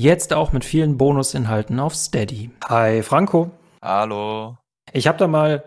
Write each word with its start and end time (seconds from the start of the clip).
Jetzt 0.00 0.32
auch 0.32 0.54
mit 0.54 0.64
vielen 0.64 0.96
Bonusinhalten 0.96 1.78
auf 1.78 1.94
Steady. 1.94 2.48
Hi 2.66 3.02
Franco. 3.02 3.50
Hallo. 3.82 4.56
Ich 4.94 5.06
habe 5.06 5.18
da 5.18 5.26
mal 5.26 5.62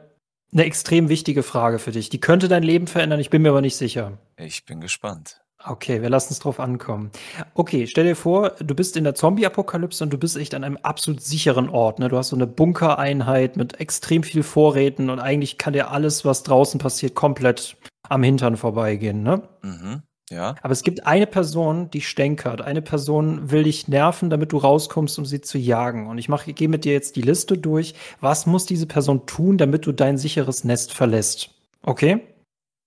eine 0.52 0.64
extrem 0.64 1.08
wichtige 1.08 1.44
Frage 1.44 1.78
für 1.78 1.92
dich. 1.92 2.10
Die 2.10 2.20
könnte 2.20 2.48
dein 2.48 2.64
Leben 2.64 2.88
verändern, 2.88 3.20
ich 3.20 3.30
bin 3.30 3.44
mir 3.44 3.50
aber 3.50 3.62
nicht 3.62 3.76
sicher. 3.76 4.18
Ich 4.36 4.66
bin 4.66 4.82
gespannt. 4.82 5.44
Okay, 5.64 6.02
wir 6.02 6.10
lassen 6.10 6.34
es 6.34 6.40
drauf 6.40 6.60
ankommen. 6.60 7.12
Okay, 7.54 7.86
stell 7.86 8.06
dir 8.06 8.16
vor, 8.16 8.56
du 8.58 8.74
bist 8.74 8.98
in 8.98 9.04
der 9.04 9.14
Zombie-Apokalypse 9.14 10.04
und 10.04 10.12
du 10.12 10.18
bist 10.18 10.36
echt 10.36 10.56
an 10.56 10.64
einem 10.64 10.78
absolut 10.78 11.22
sicheren 11.22 11.70
Ort. 11.70 12.00
Ne? 12.00 12.10
Du 12.10 12.18
hast 12.18 12.30
so 12.30 12.36
eine 12.36 12.48
Bunkereinheit 12.48 13.56
mit 13.56 13.80
extrem 13.80 14.24
viel 14.24 14.42
Vorräten 14.42 15.12
und 15.12 15.20
eigentlich 15.20 15.60
kann 15.60 15.74
dir 15.74 15.92
alles, 15.92 16.26
was 16.26 16.42
draußen 16.42 16.80
passiert, 16.80 17.14
komplett 17.14 17.78
am 18.10 18.24
Hintern 18.24 18.58
vorbeigehen. 18.58 19.22
Ne? 19.22 19.44
Mhm. 19.62 20.02
Ja. 20.34 20.56
Aber 20.62 20.74
es 20.74 20.84
gibt 20.84 21.06
eine 21.06 21.28
Person, 21.28 21.90
die 21.92 22.02
stänkert. 22.02 22.62
Eine 22.62 22.82
Person 22.82 23.52
will 23.52 23.64
dich 23.64 23.88
nerven, 23.88 24.30
damit 24.30 24.52
du 24.52 24.58
rauskommst, 24.58 25.18
um 25.20 25.26
sie 25.26 25.42
zu 25.42 25.58
jagen. 25.58 26.08
Und 26.08 26.18
ich 26.18 26.30
mache, 26.30 26.54
gehe 26.54 26.70
mit 26.70 26.86
dir 26.86 26.94
jetzt 26.94 27.16
die 27.16 27.22
Liste 27.22 27.58
durch. 27.58 27.94
Was 28.20 28.46
muss 28.46 28.66
diese 28.66 28.88
Person 28.88 29.26
tun, 29.26 29.58
damit 29.58 29.86
du 29.86 29.92
dein 29.92 30.18
sicheres 30.18 30.64
Nest 30.64 30.94
verlässt? 30.94 31.52
Okay? 31.84 32.22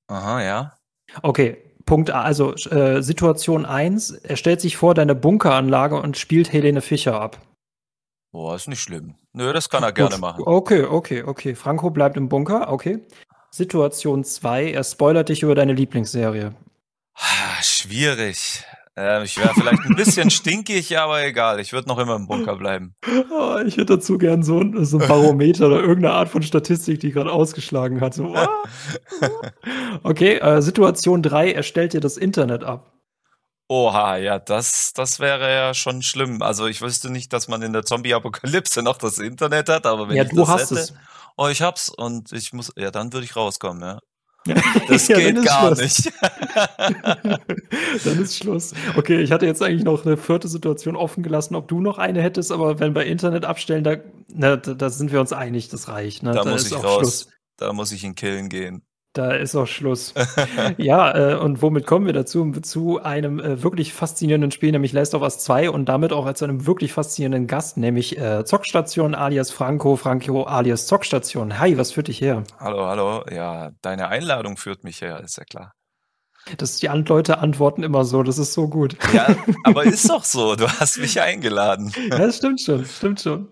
Aha, 0.09 0.43
ja. 0.43 0.77
Okay, 1.23 1.57
Punkt 1.85 2.11
A, 2.11 2.23
also 2.23 2.55
äh, 2.55 3.01
Situation 3.03 3.65
1, 3.65 4.11
er 4.11 4.37
stellt 4.37 4.61
sich 4.61 4.77
vor 4.77 4.95
deine 4.95 5.15
Bunkeranlage 5.15 6.01
und 6.01 6.17
spielt 6.17 6.53
Helene 6.53 6.81
Fischer 6.81 7.21
ab. 7.21 7.41
Boah, 8.33 8.57
ist 8.57 8.69
nicht 8.69 8.81
schlimm. 8.81 9.15
Nö, 9.33 9.53
das 9.53 9.71
kann 9.71 9.83
er 9.83 9.93
gerne 9.93 10.19
machen. 10.19 10.43
Okay, 10.45 10.83
okay, 10.83 11.23
okay. 11.23 11.55
Franco 11.55 11.91
bleibt 11.91 12.17
im 12.17 12.29
Bunker, 12.29 12.73
okay. 12.73 13.07
Situation 13.51 14.25
2, 14.25 14.73
er 14.73 14.85
spoilert 14.85 15.29
dich 15.29 15.43
über 15.43 15.55
deine 15.55 15.73
Lieblingsserie. 15.73 16.55
Ah, 17.17 17.63
schwierig. 17.63 18.65
Äh, 18.99 19.25
ich 19.25 19.37
wäre 19.37 19.53
vielleicht 19.55 19.85
ein 19.85 19.97
bisschen 19.97 20.31
stinkig, 20.31 20.99
aber 20.99 21.25
egal. 21.25 21.61
Ich 21.61 21.73
würde 21.73 21.89
noch 21.89 21.99
immer 21.99 22.17
im 22.17 22.27
Bunker 22.27 22.57
bleiben. 22.57 22.95
Oh, 23.31 23.59
ich 23.65 23.77
hätte 23.77 23.97
dazu 23.97 24.17
gern 24.17 24.43
so 24.43 24.61
ein, 24.61 24.85
so 24.85 24.99
ein 24.99 25.07
Barometer 25.07 25.67
oder 25.67 25.81
irgendeine 25.81 26.15
Art 26.15 26.29
von 26.29 26.43
Statistik, 26.43 27.01
die 27.01 27.13
gerade 27.13 27.31
ausgeschlagen 27.31 28.01
hat. 28.01 28.15
So, 28.15 28.35
okay, 30.03 30.37
äh, 30.39 30.63
Situation 30.63 31.23
3, 31.23 31.53
er 31.53 31.63
stellt 31.63 31.93
dir 31.93 32.01
das 32.01 32.17
Internet 32.17 32.65
ab. 32.65 32.93
Oha, 33.69 34.17
ja, 34.17 34.39
das, 34.39 34.93
das 34.95 35.19
wäre 35.19 35.53
ja 35.53 35.75
schon 35.75 36.01
schlimm. 36.03 36.41
Also 36.41 36.67
ich 36.67 36.81
wüsste 36.81 37.11
nicht, 37.11 37.33
dass 37.33 37.49
man 37.49 37.63
in 37.63 37.73
der 37.73 37.85
Zombie-Apokalypse 37.85 38.83
noch 38.83 38.97
das 38.97 39.19
Internet 39.19 39.69
hat, 39.69 39.87
aber 39.87 40.09
wenn 40.09 40.17
ja, 40.17 40.23
ich 40.23 40.31
du 40.31 40.37
das 40.37 40.49
hast 40.49 40.71
hätte, 40.71 40.81
es. 40.81 40.95
oh, 41.37 41.49
ich 41.49 41.63
hab's 41.63 41.89
und 41.89 42.33
ich 42.33 42.53
muss, 42.53 42.73
ja, 42.77 42.91
dann 42.93 43.13
würde 43.13 43.25
ich 43.25 43.35
rauskommen, 43.35 43.83
ja. 43.83 43.99
Das 44.89 45.09
Ja, 45.09 45.19
geht 45.19 45.45
gar 45.45 45.75
Schluss. 45.77 46.05
nicht. 46.05 46.13
Dann 48.05 48.23
ist 48.23 48.37
Schluss. 48.37 48.73
Okay, 48.97 49.21
ich 49.21 49.33
hatte 49.33 49.47
jetzt 49.47 49.63
eigentlich 49.63 49.85
noch 49.85 50.07
eine 50.07 50.17
vierte 50.17 50.49
Situation 50.49 50.97
offen 50.97 51.23
gelassen, 51.23 51.55
ob 51.55 51.69
du 51.69 51.81
noch 51.81 51.99
eine 51.99 52.23
hättest, 52.23 52.53
aber 52.53 52.79
wenn 52.81 52.95
bei 52.95 53.07
Internet 53.07 53.45
abstellen, 53.45 53.85
da, 53.85 53.97
na, 54.29 54.57
da, 54.57 54.75
da 54.75 54.91
sind 54.91 55.13
wir 55.13 55.21
uns 55.21 55.33
einig, 55.33 55.69
das 55.69 55.89
reicht. 55.89 56.23
Ne? 56.23 56.33
Da 56.33 56.45
muss 56.45 56.63
ist 56.67 56.73
ich 56.73 56.83
raus. 56.83 56.99
Schluss. 56.99 57.29
Da 57.57 57.73
muss 57.73 57.93
ich 57.93 58.05
ihn 58.05 58.15
killen 58.15 58.49
gehen. 58.49 58.83
Da 59.17 59.33
ist 59.33 59.57
auch 59.57 59.67
Schluss. 59.67 60.13
ja, 60.77 61.33
äh, 61.33 61.35
und 61.37 61.63
womit 61.63 61.87
kommen 61.87 62.05
wir 62.05 62.13
dazu? 62.13 62.53
Zu 62.61 63.03
einem 63.03 63.41
äh, 63.41 63.63
wirklich 63.63 63.95
faszinierenden 63.95 64.51
Spiel, 64.51 64.73
nämlich 64.73 64.93
Last 64.93 65.15
of 65.15 65.23
Us 65.23 65.39
2 65.39 65.71
und 65.71 65.87
damit 65.87 66.13
auch 66.13 66.31
zu 66.35 66.45
einem 66.45 66.67
wirklich 66.67 66.93
faszinierenden 66.93 67.47
Gast, 67.47 67.79
nämlich 67.79 68.19
äh, 68.19 68.45
Zockstation 68.45 69.15
alias 69.15 69.51
Franco, 69.51 69.97
Franco 69.97 70.43
alias 70.43 70.87
Zockstation. 70.87 71.59
Hi, 71.59 71.79
was 71.79 71.93
führt 71.93 72.09
dich 72.09 72.21
her? 72.21 72.45
Hallo, 72.61 72.85
hallo. 72.85 73.25
Ja, 73.33 73.71
deine 73.81 74.09
Einladung 74.09 74.59
führt 74.59 74.85
mich 74.85 75.01
her, 75.01 75.21
ist 75.21 75.39
ja 75.39 75.45
klar. 75.45 75.73
Das, 76.59 76.77
die 76.77 76.87
Leute 76.87 77.39
antworten 77.39 77.83
immer 77.83 78.05
so, 78.05 78.23
das 78.23 78.37
ist 78.37 78.53
so 78.53 78.69
gut. 78.69 78.99
Ja, 79.15 79.35
aber 79.65 79.85
ist 79.85 80.11
doch 80.11 80.25
so. 80.25 80.57
Du 80.57 80.69
hast 80.69 80.99
mich 80.99 81.23
eingeladen. 81.23 81.91
Ja, 82.11 82.19
das 82.19 82.37
stimmt 82.37 82.61
schon, 82.61 82.85
stimmt 82.85 83.21
schon. 83.23 83.49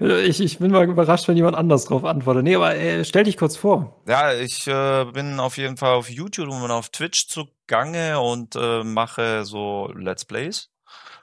Ich, 0.00 0.40
ich 0.40 0.58
bin 0.58 0.70
mal 0.70 0.88
überrascht, 0.88 1.28
wenn 1.28 1.36
jemand 1.36 1.56
anders 1.56 1.84
drauf 1.84 2.04
antwortet. 2.04 2.44
Nee, 2.44 2.56
aber 2.56 2.74
äh, 2.76 3.04
stell 3.04 3.24
dich 3.24 3.36
kurz 3.36 3.56
vor. 3.56 4.00
Ja, 4.08 4.32
ich 4.32 4.66
äh, 4.66 5.04
bin 5.12 5.38
auf 5.38 5.58
jeden 5.58 5.76
Fall 5.76 5.94
auf 5.94 6.08
YouTube 6.08 6.50
und 6.50 6.70
auf 6.70 6.88
Twitch 6.88 7.28
zugange 7.28 8.18
und 8.20 8.56
äh, 8.56 8.82
mache 8.84 9.44
so 9.44 9.92
Let's 9.94 10.24
Plays. 10.24 10.70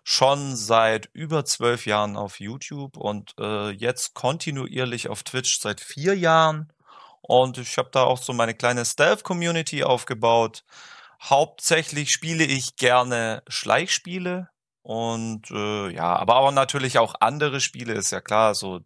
Schon 0.03 0.55
seit 0.55 1.09
über 1.13 1.45
zwölf 1.45 1.85
Jahren 1.85 2.15
auf 2.15 2.39
YouTube 2.39 2.97
und 2.97 3.33
äh, 3.39 3.71
jetzt 3.71 4.13
kontinuierlich 4.13 5.09
auf 5.09 5.23
Twitch 5.23 5.59
seit 5.59 5.81
vier 5.81 6.15
Jahren. 6.15 6.71
Und 7.21 7.57
ich 7.57 7.77
habe 7.77 7.89
da 7.91 8.03
auch 8.03 8.21
so 8.21 8.33
meine 8.33 8.53
kleine 8.53 8.85
Stealth-Community 8.85 9.83
aufgebaut. 9.83 10.63
Hauptsächlich 11.21 12.11
spiele 12.11 12.43
ich 12.43 12.75
gerne 12.75 13.41
Schleichspiele. 13.47 14.49
Und 14.83 15.49
äh, 15.49 15.89
ja, 15.93 16.15
aber 16.17 16.35
auch 16.35 16.51
natürlich 16.51 16.99
auch 16.99 17.15
andere 17.21 17.61
Spiele, 17.61 17.93
ist 17.93 18.11
ja 18.11 18.19
klar, 18.19 18.53
so 18.53 18.81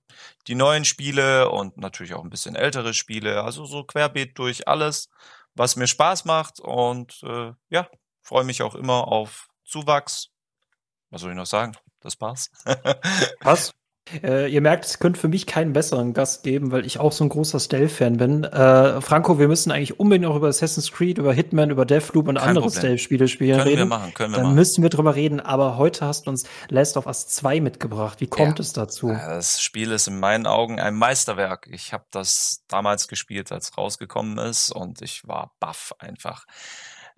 die 0.46 0.54
neuen 0.54 0.86
Spiele 0.86 1.50
und 1.50 1.78
natürlich 1.78 2.14
auch 2.14 2.24
ein 2.24 2.30
bisschen 2.30 2.56
ältere 2.56 2.94
Spiele, 2.94 3.44
also 3.44 3.66
so 3.66 3.84
querbeet 3.84 4.38
durch 4.38 4.68
alles, 4.68 5.10
was 5.56 5.76
mir 5.76 5.88
Spaß 5.88 6.26
macht 6.26 6.60
und 6.60 7.22
äh, 7.24 7.52
ja, 7.70 7.90
freue 8.22 8.44
mich 8.44 8.62
auch 8.62 8.76
immer 8.76 9.08
auf 9.08 9.48
Zuwachs. 9.66 10.30
Was 11.10 11.22
soll 11.22 11.32
ich 11.32 11.38
noch 11.38 11.48
sagen? 11.48 11.76
Das 12.00 12.22
war's. 12.22 12.52
Was? 13.42 13.74
Äh, 14.24 14.52
ihr 14.52 14.62
merkt, 14.62 14.86
es 14.86 15.00
könnte 15.00 15.20
für 15.20 15.28
mich 15.28 15.46
keinen 15.46 15.74
besseren 15.74 16.14
Gast 16.14 16.44
geben, 16.44 16.72
weil 16.72 16.86
ich 16.86 17.00
auch 17.00 17.12
so 17.12 17.24
ein 17.24 17.30
großer 17.30 17.60
Stealth-Fan 17.60 18.18
bin. 18.18 18.44
Äh, 18.44 19.02
Franco, 19.02 19.40
wir 19.40 19.48
müssen 19.48 19.72
eigentlich 19.72 20.00
unbedingt 20.00 20.26
auch 20.32 20.36
über 20.36 20.48
Assassin's 20.48 20.92
Creed, 20.92 21.18
über 21.18 21.34
Hitman, 21.34 21.70
über 21.70 21.86
Deathloop 21.86 22.28
und 22.28 22.36
Kein 22.38 22.50
andere. 22.50 22.72
Stealth-Spiele 22.72 23.28
spielen 23.28 23.58
können 23.58 23.70
wir 23.70 23.78
reden. 23.80 23.90
machen, 23.90 24.14
können 24.14 24.32
wir 24.32 24.38
Dann 24.38 24.46
machen. 24.48 24.56
müssen 24.56 24.82
wir 24.82 24.90
drüber 24.90 25.16
reden, 25.16 25.40
aber 25.40 25.78
heute 25.78 26.06
hast 26.06 26.26
du 26.28 26.32
uns 26.32 26.46
Last 26.70 26.98
of 26.98 27.06
Us 27.06 27.28
2 27.28 27.60
mitgebracht. 27.62 28.22
Wie 28.22 28.28
kommt 28.28 28.60
Ja. 28.60 28.64
es 28.64 28.74
dazu? 28.74 29.10
Ja, 29.10 29.36
Das 29.36 29.62
Spiel 29.62 29.92
ist 29.92 30.08
in 30.08 30.20
meinen 30.20 30.48
Augen 30.48 30.80
ein 30.80 30.96
Meisterwerk. 30.96 31.68
Ich 31.72 31.94
habe 31.94 32.06
das 32.12 32.64
damals 32.68 33.08
gespielt, 33.08 33.52
als 33.52 33.70
es 33.72 33.78
rausgekommen 33.78 34.38
ist 34.38 34.72
und 34.72 35.02
ich 35.02 35.28
war 35.28 35.52
baff 35.60 35.94
einfach. 36.00 36.46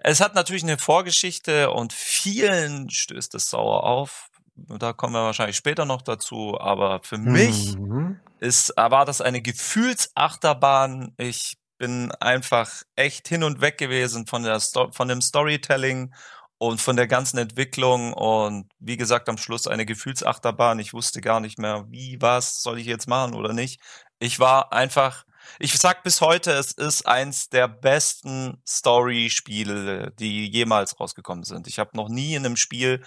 Es 0.02 0.22
hat 0.22 0.34
natürlich 0.34 0.64
eine 0.64 0.78
Vorgeschichte 0.78 1.72
und 1.72 1.92
vielen 1.92 2.90
stößt 2.90 3.36
es 3.36 3.50
sauer 3.50 3.84
auf. 3.84 4.29
Da 4.68 4.94
kommen 4.94 5.14
wir 5.14 5.24
wahrscheinlich 5.24 5.58
später 5.58 5.86
noch 5.86 6.02
dazu, 6.02 6.58
aber 6.60 7.02
für 7.04 7.18
mich 7.18 7.78
Mhm. 7.78 8.20
ist, 8.40 8.74
war 8.76 9.06
das 9.06 9.22
eine 9.22 9.42
Gefühlsachterbahn. 9.42 11.14
Ich 11.18 11.58
bin 11.78 12.12
einfach 12.20 12.70
echt 12.96 13.28
hin 13.28 13.44
und 13.44 13.62
weg 13.62 13.78
gewesen 13.78 14.28
von 14.28 14.44
der 14.44 14.60
Sto 14.60 14.92
von 14.92 15.08
dem 15.08 15.22
Storytelling 15.22 16.14
und 16.58 16.82
von 16.82 16.98
der 16.98 17.08
ganzen 17.08 17.38
Entwicklung 17.38 18.14
und 18.14 18.70
wie 18.80 18.98
gesagt 18.98 19.30
am 19.30 19.38
Schluss 19.38 19.66
eine 19.68 19.86
Gefühlsachterbahn. 19.86 20.80
Ich 20.80 20.94
wusste 20.94 21.22
gar 21.22 21.40
nicht 21.40 21.58
mehr, 21.58 21.86
wie, 21.90 22.18
was 22.22 22.62
soll 22.62 22.80
ich 22.80 22.86
jetzt 22.86 23.08
machen 23.08 23.34
oder 23.34 23.54
nicht. 23.54 23.82
Ich 24.20 24.40
war 24.40 24.74
einfach, 24.74 25.24
ich 25.60 25.78
sag 25.80 26.04
bis 26.04 26.20
heute, 26.20 26.52
es 26.52 26.74
ist 26.74 27.08
eins 27.08 27.48
der 27.50 27.70
besten 27.70 28.62
Story-Spiele, 28.68 30.12
die 30.20 30.48
jemals 30.50 31.00
rausgekommen 31.00 31.44
sind. 31.46 31.68
Ich 31.68 31.80
habe 31.80 31.92
noch 31.96 32.10
nie 32.10 32.36
in 32.36 32.46
einem 32.46 32.58
Spiel 32.58 33.04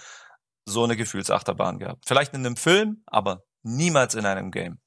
so 0.65 0.83
eine 0.83 0.95
Gefühlsachterbahn 0.95 1.79
gehabt. 1.79 2.05
Vielleicht 2.07 2.33
in 2.33 2.45
einem 2.45 2.55
Film, 2.55 3.03
aber 3.05 3.43
niemals 3.63 4.15
in 4.15 4.25
einem 4.25 4.51
Game. 4.51 4.79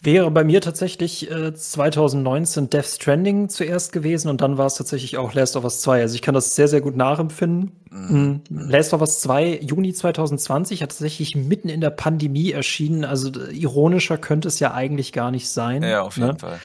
Wäre 0.00 0.30
bei 0.30 0.44
mir 0.44 0.60
tatsächlich 0.60 1.28
äh, 1.28 1.52
2019 1.52 2.70
Death 2.70 2.86
Stranding 2.86 3.48
zuerst 3.48 3.90
gewesen 3.90 4.28
und 4.28 4.40
dann 4.40 4.56
war 4.56 4.66
es 4.66 4.76
tatsächlich 4.76 5.16
auch 5.16 5.34
Last 5.34 5.56
of 5.56 5.64
Us 5.64 5.80
2. 5.80 6.02
Also 6.02 6.14
ich 6.14 6.22
kann 6.22 6.34
das 6.34 6.54
sehr, 6.54 6.68
sehr 6.68 6.80
gut 6.80 6.94
nachempfinden. 6.94 7.72
Mhm. 7.90 8.42
Mhm. 8.48 8.70
Last 8.70 8.94
of 8.94 9.00
Us 9.00 9.18
2, 9.20 9.58
Juni 9.60 9.92
2020, 9.92 10.82
hat 10.82 10.90
tatsächlich 10.90 11.34
mitten 11.34 11.68
in 11.68 11.80
der 11.80 11.90
Pandemie 11.90 12.52
erschienen. 12.52 13.04
Also 13.04 13.28
äh, 13.40 13.52
ironischer 13.52 14.18
könnte 14.18 14.46
es 14.46 14.60
ja 14.60 14.72
eigentlich 14.72 15.12
gar 15.12 15.32
nicht 15.32 15.48
sein. 15.48 15.82
Ja, 15.82 16.02
auf 16.02 16.16
jeden 16.16 16.28
ne? 16.28 16.38
Fall. 16.38 16.60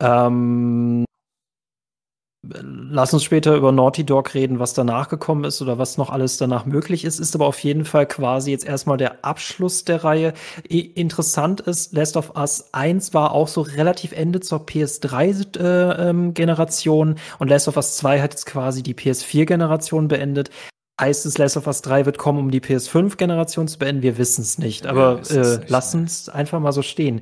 Ähm, 0.00 1.03
lass 2.62 3.14
uns 3.14 3.24
später 3.24 3.56
über 3.56 3.72
Naughty 3.72 4.04
Dog 4.04 4.34
reden, 4.34 4.58
was 4.58 4.74
danach 4.74 5.08
gekommen 5.08 5.44
ist 5.44 5.62
oder 5.62 5.78
was 5.78 5.96
noch 5.98 6.10
alles 6.10 6.36
danach 6.36 6.66
möglich 6.66 7.04
ist. 7.04 7.20
Ist 7.20 7.34
aber 7.34 7.46
auf 7.46 7.58
jeden 7.60 7.84
Fall 7.84 8.06
quasi 8.06 8.50
jetzt 8.50 8.66
erstmal 8.66 8.96
der 8.96 9.24
Abschluss 9.24 9.84
der 9.84 10.02
Reihe. 10.04 10.32
Interessant 10.68 11.60
ist, 11.60 11.92
Last 11.92 12.16
of 12.16 12.34
Us 12.36 12.70
1 12.72 13.14
war 13.14 13.32
auch 13.32 13.48
so 13.48 13.60
relativ 13.62 14.12
Ende 14.12 14.38
zur 14.40 14.60
PS3-Generation 14.60 17.08
äh, 17.08 17.12
ähm, 17.12 17.18
und 17.38 17.48
Last 17.48 17.68
of 17.68 17.76
Us 17.76 17.96
2 17.96 18.20
hat 18.20 18.32
jetzt 18.32 18.46
quasi 18.46 18.82
die 18.82 18.94
PS4-Generation 18.94 20.08
beendet. 20.08 20.50
Heißt 21.00 21.26
es, 21.26 21.38
Last 21.38 21.56
of 21.56 21.66
Us 21.66 21.82
3 21.82 22.06
wird 22.06 22.18
kommen, 22.18 22.38
um 22.38 22.52
die 22.52 22.60
PS5-Generation 22.60 23.66
zu 23.66 23.80
beenden? 23.80 24.02
Wir 24.02 24.16
wissen 24.16 24.42
es 24.42 24.58
nicht, 24.58 24.86
aber 24.86 25.20
äh, 25.28 25.58
lass 25.66 25.92
uns 25.94 26.28
einfach 26.28 26.60
mal 26.60 26.70
so 26.70 26.82
stehen. 26.82 27.20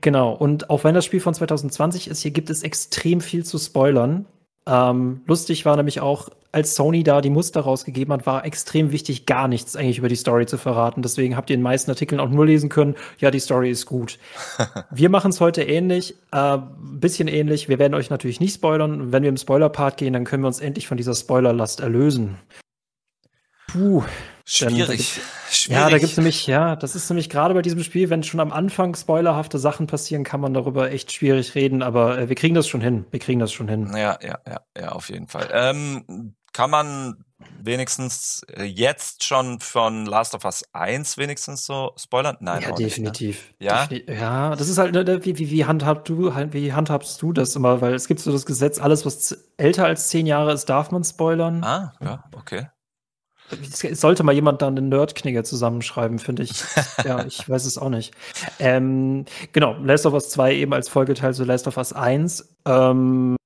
Genau, 0.00 0.32
und 0.32 0.70
auch 0.70 0.84
wenn 0.84 0.94
das 0.94 1.04
Spiel 1.04 1.20
von 1.20 1.34
2020 1.34 2.08
ist, 2.08 2.22
hier 2.22 2.30
gibt 2.30 2.48
es 2.48 2.62
extrem 2.62 3.20
viel 3.20 3.44
zu 3.44 3.58
spoilern. 3.58 4.24
Ähm, 4.66 5.22
lustig 5.26 5.64
war 5.64 5.76
nämlich 5.76 6.00
auch, 6.00 6.28
als 6.52 6.74
Sony 6.74 7.02
da 7.02 7.22
die 7.22 7.30
Muster 7.30 7.62
rausgegeben 7.62 8.12
hat, 8.12 8.26
war 8.26 8.44
extrem 8.44 8.92
wichtig, 8.92 9.24
gar 9.24 9.48
nichts 9.48 9.74
eigentlich 9.74 9.98
über 9.98 10.08
die 10.08 10.16
Story 10.16 10.44
zu 10.46 10.58
verraten. 10.58 11.00
Deswegen 11.02 11.34
habt 11.34 11.48
ihr 11.48 11.54
in 11.54 11.60
den 11.60 11.64
meisten 11.64 11.90
Artikeln 11.90 12.20
auch 12.20 12.28
nur 12.28 12.44
lesen 12.44 12.68
können, 12.68 12.94
ja, 13.18 13.30
die 13.30 13.40
Story 13.40 13.70
ist 13.70 13.86
gut. 13.86 14.18
wir 14.90 15.08
machen 15.08 15.30
es 15.30 15.40
heute 15.40 15.62
ähnlich, 15.62 16.14
äh, 16.30 16.58
ein 16.58 17.00
bisschen 17.00 17.26
ähnlich. 17.26 17.68
Wir 17.68 17.78
werden 17.78 17.94
euch 17.94 18.10
natürlich 18.10 18.38
nicht 18.38 18.54
spoilern. 18.54 19.12
Wenn 19.12 19.22
wir 19.22 19.30
im 19.30 19.38
Spoiler-Part 19.38 19.96
gehen, 19.96 20.12
dann 20.12 20.24
können 20.24 20.42
wir 20.42 20.48
uns 20.48 20.60
endlich 20.60 20.86
von 20.86 20.98
dieser 20.98 21.14
Spoilerlast 21.14 21.80
erlösen. 21.80 22.38
Puh. 23.72 24.04
Schwierig. 24.44 25.20
Schwierig. 25.50 25.80
Ja, 25.80 25.88
da 25.88 25.98
gibt's 25.98 26.16
nämlich, 26.16 26.46
ja, 26.46 26.74
das 26.76 26.96
ist 26.96 27.08
nämlich 27.08 27.28
gerade 27.30 27.54
bei 27.54 27.62
diesem 27.62 27.82
Spiel, 27.82 28.10
wenn 28.10 28.22
schon 28.22 28.40
am 28.40 28.52
Anfang 28.52 28.94
spoilerhafte 28.94 29.58
Sachen 29.58 29.86
passieren, 29.86 30.24
kann 30.24 30.40
man 30.40 30.52
darüber 30.52 30.90
echt 30.90 31.12
schwierig 31.12 31.54
reden, 31.54 31.82
aber 31.82 32.18
äh, 32.18 32.28
wir 32.28 32.36
kriegen 32.36 32.54
das 32.54 32.66
schon 32.66 32.80
hin. 32.80 33.06
Wir 33.10 33.20
kriegen 33.20 33.38
das 33.38 33.52
schon 33.52 33.68
hin. 33.68 33.92
Ja, 33.94 34.18
ja, 34.20 34.38
ja, 34.46 34.60
ja, 34.76 34.88
auf 34.90 35.10
jeden 35.10 35.28
Fall. 35.28 35.48
Ähm, 35.52 36.34
kann 36.52 36.70
man 36.70 37.24
wenigstens 37.60 38.42
äh, 38.48 38.64
jetzt 38.64 39.24
schon 39.24 39.60
von 39.60 40.06
Last 40.06 40.34
of 40.34 40.44
Us 40.44 40.64
1 40.72 41.18
wenigstens 41.18 41.64
so 41.64 41.92
spoilern? 41.96 42.36
Nein, 42.40 42.62
ja, 42.62 42.72
definitiv. 42.72 43.48
Nicht, 43.48 43.60
ne? 43.60 43.66
Ja? 43.66 43.86
Definitiv. 43.86 44.20
Ja, 44.20 44.56
das 44.56 44.68
ist 44.68 44.78
halt, 44.78 44.92
ne, 44.92 45.24
wie, 45.24 45.38
wie, 45.38 45.50
wie, 45.50 45.64
handhabst 45.64 46.08
du, 46.08 46.34
wie 46.34 46.72
handhabst 46.72 47.22
du 47.22 47.32
das 47.32 47.54
immer? 47.54 47.80
Weil 47.80 47.94
es 47.94 48.08
gibt 48.08 48.20
so 48.20 48.32
das 48.32 48.44
Gesetz, 48.44 48.80
alles, 48.80 49.06
was 49.06 49.36
älter 49.56 49.86
als 49.86 50.08
zehn 50.08 50.26
Jahre 50.26 50.52
ist, 50.52 50.66
darf 50.66 50.90
man 50.90 51.04
spoilern. 51.04 51.62
Ah, 51.62 51.94
ja, 52.00 52.24
okay. 52.36 52.66
Sollte 53.92 54.22
mal 54.22 54.32
jemand 54.32 54.62
dann 54.62 54.76
einen 54.76 54.88
Nerdknigger 54.88 55.44
zusammenschreiben, 55.44 56.18
finde 56.18 56.42
ich. 56.44 56.52
ja, 57.04 57.24
ich 57.24 57.48
weiß 57.48 57.64
es 57.64 57.78
auch 57.78 57.88
nicht. 57.88 58.12
Ähm, 58.58 59.24
genau, 59.52 59.76
Last 59.82 60.06
of 60.06 60.14
Us 60.14 60.30
2 60.30 60.54
eben 60.54 60.72
als 60.72 60.88
Folgeteil 60.88 61.34
zu 61.34 61.44
Last 61.44 61.66
of 61.68 61.76
Us 61.76 61.92
1. 61.92 62.56
Ähm, 62.66 63.36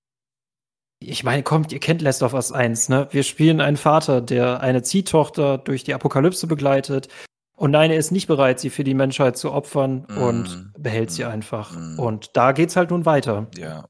ich 1.00 1.24
meine, 1.24 1.42
kommt, 1.42 1.72
ihr 1.72 1.80
kennt 1.80 2.02
Last 2.02 2.22
of 2.22 2.32
Us 2.32 2.52
1, 2.52 2.88
ne? 2.88 3.08
Wir 3.10 3.22
spielen 3.22 3.60
einen 3.60 3.76
Vater, 3.76 4.20
der 4.20 4.60
eine 4.60 4.82
Ziehtochter 4.82 5.58
durch 5.58 5.84
die 5.84 5.94
Apokalypse 5.94 6.46
begleitet. 6.46 7.08
Und 7.56 7.70
nein, 7.70 7.90
er 7.90 7.96
ist 7.96 8.12
nicht 8.12 8.26
bereit, 8.26 8.60
sie 8.60 8.68
für 8.68 8.84
die 8.84 8.92
Menschheit 8.92 9.38
zu 9.38 9.50
opfern 9.50 10.06
mm, 10.08 10.18
und 10.18 10.72
behält 10.76 11.08
mm, 11.08 11.12
sie 11.12 11.24
einfach. 11.24 11.72
Mm. 11.72 11.98
Und 11.98 12.36
da 12.36 12.52
geht's 12.52 12.76
halt 12.76 12.90
nun 12.90 13.06
weiter. 13.06 13.46
Ja, 13.56 13.86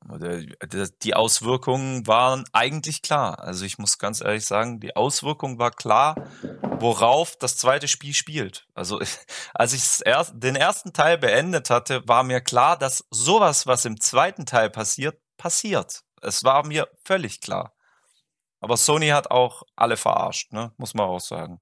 die 1.02 1.14
Auswirkungen 1.14 2.06
waren 2.06 2.44
eigentlich 2.52 3.02
klar. 3.02 3.40
Also 3.40 3.64
ich 3.64 3.78
muss 3.78 3.98
ganz 3.98 4.20
ehrlich 4.20 4.46
sagen, 4.46 4.78
die 4.78 4.94
Auswirkung 4.94 5.58
war 5.58 5.72
klar, 5.72 6.14
worauf 6.78 7.36
das 7.36 7.56
zweite 7.56 7.88
Spiel 7.88 8.14
spielt. 8.14 8.68
Also 8.74 9.00
als 9.54 9.72
ich 9.72 10.06
erst, 10.06 10.34
den 10.36 10.54
ersten 10.54 10.92
Teil 10.92 11.18
beendet 11.18 11.68
hatte, 11.68 12.06
war 12.06 12.22
mir 12.22 12.40
klar, 12.40 12.78
dass 12.78 13.04
sowas, 13.10 13.66
was 13.66 13.84
im 13.84 14.00
zweiten 14.00 14.46
Teil 14.46 14.70
passiert, 14.70 15.18
passiert. 15.38 16.02
Es 16.22 16.44
war 16.44 16.64
mir 16.64 16.86
völlig 17.04 17.40
klar. 17.40 17.74
Aber 18.60 18.76
Sony 18.76 19.08
hat 19.08 19.30
auch 19.30 19.64
alle 19.74 19.96
verarscht, 19.96 20.52
ne? 20.52 20.72
Muss 20.76 20.94
man 20.94 21.06
auch 21.06 21.20
sagen. 21.20 21.60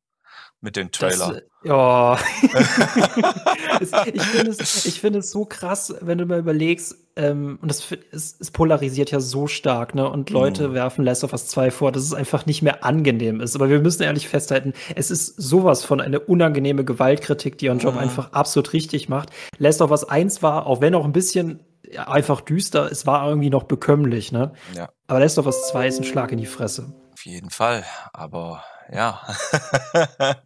Mit 0.60 0.76
den 0.76 0.90
Trailer. 0.90 1.34
Das, 1.34 1.42
ja. 1.64 2.18
ich 4.14 4.22
finde 4.22 4.50
es, 4.50 4.86
ich 4.86 5.00
find 5.00 5.14
es 5.16 5.30
so 5.30 5.44
krass, 5.44 5.94
wenn 6.00 6.16
du 6.16 6.24
mal 6.24 6.38
überlegst, 6.38 6.96
ähm, 7.16 7.58
und 7.60 7.70
das 7.70 7.86
es, 8.12 8.36
es, 8.40 8.50
polarisiert 8.50 9.10
ja 9.10 9.20
so 9.20 9.46
stark, 9.46 9.94
ne? 9.94 10.08
Und 10.08 10.30
Leute 10.30 10.68
mm. 10.68 10.74
werfen 10.74 11.04
Last 11.04 11.22
of 11.22 11.32
Us 11.32 11.48
2 11.48 11.70
vor, 11.70 11.92
dass 11.92 12.02
es 12.02 12.14
einfach 12.14 12.46
nicht 12.46 12.62
mehr 12.62 12.82
angenehm 12.82 13.40
ist. 13.40 13.54
Aber 13.54 13.68
wir 13.68 13.80
müssen 13.80 14.02
ehrlich 14.02 14.26
festhalten, 14.26 14.72
es 14.96 15.10
ist 15.10 15.36
sowas 15.36 15.84
von 15.84 16.00
eine 16.00 16.18
unangenehme 16.18 16.84
Gewaltkritik, 16.84 17.58
die 17.58 17.66
ihren 17.66 17.78
Job 17.78 17.96
mm. 17.96 17.98
einfach 17.98 18.32
absolut 18.32 18.72
richtig 18.72 19.08
macht. 19.08 19.28
Last 19.58 19.82
of 19.82 19.90
Us 19.90 20.04
1 20.04 20.42
war, 20.42 20.66
auch 20.66 20.80
wenn 20.80 20.94
auch 20.94 21.04
ein 21.04 21.12
bisschen 21.12 21.60
einfach 22.06 22.40
düster, 22.40 22.90
es 22.90 23.06
war 23.06 23.28
irgendwie 23.28 23.50
noch 23.50 23.64
bekömmlich, 23.64 24.32
ne? 24.32 24.52
Ja. 24.74 24.88
Aber 25.06 25.20
Last 25.20 25.38
of 25.38 25.46
Us 25.46 25.68
2 25.68 25.88
ist 25.88 25.98
ein 25.98 26.04
Schlag 26.04 26.32
in 26.32 26.38
die 26.38 26.46
Fresse. 26.46 26.92
Auf 27.12 27.24
jeden 27.26 27.50
Fall, 27.50 27.84
aber 28.12 28.64
ja. 28.92 29.20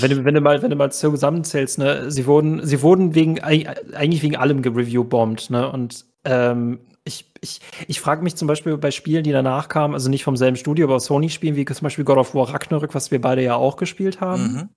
wenn, 0.00 0.10
du, 0.10 0.24
wenn 0.24 0.34
du 0.34 0.40
mal, 0.40 0.62
wenn 0.62 0.70
du 0.70 0.76
mal 0.76 0.92
zusammenzählst, 0.92 1.78
ne, 1.78 2.10
sie 2.10 2.26
wurden, 2.26 2.64
sie 2.66 2.82
wurden 2.82 3.14
wegen, 3.14 3.40
eigentlich 3.40 4.22
wegen 4.22 4.36
allem 4.36 4.62
gereview-bombt, 4.62 5.50
ne? 5.50 5.70
Und 5.70 6.04
ähm, 6.24 6.80
ich, 7.04 7.30
ich, 7.40 7.60
ich 7.86 8.00
frage 8.00 8.22
mich 8.22 8.36
zum 8.36 8.48
Beispiel 8.48 8.76
bei 8.78 8.90
Spielen, 8.90 9.22
die 9.22 9.32
danach 9.32 9.68
kamen, 9.68 9.94
also 9.94 10.10
nicht 10.10 10.24
vom 10.24 10.36
selben 10.36 10.56
Studio, 10.56 10.86
aber 10.86 10.98
Sony-Spielen, 10.98 11.54
wie 11.54 11.64
zum 11.64 11.84
Beispiel 11.84 12.04
God 12.04 12.18
of 12.18 12.34
War 12.34 12.52
Ragnarök, 12.52 12.94
was 12.94 13.10
wir 13.10 13.20
beide 13.20 13.42
ja 13.42 13.54
auch 13.54 13.76
gespielt 13.76 14.20
haben. 14.20 14.52
Mhm 14.52 14.68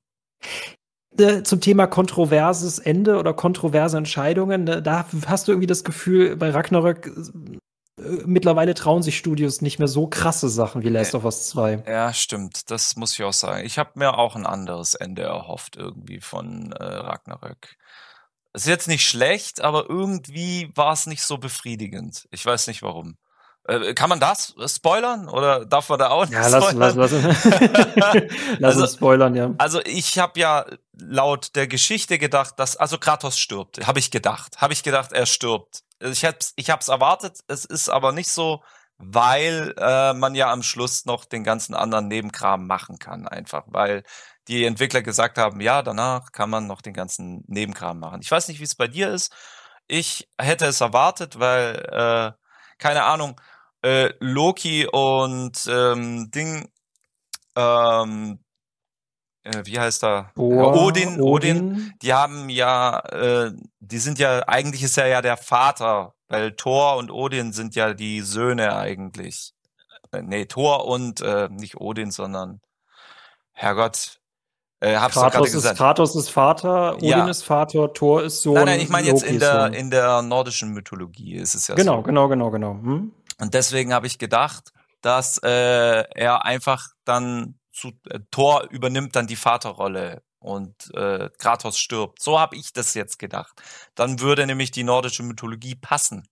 zum 1.43 1.59
Thema 1.59 1.87
kontroverses 1.87 2.79
Ende 2.79 3.17
oder 3.17 3.33
kontroverse 3.33 3.97
Entscheidungen, 3.97 4.65
da 4.65 5.05
hast 5.25 5.47
du 5.47 5.51
irgendwie 5.51 5.67
das 5.67 5.83
Gefühl, 5.83 6.35
bei 6.35 6.49
Ragnarök 6.51 7.07
äh, 7.07 7.57
mittlerweile 8.25 8.73
trauen 8.73 9.03
sich 9.03 9.17
Studios 9.17 9.61
nicht 9.61 9.79
mehr 9.79 9.87
so 9.87 10.07
krasse 10.07 10.49
Sachen 10.49 10.83
wie 10.83 10.89
Last 10.89 11.15
of 11.15 11.25
Us 11.25 11.49
2. 11.49 11.83
Ja, 11.87 12.13
stimmt. 12.13 12.69
Das 12.71 12.95
muss 12.95 13.13
ich 13.13 13.23
auch 13.23 13.33
sagen. 13.33 13.65
Ich 13.65 13.77
habe 13.77 13.91
mir 13.95 14.17
auch 14.17 14.35
ein 14.35 14.45
anderes 14.45 14.93
Ende 14.93 15.23
erhofft 15.23 15.75
irgendwie 15.75 16.21
von 16.21 16.71
äh, 16.71 16.83
Ragnarök. 16.83 17.75
Ist 18.53 18.67
jetzt 18.67 18.87
nicht 18.87 19.07
schlecht, 19.07 19.61
aber 19.61 19.89
irgendwie 19.89 20.71
war 20.75 20.93
es 20.93 21.05
nicht 21.05 21.23
so 21.23 21.37
befriedigend. 21.37 22.27
Ich 22.31 22.45
weiß 22.45 22.67
nicht 22.67 22.81
warum. 22.81 23.15
Äh, 23.67 23.93
kann 23.93 24.09
man 24.09 24.19
das 24.19 24.55
spoilern 24.65 25.29
oder 25.29 25.65
darf 25.65 25.89
man 25.89 25.99
da 25.99 26.09
auch 26.09 26.25
nicht 26.25 26.33
ja, 26.33 26.47
lass, 26.47 26.65
spoilern? 26.65 26.97
Lass, 26.97 27.11
lass, 27.11 27.23
lass 28.59 28.63
also, 28.63 28.81
uns 28.81 28.93
spoilern, 28.93 29.35
ja. 29.35 29.53
Also 29.59 29.81
ich 29.85 30.17
habe 30.17 30.39
ja 30.39 30.65
laut 30.93 31.55
der 31.55 31.67
Geschichte 31.67 32.17
gedacht, 32.17 32.55
dass 32.57 32.75
also 32.75 32.97
Kratos 32.97 33.37
stirbt. 33.37 33.85
Habe 33.85 33.99
ich 33.99 34.09
gedacht. 34.09 34.57
Habe 34.57 34.73
ich 34.73 34.81
gedacht, 34.81 35.11
er 35.11 35.27
stirbt. 35.27 35.83
Ich 35.99 36.25
hab's, 36.25 36.53
ich 36.55 36.69
hab's 36.69 36.87
erwartet. 36.87 37.39
Es 37.47 37.65
ist 37.65 37.89
aber 37.89 38.11
nicht 38.11 38.29
so, 38.29 38.63
weil 38.97 39.73
äh, 39.77 40.13
man 40.13 40.35
ja 40.35 40.51
am 40.51 40.63
Schluss 40.63 41.05
noch 41.05 41.25
den 41.25 41.43
ganzen 41.43 41.73
anderen 41.75 42.07
Nebenkram 42.07 42.67
machen 42.67 42.99
kann, 42.99 43.27
einfach, 43.27 43.63
weil 43.67 44.03
die 44.47 44.65
Entwickler 44.65 45.01
gesagt 45.01 45.37
haben, 45.37 45.61
ja, 45.61 45.81
danach 45.81 46.31
kann 46.31 46.49
man 46.49 46.67
noch 46.67 46.81
den 46.81 46.93
ganzen 46.93 47.43
Nebenkram 47.47 47.99
machen. 47.99 48.21
Ich 48.21 48.31
weiß 48.31 48.47
nicht, 48.49 48.59
wie 48.59 48.65
es 48.65 48.75
bei 48.75 48.87
dir 48.87 49.09
ist. 49.11 49.33
Ich 49.87 50.29
hätte 50.39 50.65
es 50.65 50.81
erwartet, 50.81 51.39
weil 51.39 51.75
äh, 51.91 52.31
keine 52.77 53.03
Ahnung 53.03 53.39
äh, 53.83 54.13
Loki 54.19 54.87
und 54.87 55.65
ähm, 55.67 56.31
Ding, 56.31 56.69
ähm, 57.55 58.39
äh, 59.43 59.61
wie 59.65 59.79
heißt 59.79 60.03
er? 60.03 60.31
Boah, 60.35 60.75
Odin, 60.75 61.19
Odin, 61.19 61.21
Odin, 61.21 61.93
die 62.01 62.13
haben 62.13 62.49
ja, 62.49 62.99
äh, 62.99 63.51
die 63.79 63.97
sind 63.99 64.19
ja, 64.19 64.47
eigentlich 64.47 64.83
ist 64.83 64.97
er 64.97 65.07
ja 65.07 65.21
der 65.21 65.37
Vater, 65.37 66.13
weil 66.27 66.51
Thor 66.53 66.97
und 66.97 67.11
Odin 67.11 67.53
sind 67.53 67.75
ja 67.75 67.93
die 67.93 68.21
Söhne 68.21 68.75
eigentlich. 68.75 69.53
Äh, 70.11 70.21
nee, 70.21 70.45
Thor 70.45 70.85
und 70.85 71.21
äh, 71.21 71.49
nicht 71.49 71.77
Odin, 71.77 72.11
sondern 72.11 72.61
Herrgott, 73.51 74.19
äh, 74.81 74.95
hab's 74.95 75.15
Kratos, 75.15 75.53
ist, 75.53 75.75
Kratos 75.75 76.15
ist 76.15 76.29
Vater, 76.29 76.95
Odin 76.95 77.09
ja. 77.09 77.29
ist 77.29 77.43
Vater, 77.43 77.91
Thor 77.93 78.23
ist 78.23 78.41
Sohn. 78.41 78.53
Nein, 78.55 78.65
nein, 78.65 78.79
ich 78.79 78.89
meine 78.89 79.07
jetzt 79.07 79.23
in 79.23 79.39
der, 79.39 79.73
in 79.73 79.91
der 79.91 80.21
nordischen 80.21 80.71
Mythologie 80.71 81.35
ist 81.35 81.53
es 81.53 81.67
ja 81.67 81.75
genau, 81.75 81.97
so. 81.97 82.03
Genau, 82.03 82.29
genau, 82.29 82.49
genau, 82.51 82.75
genau. 82.75 82.83
Hm? 82.83 83.11
Und 83.39 83.53
deswegen 83.53 83.93
habe 83.93 84.07
ich 84.07 84.19
gedacht, 84.19 84.71
dass 85.01 85.37
äh, 85.43 86.03
er 86.15 86.45
einfach 86.45 86.87
dann 87.05 87.58
zu 87.79 87.91
äh, 88.09 88.19
Thor 88.31 88.67
übernimmt 88.69 89.15
dann 89.15 89.27
die 89.27 89.35
Vaterrolle 89.35 90.21
und 90.39 90.73
äh, 90.93 91.29
Kratos 91.37 91.77
stirbt. 91.77 92.21
So 92.21 92.39
habe 92.39 92.55
ich 92.55 92.73
das 92.73 92.93
jetzt 92.93 93.19
gedacht. 93.19 93.61
Dann 93.95 94.19
würde 94.19 94.45
nämlich 94.45 94.71
die 94.71 94.83
nordische 94.83 95.23
Mythologie 95.23 95.75
passen. 95.75 96.27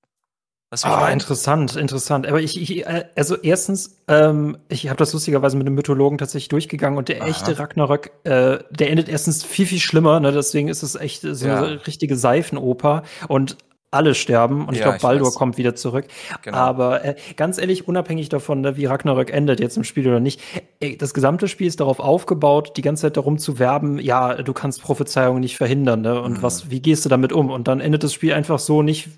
Was 0.70 0.84
ah, 0.84 1.10
interessant, 1.10 1.78
interessant. 1.78 2.28
Aber 2.28 2.42
ich, 2.42 2.62
ich 2.62 2.86
äh, 2.86 3.06
also 3.16 3.38
erstens, 3.38 4.02
ähm, 4.10 4.58
ich 4.68 4.90
habe 4.90 4.98
das 4.98 5.14
lustigerweise 5.14 5.56
mit 5.56 5.66
einem 5.66 5.76
Mythologen 5.76 6.18
tatsächlich 6.18 6.50
durchgegangen 6.50 6.98
und 6.98 7.08
der 7.08 7.22
Aha. 7.22 7.30
echte 7.30 7.58
Ragnarök, 7.58 8.12
äh, 8.26 8.60
der 8.70 8.90
endet 8.90 9.08
erstens 9.08 9.46
viel, 9.46 9.66
viel 9.66 9.80
schlimmer, 9.80 10.20
ne? 10.20 10.34
deswegen 10.34 10.68
ist 10.68 10.84
es 10.84 10.96
echt 10.96 11.22
so 11.22 11.48
ja. 11.48 11.64
eine 11.64 11.88
richtige 11.88 12.18
Seifenoper 12.18 13.04
und 13.30 13.56
alle 13.92 14.16
sterben 14.16 14.68
und 14.68 14.74
ja, 14.74 14.80
ich 14.80 14.82
glaube, 14.84 15.00
Baldur 15.00 15.34
kommt 15.34 15.58
wieder 15.58 15.76
zurück. 15.76 16.06
Genau. 16.42 16.58
Aber 16.58 17.06
äh, 17.06 17.16
ganz 17.36 17.58
ehrlich, 17.58 17.88
unabhängig 17.88 18.30
davon, 18.30 18.62
ne, 18.62 18.76
wie 18.76 18.86
Ragnarök 18.86 19.32
endet 19.32 19.60
jetzt 19.60 19.78
im 19.78 19.84
Spiel 19.84 20.08
oder 20.08 20.20
nicht, 20.20 20.42
ey, 20.80 20.98
das 20.98 21.14
gesamte 21.14 21.48
Spiel 21.48 21.68
ist 21.68 21.80
darauf 21.80 22.00
aufgebaut, 22.00 22.74
die 22.76 22.82
ganze 22.82 23.04
Zeit 23.04 23.18
darum 23.18 23.38
zu 23.38 23.60
werben, 23.60 24.00
ja, 24.00 24.42
du 24.42 24.54
kannst 24.54 24.82
Prophezeiungen 24.82 25.40
nicht 25.40 25.58
verhindern, 25.58 26.02
ne? 26.02 26.22
Und 26.22 26.40
mhm. 26.40 26.42
was, 26.42 26.70
wie 26.70 26.82
gehst 26.82 27.06
du 27.06 27.10
damit 27.10 27.32
um? 27.32 27.50
Und 27.50 27.68
dann 27.68 27.80
endet 27.80 28.04
das 28.04 28.14
Spiel 28.14 28.34
einfach 28.34 28.60
so 28.60 28.82
nicht, 28.82 29.10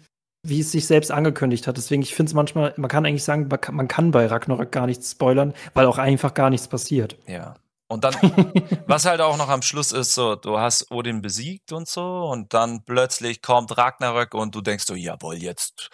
wie 0.44 0.60
es 0.60 0.72
sich 0.72 0.86
selbst 0.86 1.12
angekündigt 1.12 1.68
hat. 1.68 1.78
Deswegen, 1.78 2.02
ich 2.02 2.14
finde 2.14 2.30
es 2.30 2.34
manchmal, 2.34 2.74
man 2.78 2.90
kann 2.90 3.06
eigentlich 3.06 3.24
sagen, 3.24 3.50
man 3.72 3.88
kann 3.88 4.12
bei 4.12 4.28
Ragnarök 4.28 4.72
gar 4.72 4.86
nichts 4.86 5.12
spoilern, 5.12 5.54
weil 5.74 5.86
auch 5.86 5.98
einfach 5.98 6.34
gar 6.34 6.50
nichts 6.50 6.68
passiert. 6.68 7.18
Ja. 7.28 7.56
Und 7.90 8.04
dann, 8.04 8.14
was 8.88 9.06
halt 9.06 9.20
auch 9.20 9.36
noch 9.36 9.50
am 9.50 9.64
Schluss 9.64 9.92
ist, 9.92 10.14
so, 10.14 10.36
du 10.36 10.60
hast 10.60 10.92
Odin 10.92 11.24
besiegt 11.24 11.72
und 11.72 11.88
so, 11.88 12.26
und 12.26 12.54
dann 12.54 12.84
plötzlich 12.86 13.42
kommt 13.42 13.76
Ragnarök 13.78 14.36
und 14.36 14.54
du 14.54 14.62
denkst 14.62 14.86
so, 14.86 14.94
jawohl, 14.94 15.38
jetzt 15.38 15.90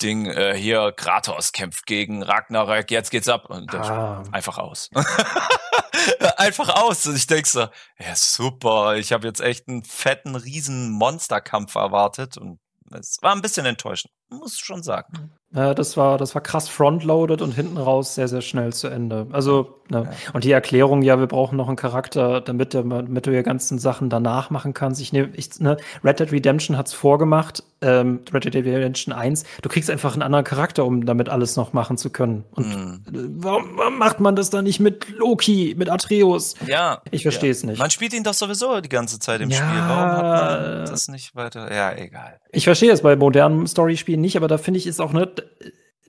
Ding, 0.00 0.24
äh, 0.24 0.56
hier, 0.56 0.92
Kratos 0.96 1.52
kämpft 1.52 1.84
gegen 1.84 2.22
Ragnarök, 2.22 2.90
jetzt 2.90 3.10
geht's 3.10 3.28
ab. 3.28 3.50
Und 3.50 3.74
ah. 3.74 4.22
einfach 4.32 4.56
aus. 4.56 4.88
einfach 6.38 6.70
aus. 6.70 7.06
Und 7.06 7.16
ich 7.16 7.26
denk 7.26 7.46
so, 7.46 7.68
ja, 7.98 8.16
super, 8.16 8.96
ich 8.96 9.12
habe 9.12 9.26
jetzt 9.26 9.42
echt 9.42 9.68
einen 9.68 9.84
fetten, 9.84 10.36
riesen 10.36 10.90
Monsterkampf 10.90 11.74
erwartet 11.74 12.38
und 12.38 12.58
Es 12.90 13.18
war 13.20 13.34
ein 13.34 13.42
bisschen 13.42 13.66
enttäuschend, 13.66 14.14
muss 14.38 14.58
schon 14.58 14.82
sagen. 14.82 15.30
Ja, 15.54 15.72
das 15.72 15.96
war, 15.96 16.18
das 16.18 16.34
war 16.34 16.42
krass 16.42 16.68
frontloaded 16.68 17.40
und 17.40 17.52
hinten 17.52 17.76
raus 17.76 18.16
sehr, 18.16 18.26
sehr 18.26 18.40
schnell 18.40 18.72
zu 18.72 18.88
Ende. 18.88 19.28
Also, 19.30 19.80
ne. 19.88 20.08
Ja. 20.10 20.32
Und 20.32 20.42
die 20.42 20.50
Erklärung, 20.50 21.02
ja, 21.02 21.20
wir 21.20 21.28
brauchen 21.28 21.56
noch 21.56 21.68
einen 21.68 21.76
Charakter, 21.76 22.40
damit, 22.40 22.74
der, 22.74 22.82
damit 22.82 23.24
du 23.24 23.30
die 23.30 23.42
ganzen 23.44 23.78
Sachen 23.78 24.10
danach 24.10 24.50
machen 24.50 24.74
kannst. 24.74 25.00
Ich 25.00 25.12
nehme, 25.12 25.30
ich, 25.34 25.60
ne, 25.60 25.76
Red 26.02 26.18
Dead 26.18 26.32
Redemption 26.32 26.76
hat's 26.76 26.92
vorgemacht, 26.92 27.62
ähm, 27.82 28.22
Red 28.32 28.46
Dead 28.46 28.66
Redemption 28.66 29.14
1. 29.14 29.44
Du 29.62 29.68
kriegst 29.68 29.90
einfach 29.90 30.14
einen 30.14 30.22
anderen 30.22 30.44
Charakter, 30.44 30.84
um 30.84 31.06
damit 31.06 31.28
alles 31.28 31.54
noch 31.54 31.72
machen 31.72 31.98
zu 31.98 32.10
können. 32.10 32.42
Und 32.50 32.66
mm. 32.66 33.36
warum, 33.44 33.76
warum, 33.76 33.98
macht 33.98 34.18
man 34.18 34.34
das 34.34 34.50
dann 34.50 34.64
nicht 34.64 34.80
mit 34.80 35.08
Loki, 35.10 35.76
mit 35.78 35.88
Atreus? 35.88 36.56
Ja. 36.66 37.00
Ich 37.12 37.22
verstehe 37.22 37.52
es 37.52 37.62
ja. 37.62 37.68
nicht. 37.68 37.78
Man 37.78 37.90
spielt 37.90 38.12
ihn 38.12 38.24
doch 38.24 38.34
sowieso 38.34 38.80
die 38.80 38.88
ganze 38.88 39.20
Zeit 39.20 39.40
im 39.40 39.50
ja, 39.50 39.58
Spiel. 39.58 39.80
Warum 39.86 40.10
hat 40.10 40.22
man 40.22 40.86
das 40.86 41.06
nicht 41.06 41.36
weiter? 41.36 41.72
Ja, 41.72 41.92
egal. 41.96 42.40
Ich 42.50 42.64
verstehe 42.64 42.90
es 42.90 43.02
bei 43.02 43.14
modernen 43.14 43.68
Story-Spielen 43.68 44.20
nicht, 44.24 44.36
aber 44.36 44.48
da 44.48 44.58
finde 44.58 44.78
ich, 44.78 44.86
ist 44.86 45.00
auch, 45.00 45.12
ne, 45.12 45.30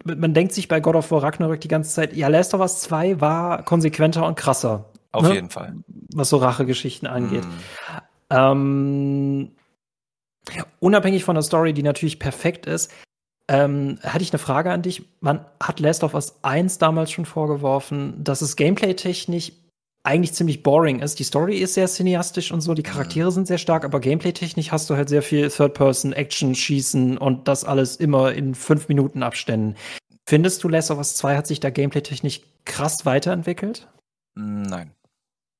man 0.03 0.33
denkt 0.33 0.53
sich 0.53 0.67
bei 0.67 0.79
God 0.79 0.95
of 0.95 1.11
War 1.11 1.23
Ragnarök 1.23 1.61
die 1.61 1.67
ganze 1.67 1.93
Zeit, 1.93 2.15
ja, 2.15 2.27
Last 2.27 2.53
of 2.53 2.61
Us 2.61 2.81
2 2.81 3.21
war 3.21 3.63
konsequenter 3.63 4.25
und 4.25 4.35
krasser. 4.35 4.91
Auf 5.11 5.23
ne? 5.23 5.35
jeden 5.35 5.49
Fall. 5.49 5.75
Was 6.13 6.29
so 6.29 6.37
Rachegeschichten 6.37 7.07
angeht. 7.07 7.45
Mm. 7.45 8.27
Ähm, 8.29 9.51
unabhängig 10.79 11.23
von 11.23 11.35
der 11.35 11.43
Story, 11.43 11.73
die 11.73 11.83
natürlich 11.83 12.19
perfekt 12.19 12.65
ist, 12.65 12.91
ähm, 13.47 13.99
hatte 14.03 14.23
ich 14.23 14.31
eine 14.31 14.39
Frage 14.39 14.71
an 14.71 14.81
dich. 14.81 15.03
Man 15.21 15.45
hat 15.61 15.79
Last 15.79 16.03
of 16.03 16.13
Us 16.13 16.39
1 16.41 16.77
damals 16.77 17.11
schon 17.11 17.25
vorgeworfen, 17.25 18.23
dass 18.23 18.41
es 18.41 18.55
gameplay-technisch 18.55 19.53
eigentlich 20.05 20.33
ziemlich 20.33 20.61
boring 20.61 20.99
ist. 20.99 21.19
Die 21.19 21.23
Story 21.23 21.57
ist 21.57 21.73
sehr 21.73 21.87
cineastisch 21.87 22.51
und 22.51 22.61
so, 22.61 22.73
die 22.73 22.83
Charaktere 22.83 23.29
mhm. 23.29 23.33
sind 23.33 23.47
sehr 23.47 23.57
stark, 23.57 23.83
aber 23.83 23.99
gameplay-technisch 23.99 24.71
hast 24.71 24.89
du 24.89 24.95
halt 24.95 25.09
sehr 25.09 25.23
viel 25.23 25.49
Third-Person-Action, 25.49 26.55
Schießen 26.55 27.17
und 27.17 27.47
das 27.47 27.63
alles 27.63 27.95
immer 27.95 28.31
in 28.33 28.53
fünf 28.53 28.87
Minuten 28.87 29.23
Abständen. 29.23 29.75
Findest 30.27 30.63
du, 30.63 30.69
Last 30.69 30.91
of 30.91 30.97
Us 30.97 31.15
2 31.15 31.35
hat 31.35 31.47
sich 31.47 31.59
da 31.59 31.69
gameplay-technisch 31.69 32.41
krass 32.65 33.05
weiterentwickelt? 33.05 33.87
Nein. 34.35 34.93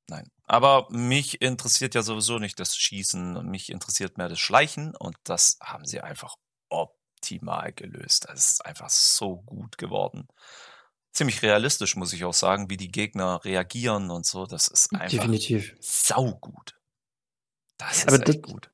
Nein. 0.07 0.29
Aber 0.43 0.87
mich 0.91 1.41
interessiert 1.41 1.95
ja 1.95 2.03
sowieso 2.03 2.37
nicht 2.37 2.59
das 2.59 2.75
Schießen 2.77 3.37
und 3.37 3.47
mich 3.47 3.71
interessiert 3.71 4.17
mehr 4.19 4.29
das 4.29 4.39
Schleichen 4.39 4.95
und 4.95 5.15
das 5.23 5.57
haben 5.61 5.85
sie 5.85 6.01
einfach 6.01 6.35
optimal 6.69 7.73
gelöst. 7.73 8.27
Das 8.29 8.51
ist 8.51 8.65
einfach 8.65 8.91
so 8.91 9.37
gut 9.37 9.79
geworden 9.79 10.27
ziemlich 11.15 11.41
realistisch, 11.41 11.95
muss 11.95 12.13
ich 12.13 12.25
auch 12.25 12.34
sagen, 12.34 12.69
wie 12.69 12.77
die 12.77 12.91
Gegner 12.91 13.43
reagieren 13.43 14.12
und 14.12 14.25
so. 14.25 14.45
Das 14.45 14.67
ist 14.67 14.93
einfach 14.93 15.10
Definitiv. 15.10 15.75
saugut. 15.79 16.75
Das 17.77 18.00
ist 18.00 18.07
Aber 18.07 18.17
echt 18.17 18.27
das, 18.27 18.41
gut. 18.41 18.69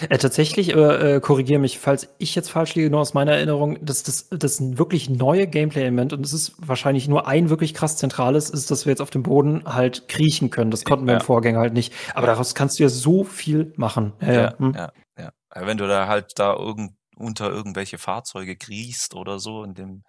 Äh, 0.00 0.18
tatsächlich, 0.18 0.74
äh, 0.74 1.20
korrigiere 1.22 1.58
mich, 1.58 1.78
falls 1.78 2.08
ich 2.18 2.34
jetzt 2.34 2.50
falsch 2.50 2.74
liege, 2.74 2.90
nur 2.90 3.00
aus 3.00 3.14
meiner 3.14 3.32
Erinnerung, 3.32 3.82
dass 3.84 4.02
das, 4.02 4.28
das 4.28 4.60
ein 4.60 4.78
wirklich 4.78 5.08
neue 5.08 5.46
Gameplay-Element 5.46 6.12
und 6.12 6.24
es 6.24 6.34
ist 6.34 6.54
wahrscheinlich 6.58 7.08
nur 7.08 7.26
ein 7.26 7.48
wirklich 7.48 7.72
krass 7.72 7.96
zentrales, 7.96 8.50
ist, 8.50 8.70
dass 8.70 8.84
wir 8.84 8.90
jetzt 8.90 9.00
auf 9.00 9.10
dem 9.10 9.22
Boden 9.22 9.62
halt 9.64 10.06
kriechen 10.08 10.50
können. 10.50 10.70
Das 10.70 10.84
konnten 10.84 11.06
wir 11.06 11.14
im 11.14 11.20
Vorgänger 11.20 11.60
halt 11.60 11.72
nicht. 11.72 11.94
Aber 12.14 12.26
daraus 12.26 12.54
kannst 12.54 12.78
du 12.78 12.82
ja 12.82 12.90
so 12.90 13.24
viel 13.24 13.72
machen. 13.76 14.12
Ja, 14.20 14.32
ja, 14.32 14.58
hm? 14.58 14.74
ja, 14.74 14.92
ja. 15.18 15.32
Wenn 15.54 15.78
du 15.78 15.88
da 15.88 16.06
halt 16.06 16.38
da 16.38 16.54
irgend, 16.54 16.92
unter 17.16 17.50
irgendwelche 17.50 17.96
Fahrzeuge 17.96 18.56
kriechst 18.56 19.14
oder 19.14 19.38
so 19.38 19.64
in 19.64 19.72
dem 19.72 20.04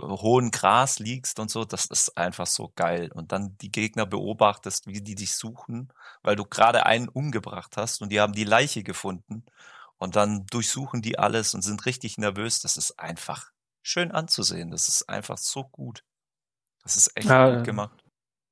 hohen 0.00 0.50
Gras 0.50 0.98
liegst 0.98 1.38
und 1.38 1.50
so, 1.50 1.64
das 1.64 1.86
ist 1.86 2.16
einfach 2.16 2.46
so 2.46 2.72
geil. 2.76 3.10
Und 3.12 3.32
dann 3.32 3.56
die 3.58 3.70
Gegner 3.70 4.06
beobachtest, 4.06 4.86
wie 4.86 5.00
die 5.00 5.14
dich 5.14 5.34
suchen, 5.34 5.92
weil 6.22 6.36
du 6.36 6.44
gerade 6.44 6.86
einen 6.86 7.08
umgebracht 7.08 7.76
hast 7.76 8.02
und 8.02 8.10
die 8.10 8.20
haben 8.20 8.32
die 8.32 8.44
Leiche 8.44 8.82
gefunden. 8.82 9.44
Und 9.98 10.16
dann 10.16 10.46
durchsuchen 10.46 11.00
die 11.00 11.18
alles 11.18 11.54
und 11.54 11.62
sind 11.62 11.86
richtig 11.86 12.18
nervös. 12.18 12.60
Das 12.60 12.76
ist 12.76 12.98
einfach 12.98 13.50
schön 13.82 14.12
anzusehen. 14.12 14.70
Das 14.70 14.88
ist 14.88 15.08
einfach 15.08 15.38
so 15.38 15.64
gut. 15.64 16.04
Das 16.82 16.96
ist 16.96 17.16
echt 17.16 17.28
ja, 17.28 17.56
gut 17.56 17.64
gemacht. 17.64 18.04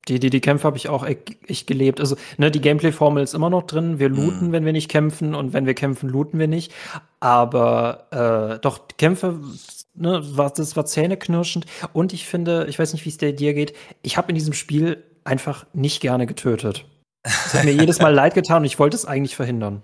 Die, 0.09 0.19
die, 0.19 0.31
die 0.31 0.41
Kämpfe 0.41 0.67
habe 0.67 0.77
ich 0.77 0.89
auch 0.89 1.05
echt 1.05 1.67
gelebt. 1.67 2.01
Also, 2.01 2.17
ne, 2.37 2.51
die 2.51 2.61
Gameplay-Formel 2.61 3.23
ist 3.23 3.35
immer 3.35 3.51
noch 3.51 3.63
drin. 3.63 3.99
Wir 3.99 4.09
looten, 4.09 4.49
mm. 4.49 4.53
wenn 4.53 4.65
wir 4.65 4.73
nicht 4.73 4.91
kämpfen, 4.91 5.35
und 5.35 5.53
wenn 5.53 5.67
wir 5.67 5.75
kämpfen, 5.75 6.09
looten 6.09 6.39
wir 6.39 6.49
nicht. 6.49 6.73
Aber 7.21 8.09
äh, 8.11 8.59
doch, 8.61 8.89
Kämpfe 8.99 9.41
ne, 9.95 10.21
war, 10.37 10.51
das 10.53 10.77
war 10.77 10.87
zähneknirschend. 10.87 11.67
Und 11.93 12.13
ich 12.13 12.27
finde, 12.27 12.67
ich 12.69 12.79
weiß 12.79 12.93
nicht, 12.93 13.05
wie 13.05 13.11
es 13.11 13.19
dir 13.19 13.33
geht, 13.33 13.75
ich 14.03 14.17
habe 14.17 14.29
in 14.29 14.35
diesem 14.35 14.53
Spiel 14.53 15.05
einfach 15.25 15.67
nicht 15.73 16.01
gerne 16.01 16.27
getötet. 16.27 16.87
Es 17.23 17.55
hat 17.55 17.65
mir 17.65 17.73
jedes 17.73 18.01
Mal 18.01 18.13
leid 18.15 18.35
getan 18.35 18.59
und 18.59 18.67
ich 18.67 18.79
wollte 18.79 18.97
es 18.97 19.07
eigentlich 19.07 19.37
verhindern. 19.37 19.83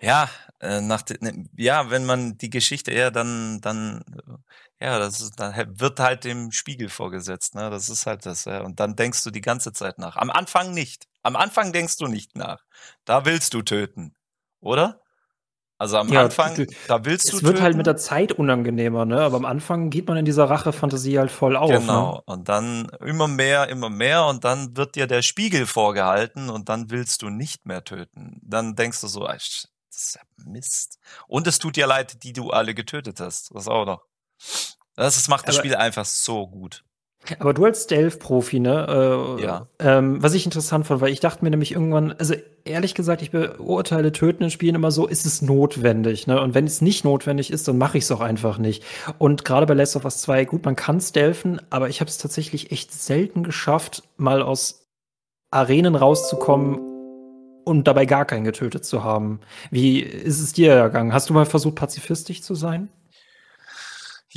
Ja, 0.00 0.28
äh, 0.60 0.80
nach 0.80 1.02
ne, 1.20 1.46
ja, 1.56 1.90
wenn 1.90 2.04
man 2.04 2.36
die 2.36 2.50
Geschichte 2.50 2.90
eher 2.90 3.10
dann, 3.10 3.60
dann, 3.62 4.04
ja, 4.78 4.98
das 4.98 5.20
ist, 5.20 5.40
dann 5.40 5.54
wird 5.80 6.00
halt 6.00 6.24
dem 6.24 6.52
Spiegel 6.52 6.90
vorgesetzt, 6.90 7.54
ne? 7.54 7.70
Das 7.70 7.88
ist 7.88 8.06
halt 8.06 8.26
das, 8.26 8.44
ja. 8.44 8.60
Und 8.60 8.78
dann 8.78 8.94
denkst 8.94 9.24
du 9.24 9.30
die 9.30 9.40
ganze 9.40 9.72
Zeit 9.72 9.98
nach. 9.98 10.16
Am 10.16 10.30
Anfang 10.30 10.74
nicht. 10.74 11.06
Am 11.22 11.36
Anfang 11.36 11.72
denkst 11.72 11.96
du 11.96 12.08
nicht 12.08 12.36
nach. 12.36 12.62
Da 13.04 13.24
willst 13.24 13.54
du 13.54 13.62
töten. 13.62 14.14
Oder? 14.60 15.00
Also 15.78 15.98
am 15.98 16.08
ja, 16.10 16.22
Anfang, 16.22 16.66
da 16.88 17.04
willst 17.04 17.30
du. 17.30 17.36
Es 17.36 17.42
wird 17.42 17.60
halt 17.60 17.76
mit 17.76 17.86
der 17.86 17.98
Zeit 17.98 18.32
unangenehmer, 18.32 19.04
ne? 19.04 19.20
Aber 19.20 19.36
am 19.36 19.44
Anfang 19.44 19.90
geht 19.90 20.08
man 20.08 20.16
in 20.16 20.24
dieser 20.24 20.48
Rache-Fantasie 20.48 21.18
halt 21.18 21.30
voll 21.30 21.54
auf. 21.54 21.70
Ne? 21.70 21.80
Genau. 21.80 22.14
Ne? 22.14 22.22
Und 22.24 22.48
dann 22.48 22.88
immer 23.04 23.28
mehr, 23.28 23.68
immer 23.68 23.90
mehr 23.90 24.24
und 24.24 24.44
dann 24.44 24.74
wird 24.76 24.94
dir 24.94 25.06
der 25.06 25.20
Spiegel 25.20 25.66
vorgehalten 25.66 26.48
und 26.48 26.70
dann 26.70 26.90
willst 26.90 27.20
du 27.20 27.28
nicht 27.28 27.66
mehr 27.66 27.84
töten. 27.84 28.40
Dann 28.42 28.74
denkst 28.74 29.02
du 29.02 29.06
so, 29.06 29.26
das 29.26 29.68
ist 29.90 30.14
ja 30.14 30.22
Mist. 30.46 30.98
Und 31.26 31.46
es 31.46 31.58
tut 31.58 31.76
dir 31.76 31.86
leid, 31.86 32.22
die 32.22 32.32
du 32.32 32.50
alle 32.50 32.74
getötet 32.74 33.20
hast. 33.20 33.54
Das 33.54 33.68
auch 33.68 33.84
noch. 33.84 34.02
Das 34.94 35.28
macht 35.28 35.46
das 35.46 35.56
Aber 35.56 35.64
Spiel 35.64 35.76
einfach 35.76 36.06
so 36.06 36.46
gut. 36.46 36.85
Aber 37.38 37.54
du 37.54 37.64
als 37.64 37.84
Stealth-Profi, 37.84 38.60
ne? 38.60 39.36
Äh, 39.38 39.42
ja. 39.42 39.66
Ähm, 39.78 40.22
was 40.22 40.34
ich 40.34 40.44
interessant 40.44 40.86
fand, 40.86 41.00
weil 41.00 41.12
ich 41.12 41.20
dachte 41.20 41.44
mir 41.44 41.50
nämlich 41.50 41.72
irgendwann, 41.72 42.12
also 42.12 42.34
ehrlich 42.64 42.94
gesagt, 42.94 43.22
ich 43.22 43.30
beurteile 43.30 44.12
Töten 44.12 44.44
in 44.44 44.50
Spielen 44.50 44.74
immer 44.74 44.90
so, 44.90 45.06
ist 45.06 45.26
es 45.26 45.42
notwendig, 45.42 46.26
ne? 46.26 46.40
Und 46.40 46.54
wenn 46.54 46.66
es 46.66 46.80
nicht 46.80 47.04
notwendig 47.04 47.50
ist, 47.50 47.68
dann 47.68 47.78
mache 47.78 47.98
ich 47.98 48.04
es 48.04 48.12
auch 48.12 48.20
einfach 48.20 48.58
nicht. 48.58 48.84
Und 49.18 49.44
gerade 49.44 49.66
bei 49.66 49.74
Last 49.74 49.96
of 49.96 50.04
Us 50.04 50.18
2, 50.22 50.44
gut, 50.44 50.64
man 50.64 50.76
kann 50.76 51.00
stealthen, 51.00 51.60
aber 51.70 51.88
ich 51.88 52.00
habe 52.00 52.08
es 52.08 52.18
tatsächlich 52.18 52.72
echt 52.72 52.92
selten 52.92 53.42
geschafft, 53.42 54.02
mal 54.16 54.42
aus 54.42 54.86
Arenen 55.50 55.94
rauszukommen 55.94 56.78
und 57.64 57.88
dabei 57.88 58.06
gar 58.06 58.24
keinen 58.24 58.44
getötet 58.44 58.84
zu 58.84 59.02
haben. 59.02 59.40
Wie 59.70 60.00
ist 60.00 60.40
es 60.40 60.52
dir 60.52 60.72
ergangen? 60.72 61.12
Hast 61.12 61.30
du 61.30 61.34
mal 61.34 61.46
versucht, 61.46 61.74
pazifistisch 61.74 62.42
zu 62.42 62.54
sein? 62.54 62.88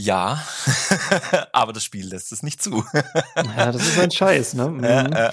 Ja, 0.01 0.41
aber 1.51 1.73
das 1.73 1.83
Spiel 1.83 2.07
lässt 2.07 2.31
es 2.31 2.41
nicht 2.41 2.63
zu. 2.63 2.85
ja, 3.35 3.69
das 3.69 3.85
ist 3.85 3.99
ein 3.99 4.09
Scheiß, 4.09 4.53
ne? 4.53 4.69
Mhm. 4.69 4.83
Äh, 4.85 5.31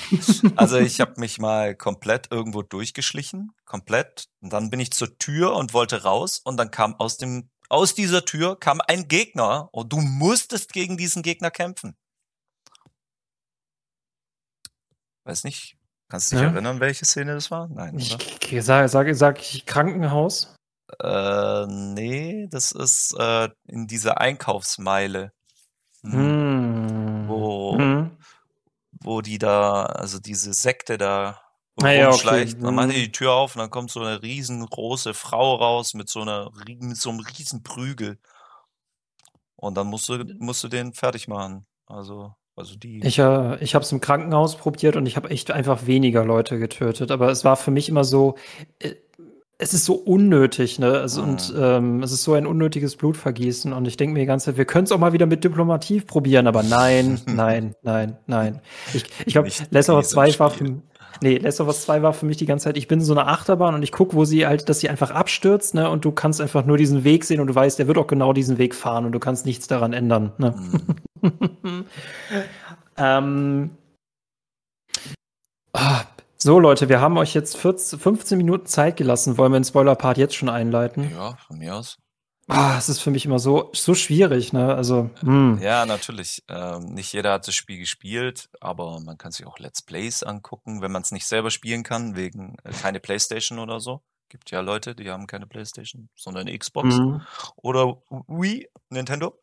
also 0.56 0.78
ich 0.78 1.00
habe 1.00 1.20
mich 1.20 1.38
mal 1.38 1.76
komplett 1.76 2.32
irgendwo 2.32 2.62
durchgeschlichen, 2.62 3.52
komplett. 3.64 4.28
Und 4.40 4.52
dann 4.52 4.68
bin 4.68 4.80
ich 4.80 4.90
zur 4.90 5.18
Tür 5.18 5.54
und 5.54 5.72
wollte 5.72 6.02
raus 6.02 6.40
und 6.42 6.56
dann 6.56 6.72
kam 6.72 6.96
aus 6.96 7.16
dem 7.16 7.48
aus 7.68 7.94
dieser 7.94 8.24
Tür 8.24 8.58
kam 8.58 8.80
ein 8.80 9.06
Gegner 9.06 9.68
und 9.70 9.92
du 9.92 9.98
musstest 9.98 10.72
gegen 10.72 10.96
diesen 10.96 11.22
Gegner 11.22 11.52
kämpfen. 11.52 11.96
Weiß 15.22 15.44
nicht, 15.44 15.76
kannst 16.08 16.32
du 16.32 16.36
dich 16.36 16.44
ja. 16.44 16.50
erinnern, 16.50 16.80
welche 16.80 17.04
Szene 17.04 17.34
das 17.34 17.52
war? 17.52 17.68
Nein. 17.68 17.96
Ich, 17.98 18.16
sag, 18.64 18.88
sag, 18.88 19.14
sag 19.14 19.40
ich 19.40 19.64
Krankenhaus. 19.64 20.55
Äh, 21.00 21.66
nee, 21.66 22.48
das 22.50 22.72
ist 22.72 23.14
äh, 23.18 23.48
in 23.66 23.86
dieser 23.86 24.20
Einkaufsmeile. 24.20 25.32
Hm. 26.02 27.24
Wo, 27.28 27.76
hm. 27.76 28.16
wo 29.00 29.20
die 29.20 29.38
da, 29.38 29.84
also 29.84 30.18
diese 30.18 30.52
Sekte 30.54 30.98
da 30.98 31.40
ah, 31.82 31.90
ja, 31.90 32.10
okay. 32.10 32.46
Dann 32.58 32.74
machen 32.74 32.90
die 32.90 32.96
hm. 32.96 33.02
die 33.02 33.12
Tür 33.12 33.32
auf 33.32 33.56
und 33.56 33.60
dann 33.60 33.70
kommt 33.70 33.90
so 33.90 34.00
eine 34.00 34.22
riesengroße 34.22 35.14
Frau 35.14 35.56
raus 35.56 35.94
mit 35.94 36.08
so 36.08 36.20
einer 36.20 36.50
mit 36.66 36.96
so 36.96 37.10
einem 37.10 37.20
riesen 37.20 37.62
Prügel. 37.62 38.18
Und 39.56 39.76
dann 39.76 39.86
musst 39.88 40.08
du, 40.08 40.22
musst 40.38 40.62
du 40.62 40.68
den 40.68 40.92
fertig 40.92 41.28
machen. 41.28 41.66
Also, 41.86 42.34
also 42.54 42.76
die. 42.76 43.00
Ich, 43.04 43.18
äh, 43.18 43.56
ich 43.62 43.74
habe 43.74 43.84
es 43.84 43.92
im 43.92 44.00
Krankenhaus 44.00 44.56
probiert 44.56 44.96
und 44.96 45.06
ich 45.06 45.16
habe 45.16 45.30
echt 45.30 45.50
einfach 45.50 45.86
weniger 45.86 46.24
Leute 46.24 46.58
getötet. 46.58 47.10
Aber 47.10 47.30
es 47.30 47.44
war 47.44 47.56
für 47.56 47.70
mich 47.70 47.88
immer 47.88 48.04
so, 48.04 48.36
äh, 48.78 48.94
es 49.58 49.72
ist 49.72 49.86
so 49.86 49.94
unnötig, 49.94 50.78
ne? 50.78 50.92
Also, 50.92 51.22
mhm. 51.22 51.28
Und 51.28 51.54
ähm, 51.58 52.02
es 52.02 52.12
ist 52.12 52.24
so 52.24 52.34
ein 52.34 52.46
unnötiges 52.46 52.96
Blutvergießen. 52.96 53.72
Und 53.72 53.86
ich 53.86 53.96
denke 53.96 54.12
mir 54.14 54.20
die 54.20 54.26
ganze 54.26 54.46
Zeit, 54.46 54.58
wir 54.58 54.66
können 54.66 54.84
es 54.84 54.92
auch 54.92 54.98
mal 54.98 55.12
wieder 55.12 55.26
mit 55.26 55.44
Diplomatie 55.44 56.00
probieren, 56.00 56.46
aber 56.46 56.62
nein, 56.62 57.20
nein, 57.26 57.74
nein, 57.82 58.18
nein. 58.26 58.60
Ich, 58.92 59.04
ich 59.24 59.32
glaube, 59.32 59.48
Last 59.70 59.88
of 59.88 59.96
Us 59.96 60.10
2 60.10 60.38
war 60.38 60.50
für 60.50 60.76
Nee, 61.22 61.38
Last 61.38 61.62
of 61.62 61.68
Us 61.68 61.82
2 61.82 62.02
war 62.02 62.12
für 62.12 62.26
mich 62.26 62.36
die 62.36 62.44
ganze 62.44 62.64
Zeit, 62.64 62.76
ich 62.76 62.88
bin 62.88 62.98
in 62.98 63.04
so 63.06 63.14
einer 63.14 63.28
Achterbahn 63.28 63.74
und 63.74 63.82
ich 63.82 63.90
gucke, 63.90 64.14
wo 64.14 64.26
sie 64.26 64.46
halt, 64.46 64.68
dass 64.68 64.80
sie 64.80 64.90
einfach 64.90 65.10
abstürzt, 65.10 65.74
ne? 65.74 65.88
Und 65.88 66.04
du 66.04 66.12
kannst 66.12 66.42
einfach 66.42 66.66
nur 66.66 66.76
diesen 66.76 67.04
Weg 67.04 67.24
sehen 67.24 67.40
und 67.40 67.46
du 67.46 67.54
weißt, 67.54 67.78
der 67.78 67.86
wird 67.86 67.96
auch 67.96 68.06
genau 68.06 68.34
diesen 68.34 68.58
Weg 68.58 68.74
fahren 68.74 69.06
und 69.06 69.12
du 69.12 69.18
kannst 69.18 69.46
nichts 69.46 69.66
daran 69.66 69.94
ändern. 69.94 70.32
Ne? 70.36 70.54
Mhm. 71.22 71.84
ähm, 72.98 73.70
so, 76.46 76.60
Leute, 76.60 76.88
wir 76.88 77.00
haben 77.00 77.18
euch 77.18 77.34
jetzt 77.34 77.56
14, 77.56 77.98
15 77.98 78.38
Minuten 78.38 78.66
Zeit 78.66 78.96
gelassen. 78.96 79.36
Wollen 79.36 79.50
wir 79.50 79.58
den 79.58 79.64
Spoiler-Part 79.64 80.16
jetzt 80.16 80.36
schon 80.36 80.48
einleiten? 80.48 81.10
Ja, 81.10 81.36
von 81.44 81.58
mir 81.58 81.74
aus. 81.74 81.98
Ah, 82.46 82.76
es 82.78 82.88
ist 82.88 83.00
für 83.00 83.10
mich 83.10 83.26
immer 83.26 83.40
so, 83.40 83.70
so 83.74 83.96
schwierig, 83.96 84.52
ne? 84.52 84.72
Also, 84.72 85.10
hm. 85.22 85.58
Ja, 85.60 85.84
natürlich. 85.86 86.44
Ähm, 86.48 86.94
nicht 86.94 87.12
jeder 87.12 87.32
hat 87.32 87.48
das 87.48 87.56
Spiel 87.56 87.78
gespielt, 87.78 88.48
aber 88.60 89.00
man 89.00 89.18
kann 89.18 89.32
sich 89.32 89.44
auch 89.44 89.58
Let's 89.58 89.82
Plays 89.82 90.22
angucken, 90.22 90.82
wenn 90.82 90.92
man 90.92 91.02
es 91.02 91.10
nicht 91.10 91.26
selber 91.26 91.50
spielen 91.50 91.82
kann, 91.82 92.14
wegen 92.14 92.54
äh, 92.62 92.70
keine 92.70 93.00
Playstation 93.00 93.58
oder 93.58 93.80
so. 93.80 94.02
Gibt 94.28 94.52
ja 94.52 94.60
Leute, 94.60 94.94
die 94.94 95.10
haben 95.10 95.26
keine 95.26 95.48
Playstation, 95.48 96.10
sondern 96.14 96.46
eine 96.46 96.56
Xbox 96.56 96.94
mhm. 96.96 97.22
oder 97.56 98.00
Wii, 98.28 98.68
Nintendo. 98.88 99.36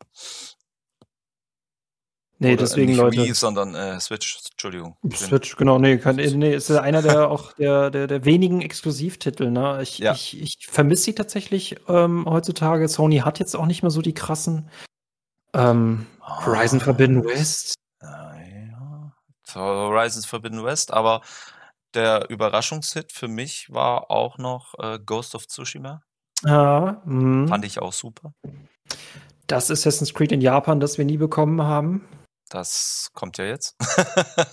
Nee, 2.44 2.52
Oder 2.52 2.62
deswegen 2.62 2.92
nicht 2.92 2.98
Leute. 2.98 3.22
Wii, 3.22 3.32
sondern 3.32 3.74
äh, 3.74 3.98
Switch, 4.00 4.38
Entschuldigung. 4.52 4.96
Switch, 5.14 5.56
genau, 5.56 5.78
nee, 5.78 5.96
kann, 5.96 6.16
nee, 6.16 6.54
ist 6.54 6.70
einer 6.70 7.00
der 7.00 7.30
auch 7.30 7.54
der, 7.54 7.90
der, 7.90 8.06
der 8.06 8.24
wenigen 8.26 8.60
Exklusivtitel, 8.60 9.50
ne? 9.50 9.80
Ich, 9.82 9.98
ja. 9.98 10.12
ich, 10.12 10.40
ich 10.40 10.66
vermisse 10.68 11.04
sie 11.04 11.14
tatsächlich 11.14 11.76
ähm, 11.88 12.26
heutzutage. 12.28 12.86
Sony 12.88 13.18
hat 13.18 13.38
jetzt 13.38 13.54
auch 13.54 13.64
nicht 13.64 13.82
mehr 13.82 13.90
so 13.90 14.02
die 14.02 14.12
krassen 14.12 14.68
ähm, 15.54 16.06
oh. 16.20 16.46
Horizon 16.46 16.80
Forbidden 16.80 17.24
West. 17.24 17.74
Ja. 18.02 19.12
So, 19.46 19.60
Horizon 19.60 20.22
Forbidden 20.22 20.64
West, 20.64 20.92
aber 20.92 21.22
der 21.94 22.28
Überraschungshit 22.28 23.10
für 23.12 23.28
mich 23.28 23.72
war 23.72 24.10
auch 24.10 24.36
noch 24.36 24.74
äh, 24.78 24.98
Ghost 24.98 25.34
of 25.34 25.46
Tsushima. 25.46 26.02
Ja, 26.44 27.00
mh. 27.06 27.48
Fand 27.48 27.64
ich 27.64 27.80
auch 27.80 27.94
super. 27.94 28.34
Das 29.46 29.70
Assassin's 29.70 30.12
Creed 30.12 30.32
in 30.32 30.42
Japan, 30.42 30.80
das 30.80 30.98
wir 30.98 31.06
nie 31.06 31.16
bekommen 31.16 31.62
haben. 31.62 32.06
Das 32.50 33.10
kommt 33.14 33.38
ja 33.38 33.44
jetzt. 33.44 33.76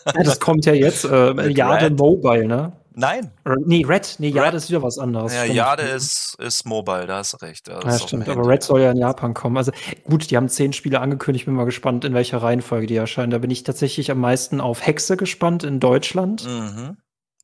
ja, 0.06 0.24
das 0.24 0.40
kommt 0.40 0.66
ja 0.66 0.74
jetzt. 0.74 1.06
Äh, 1.06 1.50
Jade 1.50 1.86
Red. 1.86 2.00
Mobile, 2.00 2.48
ne? 2.48 2.74
Nein. 2.94 3.32
Oder, 3.46 3.56
nee, 3.66 3.86
Red. 3.86 4.16
Nee, 4.20 4.30
Jade 4.30 4.48
Red. 4.48 4.56
ist 4.56 4.70
wieder 4.70 4.84
was 4.84 4.98
anderes. 4.98 5.34
Ja, 5.34 5.46
Jade 5.46 5.84
ist, 5.84 6.36
ist 6.40 6.66
Mobile, 6.66 7.08
da 7.08 7.18
hast 7.18 7.34
du 7.34 7.38
recht. 7.38 7.68
Ja, 7.68 7.80
ja 7.84 8.00
stimmt. 8.00 8.28
Aber 8.28 8.48
Red 8.48 8.64
soll 8.64 8.82
ja 8.82 8.92
in 8.92 8.98
Japan 8.98 9.34
kommen. 9.34 9.58
Also 9.58 9.72
gut, 10.04 10.30
die 10.30 10.38
haben 10.38 10.50
zehn 10.50 10.74
Spiele 10.74 11.00
angekündigt. 11.00 11.46
Bin 11.46 11.54
mal 11.54 11.66
gespannt, 11.66 12.04
in 12.04 12.14
welcher 12.14 12.40
Reihenfolge 12.40 12.88
die 12.88 12.96
erscheinen. 12.96 13.32
Da 13.32 13.38
bin 13.38 13.50
ich 13.50 13.64
tatsächlich 13.64 14.12
am 14.12 14.20
meisten 14.20 14.60
auf 14.60 14.86
Hexe 14.86 15.16
gespannt 15.16 15.64
in 15.64 15.80
Deutschland. 15.80 16.46
Mhm. 16.46 16.98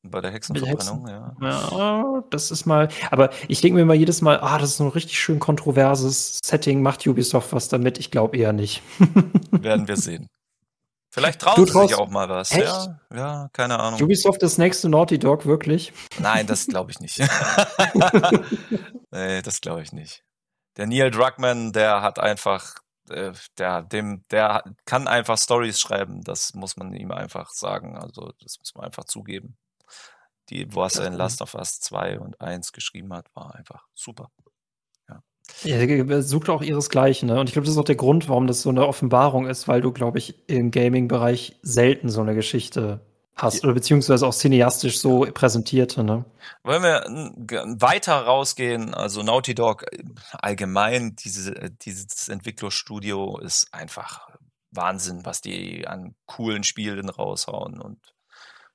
Bei 0.09 0.21
der 0.21 0.31
Hexenverbrennung, 0.31 1.07
Hexen. 1.07 1.37
ja. 1.41 1.77
Ja, 1.77 2.23
das 2.29 2.51
ist 2.51 2.65
mal, 2.65 2.89
aber 3.11 3.29
ich 3.47 3.61
denke 3.61 3.75
mir 3.75 3.81
immer 3.81 3.93
jedes 3.93 4.21
Mal, 4.21 4.39
ah, 4.39 4.57
das 4.57 4.71
ist 4.71 4.79
ein 4.79 4.87
richtig 4.89 5.19
schön 5.19 5.39
kontroverses 5.39 6.39
Setting, 6.43 6.81
macht 6.81 7.05
Ubisoft 7.05 7.53
was 7.53 7.69
damit? 7.69 7.97
Ich 7.99 8.11
glaube 8.11 8.37
eher 8.37 8.53
nicht. 8.53 8.81
Werden 9.51 9.87
wir 9.87 9.97
sehen. 9.97 10.27
Vielleicht 11.17 11.41
trauen 11.41 11.65
sie 11.65 11.71
sich 11.71 11.95
auch 11.95 12.09
mal 12.09 12.29
was. 12.29 12.51
Echt? 12.51 12.65
Ja, 12.65 12.99
ja, 13.11 13.49
keine 13.51 13.79
Ahnung. 13.79 13.99
Ubisoft 13.99 14.43
das 14.43 14.59
nächste 14.59 14.87
Naughty 14.87 15.17
Dog, 15.17 15.47
wirklich? 15.47 15.91
Nein, 16.19 16.45
das 16.45 16.67
glaube 16.67 16.91
ich 16.91 16.99
nicht. 16.99 17.17
nee, 19.11 19.41
das 19.41 19.61
glaube 19.61 19.81
ich 19.81 19.91
nicht. 19.93 20.23
Der 20.77 20.85
Neil 20.85 21.09
Druckmann, 21.09 21.73
der 21.73 22.03
hat 22.03 22.19
einfach, 22.19 22.75
äh, 23.09 23.31
der, 23.57 23.81
dem, 23.81 24.25
der 24.29 24.63
kann 24.85 25.07
einfach 25.07 25.39
Stories 25.39 25.79
schreiben. 25.79 26.21
Das 26.23 26.53
muss 26.53 26.77
man 26.77 26.93
ihm 26.93 27.11
einfach 27.11 27.49
sagen. 27.49 27.97
Also, 27.97 28.33
das 28.43 28.59
muss 28.59 28.75
man 28.75 28.85
einfach 28.85 29.05
zugeben. 29.05 29.57
Die, 30.49 30.73
was 30.73 30.95
er 30.95 31.07
in 31.07 31.13
Last 31.13 31.41
of 31.41 31.55
Us 31.55 31.79
2 31.79 32.19
und 32.19 32.39
1 32.39 32.71
geschrieben 32.71 33.13
hat, 33.13 33.27
war 33.35 33.55
einfach 33.55 33.85
super. 33.93 34.29
Ja, 35.63 36.21
sucht 36.21 36.49
auch 36.49 36.61
ihresgleichen, 36.61 37.29
ne? 37.29 37.39
Und 37.39 37.47
ich 37.47 37.53
glaube, 37.53 37.65
das 37.65 37.73
ist 37.73 37.79
auch 37.79 37.85
der 37.85 37.95
Grund, 37.95 38.27
warum 38.27 38.47
das 38.47 38.61
so 38.61 38.69
eine 38.69 38.85
Offenbarung 38.85 39.47
ist, 39.47 39.67
weil 39.67 39.81
du, 39.81 39.91
glaube 39.91 40.17
ich, 40.17 40.47
im 40.49 40.71
Gaming-Bereich 40.71 41.57
selten 41.61 42.09
so 42.09 42.21
eine 42.21 42.35
Geschichte 42.35 42.99
hast 43.35 43.63
oder 43.63 43.73
beziehungsweise 43.73 44.27
auch 44.27 44.33
cineastisch 44.33 44.99
so 44.99 45.21
präsentierte, 45.21 46.03
ne? 46.03 46.25
Wollen 46.63 46.83
wir 46.83 47.03
weiter 47.79 48.21
rausgehen, 48.21 48.93
also 48.93 49.21
Naughty 49.23 49.55
Dog 49.55 49.85
allgemein, 50.33 51.15
diese, 51.15 51.53
dieses 51.81 52.29
Entwicklerstudio 52.29 53.37
ist 53.37 53.73
einfach 53.73 54.27
Wahnsinn, 54.71 55.23
was 55.23 55.41
die 55.41 55.87
an 55.87 56.15
coolen 56.25 56.63
Spielen 56.63 57.09
raushauen 57.09 57.79
und 57.79 57.99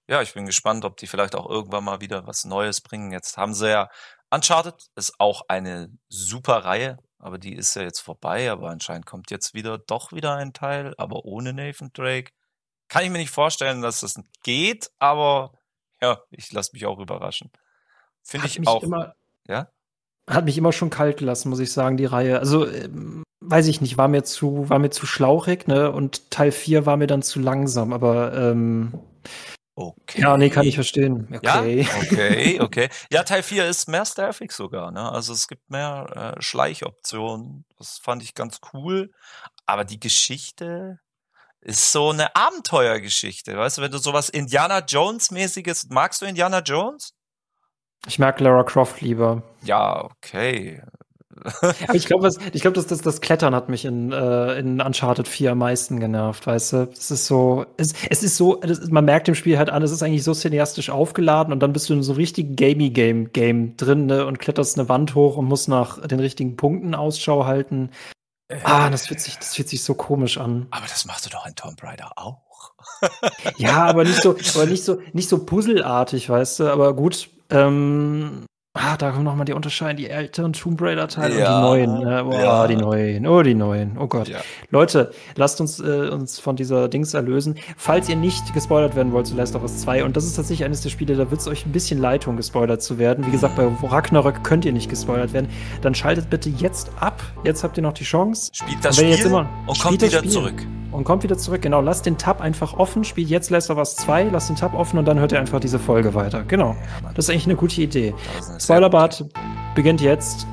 ja, 0.09 0.23
ich 0.23 0.35
bin 0.35 0.47
gespannt, 0.47 0.85
ob 0.85 0.97
die 0.97 1.07
vielleicht 1.07 1.35
auch 1.35 1.49
irgendwann 1.49 1.85
mal 1.85 2.01
wieder 2.01 2.27
was 2.27 2.45
Neues 2.45 2.81
bringen. 2.81 3.13
Jetzt 3.13 3.37
haben 3.37 3.55
sie 3.55 3.71
ja 3.71 3.89
Uncharted 4.33 4.87
ist 4.97 5.15
auch 5.19 5.43
eine 5.49 5.91
super 6.09 6.65
Reihe, 6.65 6.99
aber 7.19 7.39
die 7.39 7.55
ist 7.55 7.77
ja 7.77 7.83
jetzt 7.83 8.01
vorbei, 8.01 8.51
aber 8.51 8.71
anscheinend 8.71 9.05
kommt 9.05 9.31
jetzt 9.31 9.53
wieder 9.53 9.77
doch 9.77 10.13
wieder 10.13 10.37
ein 10.37 10.55
Teil, 10.55 10.95
aber 10.97 11.27
ohne 11.27 11.53
Nathan 11.53 11.91
Drake. 11.93 12.33
Kann 12.89 13.05
ich 13.05 13.11
mir 13.11 13.19
nicht 13.19 13.31
vorstellen, 13.31 13.83
dass 13.83 14.01
das 14.01 14.19
geht, 14.43 14.91
aber 14.99 15.53
ja, 16.01 16.19
ich 16.31 16.51
lasse 16.51 16.71
mich 16.73 16.87
auch 16.87 16.99
überraschen. 16.99 17.51
Finde 18.23 18.47
ich 18.47 18.67
auch. 18.67 18.83
Immer, 18.83 19.15
ja? 19.47 19.69
Hat 20.29 20.47
mich 20.47 20.57
immer 20.57 20.73
schon 20.73 20.91
kalt 20.91 21.19
gelassen, 21.19 21.51
muss 21.51 21.61
ich 21.61 21.73
sagen, 21.73 21.99
die 21.99 22.07
Reihe. 22.07 22.39
Also, 22.39 22.67
ähm, 22.67 23.25
weiß 23.41 23.67
ich 23.67 23.83
nicht, 23.83 23.99
war 23.99 24.09
mir 24.09 24.25
zu, 24.25 24.69
war 24.71 24.79
mir 24.79 24.91
zu 24.91 25.05
schlauchig, 25.05 25.69
ne? 25.69 25.93
Und 25.93 26.31
Teil 26.31 26.53
4 26.53 26.87
war 26.87 26.97
mir 26.97 27.07
dann 27.07 27.23
zu 27.23 27.39
langsam, 27.39 27.93
aber 27.93 28.33
ähm, 28.33 28.99
Okay. 29.75 30.21
Ja, 30.21 30.37
nee, 30.37 30.51
kann 30.51 30.67
ich 30.67 30.75
verstehen. 30.75 31.29
Okay. 31.35 31.83
Ja, 31.83 31.97
okay, 31.97 32.61
okay. 32.61 32.89
Ja, 33.11 33.23
Teil 33.23 33.43
4 33.43 33.67
ist 33.67 33.89
mehr 33.89 34.05
stealthig 34.05 34.53
sogar, 34.53 34.91
ne? 34.91 35.11
Also 35.11 35.33
es 35.33 35.49
gibt 35.49 35.71
mehr 35.71 36.35
äh, 36.37 36.43
Schleichoptionen. 36.43 37.65
Das 37.79 37.99
fand 37.99 38.23
ich 38.23 38.35
ganz 38.35 38.61
cool. 38.75 39.11
Aber 39.65 39.85
die 39.85 39.99
Geschichte 39.99 40.99
ist 41.61 41.91
so 41.91 42.11
eine 42.11 42.37
Abenteuergeschichte. 42.37 43.57
Weißt 43.57 43.79
du, 43.79 43.83
wenn 43.83 43.93
du 43.93 43.99
sowas 43.99 44.29
Indiana 44.29 44.81
Jones-mäßiges, 44.81 45.87
magst 45.89 46.21
du 46.21 46.27
Indiana 46.27 46.61
Jones? 46.61 47.15
Ich 48.07 48.19
mag 48.19 48.41
Lara 48.41 48.65
Croft 48.65 49.01
lieber. 49.01 49.43
Ja, 49.63 50.05
okay 50.05 50.83
ich 51.93 52.07
glaube, 52.07 52.31
ich 52.53 52.63
glaube, 52.63 52.75
das, 52.75 52.87
das, 52.87 53.01
das 53.01 53.21
Klettern 53.21 53.55
hat 53.55 53.69
mich 53.69 53.85
in, 53.85 54.13
äh, 54.13 54.59
in 54.59 54.81
Uncharted 54.81 55.27
4 55.27 55.53
am 55.53 55.59
meisten 55.59 55.99
genervt, 55.99 56.47
weißt 56.47 56.73
du? 56.73 56.89
Es 56.93 57.11
ist 57.11 57.27
so, 57.27 57.67
es, 57.77 57.95
es 58.11 58.23
ist 58.23 58.37
so, 58.37 58.57
das, 58.57 58.89
man 58.91 59.05
merkt 59.05 59.29
im 59.29 59.35
Spiel 59.35 59.59
halt 59.59 59.71
an, 59.71 59.83
es 59.83 59.91
ist 59.91 60.03
eigentlich 60.03 60.25
so 60.25 60.35
cineastisch 60.35 60.91
aufgeladen 60.91 61.53
und 61.53 61.61
dann 61.61 61.73
bist 61.73 61.89
du 61.89 61.95
in 61.95 62.03
so 62.03 62.13
richtig 62.13 62.57
Gamey-Game-Game 62.57 63.77
drin 63.77 64.07
ne, 64.07 64.27
und 64.27 64.39
kletterst 64.39 64.79
eine 64.79 64.89
Wand 64.89 65.15
hoch 65.15 65.37
und 65.37 65.47
musst 65.47 65.69
nach 65.69 66.07
den 66.07 66.21
richtigen 66.21 66.57
Punkten 66.57 66.95
Ausschau 66.95 67.45
halten. 67.47 67.91
Äh, 68.49 68.59
ah, 68.65 68.91
das 68.91 69.07
fühlt 69.07 69.21
sich, 69.21 69.37
das 69.39 69.55
fühlt 69.55 69.69
sich 69.69 69.83
so 69.83 69.95
komisch 69.95 70.39
an. 70.39 70.67
Aber 70.71 70.87
das 70.87 71.05
machst 71.07 71.27
du 71.27 71.31
doch 71.31 71.47
in 71.47 71.55
Tomb 71.55 71.83
Raider 71.83 72.13
auch. 72.17 72.73
ja, 73.57 73.85
aber 73.87 74.05
nicht 74.05 74.23
so, 74.23 74.37
aber 74.55 74.67
nicht 74.67 74.85
so, 74.85 75.01
nicht 75.13 75.29
so 75.29 75.45
puzzelartig, 75.45 76.29
weißt 76.29 76.61
du? 76.61 76.65
Aber 76.71 76.95
gut, 76.95 77.31
ähm, 77.51 78.47
Ah, 78.75 78.97
da 78.97 79.11
kommen 79.11 79.25
nochmal 79.25 79.45
die 79.45 79.53
Unterscheidung, 79.53 79.99
die 79.99 80.09
älteren 80.09 80.55
Tomb 80.55 80.81
Raider-Teile 80.81 81.39
ja, 81.39 81.67
und 81.69 81.77
die 81.77 81.87
neuen. 81.87 82.05
Ne? 82.05 82.25
Oh, 82.25 82.33
ja. 82.33 82.67
die 82.67 82.77
neuen. 82.77 83.27
Oh, 83.27 83.43
die 83.43 83.55
neuen. 83.55 83.99
Oh 83.99 84.07
Gott. 84.07 84.29
Ja. 84.29 84.39
Leute, 84.71 85.13
lasst 85.37 85.61
uns 85.61 85.79
äh, 85.79 86.09
uns 86.09 86.39
von 86.39 86.57
dieser 86.57 86.89
Dings 86.89 87.13
erlösen. 87.13 87.57
Falls 87.77 88.09
ihr 88.09 88.17
nicht 88.17 88.55
gespoilert 88.55 88.97
werden 88.97 89.13
wollt 89.13 89.27
zu 89.27 89.35
Last 89.35 89.55
of 89.57 89.63
Us 89.63 89.83
2, 89.83 90.05
und 90.05 90.17
das 90.17 90.25
ist 90.25 90.37
tatsächlich 90.37 90.65
eines 90.65 90.81
der 90.81 90.89
Spiele, 90.89 91.17
da 91.17 91.31
wird 91.31 91.43
es 91.43 91.49
euch 91.49 91.67
ein 91.67 91.73
bisschen 91.73 92.01
leid 92.01 92.23
tun, 92.23 92.39
gespoilert 92.39 92.83
zu 92.83 92.97
werden. 92.97 93.27
Wie 93.27 93.31
gesagt, 93.31 93.57
bei 93.57 93.69
Ragnarök 93.87 94.43
könnt 94.43 94.65
ihr 94.65 94.73
nicht 94.73 94.89
gespoilert 94.89 95.35
werden. 95.35 95.51
Dann 95.83 95.95
schaltet 95.95 96.31
bitte 96.31 96.49
jetzt 96.49 96.93
ab. 96.99 97.23
Jetzt 97.45 97.65
habt 97.65 97.77
ihr 97.77 97.83
noch 97.83 97.93
die 97.93 98.05
Chance. 98.05 98.53
Spielt 98.55 98.83
das 98.83 98.97
Spiel 98.97 99.19
immer, 99.27 99.51
und 99.67 99.79
kommt 99.79 100.01
wieder 100.01 100.19
Spiel. 100.19 100.31
zurück 100.31 100.67
und 100.93 101.05
kommt 101.05 101.23
wieder 101.23 101.39
zurück. 101.39 101.63
Genau, 101.63 101.81
lasst 101.81 102.07
den 102.07 102.19
Tab 102.19 102.41
einfach 102.41 102.75
offen, 102.75 103.05
spielt 103.05 103.29
jetzt 103.29 103.51
Last 103.51 103.71
of 103.71 103.79
Us 103.79 103.97
2, 103.97 104.25
lasst 104.25 104.49
den 104.49 104.57
Tab 104.57 104.75
offen 104.75 104.99
und 104.99 105.05
dann 105.05 105.19
hört 105.19 105.33
ihr 105.33 105.41
einfach 105.41 105.61
diese 105.61 105.79
Folge 105.79 106.15
weiter. 106.15 106.45
Genau. 106.45 106.77
Das 107.15 107.27
ist 107.27 107.31
eigentlich 107.31 107.47
eine 107.47 107.57
gute 107.57 107.81
Idee. 107.81 108.15
Spoilerbart 108.59 109.25
beginnt 109.75 110.01
jetzt. 110.01 110.47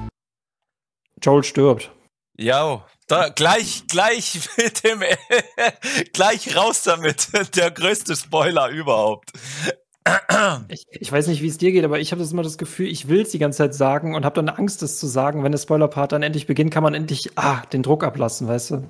Joel 1.21 1.43
stirbt. 1.43 1.91
Ja, 2.37 2.85
da 3.07 3.29
gleich, 3.29 3.85
gleich 3.87 4.39
mit 4.57 4.83
dem, 4.83 5.03
gleich 6.13 6.55
raus 6.55 6.83
damit. 6.83 7.27
Der 7.55 7.71
größte 7.71 8.15
Spoiler 8.15 8.69
überhaupt. 8.69 9.31
Ich, 10.69 10.85
ich, 10.91 11.11
weiß 11.11 11.27
nicht, 11.27 11.41
wie 11.41 11.47
es 11.47 11.57
dir 11.57 11.71
geht, 11.71 11.83
aber 11.83 11.99
ich 11.99 12.11
habe 12.11 12.21
das 12.21 12.31
immer 12.31 12.41
das 12.41 12.57
Gefühl, 12.57 12.87
ich 12.87 13.09
will 13.09 13.21
es 13.21 13.29
die 13.29 13.37
ganze 13.37 13.57
Zeit 13.59 13.75
sagen 13.75 14.15
und 14.15 14.25
habe 14.25 14.35
dann 14.35 14.49
Angst, 14.49 14.81
das 14.81 14.97
zu 14.97 15.05
sagen. 15.05 15.43
Wenn 15.43 15.51
der 15.51 15.59
Spoiler-Part 15.59 16.13
dann 16.13 16.23
endlich 16.23 16.47
beginnt, 16.47 16.71
kann 16.71 16.81
man 16.83 16.93
endlich 16.93 17.31
ah, 17.35 17.61
den 17.73 17.83
Druck 17.83 18.03
ablassen, 18.03 18.47
weißt 18.47 18.71
du? 18.71 18.87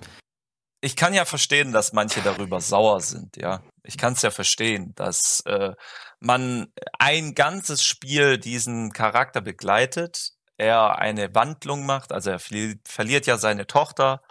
Ich 0.81 0.95
kann 0.95 1.13
ja 1.13 1.25
verstehen, 1.25 1.71
dass 1.71 1.93
manche 1.93 2.21
darüber 2.21 2.61
sauer 2.61 3.01
sind, 3.01 3.37
ja. 3.37 3.61
Ich 3.83 3.97
kann 3.97 4.13
es 4.13 4.21
ja 4.21 4.31
verstehen, 4.31 4.93
dass 4.95 5.41
äh, 5.45 5.73
man 6.19 6.71
ein 6.99 7.33
ganzes 7.35 7.83
Spiel 7.83 8.37
diesen 8.37 8.91
Charakter 8.91 9.41
begleitet, 9.41 10.33
er 10.57 10.99
eine 10.99 11.33
Wandlung 11.33 11.85
macht, 11.85 12.11
also 12.11 12.29
er 12.31 12.39
verliert 12.39 13.25
ja 13.25 13.37
seine 13.37 13.67
Tochter, 13.67 14.21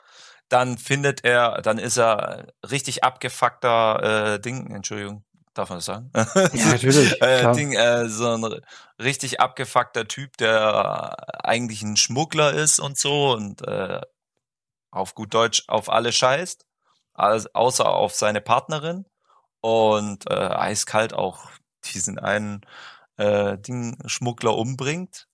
dann 0.49 0.79
findet 0.79 1.25
er, 1.25 1.61
dann 1.63 1.79
ist 1.79 1.99
er 1.99 2.47
richtig 2.71 3.05
abgefuckter 3.05 4.35
äh, 4.35 4.41
Ding, 4.41 4.75
Entschuldigung, 4.75 5.25
darf 5.55 5.69
man 5.69 5.79
das 5.79 5.87
sagen? 5.87 6.11
Ja, 6.15 6.67
natürlich. 6.67 7.21
äh, 7.23 7.53
Ding, 7.53 7.73
äh, 7.73 8.09
so 8.09 8.29
ein 8.29 8.61
richtig 9.01 9.41
abgefuckter 9.41 10.07
Typ, 10.07 10.37
der 10.39 11.45
eigentlich 11.45 11.83
ein 11.83 11.97
Schmuggler 11.97 12.53
ist 12.53 12.79
und 12.79 12.99
so 12.99 13.33
und 13.33 13.67
äh, 13.67 14.01
auf 14.91 15.15
gut 15.15 15.35
Deutsch 15.35 15.65
auf 15.69 15.91
alle 15.91 16.13
scheißt, 16.13 16.67
außer 17.15 17.89
auf 17.89 18.15
seine 18.15 18.41
Partnerin 18.41 19.07
und 19.61 20.31
äh, 20.31 20.35
eiskalt 20.35 21.13
auch 21.13 21.51
diesen 21.85 22.19
einen 22.19 22.63
äh, 23.17 23.59
Ding 23.59 23.99
Schmuggler 24.07 24.57
umbringt. 24.57 25.27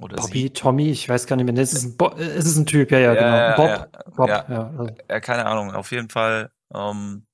Oder 0.00 0.16
Bobby, 0.16 0.42
sie. 0.42 0.50
Tommy, 0.50 0.90
ich 0.90 1.08
weiß 1.08 1.26
gar 1.26 1.36
nicht 1.36 1.46
mehr. 1.46 1.62
Es 1.62 1.72
ist 1.72 1.84
ein, 1.84 1.96
Bo 1.96 2.10
es 2.16 2.44
ist 2.44 2.56
ein 2.56 2.66
Typ, 2.66 2.90
ja, 2.90 2.98
ja, 2.98 3.14
ja 3.14 3.54
genau. 3.54 3.56
Bob, 3.56 3.68
ja, 3.68 4.02
Bob, 4.16 4.28
ja, 4.28 4.44
ja, 4.48 4.74
also. 4.76 4.96
ja, 5.08 5.20
keine 5.20 5.46
Ahnung. 5.46 5.72
Auf 5.72 5.92
jeden 5.92 6.10
Fall. 6.10 6.50
Ähm, 6.74 7.26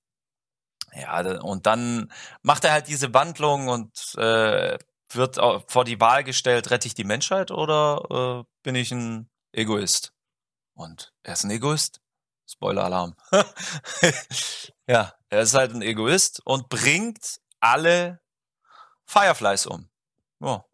ja, 0.92 1.40
und 1.40 1.66
dann 1.66 2.12
macht 2.42 2.64
er 2.64 2.73
halt 2.73 2.88
diese 2.88 3.14
Wandlung 3.14 3.68
und 3.68 4.14
äh, 4.18 4.77
wird 5.12 5.37
vor 5.68 5.85
die 5.85 6.01
Wahl 6.01 6.25
gestellt, 6.25 6.70
rette 6.70 6.87
ich 6.87 6.94
die 6.94 7.05
Menschheit 7.05 7.51
oder 7.51 8.44
äh, 8.44 8.44
bin 8.62 8.75
ich 8.75 8.92
ein 8.92 9.31
Egoist? 9.53 10.12
Und 10.81 11.12
er 11.25 11.35
ist 11.35 11.45
ein 11.45 11.51
Egoist. 11.51 12.01
Spoiler-Alarm. 12.47 13.14
ja, 14.87 15.12
er 15.29 15.40
ist 15.43 15.53
halt 15.53 15.75
ein 15.75 15.83
Egoist 15.83 16.40
und 16.47 16.71
bringt 16.71 17.38
alle 17.61 18.23
Fireflies 19.05 19.66
um. 19.66 19.90
Ja. 20.40 20.64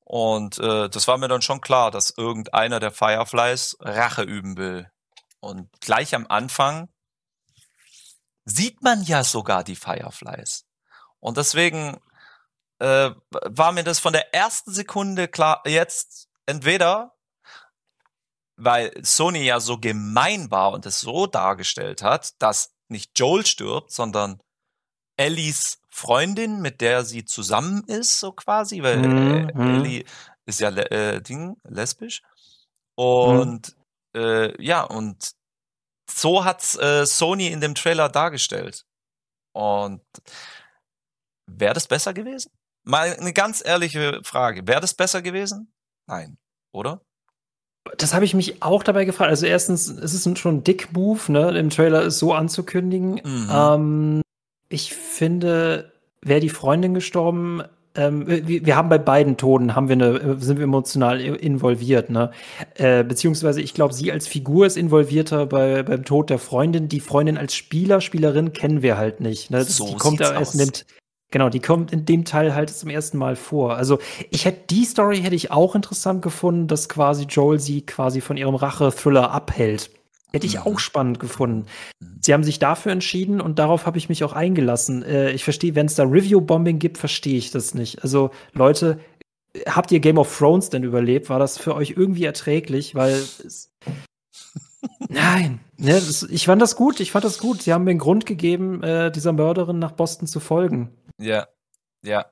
Und 0.00 0.58
äh, 0.58 0.88
das 0.88 1.06
war 1.06 1.18
mir 1.18 1.28
dann 1.28 1.42
schon 1.42 1.60
klar, 1.60 1.90
dass 1.90 2.16
irgendeiner 2.16 2.80
der 2.80 2.92
Fireflies 2.92 3.76
Rache 3.80 4.22
üben 4.22 4.56
will. 4.56 4.90
Und 5.40 5.68
gleich 5.80 6.14
am 6.14 6.26
Anfang 6.26 6.88
sieht 8.46 8.82
man 8.82 9.02
ja 9.02 9.22
sogar 9.22 9.64
die 9.64 9.76
Fireflies. 9.76 10.64
Und 11.18 11.36
deswegen 11.36 12.00
äh, 12.78 13.10
war 13.30 13.72
mir 13.72 13.84
das 13.84 13.98
von 13.98 14.14
der 14.14 14.32
ersten 14.34 14.72
Sekunde 14.72 15.28
klar, 15.28 15.62
jetzt 15.66 16.30
entweder, 16.46 17.14
weil 18.60 18.92
Sony 19.02 19.42
ja 19.44 19.58
so 19.58 19.78
gemein 19.78 20.50
war 20.50 20.72
und 20.72 20.84
es 20.86 21.00
so 21.00 21.26
dargestellt 21.26 22.02
hat, 22.02 22.40
dass 22.40 22.74
nicht 22.88 23.18
Joel 23.18 23.46
stirbt, 23.46 23.90
sondern 23.90 24.40
Ellies 25.16 25.80
Freundin, 25.90 26.60
mit 26.60 26.80
der 26.80 27.04
sie 27.04 27.24
zusammen 27.24 27.84
ist, 27.84 28.20
so 28.20 28.32
quasi, 28.32 28.82
weil 28.82 28.98
mhm. 28.98 29.48
äh, 29.48 29.52
mhm. 29.52 29.74
Ellie 29.74 30.04
ist 30.46 30.60
ja 30.60 30.68
äh, 30.70 31.20
Ding, 31.22 31.56
lesbisch. 31.64 32.22
Mhm. 32.22 33.04
Und 33.04 33.76
mhm. 34.14 34.20
äh, 34.20 34.62
ja, 34.62 34.82
und 34.82 35.32
so 36.08 36.44
hat's 36.44 36.76
äh, 36.76 37.06
Sony 37.06 37.48
in 37.48 37.60
dem 37.60 37.74
Trailer 37.74 38.08
dargestellt. 38.08 38.84
Und 39.52 40.02
wäre 41.46 41.74
das 41.74 41.88
besser 41.88 42.12
gewesen? 42.12 42.52
Mal 42.82 43.16
eine 43.16 43.32
ganz 43.32 43.64
ehrliche 43.64 44.20
Frage. 44.22 44.66
Wäre 44.66 44.80
das 44.80 44.94
besser 44.94 45.22
gewesen? 45.22 45.72
Nein, 46.06 46.38
oder? 46.72 47.00
Das 47.96 48.14
habe 48.14 48.24
ich 48.24 48.34
mich 48.34 48.62
auch 48.62 48.82
dabei 48.82 49.04
gefragt. 49.04 49.30
Also 49.30 49.46
erstens, 49.46 49.88
es 49.88 50.14
ist 50.14 50.38
schon 50.38 50.56
ein 50.56 50.64
Dick-Move, 50.64 51.32
ne, 51.32 51.58
im 51.58 51.70
Trailer 51.70 52.04
es 52.04 52.18
so 52.18 52.32
anzukündigen. 52.32 53.20
Mhm. 53.24 53.48
Ähm, 53.50 54.22
ich 54.68 54.94
finde, 54.94 55.92
wäre 56.22 56.40
die 56.40 56.50
Freundin 56.50 56.94
gestorben, 56.94 57.62
ähm, 57.96 58.24
wir, 58.26 58.64
wir, 58.64 58.76
haben 58.76 58.88
bei 58.88 58.98
beiden 58.98 59.36
Toten 59.36 59.74
haben 59.74 59.88
wir 59.88 59.94
eine, 59.94 60.40
sind 60.40 60.58
wir 60.58 60.64
emotional 60.64 61.20
involviert, 61.20 62.08
ne? 62.08 62.30
Äh, 62.74 63.02
beziehungsweise 63.02 63.60
ich 63.60 63.74
glaube, 63.74 63.94
sie 63.94 64.12
als 64.12 64.28
Figur 64.28 64.66
ist 64.66 64.76
involvierter 64.76 65.46
bei, 65.46 65.82
beim 65.82 66.04
Tod 66.04 66.30
der 66.30 66.38
Freundin. 66.38 66.88
Die 66.88 67.00
Freundin 67.00 67.36
als 67.36 67.56
Spieler, 67.56 68.00
Spielerin 68.00 68.52
kennen 68.52 68.82
wir 68.82 68.96
halt 68.96 69.20
nicht. 69.20 69.50
Ne? 69.50 69.64
So 69.64 69.88
die 69.88 69.96
kommt 69.96 70.20
ja 70.20 70.32
erst 70.32 70.54
in 70.54 70.60
dem, 70.60 70.70
genau, 71.30 71.48
die 71.48 71.60
kommt 71.60 71.92
in 71.92 72.04
dem 72.04 72.24
Teil 72.24 72.54
halt 72.54 72.70
zum 72.70 72.90
ersten 72.90 73.18
Mal 73.18 73.36
vor. 73.36 73.76
Also 73.76 73.98
ich 74.30 74.44
hätte 74.44 74.66
die 74.70 74.84
Story 74.84 75.20
hätte 75.20 75.34
ich 75.34 75.50
auch 75.50 75.74
interessant 75.74 76.22
gefunden, 76.22 76.66
dass 76.66 76.88
quasi 76.88 77.24
Joel 77.24 77.60
sie 77.60 77.82
quasi 77.82 78.20
von 78.20 78.36
ihrem 78.36 78.54
Rache-Thriller 78.54 79.30
abhält. 79.30 79.90
Hätte 80.32 80.46
ich 80.46 80.60
auch 80.60 80.74
mhm. 80.74 80.78
spannend 80.78 81.20
gefunden. 81.20 81.66
Mhm. 82.00 82.18
Sie 82.20 82.32
haben 82.32 82.44
sich 82.44 82.58
dafür 82.58 82.92
entschieden 82.92 83.40
und 83.40 83.58
darauf 83.58 83.86
habe 83.86 83.98
ich 83.98 84.08
mich 84.08 84.22
auch 84.22 84.32
eingelassen. 84.32 85.02
Äh, 85.02 85.32
ich 85.32 85.44
verstehe, 85.44 85.74
wenn 85.74 85.86
es 85.86 85.96
da 85.96 86.04
Review-Bombing 86.04 86.78
gibt, 86.78 86.98
verstehe 86.98 87.38
ich 87.38 87.50
das 87.50 87.74
nicht. 87.74 88.02
Also, 88.02 88.30
Leute, 88.52 89.00
habt 89.66 89.90
ihr 89.90 90.00
Game 90.00 90.18
of 90.18 90.36
Thrones 90.36 90.70
denn 90.70 90.84
überlebt? 90.84 91.30
War 91.30 91.38
das 91.38 91.58
für 91.58 91.74
euch 91.74 91.94
irgendwie 91.96 92.24
erträglich? 92.24 92.94
Weil 92.94 93.20
Nein, 95.08 95.60
ne, 95.76 96.00
ich 96.30 96.46
fand 96.46 96.62
das 96.62 96.76
gut. 96.76 97.00
Ich 97.00 97.10
fand 97.10 97.24
das 97.24 97.38
gut. 97.38 97.62
Sie 97.62 97.72
haben 97.72 97.84
mir 97.84 97.90
einen 97.90 97.98
Grund 97.98 98.26
gegeben, 98.26 98.82
äh, 98.82 99.10
dieser 99.10 99.32
Mörderin 99.32 99.78
nach 99.78 99.92
Boston 99.92 100.26
zu 100.26 100.40
folgen. 100.40 100.90
Ja, 101.20 101.48
ja. 102.02 102.26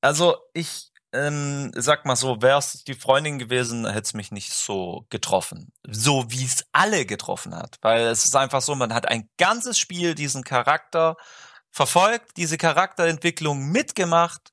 Also 0.00 0.36
ich 0.54 0.90
ähm, 1.12 1.72
sag 1.74 2.06
mal 2.06 2.16
so, 2.16 2.40
wär's 2.40 2.84
die 2.84 2.94
Freundin 2.94 3.38
gewesen, 3.38 3.86
hätte 3.86 4.02
es 4.02 4.14
mich 4.14 4.30
nicht 4.30 4.52
so 4.52 5.06
getroffen. 5.10 5.72
So 5.86 6.30
wie 6.30 6.44
es 6.44 6.64
alle 6.72 7.04
getroffen 7.04 7.54
hat. 7.54 7.78
Weil 7.82 8.02
es 8.06 8.24
ist 8.24 8.36
einfach 8.36 8.62
so, 8.62 8.74
man 8.74 8.94
hat 8.94 9.08
ein 9.08 9.28
ganzes 9.36 9.78
Spiel 9.78 10.14
diesen 10.14 10.44
Charakter 10.44 11.16
verfolgt, 11.72 12.36
diese 12.36 12.58
Charakterentwicklung 12.58 13.70
mitgemacht, 13.70 14.52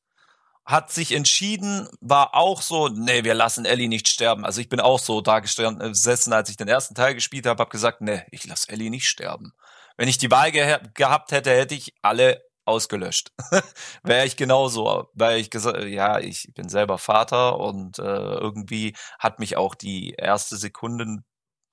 hat 0.65 0.91
sich 0.91 1.13
entschieden, 1.13 1.87
war 2.01 2.35
auch 2.35 2.61
so, 2.61 2.89
nee, 2.89 3.23
wir 3.23 3.33
lassen 3.33 3.65
Ellie 3.65 3.87
nicht 3.87 4.07
sterben. 4.07 4.43
Also 4.43 4.59
ich 4.59 4.67
bin 4.67 4.81
auch 4.81 4.99
so 4.99 5.21
da 5.21 5.39
gesessen, 5.39 6.33
als 6.33 6.49
ich 6.49 6.57
den 6.57 6.67
ersten 6.67 6.93
Teil 6.93 7.15
gespielt 7.15 7.45
habe, 7.45 7.61
habe 7.61 7.69
gesagt, 7.69 8.01
nee, 8.01 8.23
ich 8.31 8.45
lasse 8.45 8.69
Ellie 8.69 8.89
nicht 8.89 9.07
sterben. 9.07 9.53
Wenn 9.95 10.09
ich 10.09 10.17
die 10.17 10.29
Wahl 10.29 10.51
ge 10.51 10.79
gehabt 10.93 11.31
hätte, 11.31 11.51
hätte 11.51 11.73
ich 11.73 11.95
alle 12.01 12.43
ausgelöscht. 12.67 13.31
Wäre 14.03 14.25
ich 14.25 14.37
genauso, 14.37 15.09
weil 15.13 15.39
ich 15.39 15.49
gesagt, 15.49 15.83
ja, 15.85 16.19
ich 16.19 16.51
bin 16.53 16.69
selber 16.69 16.97
Vater 16.97 17.59
und 17.59 17.99
äh, 17.99 18.03
irgendwie 18.03 18.95
hat 19.19 19.39
mich 19.39 19.57
auch 19.57 19.75
die 19.75 20.13
erste 20.17 20.57
Sekunden 20.57 21.23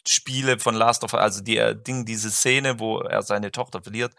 Spiele 0.06 0.58
von 0.58 0.74
Last 0.74 1.02
of 1.04 1.14
Us, 1.14 1.20
also 1.20 1.40
die 1.42 1.56
äh, 1.56 1.74
Ding, 1.80 2.04
diese 2.04 2.30
Szene, 2.30 2.78
wo 2.78 2.98
er 3.00 3.22
seine 3.22 3.50
Tochter 3.50 3.82
verliert. 3.82 4.14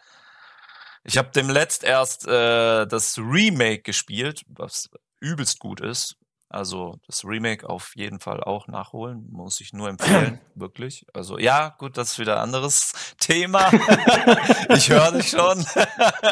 Ich 1.04 1.18
habe 1.18 1.30
dem 1.30 1.48
letzt 1.48 1.84
erst 1.84 2.26
äh, 2.26 2.86
das 2.86 3.16
Remake 3.18 3.82
gespielt, 3.82 4.42
was 4.48 4.90
übelst 5.20 5.60
gut 5.60 5.80
ist. 5.80 6.16
Also 6.48 7.00
das 7.06 7.24
Remake 7.24 7.68
auf 7.68 7.96
jeden 7.96 8.20
Fall 8.20 8.42
auch 8.42 8.68
nachholen, 8.68 9.26
muss 9.30 9.60
ich 9.60 9.72
nur 9.72 9.88
empfehlen, 9.88 10.40
wirklich. 10.54 11.04
Also 11.12 11.38
ja, 11.38 11.70
gut, 11.78 11.96
das 11.96 12.12
ist 12.12 12.18
wieder 12.20 12.36
ein 12.36 12.44
anderes 12.44 12.92
Thema. 13.18 13.70
ich 14.68 14.88
höre 14.88 15.12
dich 15.12 15.30
schon. 15.30 15.66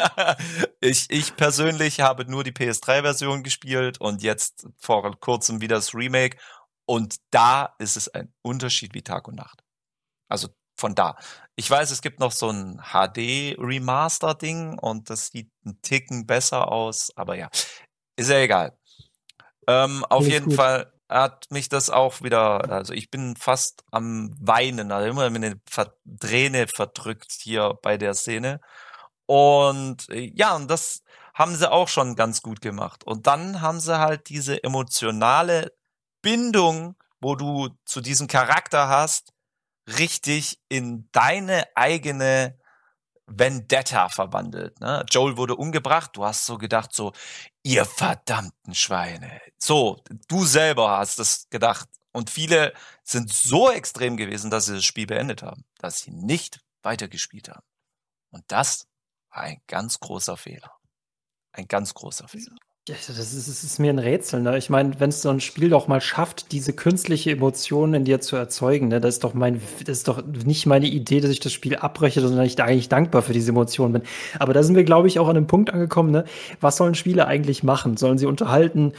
ich, 0.79 1.09
ich 1.09 1.35
persönlich 1.35 1.99
habe 1.99 2.25
nur 2.25 2.45
die 2.45 2.53
PS3-Version 2.53 3.43
gespielt 3.43 3.99
und 3.99 4.23
jetzt 4.23 4.67
vor 4.77 5.19
kurzem 5.19 5.59
wieder 5.59 5.75
das 5.75 5.93
Remake. 5.93 6.37
Und 6.85 7.17
da 7.31 7.75
ist 7.79 7.97
es 7.97 8.07
ein 8.07 8.33
Unterschied 8.41 8.93
wie 8.93 9.01
Tag 9.01 9.27
und 9.27 9.35
Nacht. 9.35 9.63
Also 10.29 10.47
von 10.77 10.95
da. 10.95 11.17
Ich 11.55 11.69
weiß, 11.69 11.91
es 11.91 12.01
gibt 12.01 12.19
noch 12.19 12.31
so 12.31 12.49
ein 12.49 12.81
HD-Remaster-Ding 12.81 14.77
und 14.79 15.09
das 15.09 15.27
sieht 15.27 15.51
ein 15.65 15.81
Ticken 15.81 16.25
besser 16.25 16.71
aus, 16.71 17.11
aber 17.15 17.35
ja, 17.35 17.49
ist 18.17 18.29
ja 18.29 18.39
egal. 18.39 18.77
Ähm, 19.67 20.05
auf 20.05 20.25
jeden 20.27 20.47
gut. 20.47 20.55
Fall 20.55 20.91
hat 21.09 21.47
mich 21.51 21.69
das 21.69 21.89
auch 21.89 22.21
wieder, 22.21 22.69
also 22.71 22.93
ich 22.93 23.11
bin 23.11 23.35
fast 23.35 23.83
am 23.91 24.35
Weinen, 24.39 24.91
also 24.91 25.09
immer 25.09 25.29
mit 25.29 25.43
eine 25.43 25.59
Träne 26.19 26.67
verdrückt 26.67 27.31
hier 27.31 27.77
bei 27.81 27.97
der 27.97 28.13
Szene. 28.13 28.59
Und 29.25 30.09
äh, 30.09 30.31
ja, 30.35 30.55
und 30.55 30.69
das 30.69 31.03
haben 31.33 31.55
sie 31.55 31.71
auch 31.71 31.87
schon 31.87 32.15
ganz 32.15 32.41
gut 32.41 32.61
gemacht. 32.61 33.03
Und 33.03 33.27
dann 33.27 33.61
haben 33.61 33.79
sie 33.79 33.99
halt 33.99 34.29
diese 34.29 34.63
emotionale 34.63 35.73
Bindung, 36.21 36.95
wo 37.19 37.35
du 37.35 37.69
zu 37.85 38.01
diesem 38.01 38.27
Charakter 38.27 38.87
hast, 38.87 39.33
richtig 39.87 40.59
in 40.69 41.09
deine 41.11 41.65
eigene 41.75 42.57
Vendetta 43.27 44.09
verwandelt. 44.09 44.79
Ne? 44.79 45.05
Joel 45.09 45.37
wurde 45.37 45.55
umgebracht, 45.55 46.11
du 46.13 46.25
hast 46.25 46.45
so 46.45 46.57
gedacht, 46.57 46.93
so, 46.93 47.13
ihr 47.63 47.85
verdammten 47.85 48.75
Schweine. 48.75 49.41
So, 49.57 50.03
du 50.27 50.45
selber 50.45 50.97
hast 50.97 51.19
das 51.19 51.49
gedacht. 51.49 51.89
Und 52.11 52.29
viele 52.29 52.73
sind 53.03 53.31
so 53.31 53.69
extrem 53.71 54.15
gewesen, 54.15 54.49
dass 54.49 54.65
sie 54.65 54.75
das 54.75 54.85
Spiel 54.85 55.07
beendet 55.07 55.43
haben, 55.43 55.65
dass 55.79 55.99
sie 55.99 56.11
nicht 56.11 56.61
weitergespielt 56.81 57.49
haben. 57.49 57.65
Und 58.29 58.43
das 58.47 58.87
war 59.31 59.43
ein 59.43 59.61
ganz 59.67 59.99
großer 59.99 60.37
Fehler. 60.37 60.71
Ein 61.51 61.67
ganz 61.67 61.93
großer 61.93 62.27
Fehler. 62.27 62.55
Das 62.87 63.09
ist, 63.09 63.17
das 63.17 63.63
ist 63.63 63.79
mir 63.79 63.89
ein 63.89 63.97
Rätsel. 63.97 64.43
Ne? 64.43 64.59
Ich 64.59 64.69
meine, 64.69 64.99
wenn 64.99 65.09
es 65.09 65.23
so 65.23 65.29
ein 65.29 65.39
Spiel 65.39 65.69
doch 65.69 65.87
mal 65.87 66.01
schafft, 66.01 66.51
diese 66.51 66.71
künstliche 66.71 67.31
Emotion 67.31 67.95
in 67.95 68.05
dir 68.05 68.21
zu 68.21 68.35
erzeugen, 68.35 68.89
ne? 68.89 69.01
das 69.01 69.15
ist 69.15 69.23
doch 69.23 69.33
mein, 69.33 69.59
das 69.83 69.97
ist 69.97 70.07
doch 70.07 70.23
nicht 70.23 70.67
meine 70.67 70.85
Idee, 70.85 71.19
dass 71.19 71.31
ich 71.31 71.39
das 71.39 71.51
Spiel 71.51 71.77
abbreche, 71.77 72.21
sondern 72.21 72.45
ich 72.45 72.55
da 72.55 72.65
eigentlich 72.65 72.87
dankbar 72.87 73.23
für 73.23 73.33
diese 73.33 73.49
Emotionen 73.49 73.93
bin. 73.93 74.03
Aber 74.37 74.53
da 74.53 74.61
sind 74.61 74.75
wir, 74.75 74.83
glaube 74.83 75.07
ich, 75.07 75.17
auch 75.17 75.27
an 75.27 75.35
einem 75.35 75.47
Punkt 75.47 75.73
angekommen. 75.73 76.11
Ne? 76.11 76.25
Was 76.61 76.77
sollen 76.77 76.93
Spiele 76.93 77.25
eigentlich 77.25 77.63
machen? 77.63 77.97
Sollen 77.97 78.19
sie 78.19 78.27
unterhalten? 78.27 78.93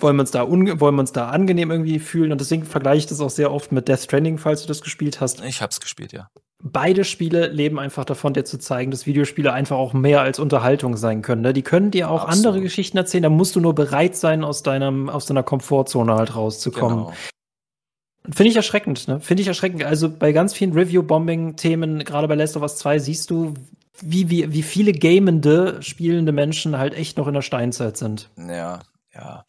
Wollen 0.00 0.16
wir 0.16 0.22
uns 0.22 0.32
da 0.32 0.48
wollen 0.48 0.76
wir 0.76 1.00
uns 1.00 1.12
da 1.12 1.28
angenehm 1.28 1.70
irgendwie 1.70 1.98
fühlen? 1.98 2.32
Und 2.32 2.40
deswegen 2.40 2.64
vergleiche 2.64 2.98
ich 2.98 3.06
das 3.06 3.20
auch 3.20 3.30
sehr 3.30 3.52
oft 3.52 3.72
mit 3.72 3.88
Death 3.88 4.00
Stranding, 4.00 4.38
falls 4.38 4.62
du 4.62 4.68
das 4.68 4.82
gespielt 4.82 5.20
hast. 5.20 5.42
Ich 5.44 5.62
habe 5.62 5.70
es 5.70 5.80
gespielt, 5.80 6.12
ja 6.12 6.28
beide 6.62 7.04
Spiele 7.04 7.48
leben 7.48 7.78
einfach 7.78 8.04
davon, 8.04 8.34
dir 8.34 8.44
zu 8.44 8.58
zeigen, 8.58 8.90
dass 8.90 9.06
Videospiele 9.06 9.52
einfach 9.52 9.76
auch 9.76 9.92
mehr 9.92 10.20
als 10.22 10.38
Unterhaltung 10.38 10.96
sein 10.96 11.22
können. 11.22 11.42
Ne? 11.42 11.52
Die 11.52 11.62
können 11.62 11.90
dir 11.90 12.10
auch 12.10 12.22
Absolut. 12.22 12.46
andere 12.46 12.62
Geschichten 12.62 12.96
erzählen, 12.96 13.22
da 13.22 13.28
musst 13.28 13.56
du 13.56 13.60
nur 13.60 13.74
bereit 13.74 14.16
sein, 14.16 14.44
aus 14.44 14.62
deinem, 14.62 15.08
aus 15.08 15.26
deiner 15.26 15.42
Komfortzone 15.42 16.14
halt 16.14 16.34
rauszukommen. 16.34 16.98
Genau. 16.98 17.14
Finde 18.28 18.50
ich 18.50 18.56
erschreckend, 18.56 19.06
ne? 19.06 19.20
Finde 19.20 19.42
ich 19.42 19.46
erschreckend. 19.46 19.84
Also 19.84 20.10
bei 20.10 20.32
ganz 20.32 20.52
vielen 20.52 20.72
Review-Bombing-Themen, 20.72 22.00
gerade 22.00 22.26
bei 22.26 22.34
Last 22.34 22.56
of 22.56 22.62
Us 22.62 22.76
2, 22.78 22.98
siehst 22.98 23.30
du, 23.30 23.54
wie, 24.00 24.28
wie, 24.30 24.52
wie 24.52 24.62
viele 24.62 24.92
gamende, 24.92 25.80
spielende 25.80 26.32
Menschen 26.32 26.76
halt 26.76 26.94
echt 26.94 27.18
noch 27.18 27.28
in 27.28 27.34
der 27.34 27.42
Steinzeit 27.42 27.96
sind. 27.96 28.28
Ja, 28.36 28.80
ja. 29.14 29.44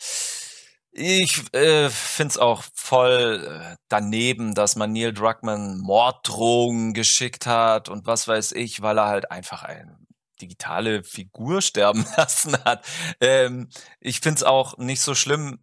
Ich 1.00 1.54
äh, 1.54 1.92
finde 1.92 2.32
es 2.32 2.38
auch 2.40 2.64
voll 2.74 3.46
äh, 3.48 3.76
daneben, 3.88 4.56
dass 4.56 4.76
man 4.76 4.94
Neil 4.94 5.14
Druckmann 5.14 5.78
Morddrohungen 5.78 6.96
geschickt 6.96 7.46
hat 7.46 7.88
und 7.88 8.08
was 8.08 8.28
weiß 8.28 8.54
ich, 8.54 8.82
weil 8.82 8.98
er 8.98 9.06
halt 9.06 9.30
einfach 9.30 9.62
eine 9.62 9.96
digitale 10.42 11.04
Figur 11.04 11.62
sterben 11.62 12.04
lassen 12.18 12.58
hat. 12.66 12.84
Ähm, 13.22 13.70
ich 14.00 14.22
finde 14.22 14.38
es 14.38 14.44
auch 14.44 14.80
nicht 14.80 15.02
so 15.02 15.14
schlimm. 15.14 15.60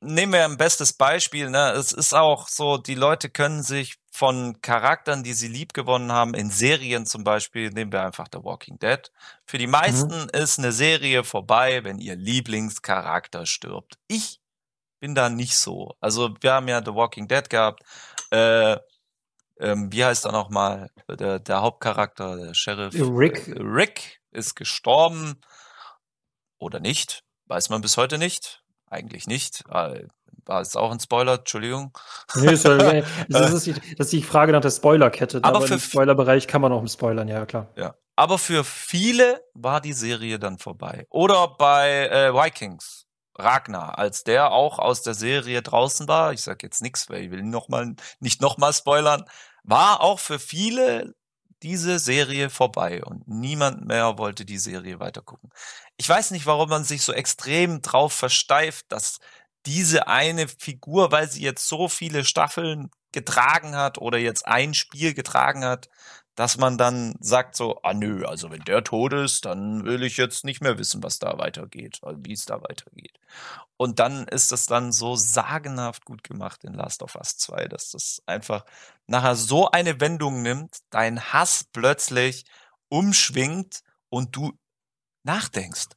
Nehmen 0.00 0.32
wir 0.32 0.44
ein 0.44 0.56
bestes 0.56 0.92
Beispiel. 0.92 1.50
Ne? 1.50 1.70
Es 1.70 1.92
ist 1.92 2.12
auch 2.12 2.48
so, 2.48 2.76
die 2.76 2.96
Leute 2.96 3.30
können 3.30 3.62
sich 3.62 3.94
von 4.10 4.60
Charakteren, 4.60 5.22
die 5.22 5.34
sie 5.34 5.48
lieb 5.48 5.72
gewonnen 5.72 6.10
haben, 6.10 6.34
in 6.34 6.50
Serien 6.50 7.06
zum 7.06 7.22
Beispiel, 7.22 7.70
nehmen 7.70 7.92
wir 7.92 8.02
einfach 8.02 8.26
The 8.32 8.42
Walking 8.42 8.80
Dead. 8.80 9.12
Für 9.46 9.58
die 9.58 9.68
meisten 9.68 10.22
mhm. 10.22 10.30
ist 10.32 10.58
eine 10.58 10.72
Serie 10.72 11.22
vorbei, 11.22 11.84
wenn 11.84 12.00
ihr 12.00 12.16
Lieblingscharakter 12.16 13.46
stirbt. 13.46 13.98
Ich 14.08 14.40
bin 15.04 15.14
da 15.14 15.28
nicht 15.28 15.58
so. 15.58 15.94
Also 16.00 16.34
wir 16.40 16.54
haben 16.54 16.66
ja 16.66 16.82
The 16.82 16.94
Walking 16.94 17.28
Dead 17.28 17.50
gehabt. 17.50 17.82
Äh, 18.30 18.78
ähm, 19.60 19.92
wie 19.92 20.02
heißt 20.02 20.24
er 20.24 20.32
nochmal? 20.32 20.88
Der, 21.10 21.40
der 21.40 21.60
Hauptcharakter, 21.60 22.38
der 22.38 22.54
Sheriff. 22.54 22.94
Rick. 22.94 23.48
Äh, 23.48 23.60
Rick 23.60 24.22
ist 24.30 24.54
gestorben. 24.54 25.42
Oder 26.56 26.80
nicht? 26.80 27.22
Weiß 27.48 27.68
man 27.68 27.82
bis 27.82 27.98
heute 27.98 28.16
nicht. 28.16 28.62
Eigentlich 28.86 29.26
nicht. 29.26 29.62
Äh, 29.68 30.04
war 30.46 30.62
es 30.62 30.74
auch 30.74 30.90
ein 30.90 31.00
Spoiler? 31.00 31.34
Entschuldigung. 31.34 31.92
Nee, 32.36 32.46
das, 33.28 33.52
ist, 33.52 33.66
die, 33.66 33.74
das 33.74 34.06
ist 34.06 34.12
die 34.14 34.22
Frage 34.22 34.52
nach 34.52 34.62
der 34.62 34.70
Spoilerkette. 34.70 35.40
Aber, 35.42 35.58
aber 35.58 35.66
für 35.66 35.74
im 35.74 35.80
Spoilerbereich 35.80 36.46
kann 36.46 36.62
man 36.62 36.72
auch 36.72 36.88
spoilern, 36.88 37.28
ja 37.28 37.44
klar. 37.44 37.68
Ja. 37.76 37.94
Aber 38.16 38.38
für 38.38 38.64
viele 38.64 39.42
war 39.52 39.82
die 39.82 39.92
Serie 39.92 40.38
dann 40.38 40.56
vorbei. 40.56 41.06
Oder 41.10 41.48
bei 41.58 42.06
äh, 42.06 42.32
Vikings 42.32 43.03
Ragnar, 43.36 43.98
als 43.98 44.24
der 44.24 44.52
auch 44.52 44.78
aus 44.78 45.02
der 45.02 45.14
Serie 45.14 45.62
draußen 45.62 46.08
war, 46.08 46.32
ich 46.32 46.42
sage 46.42 46.66
jetzt 46.66 46.82
nichts, 46.82 47.08
weil 47.08 47.24
ich 47.24 47.30
will 47.30 47.42
noch 47.42 47.68
mal, 47.68 47.94
nicht 48.20 48.40
nochmal 48.40 48.72
spoilern, 48.72 49.24
war 49.64 50.00
auch 50.00 50.20
für 50.20 50.38
viele 50.38 51.14
diese 51.62 51.98
Serie 51.98 52.50
vorbei 52.50 53.02
und 53.02 53.26
niemand 53.26 53.86
mehr 53.86 54.18
wollte 54.18 54.44
die 54.44 54.58
Serie 54.58 55.00
weitergucken. 55.00 55.50
Ich 55.96 56.08
weiß 56.08 56.30
nicht, 56.32 56.46
warum 56.46 56.68
man 56.68 56.84
sich 56.84 57.02
so 57.02 57.12
extrem 57.12 57.80
drauf 57.80 58.12
versteift, 58.12 58.86
dass 58.90 59.18
diese 59.66 60.08
eine 60.08 60.46
Figur, 60.46 61.10
weil 61.10 61.30
sie 61.30 61.42
jetzt 61.42 61.66
so 61.66 61.88
viele 61.88 62.24
Staffeln 62.24 62.90
getragen 63.12 63.76
hat 63.76 63.98
oder 63.98 64.18
jetzt 64.18 64.46
ein 64.46 64.74
Spiel 64.74 65.14
getragen 65.14 65.64
hat, 65.64 65.88
dass 66.34 66.58
man 66.58 66.76
dann 66.76 67.14
sagt 67.20 67.54
so, 67.54 67.80
ah 67.82 67.94
nö, 67.94 68.24
also 68.26 68.50
wenn 68.50 68.64
der 68.64 68.82
tot 68.82 69.12
ist, 69.12 69.44
dann 69.44 69.84
will 69.84 70.02
ich 70.02 70.16
jetzt 70.16 70.44
nicht 70.44 70.60
mehr 70.60 70.78
wissen, 70.78 71.02
was 71.02 71.18
da 71.20 71.38
weitergeht, 71.38 72.00
wie 72.02 72.32
es 72.32 72.44
da 72.44 72.60
weitergeht. 72.62 73.20
Und 73.76 74.00
dann 74.00 74.26
ist 74.28 74.50
das 74.50 74.66
dann 74.66 74.90
so 74.90 75.14
sagenhaft 75.14 76.04
gut 76.04 76.24
gemacht 76.24 76.64
in 76.64 76.74
Last 76.74 77.02
of 77.02 77.14
Us 77.14 77.36
2, 77.38 77.68
dass 77.68 77.90
das 77.90 78.22
einfach 78.26 78.64
nachher 79.06 79.36
so 79.36 79.70
eine 79.70 80.00
Wendung 80.00 80.42
nimmt, 80.42 80.78
dein 80.90 81.20
Hass 81.32 81.64
plötzlich 81.72 82.44
umschwingt 82.88 83.82
und 84.08 84.34
du 84.34 84.52
nachdenkst. 85.22 85.90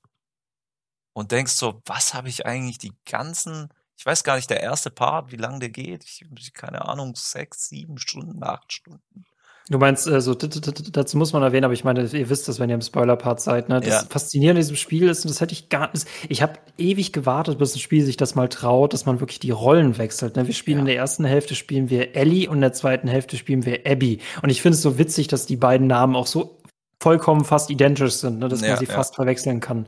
Und 1.13 1.32
denkst 1.32 1.54
so, 1.54 1.82
was 1.86 2.13
habe 2.13 2.30
ich 2.30 2.45
eigentlich 2.45 2.78
die 2.78 2.93
ganzen, 3.06 3.73
ich 3.95 4.06
weiß 4.06 4.23
gar 4.23 4.36
nicht, 4.36 4.52
der 4.52 4.62
erste 4.62 4.91
Part, 4.91 5.32
wie 5.32 5.38
lange 5.38 5.60
der 5.60 5.69
geht, 5.69 6.04
ich, 6.04 6.23
keine 6.54 6.86
Ahnung, 6.86 7.15
sechs, 7.15 7.69
sieben 7.69 7.97
Stunden, 7.97 8.43
acht 8.43 8.71
Stunden 8.71 9.26
Du 9.69 9.77
meinst, 9.77 10.08
äh, 10.08 10.21
so, 10.21 10.34
dazu 10.34 11.17
muss 11.17 11.34
man 11.34 11.43
erwähnen, 11.43 11.65
aber 11.65 11.73
ich 11.73 11.84
meine, 11.84 12.03
ihr 12.06 12.30
wisst 12.30 12.47
das, 12.47 12.58
wenn 12.60 12.69
ihr 12.69 12.75
im 12.75 12.82
Spoiler-Part 12.82 13.41
seid, 13.41 13.67
ne? 13.67 13.82
Das 13.82 14.03
ja. 14.03 14.03
Faszinierende 14.10 14.60
an 14.60 14.63
diesem 14.63 14.77
Spiel 14.77 15.10
ist, 15.10 15.25
und 15.25 15.30
das 15.30 15.41
hätte 15.41 15.51
ich 15.51 15.67
gar 15.67 15.91
nicht, 15.91 16.08
ich 16.30 16.41
habe 16.41 16.53
ewig 16.77 17.12
gewartet, 17.12 17.60
bis 17.60 17.75
ein 17.75 17.80
Spiel 17.80 18.06
sich 18.06 18.15
das 18.15 18.34
mal 18.36 18.47
traut, 18.47 18.93
dass 18.93 19.06
man 19.06 19.19
wirklich 19.19 19.39
die 19.39 19.51
Rollen 19.51 19.97
wechselt. 19.97 20.38
Ne? 20.38 20.47
Wir 20.47 20.53
spielen 20.53 20.77
ja. 20.77 20.82
in 20.82 20.86
der 20.86 20.95
ersten 20.95 21.25
Hälfte 21.25 21.53
spielen 21.53 21.89
wir 21.89 22.15
Ellie 22.15 22.47
und 22.47 22.56
in 22.56 22.62
der 22.62 22.71
zweiten 22.71 23.10
Hälfte 23.10 23.36
spielen 23.36 23.65
wir 23.65 23.82
Abby. 23.86 24.19
Und 24.41 24.49
ich 24.49 24.62
finde 24.62 24.75
es 24.75 24.82
so 24.82 24.97
witzig, 24.97 25.27
dass 25.27 25.45
die 25.45 25.58
beiden 25.58 25.88
Namen 25.88 26.15
auch 26.15 26.27
so 26.27 26.58
vollkommen 27.01 27.43
fast 27.43 27.69
identisch 27.69 28.13
sind, 28.13 28.39
ne? 28.39 28.47
dass 28.47 28.62
ja, 28.62 28.69
man 28.69 28.77
sie 28.77 28.86
fast 28.86 29.15
verwechseln 29.15 29.60
kann. 29.60 29.86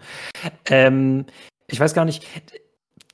Ähm, 0.66 1.26
ich 1.68 1.80
weiß 1.80 1.94
gar 1.94 2.04
nicht, 2.04 2.26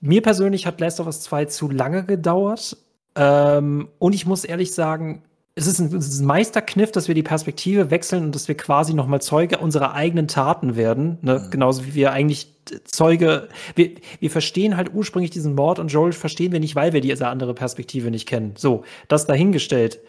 mir 0.01 0.23
persönlich 0.23 0.65
hat 0.65 0.79
Last 0.79 0.99
of 0.99 1.05
Us 1.05 1.21
2 1.21 1.45
zu 1.45 1.69
lange 1.69 2.05
gedauert. 2.05 2.75
Ähm, 3.15 3.89
und 3.99 4.13
ich 4.13 4.25
muss 4.25 4.43
ehrlich 4.43 4.73
sagen, 4.73 5.23
es 5.57 5.67
ist, 5.67 5.79
ein, 5.79 5.95
es 5.95 6.07
ist 6.09 6.19
ein 6.19 6.25
Meisterkniff, 6.25 6.91
dass 6.91 7.07
wir 7.07 7.15
die 7.15 7.23
Perspektive 7.23 7.89
wechseln 7.89 8.25
und 8.25 8.35
dass 8.35 8.49
wir 8.49 8.57
quasi 8.57 8.93
nochmal 8.93 9.21
Zeuge 9.21 9.57
unserer 9.59 9.93
eigenen 9.93 10.27
Taten 10.27 10.75
werden. 10.75 11.17
Ne? 11.21 11.43
Mhm. 11.45 11.51
Genauso 11.51 11.85
wie 11.85 11.95
wir 11.95 12.11
eigentlich 12.11 12.53
Zeuge, 12.83 13.47
wir, 13.75 13.91
wir 14.19 14.29
verstehen 14.29 14.75
halt 14.75 14.93
ursprünglich 14.93 15.31
diesen 15.31 15.55
Mord 15.55 15.79
und 15.79 15.87
Joel 15.87 16.11
verstehen 16.11 16.51
wir 16.51 16.59
nicht, 16.59 16.75
weil 16.75 16.91
wir 16.91 16.99
diese 16.99 17.27
andere 17.27 17.53
Perspektive 17.53 18.11
nicht 18.11 18.27
kennen. 18.27 18.53
So, 18.57 18.83
das 19.07 19.27
dahingestellt. 19.27 20.01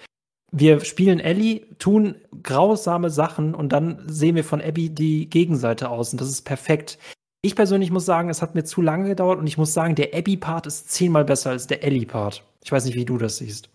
Wir 0.50 0.80
spielen 0.80 1.20
Ellie, 1.20 1.66
tun 1.78 2.16
grausame 2.42 3.10
Sachen 3.10 3.54
und 3.54 3.72
dann 3.72 4.02
sehen 4.06 4.36
wir 4.36 4.44
von 4.44 4.60
Abby 4.60 4.90
die 4.90 5.30
Gegenseite 5.30 5.90
aus 5.90 6.12
und 6.12 6.20
das 6.20 6.28
ist 6.28 6.42
perfekt. 6.42 6.98
Ich 7.42 7.54
persönlich 7.54 7.92
muss 7.92 8.06
sagen, 8.06 8.30
es 8.30 8.42
hat 8.42 8.56
mir 8.56 8.64
zu 8.64 8.82
lange 8.82 9.08
gedauert 9.08 9.38
und 9.38 9.46
ich 9.46 9.58
muss 9.58 9.72
sagen, 9.72 9.94
der 9.94 10.14
Abby-Part 10.14 10.66
ist 10.66 10.90
zehnmal 10.90 11.24
besser 11.24 11.50
als 11.50 11.68
der 11.68 11.84
Ellie-Part. 11.84 12.42
Ich 12.64 12.72
weiß 12.72 12.84
nicht, 12.86 12.96
wie 12.96 13.04
du 13.04 13.18
das 13.18 13.36
siehst. 13.36 13.68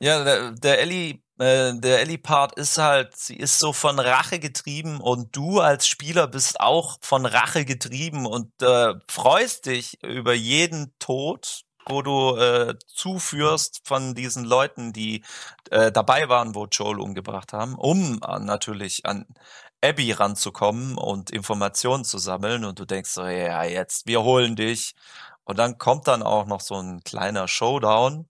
Ja, 0.00 0.24
der, 0.24 0.52
der 0.52 0.80
Ellie, 0.80 1.20
äh, 1.38 1.74
der 1.74 2.00
Ellie-Part 2.00 2.56
ist 2.58 2.78
halt, 2.78 3.16
sie 3.16 3.36
ist 3.36 3.58
so 3.58 3.72
von 3.72 3.98
Rache 3.98 4.38
getrieben 4.38 5.00
und 5.00 5.34
du 5.36 5.60
als 5.60 5.86
Spieler 5.86 6.26
bist 6.28 6.60
auch 6.60 6.98
von 7.00 7.26
Rache 7.26 7.64
getrieben 7.64 8.26
und 8.26 8.50
äh, 8.62 8.94
freust 9.08 9.66
dich 9.66 10.02
über 10.02 10.34
jeden 10.34 10.92
Tod, 10.98 11.62
wo 11.86 12.02
du 12.02 12.36
äh, 12.36 12.76
zuführst 12.86 13.80
von 13.84 14.14
diesen 14.14 14.44
Leuten, 14.44 14.92
die 14.92 15.24
äh, 15.70 15.90
dabei 15.92 16.28
waren, 16.28 16.54
wo 16.54 16.66
Joel 16.66 17.00
umgebracht 17.00 17.52
haben, 17.52 17.74
um 17.74 18.20
äh, 18.26 18.38
natürlich 18.38 19.04
an 19.06 19.26
Abby 19.82 20.12
ranzukommen 20.12 20.96
und 20.96 21.30
Informationen 21.30 22.04
zu 22.04 22.18
sammeln 22.18 22.64
und 22.64 22.78
du 22.78 22.84
denkst 22.84 23.10
so, 23.10 23.26
ja, 23.26 23.64
jetzt, 23.64 24.06
wir 24.06 24.22
holen 24.22 24.54
dich. 24.56 24.94
Und 25.44 25.58
dann 25.58 25.76
kommt 25.78 26.06
dann 26.06 26.22
auch 26.22 26.46
noch 26.46 26.60
so 26.60 26.76
ein 26.76 27.02
kleiner 27.02 27.48
Showdown 27.48 28.28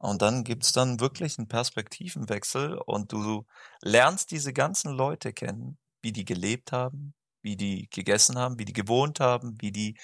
und 0.00 0.22
dann 0.22 0.44
gibt's 0.44 0.72
dann 0.72 0.98
wirklich 0.98 1.38
einen 1.38 1.48
Perspektivenwechsel 1.48 2.78
und 2.78 3.12
du 3.12 3.44
lernst 3.82 4.30
diese 4.30 4.54
ganzen 4.54 4.92
Leute 4.92 5.34
kennen, 5.34 5.78
wie 6.00 6.12
die 6.12 6.24
gelebt 6.24 6.72
haben, 6.72 7.12
wie 7.42 7.54
die 7.54 7.86
gegessen 7.90 8.38
haben, 8.38 8.58
wie 8.58 8.64
die 8.64 8.72
gewohnt 8.72 9.20
haben, 9.20 9.58
wie 9.60 9.72
die 9.72 9.98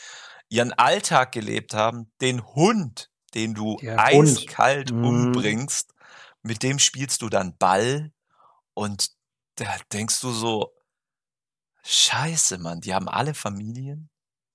ihren 0.51 0.75
Alltag 0.75 1.33
gelebt 1.33 1.73
haben. 1.73 2.13
Den 2.21 2.45
Hund, 2.45 3.11
den 3.35 3.55
du 3.55 3.79
Der 3.79 3.99
eiskalt 3.99 4.91
Hund. 4.91 5.01
Mhm. 5.01 5.05
umbringst, 5.07 5.95
mit 6.43 6.63
dem 6.63 6.79
spielst 6.79 7.23
du 7.23 7.31
dann 7.31 7.57
Ball 7.57 8.13
und 8.75 9.09
da 9.55 9.77
denkst 9.91 10.21
du 10.21 10.31
so, 10.31 10.75
Scheiße, 11.85 12.59
Mann, 12.59 12.83
die 12.83 12.93
haben 12.93 13.09
alle 13.09 13.33
Familien. 13.33 14.11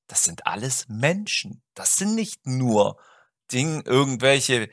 Das 0.06 0.24
sind 0.24 0.46
alles 0.46 0.88
Menschen. 0.88 1.64
Das 1.74 1.96
sind 1.96 2.14
nicht 2.14 2.46
nur 2.46 3.02
Ding, 3.52 3.82
irgendwelche 3.86 4.70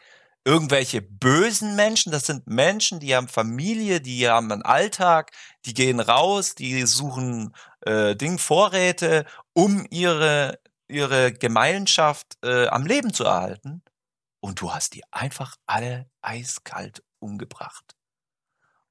irgendwelche 0.49 1.03
bösen 1.03 1.77
Menschen, 1.77 2.11
das 2.11 2.27
sind 2.27 2.47
Menschen, 2.47 3.01
die 3.01 3.15
haben 3.15 3.29
Familie, 3.29 4.01
die 4.01 4.29
haben 4.29 4.51
einen 4.51 4.63
Alltag, 4.63 5.33
die 5.67 5.75
gehen 5.75 6.01
raus, 6.01 6.55
die 6.55 6.87
suchen 6.87 7.55
äh, 7.83 8.17
Ding 8.17 8.39
Vorräte, 8.39 9.27
um 9.53 9.87
ihre 9.91 10.59
ihre 10.89 11.33
Gemeinschaft 11.33 12.39
äh, 12.43 12.67
am 12.69 12.87
Leben 12.87 13.13
zu 13.13 13.25
erhalten. 13.25 13.83
Und 14.41 14.61
du 14.61 14.73
hast 14.73 14.95
die 14.95 15.03
einfach 15.11 15.57
alle 15.67 16.11
eiskalt 16.23 17.03
umgebracht. 17.19 17.97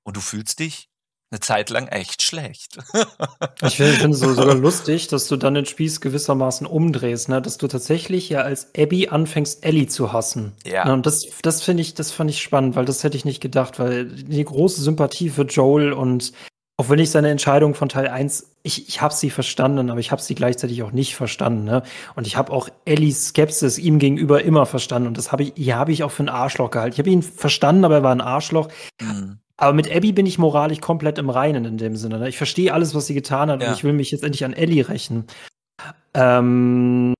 Und 0.03 0.17
du 0.17 0.21
fühlst 0.21 0.59
dich 0.59 0.89
eine 1.29 1.39
Zeit 1.41 1.69
lang 1.69 1.87
echt 1.87 2.21
schlecht. 2.21 2.77
ich 3.61 3.75
finde 3.75 4.11
es 4.11 4.19
so 4.19 4.33
sogar 4.33 4.55
lustig, 4.55 5.07
dass 5.07 5.27
du 5.27 5.35
dann 5.35 5.55
den 5.55 5.65
Spieß 5.65 5.99
gewissermaßen 5.99 6.65
umdrehst, 6.65 7.27
ne? 7.27 7.41
dass 7.41 7.57
du 7.57 7.67
tatsächlich 7.67 8.29
ja 8.29 8.41
als 8.41 8.69
Abby 8.77 9.09
anfängst, 9.09 9.65
Ellie 9.65 9.87
zu 9.87 10.13
hassen. 10.13 10.53
Ja. 10.65 10.85
Ne? 10.85 10.93
Und 10.93 11.05
das, 11.05 11.27
das 11.41 11.63
finde 11.63 11.81
ich, 11.81 11.93
das 11.95 12.11
fand 12.11 12.29
ich 12.29 12.41
spannend, 12.41 12.75
weil 12.75 12.85
das 12.85 13.03
hätte 13.03 13.17
ich 13.17 13.25
nicht 13.25 13.41
gedacht, 13.41 13.77
weil 13.79 14.05
die 14.05 14.43
große 14.43 14.81
Sympathie 14.81 15.29
für 15.29 15.43
Joel 15.43 15.91
und 15.91 16.31
auch 16.79 16.89
wenn 16.89 16.99
ich 16.99 17.09
seine 17.09 17.31
Entscheidung 17.31 17.73
von 17.73 17.89
Teil 17.89 18.07
1, 18.07 18.51
ich, 18.61 18.87
ich 18.87 19.01
habe 19.01 19.13
sie 19.13 19.31
verstanden, 19.31 19.89
aber 19.89 19.99
ich 19.99 20.11
habe 20.11 20.21
sie 20.21 20.35
gleichzeitig 20.35 20.83
auch 20.83 20.91
nicht 20.91 21.15
verstanden. 21.15 21.63
Ne? 21.63 21.81
Und 22.15 22.27
ich 22.27 22.37
habe 22.37 22.53
auch 22.53 22.69
Ellies 22.85 23.29
Skepsis 23.29 23.79
ihm 23.79 23.97
gegenüber 23.97 24.43
immer 24.43 24.67
verstanden. 24.67 25.07
Und 25.07 25.17
das 25.17 25.31
habe 25.31 25.41
ich, 25.41 25.53
hier 25.55 25.75
habe 25.75 25.91
ich 25.91 26.03
auch 26.03 26.11
für 26.11 26.19
einen 26.19 26.29
Arschloch 26.29 26.69
gehalten. 26.69 26.93
Ich 26.93 26.99
habe 26.99 27.09
ihn 27.09 27.23
verstanden, 27.23 27.83
aber 27.83 27.95
er 27.95 28.03
war 28.03 28.11
ein 28.11 28.21
Arschloch. 28.21 28.67
Mhm. 29.01 29.39
Aber 29.57 29.73
mit 29.73 29.93
Abby 29.93 30.11
bin 30.11 30.25
ich 30.25 30.37
moralisch 30.37 30.81
komplett 30.81 31.17
im 31.17 31.29
Reinen 31.29 31.65
in 31.65 31.77
dem 31.77 31.95
Sinne. 31.95 32.19
Ne? 32.19 32.29
Ich 32.29 32.37
verstehe 32.37 32.73
alles, 32.73 32.93
was 32.93 33.07
sie 33.07 33.15
getan 33.15 33.49
hat 33.49 33.61
ja. 33.61 33.69
und 33.69 33.73
ich 33.75 33.83
will 33.83 33.93
mich 33.93 34.11
jetzt 34.11 34.23
endlich 34.23 34.45
an 34.45 34.53
Ellie 34.53 34.87
rächen. 34.87 35.25
Ähm, 36.13 37.13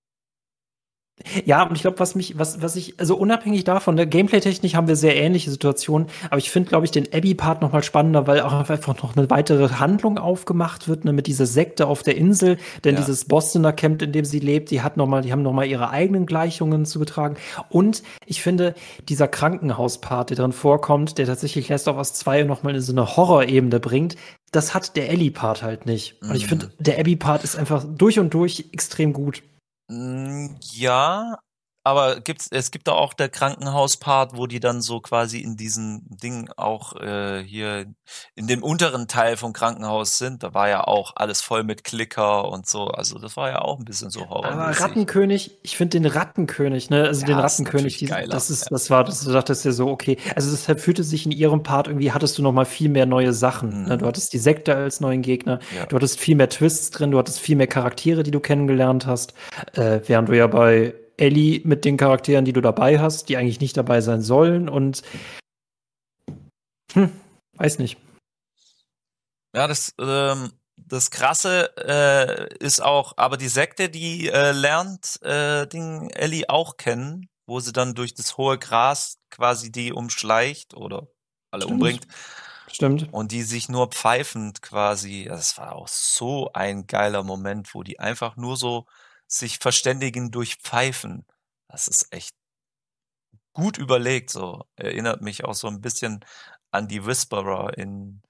Ja, 1.45 1.63
und 1.63 1.75
ich 1.75 1.81
glaube, 1.81 1.99
was 1.99 2.13
mich, 2.13 2.37
was, 2.37 2.61
was 2.61 2.75
ich, 2.75 2.99
also 2.99 3.17
unabhängig 3.17 3.63
davon, 3.63 3.95
der 3.95 4.05
ne, 4.05 4.09
Gameplay-technisch 4.09 4.75
haben 4.75 4.87
wir 4.87 4.95
sehr 4.95 5.15
ähnliche 5.15 5.49
Situationen, 5.49 6.07
aber 6.29 6.37
ich 6.37 6.51
finde, 6.51 6.69
glaube 6.69 6.85
ich, 6.85 6.91
den 6.91 7.11
Abby-Part 7.11 7.61
noch 7.61 7.71
mal 7.71 7.83
spannender, 7.83 8.27
weil 8.27 8.41
auch 8.41 8.69
einfach 8.69 9.01
noch 9.01 9.17
eine 9.17 9.29
weitere 9.29 9.67
Handlung 9.69 10.19
aufgemacht 10.19 10.87
wird, 10.87 11.05
ne, 11.05 11.13
mit 11.13 11.27
dieser 11.27 11.47
Sekte 11.47 11.87
auf 11.87 12.03
der 12.03 12.17
Insel, 12.17 12.57
denn 12.83 12.95
ja. 12.95 13.01
dieses 13.01 13.25
Bostoner 13.25 13.73
Camp, 13.73 14.01
in 14.01 14.11
dem 14.11 14.25
sie 14.25 14.39
lebt, 14.39 14.69
die 14.69 14.81
hat 14.81 14.95
noch 14.95 15.07
mal, 15.07 15.23
die 15.23 15.31
haben 15.31 15.41
noch 15.41 15.53
mal 15.53 15.65
ihre 15.65 15.89
eigenen 15.89 16.27
Gleichungen 16.27 16.85
zu 16.85 16.99
betragen. 16.99 17.37
Und 17.69 18.03
ich 18.25 18.41
finde, 18.41 18.75
dieser 19.09 19.27
Krankenhaus-Part, 19.27 20.29
der 20.29 20.37
drin 20.37 20.51
vorkommt, 20.51 21.17
der 21.17 21.25
tatsächlich 21.25 21.67
Last 21.67 21.87
of 21.87 21.97
Us 21.97 22.13
2 22.13 22.43
noch 22.43 22.61
mal 22.61 22.75
in 22.75 22.81
so 22.81 22.91
eine 22.91 23.17
Horror-Ebene 23.17 23.79
bringt, 23.79 24.15
das 24.51 24.73
hat 24.73 24.95
der 24.95 25.09
Ellie-Part 25.09 25.63
halt 25.63 25.85
nicht. 25.85 26.21
Und 26.21 26.35
ich 26.35 26.45
mhm. 26.45 26.49
finde, 26.49 26.71
der 26.79 26.99
Abby-Part 26.99 27.43
ist 27.43 27.57
einfach 27.57 27.83
durch 27.83 28.19
und 28.19 28.33
durch 28.33 28.65
extrem 28.71 29.13
gut. 29.13 29.41
Hm, 29.89 30.57
ja, 30.73 31.37
aber 31.87 32.19
gibt's, 32.19 32.49
es 32.51 32.71
gibt 32.71 32.89
da 32.89 32.91
auch 32.91 33.13
der 33.13 33.29
Krankenhauspart, 33.29 34.35
wo 34.35 34.45
die 34.45 34.59
dann 34.59 34.81
so 34.81 34.99
quasi 34.99 35.39
in 35.39 35.55
diesem 35.55 36.01
Ding 36.03 36.49
auch 36.57 36.95
äh, 36.97 37.41
hier 37.43 37.85
in 38.35 38.47
dem 38.47 38.61
unteren 38.61 39.07
Teil 39.07 39.37
vom 39.37 39.53
Krankenhaus 39.53 40.17
sind. 40.17 40.43
Da 40.43 40.53
war 40.53 40.67
ja 40.67 40.83
auch 40.83 41.13
alles 41.15 41.39
voll 41.39 41.63
mit 41.63 41.85
Klicker 41.85 42.49
und 42.49 42.67
so. 42.67 42.87
Also 42.87 43.19
das 43.19 43.37
war 43.37 43.49
ja 43.49 43.61
auch 43.61 43.79
ein 43.79 43.85
bisschen 43.85 44.09
so 44.09 44.27
Horror. 44.27 44.47
Aber 44.47 44.79
Rattenkönig, 44.79 45.59
ich 45.63 45.77
finde 45.77 45.99
den 45.99 46.05
Rattenkönig, 46.07 46.89
ne, 46.89 47.05
also 47.05 47.21
ja, 47.21 47.27
den 47.27 47.39
Rattenkönig, 47.39 47.97
die, 47.97 48.07
das 48.07 48.49
ist, 48.49 48.67
das 48.69 48.89
war, 48.89 49.05
das, 49.05 49.23
du 49.23 49.31
dachtest 49.31 49.63
ja 49.63 49.71
so, 49.71 49.87
okay. 49.87 50.17
Also 50.35 50.51
deshalb 50.51 50.81
fühlte 50.81 51.05
sich 51.05 51.25
in 51.25 51.31
ihrem 51.31 51.63
Part 51.63 51.87
irgendwie, 51.87 52.11
hattest 52.11 52.37
du 52.37 52.41
noch 52.41 52.51
mal 52.51 52.65
viel 52.65 52.89
mehr 52.89 53.05
neue 53.05 53.31
Sachen. 53.31 53.69
Ne? 53.69 53.75
Mhm. 53.75 53.87
Ne? 53.87 53.97
Du 53.99 54.07
hattest 54.07 54.33
die 54.33 54.39
Sekte 54.39 54.75
als 54.75 54.99
neuen 54.99 55.21
Gegner, 55.21 55.59
ja. 55.73 55.85
du 55.85 55.95
hattest 55.95 56.19
viel 56.19 56.35
mehr 56.35 56.49
Twists 56.49 56.91
drin, 56.91 57.11
du 57.11 57.17
hattest 57.17 57.39
viel 57.39 57.55
mehr 57.55 57.67
Charaktere, 57.67 58.23
die 58.23 58.31
du 58.31 58.41
kennengelernt 58.41 59.05
hast, 59.05 59.33
äh, 59.73 60.01
während 60.05 60.27
du 60.27 60.37
ja 60.37 60.47
bei 60.47 60.93
Ellie 61.17 61.61
mit 61.63 61.83
den 61.83 61.97
Charakteren, 61.97 62.45
die 62.45 62.53
du 62.53 62.61
dabei 62.61 62.99
hast, 62.99 63.29
die 63.29 63.37
eigentlich 63.37 63.59
nicht 63.59 63.75
dabei 63.75 64.01
sein 64.01 64.21
sollen 64.21 64.69
und 64.69 65.03
hm, 66.93 67.11
weiß 67.53 67.79
nicht. 67.79 67.97
Ja, 69.55 69.67
das, 69.67 69.93
ähm, 69.99 70.51
das 70.75 71.09
Krasse 71.09 71.75
äh, 71.77 72.55
ist 72.63 72.81
auch, 72.81 73.13
aber 73.17 73.37
die 73.37 73.47
Sekte, 73.47 73.89
die 73.89 74.29
äh, 74.29 74.51
lernt 74.51 75.21
äh, 75.23 75.67
den 75.67 76.09
Ellie 76.11 76.47
auch 76.47 76.77
kennen, 76.77 77.27
wo 77.47 77.59
sie 77.59 77.73
dann 77.73 77.95
durch 77.95 78.13
das 78.13 78.37
hohe 78.37 78.59
Gras 78.59 79.17
quasi 79.31 79.71
die 79.71 79.91
umschleicht 79.91 80.75
oder 80.75 81.07
alle 81.51 81.63
Stimmt. 81.63 81.73
umbringt. 81.73 82.07
Stimmt. 82.69 83.11
Und 83.13 83.31
die 83.31 83.43
sich 83.43 83.69
nur 83.69 83.87
pfeifend 83.87 84.61
quasi, 84.61 85.25
das 85.27 85.57
war 85.57 85.75
auch 85.75 85.87
so 85.87 86.51
ein 86.53 86.85
geiler 86.85 87.23
Moment, 87.23 87.73
wo 87.73 87.81
die 87.81 87.99
einfach 87.99 88.35
nur 88.35 88.57
so 88.57 88.85
sich 89.27 89.59
verständigen 89.59 90.31
durch 90.31 90.55
Pfeifen. 90.55 91.25
Das 91.67 91.87
ist 91.87 92.07
echt 92.11 92.33
gut 93.53 93.77
überlegt, 93.77 94.29
so. 94.29 94.63
Erinnert 94.75 95.21
mich 95.21 95.45
auch 95.45 95.55
so 95.55 95.67
ein 95.67 95.81
bisschen 95.81 96.23
an 96.71 96.87
die 96.87 97.05
Whisperer 97.05 97.77
in 97.77 98.21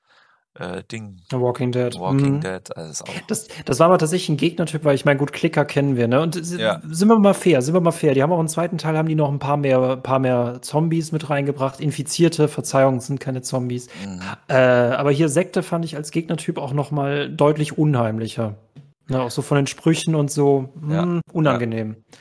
äh, 0.60 0.84
Ding. 0.84 1.22
Walking 1.32 1.72
Dead. 1.72 1.94
Walking 2.00 2.36
mhm. 2.36 2.42
Dead. 2.42 2.76
Also 2.76 3.06
das, 3.28 3.48
das 3.66 3.80
war 3.80 3.88
aber 3.88 3.98
tatsächlich 3.98 4.30
ein 4.30 4.38
Gegnertyp, 4.38 4.84
weil 4.84 4.96
ich 4.96 5.06
meine, 5.06 5.20
gut, 5.20 5.34
Klicker 5.34 5.66
kennen 5.66 5.96
wir, 5.96 6.08
ne? 6.08 6.22
Und 6.22 6.36
ja. 6.36 6.82
sind 6.90 7.08
wir 7.08 7.20
mal 7.20 7.34
fair, 7.34 7.62
sind 7.62 7.74
wir 7.74 7.82
mal 7.82 7.92
fair. 7.92 8.14
Die 8.14 8.24
haben 8.24 8.32
auch 8.32 8.40
im 8.40 8.48
zweiten 8.48 8.78
Teil 8.78 8.98
haben 8.98 9.08
die 9.08 9.16
noch 9.16 9.32
ein 9.32 9.40
paar 9.40 9.58
mehr, 9.58 9.98
paar 9.98 10.20
mehr 10.20 10.60
Zombies 10.62 11.12
mit 11.12 11.30
reingebracht. 11.30 11.80
Infizierte, 11.80 12.48
Verzeihung, 12.48 13.00
sind 13.00 13.20
keine 13.20 13.42
Zombies. 13.42 13.88
Mhm. 14.04 14.22
Äh, 14.48 14.56
aber 14.56 15.12
hier 15.12 15.30
Sekte 15.30 15.62
fand 15.62 15.86
ich 15.86 15.96
als 15.96 16.12
Gegnertyp 16.12 16.58
auch 16.58 16.74
noch 16.74 16.92
mal 16.92 17.30
deutlich 17.30 17.78
unheimlicher. 17.78 18.56
Ne, 19.10 19.22
auch 19.22 19.32
so 19.32 19.42
von 19.42 19.58
den 19.58 19.68
Sprüchen 19.68 20.16
und 20.16 20.32
so 20.32 20.70
ja. 20.90 21.02
mh, 21.02 21.04
hm, 21.04 21.22
unangenehm. 21.32 21.96
Ja. 21.98 22.18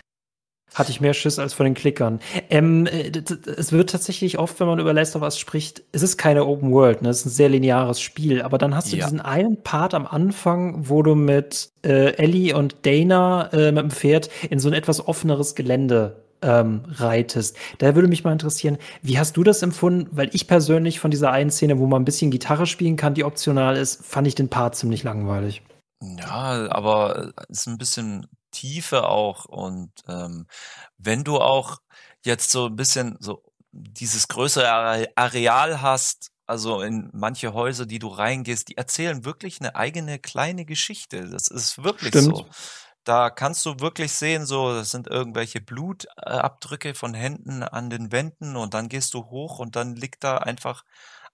Hatte 0.75 0.91
ich 0.91 1.01
mehr 1.01 1.15
Schiss 1.15 1.39
als 1.39 1.55
von 1.55 1.65
den 1.65 1.75
Klickern. 1.75 2.21
Ähm, 2.51 2.87
äh, 2.87 3.11
es 3.57 3.73
wird 3.73 3.91
tatsächlich 3.91 4.39
oft, 4.39 4.61
wenn 4.61 4.67
man 4.67 4.79
über 4.79 4.93
Last 4.93 5.17
of 5.17 5.23
Us 5.23 5.39
spricht, 5.39 5.83
es 5.93 6.03
ist 6.03 6.19
keine 6.19 6.45
Open 6.45 6.71
World, 6.71 7.03
ne? 7.03 7.09
Es 7.09 7.21
ist 7.21 7.27
ein 7.27 7.31
sehr 7.31 7.49
lineares 7.49 8.01
Spiel. 8.01 8.43
Aber 8.43 8.59
dann 8.59 8.75
hast 8.75 8.93
du 8.93 8.97
ja. 8.97 9.05
diesen 9.05 9.21
einen 9.21 9.63
Part 9.63 9.95
am 9.95 10.07
Anfang, 10.07 10.89
wo 10.89 11.03
du 11.03 11.15
mit 11.15 11.71
äh, 11.83 12.13
Ellie 12.17 12.55
und 12.55 12.85
Dana 12.85 13.51
äh, 13.53 13.73
mit 13.73 13.85
dem 13.85 13.91
Pferd 13.91 14.29
in 14.51 14.59
so 14.59 14.69
ein 14.69 14.75
etwas 14.75 15.07
offeneres 15.09 15.55
Gelände 15.55 16.23
ähm, 16.43 16.83
reitest. 16.89 17.57
Da 17.79 17.95
würde 17.95 18.09
mich 18.09 18.25
mal 18.25 18.33
interessieren, 18.33 18.77
wie 19.03 19.19
hast 19.19 19.37
du 19.37 19.45
das 19.45 19.63
empfunden? 19.63 20.09
Weil 20.13 20.29
ich 20.33 20.47
persönlich 20.47 21.01
von 21.01 21.11
dieser 21.11 21.31
einen 21.31 21.51
Szene, 21.51 21.79
wo 21.79 21.87
man 21.87 22.03
ein 22.03 22.05
bisschen 22.05 22.31
Gitarre 22.31 22.67
spielen 22.67 22.97
kann, 22.97 23.15
die 23.15 23.25
optional 23.25 23.77
ist, 23.77 24.05
fand 24.05 24.29
ich 24.29 24.35
den 24.35 24.49
Part 24.49 24.77
ziemlich 24.77 25.03
langweilig. 25.03 25.63
Ja, 26.03 26.71
aber 26.71 27.33
es 27.49 27.61
ist 27.61 27.67
ein 27.67 27.79
bisschen 27.79 28.27
Tiefe 28.51 29.09
auch 29.09 29.47
und 29.47 29.91
ähm, 30.09 30.47
wenn 30.99 31.25
du 31.25 31.39
auch 31.41 31.79
jetzt 32.25 32.51
so 32.51 32.67
ein 32.67 32.77
bisschen 32.77 33.17
so 33.21 33.43
dieses 33.73 34.29
größere 34.29 35.09
Areal 35.17 35.81
hast, 35.83 36.33
also 36.47 36.81
in 36.83 37.11
manche 37.13 37.53
Häuser, 37.55 37.87
die 37.87 37.99
du 37.99 38.09
reingehst, 38.09 38.69
die 38.69 38.77
erzählen 38.77 39.25
wirklich 39.25 39.61
eine 39.61 39.75
eigene 39.75 40.19
kleine 40.19 40.65
Geschichte. 40.65 41.29
Das 41.29 41.49
ist 41.49 41.83
wirklich 41.83 42.11
Stimmt. 42.11 42.37
so. 42.37 42.47
Da 43.05 43.31
kannst 43.31 43.65
du 43.67 43.79
wirklich 43.81 44.13
sehen, 44.13 44.47
so, 44.47 44.73
das 44.73 44.91
sind 44.91 45.07
irgendwelche 45.07 45.61
Blutabdrücke 45.61 46.95
von 46.95 47.15
Händen 47.15 47.63
an 47.63 47.89
den 47.91 48.11
Wänden 48.13 48.57
und 48.57 48.75
dann 48.75 48.89
gehst 48.89 49.15
du 49.15 49.27
hoch 49.27 49.59
und 49.61 49.77
dann 49.77 49.95
liegt 49.95 50.25
da 50.25 50.39
einfach 50.39 50.85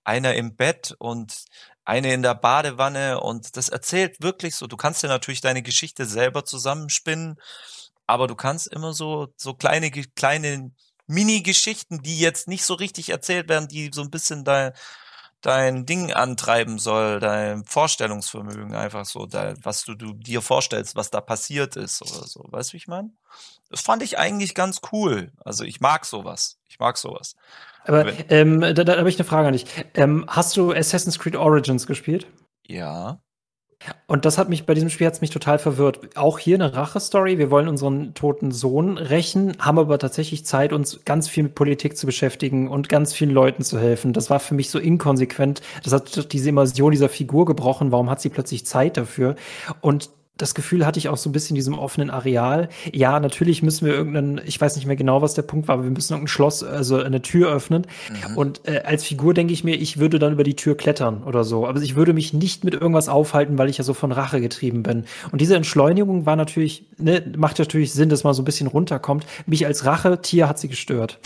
einer 0.05 0.35
im 0.35 0.57
Bett 0.57 0.94
und 0.98 1.44
eine 1.85 2.12
in 2.12 2.23
der 2.23 2.35
Badewanne 2.35 3.21
und 3.21 3.57
das 3.57 3.68
erzählt 3.68 4.21
wirklich 4.21 4.57
so. 4.57 4.66
Du 4.66 4.77
kannst 4.77 5.03
ja 5.03 5.09
natürlich 5.09 5.40
deine 5.40 5.62
Geschichte 5.62 6.07
selber 6.07 6.45
zusammenspinnen, 6.45 7.37
aber 8.07 8.27
du 8.27 8.35
kannst 8.35 8.68
immer 8.68 8.92
so, 8.92 9.33
so 9.37 9.55
kleine, 9.55 9.90
kleine 9.90 10.73
Mini-Geschichten, 11.07 12.03
die 12.03 12.18
jetzt 12.18 12.49
nicht 12.49 12.64
so 12.64 12.75
richtig 12.75 13.11
erzählt 13.11 13.49
werden, 13.49 13.68
die 13.68 13.90
so 13.92 14.03
ein 14.03 14.11
bisschen 14.11 14.45
dein, 14.45 14.73
dein 15.40 15.87
Ding 15.87 16.12
antreiben 16.12 16.79
soll, 16.79 17.18
dein 17.18 17.64
Vorstellungsvermögen 17.64 18.75
einfach 18.75 19.05
so, 19.05 19.27
dein, 19.27 19.57
was 19.64 19.85
du, 19.85 19.95
du 19.95 20.14
dir 20.14 20.40
vorstellst, 20.40 20.95
was 20.95 21.11
da 21.11 21.21
passiert 21.21 21.77
ist 21.77 22.01
oder 22.03 22.27
so. 22.27 22.45
Weißt 22.49 22.71
du, 22.71 22.75
wie 22.75 22.79
ich 22.79 22.88
meine? 22.88 23.11
Das 23.71 23.81
fand 23.81 24.03
ich 24.03 24.18
eigentlich 24.18 24.55
ganz 24.55 24.81
cool. 24.92 25.33
Also 25.45 25.64
ich 25.64 25.81
mag 25.81 26.05
sowas. 26.07 26.59
Ich 26.68 26.79
mag 26.79 26.97
sowas. 26.97 27.35
Aber 27.85 28.07
ähm, 28.29 28.61
da, 28.61 28.73
da 28.73 28.97
habe 28.97 29.09
ich 29.09 29.18
eine 29.18 29.25
Frage 29.25 29.49
an 29.49 29.53
dich. 29.53 29.66
Ähm, 29.95 30.25
hast 30.29 30.57
du 30.57 30.73
Assassin's 30.73 31.18
Creed 31.18 31.37
Origins 31.37 31.87
gespielt? 31.87 32.27
Ja. 32.66 33.21
Und 34.07 34.25
das 34.25 34.38
hat 34.38 34.49
mich 34.49 34.66
bei 34.66 34.75
diesem 34.75 34.90
Spiel 34.90 35.07
hat's 35.07 35.21
mich 35.21 35.31
total 35.31 35.59
verwirrt. 35.59 36.16
Auch 36.16 36.38
hier 36.38 36.55
eine 36.55 36.75
Rache-Story. 36.75 37.38
Wir 37.38 37.51
wollen 37.51 37.68
unseren 37.68 38.14
toten 38.14 38.53
Sohn 38.53 38.99
rächen, 38.99 39.57
haben 39.59 39.79
aber 39.79 39.99
tatsächlich 39.99 40.45
Zeit, 40.45 40.73
uns 40.73 41.05
ganz 41.05 41.29
viel 41.29 41.45
mit 41.45 41.55
Politik 41.55 41.97
zu 41.97 42.07
beschäftigen 42.07 42.68
und 42.68 42.88
ganz 42.88 43.12
vielen 43.12 43.31
Leuten 43.31 43.62
zu 43.62 43.79
helfen. 43.79 44.12
Das 44.12 44.31
war 44.31 44.40
für 44.40 44.55
mich 44.55 44.71
so 44.71 44.79
inkonsequent. 44.79 45.62
Das 45.83 45.92
hat 45.92 46.33
diese 46.33 46.51
Immersion 46.51 46.92
dieser 46.92 47.09
Figur 47.09 47.45
gebrochen. 47.45 47.92
Warum 47.92 48.09
hat 48.09 48.21
sie 48.21 48.29
plötzlich 48.29 48.66
Zeit 48.66 48.97
dafür? 48.97 49.37
Und 49.81 50.11
das 50.38 50.55
Gefühl 50.55 50.87
hatte 50.87 50.99
ich 50.99 51.09
auch 51.09 51.16
so 51.16 51.29
ein 51.29 51.33
bisschen 51.33 51.55
in 51.55 51.57
diesem 51.57 51.79
offenen 51.79 52.11
Areal. 52.11 52.68
Ja, 52.92 53.21
natürlich 53.21 53.62
müssen 53.62 53.87
wir 53.87 53.95
irgendeinen, 53.95 54.40
ich 54.45 54.61
weiß 54.61 54.77
nicht 54.77 54.87
mehr 54.87 54.97
genau, 54.97 55.23
was 55.23 55.35
der 55.35 55.42
Punkt 55.42 55.68
war, 55.68 55.75
aber 55.75 55.85
wir 55.85 55.90
müssen 55.90 56.14
irgendein 56.14 56.29
Schloss, 56.29 56.64
also 56.64 56.97
eine 56.97 57.23
Tür 57.23 57.53
öffnen. 57.53 57.87
Mhm. 58.31 58.37
Und 58.37 58.61
äh, 58.66 58.83
als 58.85 59.05
Figur 59.05 59.35
denke 59.35 59.53
ich 59.53 59.62
mir, 59.62 59.77
ich 59.77 59.99
würde 59.99 60.18
dann 60.18 60.33
über 60.33 60.42
die 60.42 60.57
Tür 60.57 60.77
klettern 60.77 61.23
oder 61.23 61.45
so. 61.45 61.66
Aber 61.66 61.81
ich 61.81 61.97
würde 61.97 62.12
mich 62.14 62.33
nicht 62.33 62.64
mit 62.64 62.75
irgendwas 62.75 63.09
aufhalten, 63.09 63.59
weil 63.59 63.68
ich 63.68 63.79
ja 63.79 63.85
so 63.85 63.95
von 63.95 64.11
Rache 64.11 64.40
getrieben 64.40 64.83
bin. 64.83 65.05
Und 65.31 65.40
diese 65.40 65.55
Entschleunigung 65.55 66.25
war 66.27 66.37
natürlich, 66.37 66.87
ne, 66.99 67.23
macht 67.37 67.59
natürlich 67.59 67.92
Sinn, 67.92 68.09
dass 68.09 68.25
man 68.25 68.35
so 68.35 68.42
ein 68.42 68.47
bisschen 68.47 68.66
runterkommt. 68.66 69.27
Mich 69.47 69.66
als 69.66 69.85
Rache-Tier 69.85 70.49
hat 70.49 70.59
sie 70.59 70.68
gestört. 70.68 71.21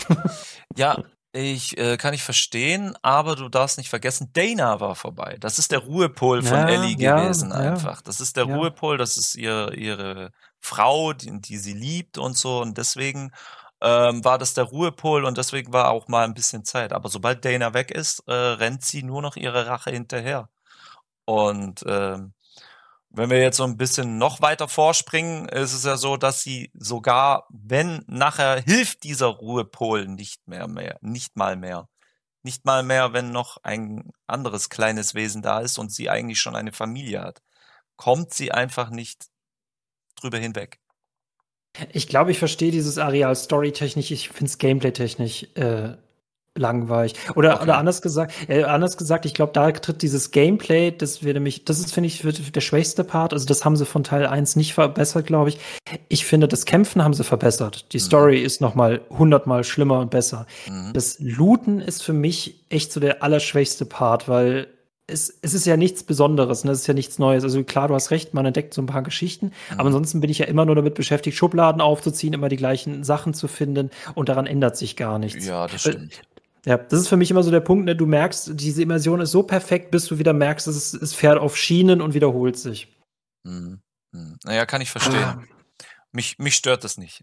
ja, 0.75 1.03
ich 1.37 1.77
äh, 1.77 1.97
kann 1.97 2.13
ich 2.13 2.23
verstehen, 2.23 2.95
aber 3.01 3.35
du 3.35 3.49
darfst 3.49 3.77
nicht 3.77 3.89
vergessen, 3.89 4.31
Dana 4.33 4.79
war 4.79 4.95
vorbei. 4.95 5.37
Das 5.39 5.59
ist 5.59 5.71
der 5.71 5.79
Ruhepol 5.79 6.41
von 6.41 6.57
ja, 6.57 6.67
Ellie 6.69 6.95
gewesen 6.95 7.51
ja, 7.51 7.57
einfach. 7.57 8.01
Das 8.01 8.19
ist 8.19 8.35
der. 8.37 8.45
Ruhepol, 8.45 8.97
das 8.97 9.17
ist 9.17 9.35
ihr, 9.35 9.71
ihre 9.73 10.31
Frau, 10.59 11.13
die, 11.13 11.39
die 11.39 11.57
sie 11.57 11.73
liebt 11.73 12.17
und 12.17 12.37
so. 12.37 12.61
Und 12.61 12.77
deswegen 12.77 13.31
ähm, 13.81 14.23
war 14.25 14.37
das 14.37 14.53
der 14.53 14.65
Ruhepol 14.65 15.25
und 15.25 15.37
deswegen 15.37 15.73
war 15.73 15.91
auch 15.91 16.07
mal 16.07 16.25
ein 16.25 16.33
bisschen 16.33 16.65
Zeit. 16.65 16.93
Aber 16.93 17.09
sobald 17.09 17.45
Dana 17.45 17.73
weg 17.73 17.91
ist, 17.91 18.23
äh, 18.27 18.33
rennt 18.33 18.83
sie 18.83 19.03
nur 19.03 19.21
noch 19.21 19.35
ihre 19.35 19.67
Rache 19.67 19.91
hinterher. 19.91 20.49
Und 21.25 21.83
ähm, 21.87 22.33
wenn 23.09 23.29
wir 23.29 23.39
jetzt 23.39 23.57
so 23.57 23.63
ein 23.63 23.77
bisschen 23.77 24.17
noch 24.17 24.41
weiter 24.41 24.67
vorspringen, 24.67 25.47
ist 25.49 25.73
es 25.73 25.83
ja 25.83 25.97
so, 25.97 26.17
dass 26.17 26.41
sie 26.41 26.71
sogar, 26.73 27.47
wenn 27.49 28.03
nachher 28.07 28.61
hilft 28.61 29.03
dieser 29.03 29.27
Ruhepol 29.27 30.07
nicht 30.07 30.47
mehr 30.47 30.67
mehr, 30.67 30.97
nicht 31.01 31.35
mal 31.35 31.55
mehr. 31.55 31.87
Nicht 32.43 32.65
mal 32.65 32.83
mehr, 32.83 33.13
wenn 33.13 33.31
noch 33.31 33.57
ein 33.63 34.11
anderes 34.25 34.69
kleines 34.69 35.15
Wesen 35.15 35.41
da 35.41 35.59
ist 35.59 35.77
und 35.77 35.91
sie 35.91 36.09
eigentlich 36.09 36.39
schon 36.39 36.55
eine 36.55 36.71
Familie 36.71 37.21
hat. 37.21 37.41
Kommt 37.95 38.33
sie 38.33 38.51
einfach 38.51 38.89
nicht 38.89 39.25
drüber 40.15 40.37
hinweg. 40.37 40.79
Ich 41.91 42.07
glaube, 42.07 42.31
ich 42.31 42.39
verstehe 42.39 42.71
dieses 42.71 42.97
Areal 42.97 43.35
storytechnisch, 43.35 44.11
ich 44.11 44.29
finde 44.29 44.45
es 44.45 44.57
gameplay-technisch 44.57 45.43
äh, 45.55 45.97
langweilig. 46.57 47.13
Oder, 47.35 47.55
okay. 47.55 47.63
oder 47.63 47.77
anders 47.77 48.01
gesagt, 48.01 48.33
äh, 48.47 48.63
anders 48.63 48.97
gesagt, 48.97 49.25
ich 49.25 49.33
glaube, 49.33 49.53
da 49.53 49.71
tritt 49.71 50.01
dieses 50.01 50.31
Gameplay, 50.31 50.91
das 50.91 51.23
wäre 51.23 51.35
nämlich, 51.35 51.65
das 51.65 51.79
ist, 51.79 51.93
finde 51.93 52.07
ich, 52.07 52.21
der 52.21 52.61
schwächste 52.61 53.03
Part. 53.03 53.33
Also, 53.33 53.45
das 53.45 53.65
haben 53.65 53.75
sie 53.75 53.85
von 53.85 54.03
Teil 54.03 54.25
1 54.25 54.55
nicht 54.55 54.73
verbessert, 54.73 55.27
glaube 55.27 55.49
ich. 55.49 55.59
Ich 56.09 56.25
finde, 56.25 56.47
das 56.47 56.65
Kämpfen 56.65 57.03
haben 57.03 57.13
sie 57.13 57.23
verbessert. 57.23 57.93
Die 57.93 57.97
mhm. 57.97 58.01
Story 58.01 58.41
ist 58.41 58.61
noch 58.61 58.75
mal 58.75 59.01
hundertmal 59.09 59.63
schlimmer 59.63 59.99
und 59.99 60.11
besser. 60.11 60.45
Mhm. 60.69 60.93
Das 60.93 61.17
Looten 61.19 61.79
ist 61.79 62.03
für 62.03 62.13
mich 62.13 62.65
echt 62.69 62.91
so 62.91 62.99
der 62.99 63.23
allerschwächste 63.23 63.85
Part, 63.85 64.27
weil 64.27 64.67
es, 65.07 65.39
es 65.41 65.53
ist 65.53 65.65
ja 65.65 65.77
nichts 65.77 66.03
Besonderes, 66.03 66.65
ne? 66.65 66.71
es 66.71 66.81
ist 66.81 66.87
ja 66.87 66.93
nichts 66.93 67.17
Neues. 67.17 67.43
Also 67.43 67.63
klar, 67.63 67.87
du 67.87 67.95
hast 67.95 68.11
recht, 68.11 68.33
man 68.33 68.45
entdeckt 68.45 68.73
so 68.73 68.81
ein 68.81 68.87
paar 68.87 69.03
Geschichten, 69.03 69.47
mhm. 69.71 69.79
aber 69.79 69.87
ansonsten 69.87 70.19
bin 70.19 70.29
ich 70.29 70.39
ja 70.39 70.45
immer 70.45 70.65
nur 70.65 70.75
damit 70.75 70.95
beschäftigt, 70.95 71.37
Schubladen 71.37 71.81
aufzuziehen, 71.81 72.33
immer 72.33 72.49
die 72.49 72.57
gleichen 72.57 73.03
Sachen 73.03 73.33
zu 73.33 73.47
finden 73.47 73.89
und 74.15 74.29
daran 74.29 74.45
ändert 74.45 74.75
sich 74.75 74.97
gar 74.97 75.17
nichts. 75.17 75.45
Ja, 75.45 75.67
das 75.67 75.81
stimmt. 75.81 76.21
Ja, 76.67 76.77
das 76.77 76.99
ist 76.99 77.07
für 77.07 77.15
mich 77.15 77.31
immer 77.31 77.43
so 77.43 77.51
der 77.51 77.61
Punkt, 77.61 77.85
ne? 77.85 77.95
du 77.95 78.05
merkst, 78.05 78.51
diese 78.55 78.81
Immersion 78.81 79.21
ist 79.21 79.31
so 79.31 79.41
perfekt, 79.41 79.89
bis 79.89 80.05
du 80.05 80.19
wieder 80.19 80.33
merkst, 80.33 80.67
es, 80.67 80.93
es 80.93 81.13
fährt 81.13 81.39
auf 81.39 81.55
Schienen 81.55 82.01
und 82.01 82.13
wiederholt 82.13 82.59
sich. 82.59 82.93
Mhm. 83.43 83.79
mhm. 84.11 84.37
Naja, 84.43 84.65
kann 84.65 84.81
ich 84.81 84.91
verstehen. 84.91 85.23
Ah. 85.23 85.41
Mich, 86.11 86.39
mich 86.39 86.55
stört 86.55 86.83
das 86.83 86.97
nicht. 86.97 87.21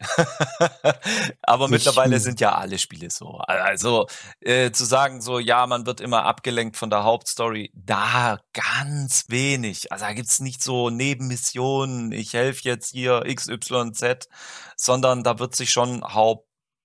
Aber 1.42 1.66
ich, 1.66 1.72
mittlerweile 1.72 2.20
sind 2.20 2.40
ja 2.40 2.54
alle 2.54 2.78
Spiele 2.78 3.10
so. 3.10 3.38
Also 3.38 4.06
äh, 4.40 4.70
zu 4.70 4.86
sagen, 4.86 5.20
so, 5.20 5.38
ja, 5.38 5.66
man 5.66 5.84
wird 5.84 6.00
immer 6.00 6.24
abgelenkt 6.24 6.78
von 6.78 6.88
der 6.88 7.04
Hauptstory, 7.04 7.70
da 7.74 8.38
ganz 8.54 9.26
wenig. 9.28 9.92
Also 9.92 10.06
da 10.06 10.12
gibt's 10.14 10.40
nicht 10.40 10.62
so 10.62 10.88
Nebenmissionen, 10.88 12.12
ich 12.12 12.32
helfe 12.32 12.62
jetzt 12.64 12.92
hier 12.92 13.24
XYZ, 13.26 14.28
sondern 14.76 15.22
da 15.22 15.38
wird 15.38 15.54
sich 15.54 15.70
schon 15.70 16.02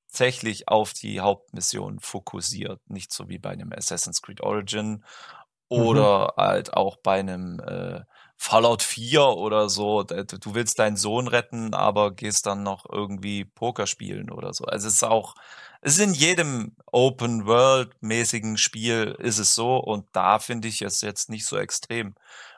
hauptsächlich 0.09 0.67
auf 0.67 0.93
die 0.93 1.19
Hauptmission 1.19 1.99
fokussiert. 1.99 2.81
Nicht 2.89 3.13
so 3.13 3.29
wie 3.29 3.37
bei 3.37 3.51
einem 3.51 3.71
Assassin's 3.71 4.21
Creed 4.23 4.41
Origin 4.41 4.89
mhm. 4.89 5.03
oder 5.69 6.33
mhm. 6.35 6.41
halt 6.41 6.73
auch 6.73 6.97
bei 6.97 7.19
einem 7.19 7.59
äh, 7.59 8.01
Fallout 8.35 8.81
4 8.81 9.21
oder 9.21 9.69
so, 9.69 10.03
du 10.03 10.55
willst 10.55 10.79
deinen 10.79 10.95
Sohn 10.95 11.27
retten, 11.27 11.73
aber 11.73 12.11
gehst 12.11 12.45
dann 12.45 12.63
noch 12.63 12.85
irgendwie 12.89 13.43
Poker 13.43 13.85
spielen 13.85 14.31
oder 14.31 14.53
so. 14.53 14.65
Also 14.65 14.87
es 14.87 14.95
ist 14.95 15.03
auch, 15.03 15.35
es 15.81 15.97
ist 15.97 16.05
in 16.05 16.13
jedem 16.13 16.75
Open 16.91 17.45
World 17.45 17.91
mäßigen 18.01 18.57
Spiel 18.57 19.15
ist 19.19 19.39
es 19.39 19.53
so 19.53 19.77
und 19.77 20.07
da 20.13 20.39
finde 20.39 20.69
ich 20.69 20.81
es 20.81 21.01
jetzt 21.01 21.29
nicht 21.29 21.45
so 21.45 21.57
extrem. 21.57 22.15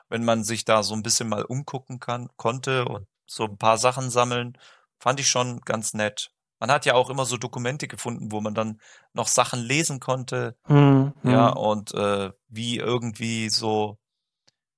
Wenn 0.08 0.24
man 0.24 0.44
sich 0.44 0.64
da 0.64 0.82
so 0.82 0.94
ein 0.94 1.02
bisschen 1.02 1.28
mal 1.28 1.44
umgucken 1.44 1.98
kann, 2.00 2.28
konnte 2.36 2.84
und 2.86 3.06
so 3.26 3.44
ein 3.44 3.58
paar 3.58 3.76
Sachen 3.78 4.08
sammeln, 4.10 4.56
fand 5.00 5.20
ich 5.20 5.28
schon 5.28 5.60
ganz 5.62 5.94
nett. 5.94 6.30
Man 6.62 6.70
hat 6.70 6.86
ja 6.86 6.94
auch 6.94 7.10
immer 7.10 7.24
so 7.24 7.38
Dokumente 7.38 7.88
gefunden, 7.88 8.30
wo 8.30 8.40
man 8.40 8.54
dann 8.54 8.80
noch 9.14 9.26
Sachen 9.26 9.60
lesen 9.60 9.98
konnte. 9.98 10.56
Mhm. 10.68 11.12
Ja, 11.24 11.50
hm. 11.50 11.56
und 11.56 11.92
äh, 11.92 12.30
wie 12.46 12.76
irgendwie 12.76 13.48
so 13.48 13.98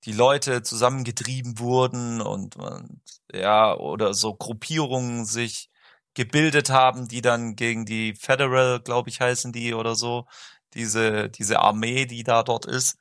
die 0.06 0.12
Leute 0.12 0.62
zusammengetrieben 0.62 1.58
wurden 1.58 2.22
und, 2.22 2.56
und 2.56 3.02
ja, 3.30 3.76
oder 3.76 4.14
so 4.14 4.32
Gruppierungen 4.34 5.26
sich 5.26 5.68
gebildet 6.14 6.70
haben, 6.70 7.06
die 7.06 7.20
dann 7.20 7.54
gegen 7.54 7.84
die 7.84 8.14
Federal, 8.14 8.80
glaube 8.80 9.10
ich, 9.10 9.20
heißen 9.20 9.52
die 9.52 9.74
oder 9.74 9.94
so, 9.94 10.24
diese, 10.72 11.28
diese 11.28 11.60
Armee, 11.60 12.06
die 12.06 12.22
da 12.22 12.44
dort 12.44 12.64
ist, 12.64 12.96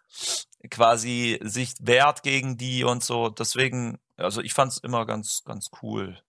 quasi 0.69 1.39
sich 1.41 1.75
wehrt 1.79 2.21
gegen 2.21 2.57
die 2.57 2.83
und 2.83 3.01
so. 3.01 3.29
Deswegen, 3.29 3.97
also 4.17 4.41
ich 4.41 4.53
fand 4.53 4.73
es 4.73 4.79
immer 4.79 5.05
ganz, 5.05 5.41
ganz 5.45 5.69
cool. 5.81 6.21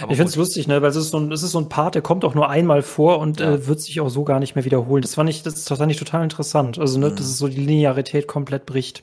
Aber 0.00 0.12
ich 0.12 0.16
finde 0.16 0.30
es 0.30 0.36
lustig, 0.36 0.66
ne? 0.66 0.82
Weil 0.82 0.90
es 0.90 0.96
ist, 0.96 1.10
so 1.10 1.18
ein, 1.18 1.30
es 1.32 1.42
ist 1.42 1.52
so 1.52 1.58
ein 1.58 1.68
Part, 1.68 1.94
der 1.94 2.02
kommt 2.02 2.24
auch 2.24 2.34
nur 2.34 2.48
einmal 2.48 2.82
vor 2.82 3.18
und 3.18 3.40
ja. 3.40 3.52
äh, 3.52 3.66
wird 3.66 3.80
sich 3.80 4.00
auch 4.00 4.08
so 4.08 4.24
gar 4.24 4.40
nicht 4.40 4.54
mehr 4.54 4.64
wiederholen. 4.64 5.02
Das 5.02 5.14
fand 5.14 5.30
ich, 5.30 5.42
das, 5.42 5.66
fand 5.68 5.90
ich 5.90 5.98
total 5.98 6.22
interessant. 6.22 6.78
Also, 6.78 6.98
ne, 6.98 7.10
mhm. 7.10 7.16
dass 7.16 7.26
es 7.26 7.38
so 7.38 7.48
die 7.48 7.60
Linearität 7.60 8.26
komplett 8.26 8.66
bricht. 8.66 9.02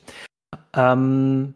Ähm, 0.74 1.54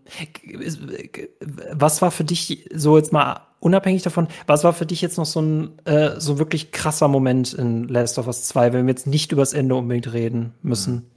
was 1.72 2.02
war 2.02 2.10
für 2.10 2.24
dich 2.24 2.68
so 2.74 2.96
jetzt 2.96 3.12
mal 3.12 3.42
unabhängig 3.60 4.02
davon, 4.02 4.28
was 4.46 4.64
war 4.64 4.72
für 4.72 4.86
dich 4.86 5.00
jetzt 5.00 5.18
noch 5.18 5.26
so 5.26 5.40
ein 5.40 5.78
äh, 5.84 6.18
so 6.18 6.38
wirklich 6.38 6.72
krasser 6.72 7.08
Moment 7.08 7.52
in 7.54 7.88
Last 7.88 8.18
of 8.18 8.26
Us 8.26 8.48
2, 8.48 8.72
wenn 8.72 8.86
wir 8.86 8.92
jetzt 8.92 9.06
nicht 9.06 9.32
über 9.32 9.42
das 9.42 9.52
Ende 9.52 9.76
unbedingt 9.76 10.12
reden 10.12 10.54
müssen? 10.62 11.10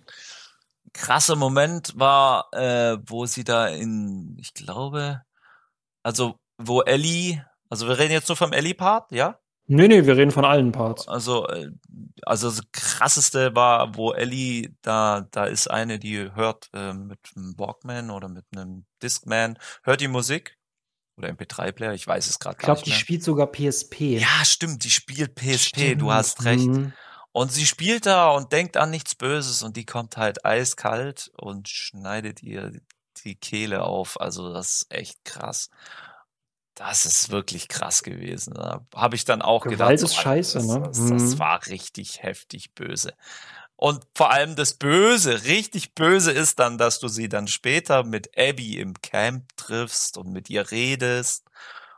Krasser 0.94 1.36
Moment 1.36 1.94
war, 1.98 2.54
äh, 2.54 2.98
wo 3.08 3.26
sie 3.26 3.44
da 3.44 3.68
in, 3.68 4.38
ich 4.40 4.54
glaube, 4.54 5.22
also 6.04 6.36
wo 6.58 6.82
Ellie, 6.82 7.44
also 7.70 7.88
wir 7.88 7.98
reden 7.98 8.14
jetzt 8.14 8.30
nur 8.30 8.36
vom 8.36 8.54
Ellie-Part, 8.54 9.12
ja? 9.12 9.40
Nee, 9.68 9.88
nee, 9.88 10.06
wir 10.06 10.16
reden 10.16 10.32
von 10.32 10.46
allen 10.46 10.72
Parts. 10.72 11.08
Also, 11.08 11.48
äh, 11.48 11.72
also 12.22 12.50
das 12.50 12.62
krasseste 12.72 13.56
war, 13.56 13.96
wo 13.96 14.14
Ellie, 14.14 14.76
da, 14.82 15.28
da 15.32 15.46
ist 15.46 15.70
eine, 15.70 15.98
die 15.98 16.32
hört 16.36 16.70
äh, 16.74 16.94
mit 16.94 17.20
einem 17.36 17.58
Walkman 17.58 18.12
oder 18.12 18.30
mit 18.30 18.46
einem 18.56 18.86
Discman, 19.02 19.58
hört 19.84 20.02
die 20.02 20.08
Musik 20.08 20.58
oder 21.18 21.30
MP3-Player, 21.30 21.94
ich 21.94 22.06
weiß 22.06 22.28
es 22.28 22.38
gerade 22.40 22.58
gar 22.58 22.74
nicht. 22.74 22.80
Ich 22.80 22.84
glaube, 22.84 22.96
die 22.96 23.00
spielt 23.00 23.24
sogar 23.24 23.52
PSP. 23.52 24.20
Ja, 24.20 24.46
stimmt, 24.46 24.84
die 24.84 24.92
spielt 24.92 25.34
PSP, 25.34 25.80
stimmt. 25.80 26.02
du 26.02 26.12
hast 26.12 26.46
recht. 26.46 26.68
Mhm. 26.68 26.94
Und 27.32 27.52
sie 27.52 27.66
spielt 27.66 28.06
da 28.06 28.30
und 28.30 28.52
denkt 28.54 28.78
an 28.78 28.92
nichts 28.92 29.16
Böses 29.16 29.64
und 29.64 29.76
die 29.76 29.86
kommt 29.86 30.16
halt 30.16 30.46
eiskalt 30.46 31.32
und 31.36 31.68
schneidet 31.68 32.42
ihr 32.44 32.72
die 33.24 33.36
Kehle 33.36 33.84
auf. 33.84 34.22
Also 34.22 34.54
das 34.54 34.84
ist 34.84 34.86
echt 34.90 35.26
krass. 35.26 35.70
Das 36.76 37.06
ist 37.06 37.30
wirklich 37.30 37.70
krass 37.70 38.04
gewesen. 38.04 38.54
Da 38.54 38.86
habe 38.94 39.16
ich 39.16 39.26
dann 39.26 39.42
auch 39.42 39.64
Gewalt 39.64 39.78
gedacht, 39.78 39.94
ist 39.94 40.02
so, 40.02 40.22
scheiße, 40.22 40.58
das, 40.60 40.68
ne? 40.68 40.82
Das, 40.82 40.98
das 40.98 41.10
mhm. 41.36 41.40
war 41.40 41.66
richtig 41.68 42.22
heftig 42.22 42.74
böse. 42.74 43.14
Und 43.78 44.06
vor 44.14 44.32
allem 44.32 44.56
das 44.56 44.74
Böse, 44.74 45.44
richtig 45.46 45.96
Böse 45.96 46.32
ist 46.32 46.60
dann, 46.60 46.78
dass 46.78 47.00
du 47.00 47.08
sie 47.08 47.28
dann 47.28 47.48
später 47.48 48.04
mit 48.04 48.38
Abby 48.38 48.80
im 48.80 48.94
Camp 49.02 49.46
triffst 49.58 50.18
und 50.18 50.32
mit 50.32 50.50
ihr 50.50 50.72
redest 50.72 51.46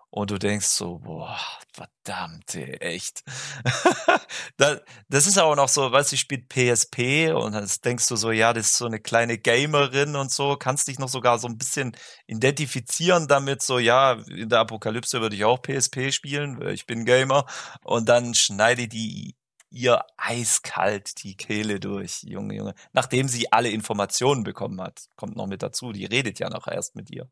und 0.09 0.31
du 0.31 0.39
denkst 0.39 0.67
so, 0.67 0.99
boah, 0.99 1.37
verdammt, 1.73 2.55
echt. 2.55 3.23
das 4.57 5.27
ist 5.27 5.37
aber 5.37 5.55
noch 5.55 5.67
so, 5.67 5.91
weißt 5.91 6.11
du, 6.11 6.15
sie 6.15 6.17
spielt 6.17 6.49
PSP 6.49 7.33
und 7.33 7.53
dann 7.53 7.69
denkst 7.83 8.07
du 8.07 8.15
so, 8.15 8.31
ja, 8.31 8.53
das 8.53 8.67
ist 8.67 8.77
so 8.77 8.85
eine 8.85 8.99
kleine 8.99 9.37
Gamerin 9.37 10.15
und 10.15 10.31
so, 10.31 10.55
kannst 10.55 10.87
dich 10.87 10.99
noch 10.99 11.09
sogar 11.09 11.39
so 11.39 11.47
ein 11.47 11.57
bisschen 11.57 11.95
identifizieren 12.25 13.27
damit, 13.27 13.61
so, 13.61 13.79
ja, 13.79 14.13
in 14.27 14.49
der 14.49 14.59
Apokalypse 14.59 15.21
würde 15.21 15.35
ich 15.35 15.45
auch 15.45 15.61
PSP 15.61 16.11
spielen, 16.11 16.65
ich 16.69 16.85
bin 16.85 17.05
Gamer 17.05 17.45
und 17.83 18.07
dann 18.09 18.33
schneide 18.33 18.87
die 18.87 19.35
ihr 19.69 20.01
eiskalt 20.17 21.23
die 21.23 21.35
Kehle 21.35 21.79
durch, 21.79 22.23
Junge, 22.23 22.55
Junge. 22.55 22.73
Nachdem 22.93 23.27
sie 23.27 23.51
alle 23.51 23.69
Informationen 23.69 24.43
bekommen 24.43 24.81
hat, 24.81 25.07
kommt 25.15 25.35
noch 25.35 25.47
mit 25.47 25.61
dazu, 25.61 25.91
die 25.91 26.05
redet 26.05 26.39
ja 26.39 26.49
noch 26.49 26.67
erst 26.67 26.95
mit 26.95 27.11
ihr. 27.11 27.29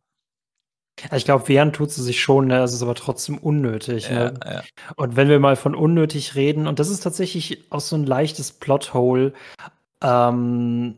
Ich 1.13 1.25
glaube, 1.25 1.47
wehren 1.49 1.73
tut 1.73 1.91
sie 1.91 2.01
sich 2.01 2.21
schon, 2.21 2.47
ne? 2.47 2.63
es 2.63 2.73
ist 2.73 2.81
aber 2.81 2.95
trotzdem 2.95 3.37
unnötig. 3.37 4.09
Ja, 4.09 4.31
ne? 4.31 4.39
ja. 4.45 4.63
Und 4.95 5.15
wenn 5.15 5.27
wir 5.27 5.39
mal 5.39 5.55
von 5.55 5.75
unnötig 5.75 6.35
reden, 6.35 6.67
und 6.67 6.79
das 6.79 6.89
ist 6.89 7.01
tatsächlich 7.01 7.69
auch 7.69 7.81
so 7.81 7.95
ein 7.95 8.05
leichtes 8.05 8.53
Plothole, 8.53 9.33
ähm, 10.01 10.95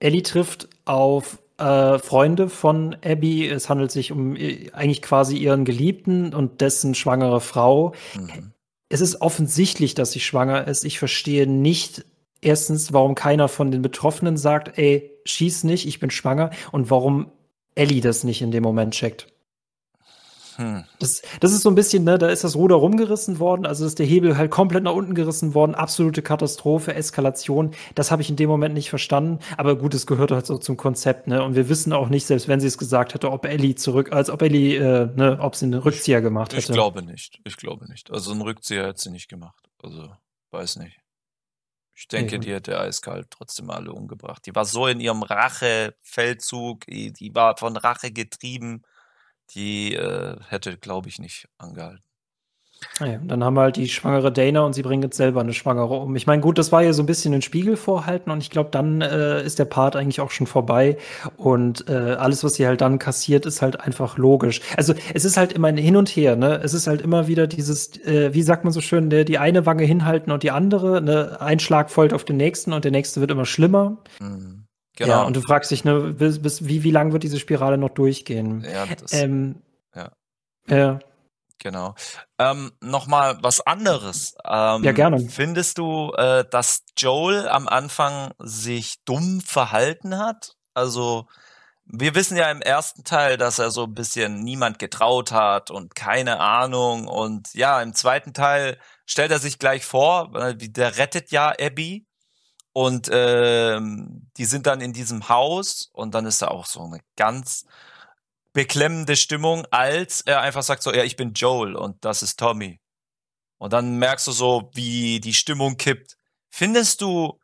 Ellie 0.00 0.22
trifft 0.22 0.68
auf 0.86 1.38
äh, 1.58 1.98
Freunde 1.98 2.48
von 2.48 2.96
Abby. 3.04 3.46
Es 3.46 3.68
handelt 3.68 3.92
sich 3.92 4.12
um 4.12 4.34
äh, 4.34 4.70
eigentlich 4.72 5.02
quasi 5.02 5.36
ihren 5.36 5.64
Geliebten 5.64 6.34
und 6.34 6.60
dessen 6.60 6.94
schwangere 6.94 7.40
Frau. 7.40 7.94
Mhm. 8.14 8.52
Es 8.88 9.00
ist 9.00 9.20
offensichtlich, 9.20 9.94
dass 9.94 10.10
sie 10.10 10.20
schwanger 10.20 10.66
ist. 10.66 10.84
Ich 10.84 10.98
verstehe 10.98 11.46
nicht, 11.46 12.04
erstens, 12.40 12.92
warum 12.92 13.14
keiner 13.14 13.48
von 13.48 13.70
den 13.70 13.82
Betroffenen 13.82 14.36
sagt, 14.36 14.78
ey, 14.78 15.10
schieß 15.24 15.64
nicht, 15.64 15.86
ich 15.86 16.00
bin 16.00 16.10
schwanger. 16.10 16.50
Und 16.72 16.90
warum 16.90 17.30
Ellie 17.80 18.02
das 18.02 18.24
nicht 18.24 18.42
in 18.42 18.50
dem 18.50 18.62
Moment 18.62 18.92
checkt. 18.92 19.26
Hm. 20.56 20.84
Das, 20.98 21.22
das 21.40 21.52
ist 21.52 21.62
so 21.62 21.70
ein 21.70 21.74
bisschen, 21.74 22.04
ne, 22.04 22.18
da 22.18 22.28
ist 22.28 22.44
das 22.44 22.54
Ruder 22.54 22.74
rumgerissen 22.74 23.38
worden, 23.38 23.64
also 23.64 23.86
ist 23.86 23.98
der 23.98 24.04
Hebel 24.04 24.36
halt 24.36 24.50
komplett 24.50 24.84
nach 24.84 24.92
unten 24.92 25.14
gerissen 25.14 25.54
worden, 25.54 25.74
absolute 25.74 26.20
Katastrophe, 26.20 26.94
Eskalation. 26.94 27.70
Das 27.94 28.10
habe 28.10 28.20
ich 28.20 28.28
in 28.28 28.36
dem 28.36 28.50
Moment 28.50 28.74
nicht 28.74 28.90
verstanden. 28.90 29.38
Aber 29.56 29.76
gut, 29.76 29.94
es 29.94 30.06
gehört 30.06 30.30
halt 30.32 30.44
so 30.44 30.58
zum 30.58 30.76
Konzept, 30.76 31.28
ne? 31.28 31.42
Und 31.42 31.54
wir 31.54 31.70
wissen 31.70 31.94
auch 31.94 32.10
nicht, 32.10 32.26
selbst 32.26 32.46
wenn 32.46 32.60
sie 32.60 32.66
es 32.66 32.76
gesagt 32.76 33.14
hätte, 33.14 33.30
ob 33.30 33.46
Ellie 33.46 33.74
zurück, 33.74 34.12
als 34.12 34.28
ob 34.28 34.42
Ellie, 34.42 34.76
äh, 34.76 35.08
ne, 35.16 35.38
ob 35.40 35.56
sie 35.56 35.64
einen 35.64 35.80
Rückzieher 35.80 36.20
gemacht 36.20 36.52
hätte. 36.52 36.72
Ich 36.72 36.72
glaube 36.72 37.02
nicht. 37.02 37.40
Ich 37.44 37.56
glaube 37.56 37.88
nicht. 37.88 38.10
Also 38.10 38.32
einen 38.32 38.42
Rückzieher 38.42 38.86
hätte 38.88 39.00
sie 39.00 39.10
nicht 39.10 39.28
gemacht. 39.28 39.70
Also, 39.82 40.10
weiß 40.50 40.76
nicht. 40.76 40.98
Ich 42.00 42.08
denke, 42.08 42.40
die 42.40 42.54
hätte 42.54 42.80
eiskalt 42.80 43.30
trotzdem 43.30 43.68
alle 43.68 43.92
umgebracht. 43.92 44.46
Die 44.46 44.54
war 44.54 44.64
so 44.64 44.86
in 44.86 45.00
ihrem 45.00 45.22
Rachefeldzug, 45.22 46.86
die 46.86 47.30
war 47.34 47.58
von 47.58 47.76
Rache 47.76 48.10
getrieben, 48.10 48.84
die 49.50 49.94
äh, 49.96 50.38
hätte, 50.48 50.78
glaube 50.78 51.10
ich, 51.10 51.18
nicht 51.18 51.50
angehalten. 51.58 52.09
Ja, 52.98 53.18
dann 53.22 53.44
haben 53.44 53.54
wir 53.54 53.62
halt 53.62 53.76
die 53.76 53.88
schwangere 53.88 54.32
Dana 54.32 54.60
und 54.60 54.74
sie 54.74 54.82
bringen 54.82 55.02
jetzt 55.02 55.16
selber 55.16 55.40
eine 55.40 55.52
Schwangere 55.52 55.94
um. 55.94 56.16
Ich 56.16 56.26
meine, 56.26 56.42
gut, 56.42 56.58
das 56.58 56.72
war 56.72 56.82
ja 56.82 56.92
so 56.92 57.02
ein 57.02 57.06
bisschen 57.06 57.32
ein 57.34 57.42
Spiegel 57.42 57.76
vorhalten 57.76 58.30
und 58.30 58.42
ich 58.42 58.50
glaube, 58.50 58.70
dann 58.70 59.00
äh, 59.00 59.42
ist 59.42 59.58
der 59.58 59.64
Part 59.64 59.96
eigentlich 59.96 60.20
auch 60.20 60.30
schon 60.30 60.46
vorbei 60.46 60.96
und 61.36 61.88
äh, 61.88 61.92
alles, 61.92 62.44
was 62.44 62.54
sie 62.54 62.66
halt 62.66 62.80
dann 62.80 62.98
kassiert, 62.98 63.46
ist 63.46 63.62
halt 63.62 63.80
einfach 63.80 64.18
logisch. 64.18 64.60
Also 64.76 64.94
es 65.14 65.24
ist 65.24 65.36
halt 65.36 65.52
immer 65.52 65.68
ein 65.68 65.76
Hin 65.76 65.96
und 65.96 66.08
Her, 66.08 66.36
ne? 66.36 66.60
Es 66.62 66.74
ist 66.74 66.86
halt 66.86 67.02
immer 67.02 67.26
wieder 67.26 67.46
dieses, 67.46 67.96
äh, 68.04 68.34
wie 68.34 68.42
sagt 68.42 68.64
man 68.64 68.72
so 68.72 68.80
schön, 68.80 69.10
der, 69.10 69.24
die 69.24 69.38
eine 69.38 69.66
Wange 69.66 69.84
hinhalten 69.84 70.32
und 70.32 70.42
die 70.42 70.50
andere, 70.50 71.00
ne? 71.02 71.40
Ein 71.40 71.60
Schlag 71.60 71.90
folgt 71.90 72.14
auf 72.14 72.24
den 72.24 72.36
nächsten 72.36 72.72
und 72.72 72.84
der 72.84 72.92
nächste 72.92 73.20
wird 73.20 73.30
immer 73.30 73.46
schlimmer. 73.46 73.98
Mhm. 74.20 74.64
Genau. 74.96 75.10
Ja, 75.10 75.22
und 75.22 75.34
du 75.34 75.40
fragst 75.40 75.70
dich, 75.70 75.84
ne, 75.84 76.14
bis, 76.18 76.42
bis 76.42 76.66
wie, 76.66 76.82
wie 76.82 76.90
lang 76.90 77.12
wird 77.12 77.22
diese 77.22 77.38
Spirale 77.38 77.78
noch 77.78 77.88
durchgehen? 77.88 78.66
Ja, 78.70 78.84
das, 79.00 79.12
ähm, 79.14 79.56
ja. 79.94 80.10
ja. 80.68 80.98
Genau. 81.60 81.94
Ähm, 82.38 82.72
Nochmal 82.80 83.38
was 83.42 83.60
anderes. 83.60 84.34
Ähm, 84.44 84.82
ja, 84.82 84.92
gerne. 84.92 85.20
Findest 85.28 85.78
du, 85.78 86.12
äh, 86.16 86.44
dass 86.50 86.84
Joel 86.96 87.48
am 87.48 87.68
Anfang 87.68 88.32
sich 88.38 88.96
dumm 89.04 89.40
verhalten 89.40 90.18
hat? 90.18 90.56
Also, 90.74 91.26
wir 91.84 92.14
wissen 92.14 92.36
ja 92.36 92.50
im 92.50 92.62
ersten 92.62 93.04
Teil, 93.04 93.36
dass 93.36 93.58
er 93.58 93.70
so 93.70 93.84
ein 93.84 93.94
bisschen 93.94 94.42
niemand 94.42 94.78
getraut 94.78 95.32
hat 95.32 95.70
und 95.70 95.94
keine 95.94 96.40
Ahnung. 96.40 97.06
Und 97.06 97.52
ja, 97.52 97.82
im 97.82 97.94
zweiten 97.94 98.32
Teil 98.32 98.78
stellt 99.04 99.30
er 99.30 99.38
sich 99.38 99.58
gleich 99.58 99.84
vor, 99.84 100.32
der 100.54 100.96
rettet 100.96 101.30
ja 101.30 101.52
Abby. 101.60 102.06
Und 102.72 103.08
äh, 103.08 103.80
die 104.36 104.44
sind 104.44 104.66
dann 104.66 104.80
in 104.80 104.92
diesem 104.92 105.28
Haus 105.28 105.90
und 105.92 106.14
dann 106.14 106.24
ist 106.24 106.40
da 106.40 106.48
auch 106.48 106.66
so 106.66 106.84
eine 106.84 107.00
ganz 107.16 107.66
beklemmende 108.52 109.16
Stimmung, 109.16 109.66
als 109.70 110.22
er 110.22 110.40
einfach 110.40 110.62
sagt 110.62 110.82
so, 110.82 110.92
ja, 110.92 111.04
ich 111.04 111.16
bin 111.16 111.32
Joel 111.34 111.76
und 111.76 112.04
das 112.04 112.22
ist 112.22 112.38
Tommy. 112.38 112.80
Und 113.58 113.72
dann 113.72 113.98
merkst 113.98 114.26
du 114.26 114.32
so, 114.32 114.70
wie 114.74 115.20
die 115.20 115.34
Stimmung 115.34 115.76
kippt. 115.76 116.16
Findest 116.50 117.02
du, 117.02 117.38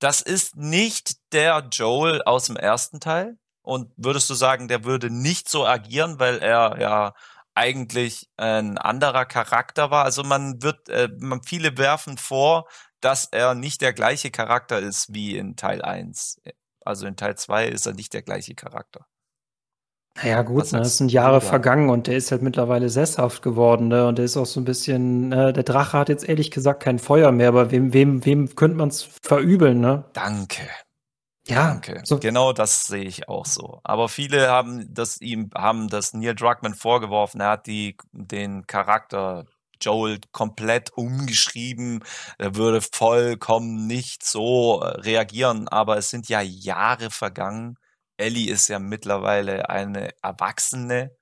das 0.00 0.20
ist 0.20 0.56
nicht 0.56 1.16
der 1.32 1.68
Joel 1.70 2.22
aus 2.22 2.46
dem 2.46 2.56
ersten 2.56 3.00
Teil? 3.00 3.38
Und 3.62 3.92
würdest 3.96 4.28
du 4.28 4.34
sagen, 4.34 4.68
der 4.68 4.84
würde 4.84 5.10
nicht 5.10 5.48
so 5.48 5.66
agieren, 5.66 6.18
weil 6.18 6.38
er 6.38 6.78
ja 6.80 7.14
eigentlich 7.54 8.28
ein 8.36 8.76
anderer 8.78 9.24
Charakter 9.24 9.90
war? 9.90 10.04
Also 10.04 10.22
man 10.24 10.62
wird, 10.62 10.88
äh, 10.88 11.08
man, 11.18 11.42
viele 11.42 11.78
werfen 11.78 12.18
vor, 12.18 12.68
dass 13.00 13.26
er 13.26 13.54
nicht 13.54 13.80
der 13.80 13.92
gleiche 13.92 14.30
Charakter 14.30 14.80
ist 14.80 15.14
wie 15.14 15.36
in 15.36 15.56
Teil 15.56 15.82
1. 15.82 16.42
Also 16.84 17.06
in 17.06 17.16
Teil 17.16 17.36
2 17.36 17.68
ist 17.68 17.86
er 17.86 17.94
nicht 17.94 18.12
der 18.12 18.22
gleiche 18.22 18.54
Charakter. 18.54 19.06
Ja 20.22 20.42
gut, 20.42 20.70
ne, 20.72 20.80
es 20.80 20.98
sind 20.98 21.10
Jahre 21.10 21.40
Bruder. 21.40 21.40
vergangen 21.40 21.90
und 21.90 22.06
der 22.06 22.16
ist 22.16 22.30
halt 22.30 22.40
mittlerweile 22.42 22.88
sesshaft 22.88 23.42
geworden, 23.42 23.88
ne? 23.88 24.06
Und 24.06 24.16
der 24.18 24.24
ist 24.24 24.36
auch 24.36 24.46
so 24.46 24.60
ein 24.60 24.64
bisschen, 24.64 25.32
äh, 25.32 25.52
der 25.52 25.64
Drache 25.64 25.98
hat 25.98 26.08
jetzt 26.08 26.28
ehrlich 26.28 26.52
gesagt 26.52 26.82
kein 26.84 27.00
Feuer 27.00 27.32
mehr, 27.32 27.48
aber 27.48 27.72
wem, 27.72 27.92
wem, 27.92 28.24
wem 28.24 28.54
könnte 28.54 28.76
man 28.76 28.88
es 28.90 29.02
verübeln, 29.22 29.80
ne? 29.80 30.04
Danke. 30.12 30.62
Ja, 31.48 31.68
Danke. 31.68 32.00
So. 32.04 32.18
Genau 32.18 32.52
das 32.52 32.84
sehe 32.86 33.04
ich 33.04 33.28
auch 33.28 33.44
so. 33.44 33.80
Aber 33.84 34.08
viele 34.08 34.48
haben 34.48 34.86
das 34.94 35.20
ihm, 35.20 35.50
haben 35.54 35.88
das 35.88 36.14
Neil 36.14 36.34
Druckmann 36.34 36.74
vorgeworfen. 36.74 37.40
Er 37.40 37.50
hat 37.50 37.66
die, 37.66 37.96
den 38.12 38.66
Charakter 38.66 39.44
Joel 39.80 40.20
komplett 40.32 40.92
umgeschrieben. 40.96 42.02
Er 42.38 42.54
würde 42.54 42.80
vollkommen 42.80 43.86
nicht 43.86 44.24
so 44.24 44.80
äh, 44.82 45.00
reagieren. 45.00 45.68
Aber 45.68 45.98
es 45.98 46.08
sind 46.08 46.28
ja 46.30 46.40
Jahre 46.40 47.10
vergangen. 47.10 47.76
Ellie 48.16 48.50
ist 48.50 48.68
ja 48.68 48.78
mittlerweile 48.78 49.68
eine 49.68 50.10
Erwachsene. 50.22 51.16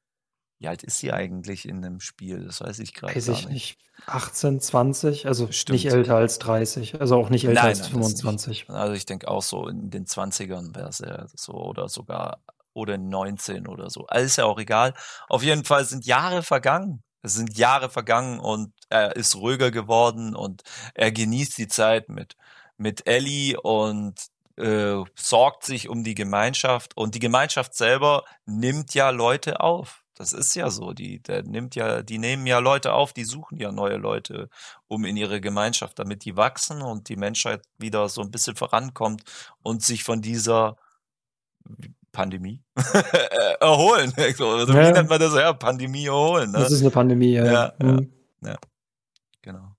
Wie 0.58 0.68
alt 0.68 0.82
ist 0.82 0.98
sie 0.98 1.12
eigentlich 1.12 1.66
in 1.68 1.82
dem 1.82 2.00
Spiel? 2.00 2.44
Das 2.44 2.60
weiß 2.60 2.78
ich 2.78 2.94
gerade 2.94 3.16
Weiß 3.16 3.28
ich 3.28 3.48
nicht. 3.48 3.78
18, 4.06 4.60
20, 4.60 5.26
also 5.26 5.50
Stimmt. 5.50 5.74
nicht 5.74 5.92
älter 5.92 6.16
als 6.16 6.38
30, 6.38 7.00
also 7.00 7.16
auch 7.16 7.30
nicht 7.30 7.44
älter 7.44 7.62
nein, 7.62 7.68
als 7.70 7.80
nein, 7.80 7.90
25. 7.90 8.70
Also 8.70 8.94
ich 8.94 9.06
denke 9.06 9.28
auch 9.28 9.42
so 9.42 9.68
in 9.68 9.90
den 9.90 10.06
20ern 10.06 10.74
wäre 10.74 10.88
es 10.88 10.98
ja 10.98 11.26
so 11.34 11.52
oder 11.52 11.88
sogar 11.88 12.42
oder 12.74 12.98
19 12.98 13.66
oder 13.66 13.90
so. 13.90 14.06
Ist 14.08 14.38
ja 14.38 14.44
auch 14.44 14.58
egal. 14.58 14.94
Auf 15.28 15.42
jeden 15.42 15.64
Fall 15.64 15.84
sind 15.84 16.06
Jahre 16.06 16.42
vergangen. 16.42 17.02
Es 17.22 17.34
sind 17.34 17.56
Jahre 17.56 17.90
vergangen 17.90 18.40
und 18.40 18.72
er 18.88 19.14
ist 19.14 19.36
ruhiger 19.36 19.70
geworden 19.70 20.34
und 20.34 20.62
er 20.94 21.12
genießt 21.12 21.56
die 21.58 21.68
Zeit 21.68 22.08
mit 22.08 22.34
mit 22.76 23.06
Ellie 23.06 23.60
und 23.60 24.31
äh, 24.62 25.04
sorgt 25.14 25.64
sich 25.64 25.88
um 25.88 26.04
die 26.04 26.14
Gemeinschaft 26.14 26.96
und 26.96 27.14
die 27.14 27.18
Gemeinschaft 27.18 27.74
selber 27.74 28.24
nimmt 28.46 28.94
ja 28.94 29.10
Leute 29.10 29.60
auf. 29.60 30.02
Das 30.14 30.32
ist 30.32 30.54
ja 30.54 30.70
so, 30.70 30.92
die, 30.92 31.22
der 31.22 31.42
nimmt 31.42 31.74
ja, 31.74 32.02
die 32.02 32.18
nehmen 32.18 32.46
ja 32.46 32.58
Leute 32.58 32.92
auf, 32.92 33.12
die 33.12 33.24
suchen 33.24 33.58
ja 33.58 33.72
neue 33.72 33.96
Leute 33.96 34.48
um 34.86 35.04
in 35.04 35.16
ihre 35.16 35.40
Gemeinschaft, 35.40 35.98
damit 35.98 36.24
die 36.24 36.36
wachsen 36.36 36.82
und 36.82 37.08
die 37.08 37.16
Menschheit 37.16 37.62
wieder 37.78 38.08
so 38.08 38.20
ein 38.20 38.30
bisschen 38.30 38.54
vorankommt 38.54 39.22
und 39.62 39.82
sich 39.82 40.04
von 40.04 40.20
dieser 40.20 40.76
Pandemie 42.12 42.62
erholen. 43.60 44.12
Also, 44.16 44.72
ja. 44.72 44.88
Wie 44.88 44.92
nennt 44.92 45.08
man 45.08 45.18
das? 45.18 45.34
Ja, 45.34 45.52
Pandemie 45.54 46.06
erholen. 46.06 46.52
Ne? 46.52 46.58
Das 46.58 46.72
ist 46.72 46.82
eine 46.82 46.90
Pandemie, 46.90 47.32
ja. 47.32 47.44
ja, 47.44 47.72
mhm. 47.78 48.12
ja. 48.42 48.56
Genau. 49.40 49.71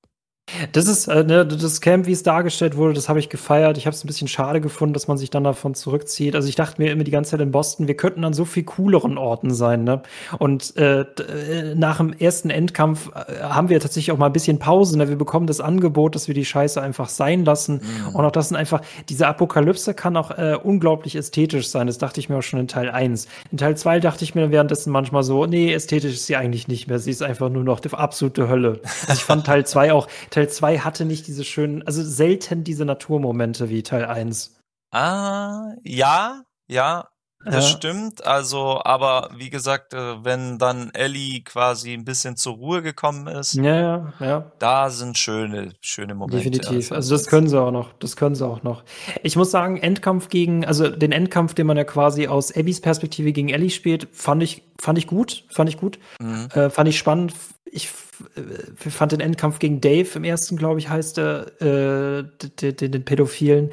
Das 0.71 0.87
ist, 0.87 1.07
äh, 1.07 1.23
ne, 1.23 1.45
das 1.45 1.81
Camp, 1.81 2.05
wie 2.07 2.11
es 2.11 2.23
dargestellt 2.23 2.77
wurde, 2.77 2.93
das 2.93 3.09
habe 3.09 3.19
ich 3.19 3.29
gefeiert. 3.29 3.77
Ich 3.77 3.85
habe 3.85 3.95
es 3.95 4.03
ein 4.03 4.07
bisschen 4.07 4.27
schade 4.27 4.61
gefunden, 4.61 4.93
dass 4.93 5.07
man 5.07 5.17
sich 5.17 5.29
dann 5.29 5.43
davon 5.43 5.75
zurückzieht. 5.75 6.35
Also 6.35 6.47
ich 6.47 6.55
dachte 6.55 6.81
mir 6.81 6.91
immer 6.91 7.03
die 7.03 7.11
ganze 7.11 7.31
Zeit 7.31 7.41
in 7.41 7.51
Boston, 7.51 7.87
wir 7.87 7.95
könnten 7.95 8.23
an 8.23 8.33
so 8.33 8.45
viel 8.45 8.63
cooleren 8.63 9.17
Orten 9.17 9.53
sein, 9.53 9.83
ne? 9.83 10.01
Und 10.39 10.75
äh, 10.77 11.01
äh, 11.01 11.75
nach 11.75 11.97
dem 11.97 12.13
ersten 12.13 12.49
Endkampf 12.49 13.09
äh, 13.13 13.41
haben 13.41 13.69
wir 13.69 13.79
tatsächlich 13.79 14.11
auch 14.11 14.17
mal 14.17 14.27
ein 14.27 14.33
bisschen 14.33 14.59
Pause, 14.59 14.97
ne? 14.97 15.09
Wir 15.09 15.15
bekommen 15.15 15.47
das 15.47 15.61
Angebot, 15.61 16.15
dass 16.15 16.27
wir 16.27 16.35
die 16.35 16.45
Scheiße 16.45 16.81
einfach 16.81 17.09
sein 17.09 17.45
lassen. 17.45 17.81
Mhm. 17.83 18.15
Und 18.15 18.25
auch 18.25 18.31
das 18.31 18.49
sind 18.49 18.57
einfach, 18.57 18.81
diese 19.09 19.27
Apokalypse 19.27 19.93
kann 19.93 20.17
auch 20.17 20.31
äh, 20.31 20.57
unglaublich 20.61 21.15
ästhetisch 21.15 21.69
sein. 21.69 21.87
Das 21.87 21.97
dachte 21.97 22.19
ich 22.19 22.29
mir 22.29 22.37
auch 22.37 22.43
schon 22.43 22.59
in 22.59 22.67
Teil 22.67 22.89
1. 22.89 23.27
In 23.51 23.57
Teil 23.57 23.77
2 23.77 23.99
dachte 23.99 24.23
ich 24.23 24.35
mir 24.35 24.51
währenddessen 24.51 24.91
manchmal 24.91 25.23
so, 25.23 25.45
nee, 25.45 25.73
ästhetisch 25.73 26.13
ist 26.13 26.25
sie 26.25 26.35
eigentlich 26.35 26.67
nicht 26.67 26.87
mehr. 26.87 26.99
Sie 26.99 27.11
ist 27.11 27.23
einfach 27.23 27.49
nur 27.49 27.63
noch 27.63 27.79
die 27.79 27.93
absolute 27.93 28.47
Hölle. 28.49 28.79
Also 29.07 29.19
ich 29.19 29.25
fand 29.25 29.45
Teil 29.45 29.65
2 29.65 29.93
auch, 29.93 30.07
Teil 30.29 30.42
2 30.47 30.79
hatte 30.79 31.05
nicht 31.05 31.27
diese 31.27 31.43
schönen, 31.43 31.85
also 31.85 32.03
selten 32.03 32.63
diese 32.63 32.85
Naturmomente 32.85 33.69
wie 33.69 33.83
Teil 33.83 34.05
1. 34.05 34.57
Ah, 34.91 35.73
ja, 35.83 36.43
ja, 36.67 37.09
das 37.45 37.69
ja. 37.69 37.77
stimmt. 37.77 38.25
Also, 38.25 38.81
aber 38.83 39.29
wie 39.35 39.49
gesagt, 39.49 39.93
äh, 39.93 40.23
wenn 40.23 40.57
dann 40.57 40.91
Ellie 40.93 41.41
quasi 41.43 41.93
ein 41.93 42.05
bisschen 42.05 42.37
zur 42.37 42.55
Ruhe 42.55 42.81
gekommen 42.81 43.27
ist, 43.27 43.55
ja, 43.55 43.75
ja, 43.75 44.13
ja. 44.19 44.51
da 44.59 44.89
sind 44.89 45.17
schöne, 45.17 45.73
schöne 45.81 46.15
Momente. 46.15 46.37
Definitiv. 46.37 46.91
Also, 46.91 46.95
also 46.95 47.15
das 47.15 47.27
können 47.27 47.47
sie 47.47 47.59
auch 47.59 47.71
noch. 47.71 47.93
Das 47.99 48.15
können 48.15 48.35
sie 48.35 48.45
auch 48.45 48.63
noch. 48.63 48.83
Ich 49.23 49.35
muss 49.35 49.51
sagen, 49.51 49.77
Endkampf 49.77 50.29
gegen, 50.29 50.65
also 50.65 50.89
den 50.89 51.11
Endkampf, 51.11 51.53
den 51.53 51.67
man 51.67 51.77
ja 51.77 51.83
quasi 51.83 52.27
aus 52.27 52.55
Abbys 52.55 52.81
Perspektive 52.81 53.33
gegen 53.33 53.49
Ellie 53.49 53.69
spielt, 53.69 54.07
fand 54.13 54.41
ich, 54.41 54.63
fand 54.79 54.97
ich 54.97 55.07
gut. 55.07 55.43
Fand 55.49 55.69
ich 55.69 55.77
gut. 55.77 55.99
Mhm. 56.19 56.47
Äh, 56.53 56.69
fand 56.69 56.87
ich 56.87 56.97
spannend. 56.97 57.33
Ich 57.76 57.89
äh, 58.36 58.89
fand 58.89 59.11
den 59.11 59.19
Endkampf 59.19 59.59
gegen 59.59 59.82
Dave 59.82 60.09
im 60.15 60.24
ersten, 60.24 60.57
glaube 60.57 60.80
ich, 60.80 60.89
heißt 60.89 61.17
er, 61.17 61.61
äh, 61.61 62.24
den, 62.59 62.78
den, 62.78 62.91
den 62.91 63.05
Pädophilen. 63.05 63.71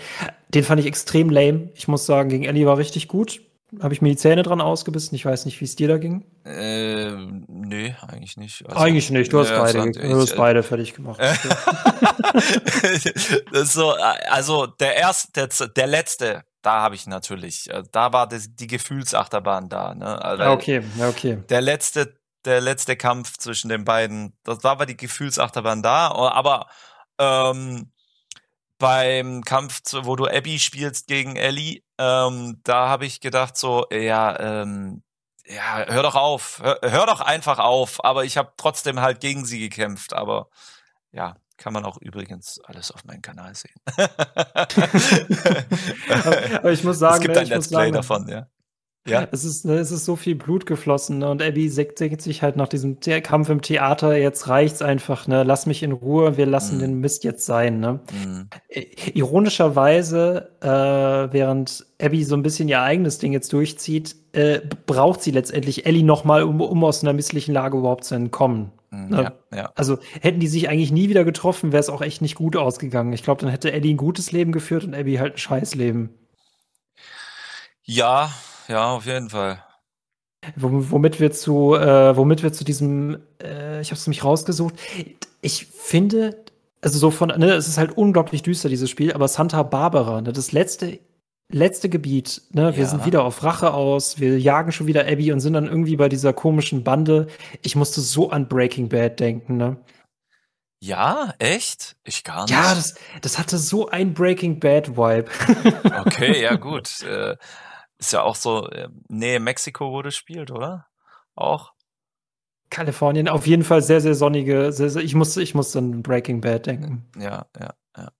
Den 0.49 0.65
fand 0.65 0.81
ich 0.81 0.87
extrem 0.87 1.31
lame. 1.31 1.71
Ich 1.75 1.87
muss 1.87 2.07
sagen, 2.07 2.29
gegen 2.29 2.45
Ellie 2.45 2.67
war 2.67 2.79
richtig 2.79 3.09
gut 3.09 3.41
habe 3.81 3.95
ich 3.95 4.03
mir 4.03 4.09
die 4.11 4.17
Zähne 4.17 4.43
dran 4.43 4.61
ausgebissen. 4.61 5.15
Ich 5.15 5.25
weiß 5.25 5.45
nicht, 5.45 5.61
wie 5.61 5.65
es 5.65 5.77
dir 5.77 5.87
da 5.87 5.99
ging. 5.99 6.25
Äh, 6.45 7.13
nee, 7.47 7.95
eigentlich 8.07 8.37
nicht. 8.37 8.67
Also, 8.67 8.81
eigentlich 8.81 9.11
nicht. 9.11 9.33
Du 9.33 9.39
hast 9.39 9.51
ja, 9.51 9.63
beide, 9.63 9.93
du 9.93 10.21
hast 10.21 10.37
beide 10.37 10.63
fertig 10.63 10.95
gemacht. 10.95 11.21
so, 13.53 13.95
also 14.29 14.67
der 14.67 14.97
erste, 14.97 15.31
der, 15.33 15.69
der 15.69 15.87
letzte, 15.87 16.43
da 16.63 16.81
habe 16.81 16.97
ich 16.97 17.07
natürlich, 17.07 17.71
äh, 17.71 17.85
da 17.93 18.13
war 18.13 18.29
das, 18.29 18.55
die 18.55 18.67
Gefühlsachterbahn 18.67 19.69
da. 19.69 19.95
Ne? 19.95 20.21
Also, 20.21 20.45
okay, 20.45 20.83
okay. 21.09 21.39
Der 21.49 21.61
letzte, 21.61 22.15
der 22.45 22.61
letzte 22.61 22.97
Kampf 22.97 23.37
zwischen 23.39 23.69
den 23.69 23.85
beiden, 23.85 24.37
das 24.45 24.59
da 24.59 24.79
war 24.79 24.87
die 24.87 24.97
Gefühlsachterbahn 24.97 25.83
da, 25.83 26.09
aber 26.09 26.67
ähm, 27.19 27.93
beim 28.79 29.43
Kampf, 29.45 29.83
wo 30.03 30.17
du 30.17 30.27
Abby 30.27 30.59
spielst 30.59 31.07
gegen 31.07 31.37
Ellie, 31.37 31.83
ähm, 31.99 32.61
da 32.65 32.89
habe 32.89 33.07
ich 33.07 33.21
gedacht 33.21 33.57
so, 33.57 33.87
ja, 33.91 34.63
ähm, 34.63 35.03
ja, 35.47 35.85
hör 35.87 36.03
doch 36.03 36.15
auf, 36.15 36.61
hör, 36.63 36.79
hör 36.83 37.07
doch 37.07 37.21
einfach 37.21 37.59
auf. 37.59 38.05
Aber 38.05 38.25
ich 38.25 38.37
habe 38.37 38.53
trotzdem 38.57 39.01
halt 39.01 39.21
gegen 39.21 39.45
sie 39.45 39.59
gekämpft. 39.59 40.13
Aber 40.13 40.49
ja, 41.13 41.37
kann 41.57 41.73
man 41.73 41.85
auch 41.85 41.99
übrigens 41.99 42.61
alles 42.65 42.91
auf 42.93 43.05
meinem 43.05 43.23
Kanal 43.23 43.55
sehen. 43.55 43.75
aber 46.57 46.73
ich 46.73 46.83
muss 46.85 46.99
sagen, 46.99 47.17
es 47.17 47.21
gibt 47.21 47.37
ein 47.37 47.47
Let's 47.49 47.69
Play 47.69 47.91
davon, 47.91 48.29
ja. 48.29 48.47
Ja. 49.07 49.27
Es 49.33 49.45
ist, 49.45 49.65
ne, 49.65 49.77
es 49.77 49.91
ist 49.91 50.05
so 50.05 50.15
viel 50.15 50.35
Blut 50.35 50.67
geflossen 50.67 51.19
ne? 51.19 51.31
und 51.31 51.43
Abby 51.43 51.71
denkt 51.71 52.21
sich 52.21 52.43
halt 52.43 52.57
nach 52.57 52.69
diesem 52.69 53.01
Kampf 53.01 53.49
im 53.49 53.63
Theater, 53.63 54.15
jetzt 54.17 54.49
reicht's 54.49 54.83
einfach, 54.83 55.27
ne? 55.27 55.43
Lass 55.43 55.65
mich 55.65 55.83
in 55.83 55.93
Ruhe, 55.93 56.37
wir 56.37 56.45
lassen 56.45 56.77
mm. 56.77 56.81
den 56.81 57.01
Mist 57.01 57.25
jetzt 57.25 57.47
sein, 57.47 57.81
ne? 57.81 58.01
Mm. 58.13 58.51
Ironischerweise, 59.15 60.51
äh, 60.61 61.33
während 61.33 61.87
Abby 62.01 62.25
so 62.25 62.35
ein 62.37 62.43
bisschen 62.43 62.69
ihr 62.69 62.83
eigenes 62.83 63.19
Ding 63.19 63.33
jetzt 63.33 63.53
durchzieht, 63.55 64.17
äh, 64.33 64.61
braucht 64.87 65.23
sie 65.23 65.31
letztendlich 65.31 65.87
Ellie 65.87 66.05
nochmal, 66.05 66.43
um, 66.43 66.61
um 66.61 66.85
aus 66.85 67.03
einer 67.03 67.15
misslichen 67.15 67.55
Lage 67.55 67.79
überhaupt 67.79 68.05
zu 68.05 68.15
entkommen. 68.15 68.71
Mhm, 68.91 69.09
ne? 69.09 69.33
ja, 69.51 69.57
ja. 69.57 69.73
Also 69.77 69.99
hätten 70.21 70.41
die 70.41 70.49
sich 70.49 70.69
eigentlich 70.69 70.93
nie 70.93 71.09
wieder 71.09 71.25
getroffen, 71.25 71.73
wäre 71.73 71.81
es 71.81 71.89
auch 71.89 72.03
echt 72.03 72.21
nicht 72.21 72.35
gut 72.35 72.55
ausgegangen. 72.55 73.15
Ich 73.15 73.23
glaube, 73.23 73.41
dann 73.41 73.51
hätte 73.51 73.73
Eddie 73.73 73.95
ein 73.95 73.97
gutes 73.97 74.31
Leben 74.31 74.53
geführt 74.53 74.85
und 74.85 74.95
Abby 74.95 75.15
halt 75.15 75.35
ein 75.35 75.39
Scheißleben. 75.39 76.11
Ja, 77.83 78.31
ja, 78.71 78.93
auf 78.93 79.05
jeden 79.05 79.31
Fall. 79.31 79.63
Womit 80.57 81.21
wir 81.21 81.33
zu, 81.33 81.75
äh, 81.75 82.17
womit 82.17 82.43
wir 82.43 82.53
zu 82.53 82.65
diesem, 82.65 83.19
äh, 83.43 83.81
ich 83.81 83.89
habe 83.89 83.97
es 83.97 84.07
nämlich 84.07 84.25
rausgesucht. 84.25 84.75
Ich 85.43 85.67
finde, 85.67 86.45
also 86.81 86.99
so 86.99 87.11
von, 87.11 87.29
ne, 87.29 87.53
es 87.53 87.69
ist 87.69 87.77
halt 87.77 87.97
unglaublich 87.97 88.43
düster, 88.43 88.69
dieses 88.69 88.89
Spiel, 88.89 89.13
aber 89.13 89.29
Santa 89.29 89.63
Barbara, 89.63 90.23
ne, 90.23 90.33
das 90.33 90.53
letzte, 90.53 90.99
letzte 91.53 91.91
Gebiet, 91.91 92.43
ne, 92.53 92.75
wir 92.75 92.85
ja. 92.85 92.89
sind 92.89 93.05
wieder 93.05 93.25
auf 93.25 93.43
Rache 93.43 93.75
aus, 93.75 94.19
wir 94.19 94.39
jagen 94.41 94.73
schon 94.73 94.87
wieder 94.87 95.07
Abby 95.07 95.31
und 95.31 95.41
sind 95.41 95.53
dann 95.53 95.67
irgendwie 95.67 95.97
bei 95.97 96.09
dieser 96.09 96.33
komischen 96.33 96.85
Bande. 96.85 97.27
Ich 97.61 97.77
musste 97.77 98.01
so 98.01 98.31
an 98.31 98.49
Breaking 98.49 98.89
Bad 98.89 99.21
denken, 99.21 99.59
ne? 99.59 99.77
Ja, 100.83 101.35
echt? 101.39 101.97
Ich 102.05 102.25
gar 102.25 102.45
nicht. 102.45 102.53
Ja, 102.53 102.75
das, 102.75 102.95
das 103.21 103.39
hatte 103.39 103.59
so 103.59 103.91
ein 103.91 104.15
Breaking 104.15 104.59
Bad 104.59 104.97
Vibe. 104.97 105.27
okay, 106.07 106.41
ja 106.41 106.57
gut. 106.57 107.03
Äh, 107.03 107.37
ist 108.01 108.13
ja 108.13 108.23
auch 108.23 108.35
so, 108.35 108.69
äh, 108.71 108.89
Nähe 109.09 109.41
Mexiko, 109.41 109.93
wo 109.93 110.03
das 110.03 110.17
spielt, 110.17 110.51
oder? 110.51 110.89
Auch? 111.35 111.75
Kalifornien, 112.71 113.29
auf 113.29 113.47
jeden 113.47 113.63
Fall 113.65 113.83
sehr, 113.83 114.01
sehr 114.01 114.15
sonnige. 114.15 114.73
Sehr, 114.73 114.91
sehr, 114.91 115.03
ich 115.03 115.15
musste, 115.15 115.43
ich 115.43 115.55
musste 115.55 115.79
an 115.81 116.03
Breaking 116.03 116.41
Bad 116.41 116.67
denken. 116.67 117.11
Ja, 117.19 117.47
ja, 117.59 117.75
ja. 117.97 118.11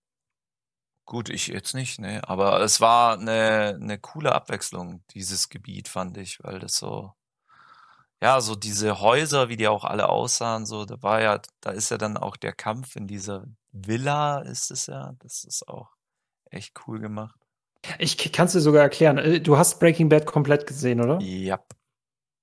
Gut, 1.05 1.29
ich 1.29 1.47
jetzt 1.47 1.73
nicht, 1.73 1.99
ne. 1.99 2.21
Aber 2.27 2.61
es 2.61 2.79
war 2.79 3.17
eine, 3.17 3.77
eine 3.81 3.97
coole 3.97 4.33
Abwechslung, 4.33 5.03
dieses 5.13 5.49
Gebiet, 5.49 5.87
fand 5.87 6.17
ich, 6.17 6.43
weil 6.43 6.59
das 6.59 6.73
so, 6.75 7.13
ja, 8.21 8.39
so 8.39 8.55
diese 8.55 9.01
Häuser, 9.01 9.49
wie 9.49 9.57
die 9.57 9.67
auch 9.67 9.83
alle 9.83 10.09
aussahen, 10.09 10.65
so, 10.67 10.85
da 10.85 11.01
war 11.01 11.21
ja, 11.21 11.41
da 11.61 11.71
ist 11.71 11.89
ja 11.89 11.97
dann 11.97 12.17
auch 12.17 12.37
der 12.37 12.53
Kampf 12.53 12.95
in 12.95 13.07
dieser 13.07 13.45
Villa, 13.71 14.39
ist 14.41 14.69
es 14.69 14.85
ja. 14.85 15.13
Das 15.19 15.43
ist 15.43 15.67
auch 15.67 15.89
echt 16.51 16.79
cool 16.87 16.99
gemacht. 16.99 17.40
Ich 17.99 18.31
kann 18.31 18.47
es 18.47 18.53
dir 18.53 18.59
sogar 18.59 18.81
erklären. 18.81 19.17
Äh, 19.17 19.39
du 19.41 19.57
hast 19.57 19.79
Breaking 19.79 20.09
Bad 20.09 20.25
komplett 20.25 20.67
gesehen, 20.67 21.01
oder? 21.01 21.19
Ja. 21.21 21.59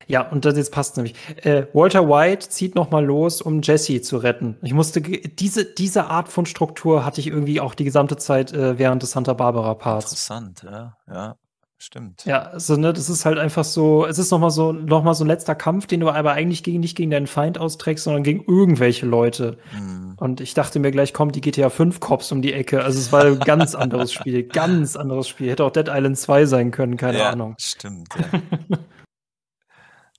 Ja, 0.07 0.22
und 0.22 0.47
das 0.47 0.57
jetzt 0.57 0.72
passt 0.72 0.97
nämlich. 0.97 1.14
Äh, 1.45 1.66
Walter 1.74 2.09
White 2.09 2.49
zieht 2.49 2.74
noch 2.74 2.91
mal 2.91 3.05
los, 3.05 3.43
um 3.43 3.61
Jesse 3.61 4.01
zu 4.01 4.16
retten. 4.16 4.57
Ich 4.62 4.72
musste 4.72 5.03
diese 5.03 5.66
diese 5.66 6.07
Art 6.07 6.28
von 6.28 6.47
Struktur 6.47 7.05
hatte 7.05 7.20
ich 7.20 7.26
irgendwie 7.26 7.61
auch 7.61 7.74
die 7.74 7.84
gesamte 7.84 8.16
Zeit 8.16 8.53
äh, 8.53 8.78
während 8.78 9.03
des 9.03 9.11
Santa 9.11 9.34
Barbara 9.34 9.74
Parts. 9.74 10.12
Interessant, 10.12 10.62
ja, 10.62 10.97
ja. 11.09 11.36
Stimmt. 11.81 12.24
Ja, 12.24 12.43
also 12.43 12.76
ne, 12.76 12.93
das 12.93 13.09
ist 13.09 13.24
halt 13.24 13.39
einfach 13.39 13.62
so, 13.62 14.05
es 14.05 14.18
ist 14.18 14.33
nochmal 14.33 14.51
so, 14.51 14.72
noch 14.72 15.05
mal 15.05 15.14
so 15.14 15.22
ein 15.22 15.29
letzter 15.29 15.55
Kampf, 15.55 15.87
den 15.87 16.01
du 16.01 16.11
aber 16.11 16.33
eigentlich 16.33 16.64
gegen, 16.64 16.81
nicht 16.81 16.97
gegen 16.97 17.12
deinen 17.12 17.29
Feind 17.29 17.57
austrägst, 17.57 18.03
sondern 18.03 18.24
gegen 18.24 18.43
irgendwelche 18.45 19.07
Leute. 19.07 19.59
Mhm. 19.72 20.16
Und 20.16 20.41
ich 20.41 20.55
dachte 20.55 20.81
mir 20.81 20.91
gleich, 20.91 21.14
kommt 21.14 21.37
die 21.37 21.41
GTA 21.41 21.70
5 21.70 22.01
Cops 22.01 22.33
um 22.33 22.43
die 22.43 22.53
Ecke. 22.53 22.83
Also 22.83 22.99
es 22.99 23.12
war 23.12 23.26
ein 23.26 23.39
ganz 23.39 23.74
anderes 23.76 24.12
Spiel, 24.12 24.43
ganz 24.43 24.97
anderes 24.97 25.29
Spiel. 25.29 25.51
Hätte 25.51 25.64
auch 25.64 25.70
Dead 25.70 25.87
Island 25.89 26.18
2 26.18 26.47
sein 26.47 26.70
können, 26.72 26.97
keine 26.97 27.18
ja, 27.18 27.31
Ahnung. 27.31 27.55
Stimmt. 27.61 28.09
Ja. 28.16 28.41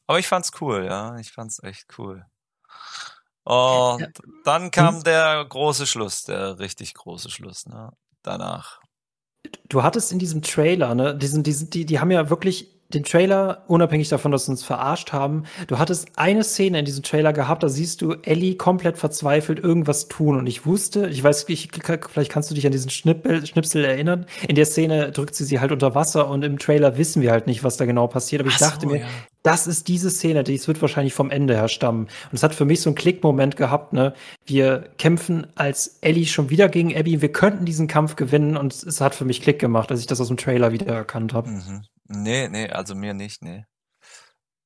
aber 0.07 0.19
ich 0.19 0.29
fand's 0.29 0.53
cool, 0.61 0.85
ja. 0.85 1.17
Ich 1.17 1.33
fand's 1.33 1.61
echt 1.61 1.87
cool. 1.97 2.25
Und 3.43 3.99
ja. 3.99 4.07
dann 4.45 4.71
kam 4.71 5.03
der 5.03 5.43
große 5.43 5.87
Schluss, 5.87 6.23
der 6.23 6.59
richtig 6.59 6.93
große 6.93 7.29
Schluss, 7.29 7.65
ne? 7.65 7.91
Danach 8.21 8.79
du 9.69 9.83
hattest 9.83 10.11
in 10.11 10.19
diesem 10.19 10.41
Trailer, 10.41 10.95
ne, 10.95 11.15
diesen, 11.15 11.43
diesen, 11.43 11.69
die, 11.69 11.85
die 11.85 11.99
haben 11.99 12.11
ja 12.11 12.29
wirklich 12.29 12.79
den 12.93 13.03
Trailer, 13.03 13.65
unabhängig 13.67 14.09
davon, 14.09 14.31
dass 14.31 14.45
sie 14.45 14.51
uns 14.51 14.63
verarscht 14.63 15.13
haben, 15.13 15.43
du 15.67 15.77
hattest 15.77 16.07
eine 16.15 16.43
Szene 16.43 16.79
in 16.79 16.85
diesem 16.85 17.03
Trailer 17.03 17.33
gehabt, 17.33 17.61
da 17.61 17.69
siehst 17.69 18.01
du 18.01 18.13
Ellie 18.23 18.55
komplett 18.55 18.97
verzweifelt 18.97 19.59
irgendwas 19.59 20.07
tun. 20.07 20.39
Und 20.39 20.47
ich 20.47 20.65
wusste, 20.65 21.07
ich 21.07 21.23
weiß, 21.23 21.45
ich, 21.49 21.69
vielleicht 22.09 22.31
kannst 22.31 22.49
du 22.49 22.55
dich 22.55 22.65
an 22.65 22.71
diesen 22.71 22.89
Schnippel, 22.89 23.45
Schnipsel 23.45 23.85
erinnern. 23.85 24.25
In 24.47 24.55
der 24.55 24.65
Szene 24.65 25.11
drückt 25.11 25.35
sie 25.35 25.45
sie 25.45 25.59
halt 25.59 25.71
unter 25.71 25.93
Wasser 25.93 26.27
und 26.29 26.43
im 26.43 26.57
Trailer 26.57 26.97
wissen 26.97 27.21
wir 27.21 27.31
halt 27.31 27.45
nicht, 27.45 27.63
was 27.63 27.77
da 27.77 27.85
genau 27.85 28.07
passiert. 28.07 28.41
Aber 28.41 28.49
ich 28.49 28.57
so, 28.57 28.65
dachte 28.65 28.87
mir, 28.87 29.01
ja. 29.01 29.07
Das 29.43 29.67
ist 29.67 29.87
diese 29.87 30.09
Szene, 30.09 30.43
die 30.43 30.67
wird 30.67 30.81
wahrscheinlich 30.81 31.13
vom 31.13 31.31
Ende 31.31 31.55
her 31.55 31.69
stammen. 31.69 32.03
Und 32.03 32.33
es 32.33 32.43
hat 32.43 32.53
für 32.53 32.65
mich 32.65 32.81
so 32.81 32.89
einen 32.89 32.95
Klickmoment 32.95 33.55
gehabt, 33.55 33.93
ne? 33.93 34.13
Wir 34.45 34.91
kämpfen 34.97 35.47
als 35.55 35.99
Ellie 36.01 36.25
schon 36.25 36.49
wieder 36.49 36.67
gegen 36.67 36.95
Abby. 36.95 37.21
Wir 37.21 37.31
könnten 37.31 37.65
diesen 37.65 37.87
Kampf 37.87 38.15
gewinnen 38.15 38.57
und 38.57 38.73
es 38.73 38.99
hat 38.99 39.15
für 39.15 39.25
mich 39.25 39.41
Klick 39.41 39.59
gemacht, 39.59 39.91
als 39.91 40.01
ich 40.01 40.07
das 40.07 40.19
aus 40.19 40.27
dem 40.27 40.37
Trailer 40.37 40.71
wieder 40.71 40.87
erkannt 40.87 41.33
habe. 41.33 41.49
Mhm. 41.49 41.83
Nee, 42.07 42.49
nee, 42.49 42.69
also 42.69 42.95
mir 42.95 43.13
nicht, 43.13 43.41
nee. 43.41 43.65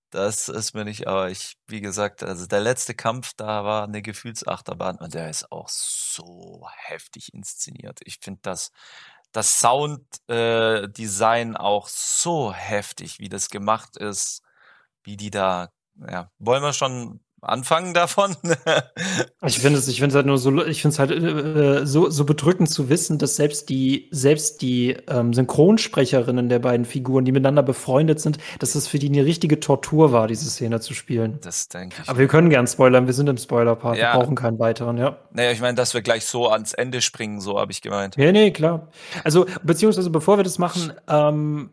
Das 0.09 0.47
ist 0.47 0.73
mir 0.75 0.85
nicht, 0.85 1.07
aber 1.07 1.31
ich, 1.31 1.55
wie 1.67 1.81
gesagt, 1.81 2.21
also 2.21 2.45
der 2.45 2.59
letzte 2.61 2.93
Kampf, 2.93 3.31
da 3.35 3.63
war 3.65 3.83
eine 3.85 4.03
Gefühlsachterbahn 4.03 4.97
und 4.97 5.15
der 5.15 5.29
ist 5.29 5.51
auch 5.51 5.69
so 5.69 6.67
heftig 6.71 7.33
inszeniert. 7.33 7.99
Ich 8.03 8.19
finde 8.21 8.39
das, 8.43 8.71
das 9.31 9.59
Sounddesign 9.59 11.55
äh, 11.55 11.57
auch 11.57 11.87
so 11.87 12.53
heftig, 12.53 13.17
wie 13.19 13.29
das 13.29 13.49
gemacht 13.49 13.97
ist, 13.97 14.43
wie 15.03 15.17
die 15.17 15.31
da, 15.31 15.69
ja, 16.09 16.29
wollen 16.39 16.63
wir 16.63 16.73
schon 16.73 17.19
anfangen 17.43 17.93
davon. 17.93 18.35
ich 19.45 19.59
finde 19.59 19.79
es, 19.79 19.87
ich 19.87 19.99
finde 19.99 20.09
es 20.09 20.15
halt 20.15 20.25
nur 20.25 20.37
so, 20.37 20.65
ich 20.65 20.81
finde 20.81 20.93
es 20.93 20.99
halt 20.99 21.11
äh, 21.11 21.85
so, 21.85 22.09
so 22.09 22.25
bedrückend 22.25 22.69
zu 22.69 22.89
wissen, 22.89 23.17
dass 23.17 23.35
selbst 23.35 23.69
die, 23.69 24.07
selbst 24.11 24.61
die 24.61 24.95
ähm, 25.07 25.33
Synchronsprecherinnen 25.33 26.49
der 26.49 26.59
beiden 26.59 26.85
Figuren, 26.85 27.25
die 27.25 27.31
miteinander 27.31 27.63
befreundet 27.63 28.19
sind, 28.19 28.37
dass 28.59 28.73
das 28.73 28.87
für 28.87 28.99
die 28.99 29.09
eine 29.09 29.25
richtige 29.25 29.59
Tortur 29.59 30.11
war, 30.11 30.27
diese 30.27 30.49
Szene 30.49 30.79
zu 30.79 30.93
spielen. 30.93 31.39
Das 31.41 31.67
denke 31.67 31.97
ich. 32.01 32.09
Aber 32.09 32.19
wir 32.19 32.27
können 32.27 32.49
gern 32.49 32.67
spoilern, 32.67 33.05
wir 33.05 33.13
sind 33.13 33.27
im 33.27 33.37
Spoiler-Part, 33.37 33.97
ja. 33.97 34.13
wir 34.13 34.19
brauchen 34.19 34.35
keinen 34.35 34.59
weiteren, 34.59 34.97
ja. 34.97 35.17
Naja, 35.31 35.51
ich 35.51 35.61
meine, 35.61 35.75
dass 35.75 35.93
wir 35.93 36.01
gleich 36.01 36.25
so 36.25 36.49
ans 36.49 36.73
Ende 36.73 37.01
springen, 37.01 37.41
so 37.41 37.59
habe 37.59 37.71
ich 37.71 37.81
gemeint. 37.81 38.15
Ja, 38.17 38.31
nee, 38.31 38.51
klar. 38.51 38.89
Also, 39.23 39.45
beziehungsweise 39.63 40.09
bevor 40.09 40.37
wir 40.37 40.43
das 40.43 40.59
machen, 40.59 40.93
ähm, 41.07 41.71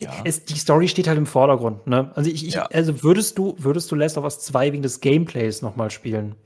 ja. 0.00 0.12
Es, 0.24 0.44
die 0.44 0.58
Story 0.58 0.88
steht 0.88 1.08
halt 1.08 1.18
im 1.18 1.26
Vordergrund, 1.26 1.86
ne? 1.86 2.12
Also 2.14 2.30
ich, 2.30 2.46
ich 2.46 2.54
ja. 2.54 2.66
also 2.66 3.02
würdest 3.02 3.38
du, 3.38 3.54
würdest 3.58 3.90
du 3.90 3.94
Last 3.94 4.16
of 4.16 4.24
Us 4.24 4.40
2 4.40 4.72
wegen 4.72 4.82
des 4.82 5.00
Gameplays 5.00 5.62
nochmal 5.62 5.90
spielen? 5.90 6.36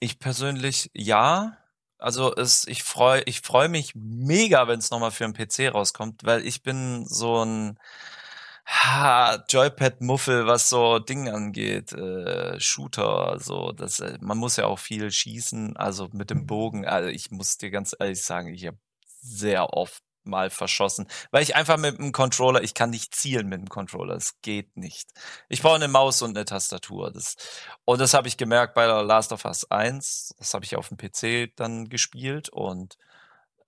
Ich 0.00 0.18
persönlich 0.18 0.90
ja. 0.94 1.58
Also 1.98 2.34
es, 2.34 2.66
ich 2.66 2.82
freue 2.82 3.22
ich 3.24 3.40
freu 3.40 3.68
mich 3.68 3.94
mega, 3.94 4.68
wenn 4.68 4.78
es 4.78 4.90
nochmal 4.90 5.10
für 5.10 5.24
einen 5.24 5.34
PC 5.34 5.72
rauskommt, 5.72 6.24
weil 6.24 6.46
ich 6.46 6.62
bin 6.62 7.06
so 7.06 7.44
ein 7.44 7.78
Joypad-Muffel, 9.48 10.46
was 10.46 10.68
so 10.68 10.98
Dinge 10.98 11.32
angeht, 11.32 11.92
äh, 11.92 12.58
Shooter, 12.58 13.38
so 13.40 13.72
das, 13.72 14.00
äh, 14.00 14.18
man 14.20 14.38
muss 14.38 14.56
ja 14.56 14.66
auch 14.66 14.78
viel 14.78 15.10
schießen, 15.10 15.76
also 15.76 16.08
mit 16.12 16.30
dem 16.30 16.46
Bogen. 16.46 16.84
Also 16.84 17.08
ich 17.08 17.30
muss 17.30 17.58
dir 17.58 17.70
ganz 17.70 17.94
ehrlich 17.98 18.22
sagen, 18.22 18.52
ich 18.52 18.66
habe 18.66 18.78
sehr 19.20 19.72
oft 19.72 20.02
mal 20.26 20.50
verschossen, 20.50 21.06
weil 21.30 21.42
ich 21.42 21.56
einfach 21.56 21.76
mit 21.76 21.98
dem 21.98 22.12
Controller, 22.12 22.62
ich 22.62 22.74
kann 22.74 22.90
nicht 22.90 23.14
zielen 23.14 23.48
mit 23.48 23.60
dem 23.60 23.68
Controller, 23.68 24.14
es 24.14 24.40
geht 24.42 24.76
nicht. 24.76 25.10
Ich 25.48 25.62
brauche 25.62 25.76
eine 25.76 25.88
Maus 25.88 26.22
und 26.22 26.36
eine 26.36 26.44
Tastatur. 26.44 27.10
Das, 27.10 27.36
und 27.84 28.00
das 28.00 28.14
habe 28.14 28.28
ich 28.28 28.36
gemerkt 28.36 28.74
bei 28.74 28.86
Last 28.86 29.32
of 29.32 29.44
Us 29.44 29.70
1, 29.70 30.34
das 30.38 30.54
habe 30.54 30.64
ich 30.64 30.76
auf 30.76 30.88
dem 30.88 30.96
PC 30.96 31.54
dann 31.56 31.88
gespielt 31.88 32.48
und 32.48 32.96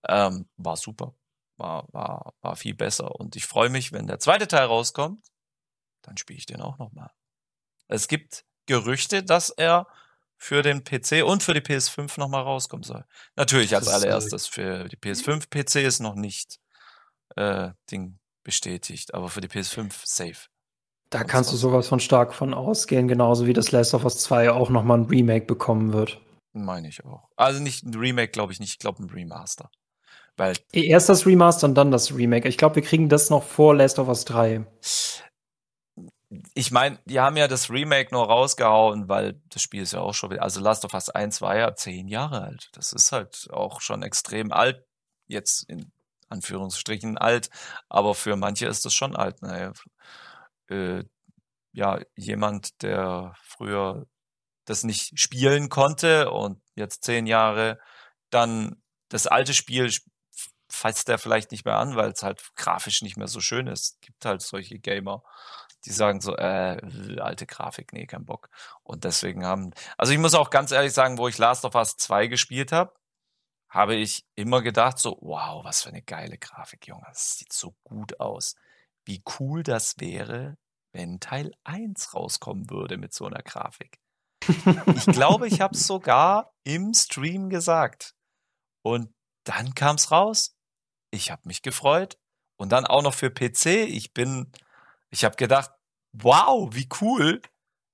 ähm, 0.08 0.48
war 0.56 0.76
super, 0.76 1.14
war, 1.56 1.86
war, 1.92 2.34
war 2.40 2.56
viel 2.56 2.74
besser. 2.74 3.14
Und 3.14 3.36
ich 3.36 3.46
freue 3.46 3.70
mich, 3.70 3.92
wenn 3.92 4.06
der 4.06 4.18
zweite 4.18 4.48
Teil 4.48 4.66
rauskommt, 4.66 5.26
dann 6.02 6.16
spiele 6.16 6.38
ich 6.38 6.46
den 6.46 6.60
auch 6.60 6.78
nochmal. 6.78 7.10
Es 7.88 8.08
gibt 8.08 8.44
Gerüchte, 8.66 9.22
dass 9.22 9.50
er 9.50 9.86
für 10.38 10.62
den 10.62 10.84
PC 10.84 11.24
und 11.24 11.42
für 11.42 11.52
die 11.52 11.60
PS5 11.60 12.18
nochmal 12.18 12.42
rauskommen 12.42 12.84
soll. 12.84 13.04
Natürlich 13.36 13.74
als 13.74 13.88
allererstes 13.88 14.46
für 14.46 14.88
die 14.88 14.96
PS5. 14.96 15.48
PC 15.50 15.84
ist 15.84 16.00
noch 16.00 16.14
nicht 16.14 16.58
äh, 17.36 17.70
Ding 17.90 18.18
bestätigt, 18.44 19.12
aber 19.14 19.28
für 19.28 19.40
die 19.40 19.48
PS5 19.48 19.92
safe. 20.04 20.48
Da 21.10 21.24
kannst 21.24 21.52
du 21.52 21.56
sowas 21.56 21.88
von 21.88 22.00
stark 22.00 22.34
von 22.34 22.54
ausgehen, 22.54 23.08
genauso 23.08 23.46
wie 23.46 23.52
das 23.52 23.72
Last 23.72 23.94
of 23.94 24.04
Us 24.04 24.18
2 24.18 24.52
auch 24.52 24.70
nochmal 24.70 24.98
ein 24.98 25.06
Remake 25.06 25.46
bekommen 25.46 25.92
wird. 25.92 26.20
Meine 26.52 26.88
ich 26.88 27.04
auch. 27.04 27.28
Also 27.36 27.60
nicht 27.60 27.84
ein 27.84 27.94
Remake, 27.94 28.30
glaube 28.30 28.52
ich 28.52 28.60
nicht, 28.60 28.72
ich 28.72 28.78
glaube 28.78 29.02
ein 29.02 29.10
Remaster. 29.10 29.70
Weil 30.36 30.56
Erst 30.72 31.08
das 31.08 31.26
Remaster 31.26 31.66
und 31.66 31.74
dann 31.74 31.90
das 31.90 32.14
Remake. 32.14 32.48
Ich 32.48 32.58
glaube, 32.58 32.76
wir 32.76 32.82
kriegen 32.82 33.08
das 33.08 33.28
noch 33.28 33.42
vor 33.42 33.74
Last 33.74 33.98
of 33.98 34.08
Us 34.08 34.24
3 34.24 34.64
ich 36.54 36.70
meine, 36.70 36.98
die 37.06 37.20
haben 37.20 37.36
ja 37.36 37.48
das 37.48 37.70
Remake 37.70 38.10
nur 38.12 38.26
rausgehauen, 38.26 39.08
weil 39.08 39.40
das 39.48 39.62
Spiel 39.62 39.82
ist 39.82 39.92
ja 39.92 40.00
auch 40.00 40.12
schon, 40.12 40.38
also 40.38 40.60
Last 40.60 40.84
of 40.84 40.92
Us 40.92 41.08
1 41.08 41.40
war 41.40 41.56
ja 41.56 41.74
zehn 41.74 42.08
Jahre 42.08 42.42
alt. 42.42 42.68
Das 42.72 42.92
ist 42.92 43.12
halt 43.12 43.48
auch 43.50 43.80
schon 43.80 44.02
extrem 44.02 44.52
alt, 44.52 44.84
jetzt 45.26 45.62
in 45.70 45.90
Anführungsstrichen 46.28 47.16
alt, 47.16 47.48
aber 47.88 48.14
für 48.14 48.36
manche 48.36 48.66
ist 48.66 48.84
das 48.84 48.92
schon 48.94 49.16
alt. 49.16 49.40
Naja, 49.40 49.72
äh, 50.68 51.04
ja, 51.72 52.00
jemand, 52.16 52.82
der 52.82 53.34
früher 53.42 54.06
das 54.66 54.84
nicht 54.84 55.18
spielen 55.18 55.70
konnte 55.70 56.30
und 56.30 56.60
jetzt 56.74 57.04
zehn 57.04 57.26
Jahre 57.26 57.78
dann 58.30 58.82
das 59.08 59.26
alte 59.26 59.54
Spiel 59.54 59.90
fasst 60.68 61.08
der 61.08 61.18
vielleicht 61.18 61.50
nicht 61.50 61.64
mehr 61.64 61.76
an, 61.76 61.96
weil 61.96 62.10
es 62.10 62.22
halt 62.22 62.42
grafisch 62.54 63.00
nicht 63.00 63.16
mehr 63.16 63.28
so 63.28 63.40
schön 63.40 63.66
ist. 63.66 64.00
Gibt 64.02 64.26
halt 64.26 64.42
solche 64.42 64.78
Gamer 64.78 65.22
die 65.84 65.92
sagen 65.92 66.20
so, 66.20 66.36
äh, 66.36 67.20
alte 67.20 67.46
Grafik, 67.46 67.92
nee, 67.92 68.06
kein 68.06 68.24
Bock. 68.24 68.50
Und 68.82 69.04
deswegen 69.04 69.44
haben, 69.44 69.72
also 69.96 70.12
ich 70.12 70.18
muss 70.18 70.34
auch 70.34 70.50
ganz 70.50 70.72
ehrlich 70.72 70.92
sagen, 70.92 71.18
wo 71.18 71.28
ich 71.28 71.38
Last 71.38 71.64
of 71.64 71.74
Us 71.74 71.96
2 71.96 72.26
gespielt 72.26 72.72
habe, 72.72 72.94
habe 73.68 73.94
ich 73.94 74.26
immer 74.34 74.62
gedacht 74.62 74.98
so, 74.98 75.18
wow, 75.20 75.64
was 75.64 75.82
für 75.82 75.90
eine 75.90 76.02
geile 76.02 76.38
Grafik, 76.38 76.86
Junge, 76.88 77.04
das 77.06 77.36
sieht 77.38 77.52
so 77.52 77.74
gut 77.84 78.18
aus. 78.20 78.56
Wie 79.04 79.22
cool 79.38 79.62
das 79.62 79.96
wäre, 79.98 80.56
wenn 80.92 81.20
Teil 81.20 81.52
1 81.64 82.14
rauskommen 82.14 82.70
würde 82.70 82.96
mit 82.96 83.12
so 83.12 83.26
einer 83.26 83.42
Grafik. 83.42 83.98
Ich 84.94 85.06
glaube, 85.06 85.46
ich 85.48 85.60
habe 85.60 85.74
es 85.74 85.86
sogar 85.86 86.54
im 86.64 86.94
Stream 86.94 87.50
gesagt. 87.50 88.14
Und 88.82 89.12
dann 89.44 89.74
kam 89.74 89.96
es 89.96 90.10
raus. 90.10 90.56
Ich 91.10 91.30
habe 91.30 91.42
mich 91.44 91.62
gefreut. 91.62 92.18
Und 92.56 92.70
dann 92.70 92.86
auch 92.86 93.02
noch 93.02 93.14
für 93.14 93.30
PC. 93.30 93.66
Ich 93.88 94.14
bin, 94.14 94.50
ich 95.10 95.24
habe 95.24 95.36
gedacht, 95.36 95.70
wow, 96.12 96.68
wie 96.72 96.88
cool. 97.00 97.40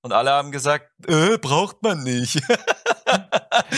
Und 0.02 0.12
alle 0.12 0.32
haben 0.32 0.52
gesagt, 0.52 0.90
äh, 1.06 1.38
braucht 1.38 1.82
man 1.82 2.02
nicht. 2.02 2.42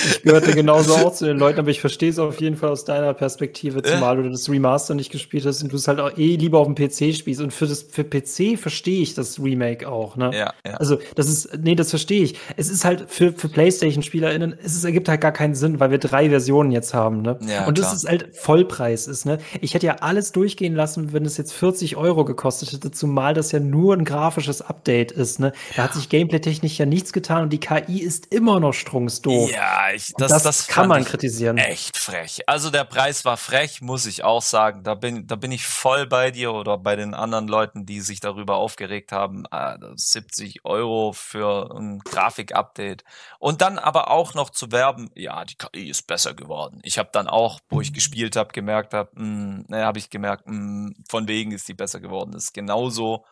ich 0.05 0.23
gehörte 0.23 0.53
genauso 0.53 0.95
auch 0.95 1.13
zu 1.13 1.25
den 1.25 1.39
Leuten, 1.39 1.59
aber 1.59 1.71
ich 1.71 1.81
verstehe 1.81 2.11
es 2.11 2.19
auf 2.19 2.41
jeden 2.41 2.57
Fall 2.57 2.71
aus 2.71 2.85
deiner 2.85 3.15
Perspektive, 3.15 3.83
zumal 3.83 4.17
du 4.17 4.31
das 4.31 4.49
Remaster 4.49 4.95
nicht 4.95 5.11
gespielt 5.11 5.47
hast 5.47 5.63
und 5.63 5.73
du 5.73 5.77
es 5.77 5.89
halt 5.89 6.01
auch 6.01 6.17
eh 6.17 6.37
lieber 6.37 6.59
auf 6.59 6.67
dem 6.67 6.75
PC 6.75 7.15
spielst. 7.15 7.41
Und 7.41 7.53
für 7.53 7.67
das 7.67 7.83
für 7.83 8.05
PC 8.05 8.59
verstehe 8.59 9.03
ich 9.03 9.15
das 9.15 9.43
Remake 9.43 9.89
auch, 9.89 10.17
ne? 10.17 10.31
Ja, 10.33 10.55
ja. 10.67 10.75
Also, 10.75 10.99
das 11.15 11.29
ist, 11.29 11.59
nee, 11.63 11.75
das 11.75 11.91
verstehe 11.91 12.23
ich. 12.23 12.39
Es 12.57 12.69
ist 12.69 12.85
halt 12.85 13.07
für, 13.09 13.33
für 13.33 13.49
PlayStation-SpielerInnen, 13.49 14.57
es 14.63 14.75
ist, 14.75 14.85
ergibt 14.85 15.09
halt 15.09 15.21
gar 15.21 15.33
keinen 15.33 15.55
Sinn, 15.55 15.81
weil 15.81 15.91
wir 15.91 15.99
drei 15.99 16.31
Versionen 16.31 16.71
jetzt 16.71 16.95
haben, 16.95 17.23
ne? 17.23 17.39
Ja, 17.47 17.67
und 17.67 17.79
das 17.79 17.87
klar. 17.87 17.97
ist 17.97 18.09
halt 18.09 18.37
Vollpreis 18.37 19.07
ist, 19.07 19.25
ne? 19.27 19.39
Ich 19.61 19.75
hätte 19.75 19.87
ja 19.87 19.97
alles 20.01 20.33
durchgehen 20.33 20.75
lassen, 20.75 21.13
wenn 21.13 21.25
es 21.25 21.37
jetzt 21.37 21.53
40 21.53 21.97
Euro 21.97 22.25
gekostet 22.25 22.73
hätte, 22.73 22.91
zumal 22.91 23.35
das 23.35 23.53
ja 23.53 23.61
nur 23.61 23.95
ein 23.95 24.05
grafisches 24.05 24.63
Update 24.63 25.13
ist, 25.13 25.41
ne? 25.41 25.53
Da 25.77 25.85
hat 25.85 25.95
sich 25.95 26.09
gameplay-technisch 26.09 26.79
ja 26.79 26.87
nichts 26.87 27.13
getan 27.13 27.45
und 27.45 27.53
die 27.53 27.61
KI 27.61 28.01
ist 28.01 28.33
immer 28.33 28.61
noch 28.61 28.73
strungsdoof. 28.73 29.51
Ja, 29.51 29.86
ich, 29.95 30.15
Und 30.15 30.21
das, 30.21 30.43
das, 30.43 30.67
kann 30.67 30.89
man 30.89 31.05
kritisieren. 31.05 31.59
Echt 31.59 31.97
frech. 31.97 32.49
Also 32.49 32.71
der 32.71 32.85
Preis 32.85 33.25
war 33.25 33.37
frech, 33.37 33.81
muss 33.81 34.07
ich 34.07 34.25
auch 34.25 34.43
sagen. 34.43 34.83
Da 34.83 34.95
bin, 34.95 35.27
da 35.27 35.37
bin 35.37 35.53
ich 35.53 35.67
voll 35.67 36.07
bei 36.07 36.31
dir 36.31 36.53
oder 36.53 36.79
bei 36.79 36.97
den 36.97 37.15
anderen 37.15 37.49
Leuten, 37.49 37.87
die 37.87 38.01
sich 38.01 38.21
darüber 38.21 38.57
aufgeregt 38.57 39.13
haben. 39.13 39.45
Ah, 39.51 39.79
70 39.95 40.65
Euro 40.65 41.13
für 41.13 41.75
ein 41.77 41.99
Grafik-Update. 42.01 43.05
Und 43.39 43.61
dann 43.61 43.79
aber 43.79 44.11
auch 44.11 44.35
noch 44.35 44.51
zu 44.51 44.73
werben, 44.73 45.11
ja, 45.15 45.45
die 45.45 45.57
KI 45.57 45.91
ist 45.91 46.07
besser 46.07 46.35
geworden. 46.35 46.81
Ich 46.83 46.99
habe 46.99 47.11
dann 47.13 47.29
auch, 47.29 47.61
wo 47.69 47.81
ich 47.81 47.93
gespielt 47.93 48.37
habe, 48.37 48.53
gemerkt 48.53 48.95
habe, 48.95 49.11
ne, 49.15 49.85
habe 49.85 49.99
ich 49.99 50.11
gemerkt, 50.11 50.45
mh, 50.47 50.93
von 51.09 51.29
wegen 51.29 51.53
ist 51.53 51.69
die 51.69 51.75
besser 51.75 52.01
geworden. 52.01 52.33
Das 52.33 52.45
ist 52.45 52.55
genauso 52.55 53.25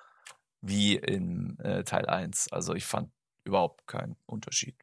wie 0.61 0.97
in 0.97 1.59
äh, 1.61 1.85
Teil 1.85 2.07
1. 2.07 2.53
Also 2.53 2.75
ich 2.75 2.85
fand 2.85 3.11
überhaupt 3.45 3.87
keinen 3.87 4.17
Unterschied. 4.27 4.77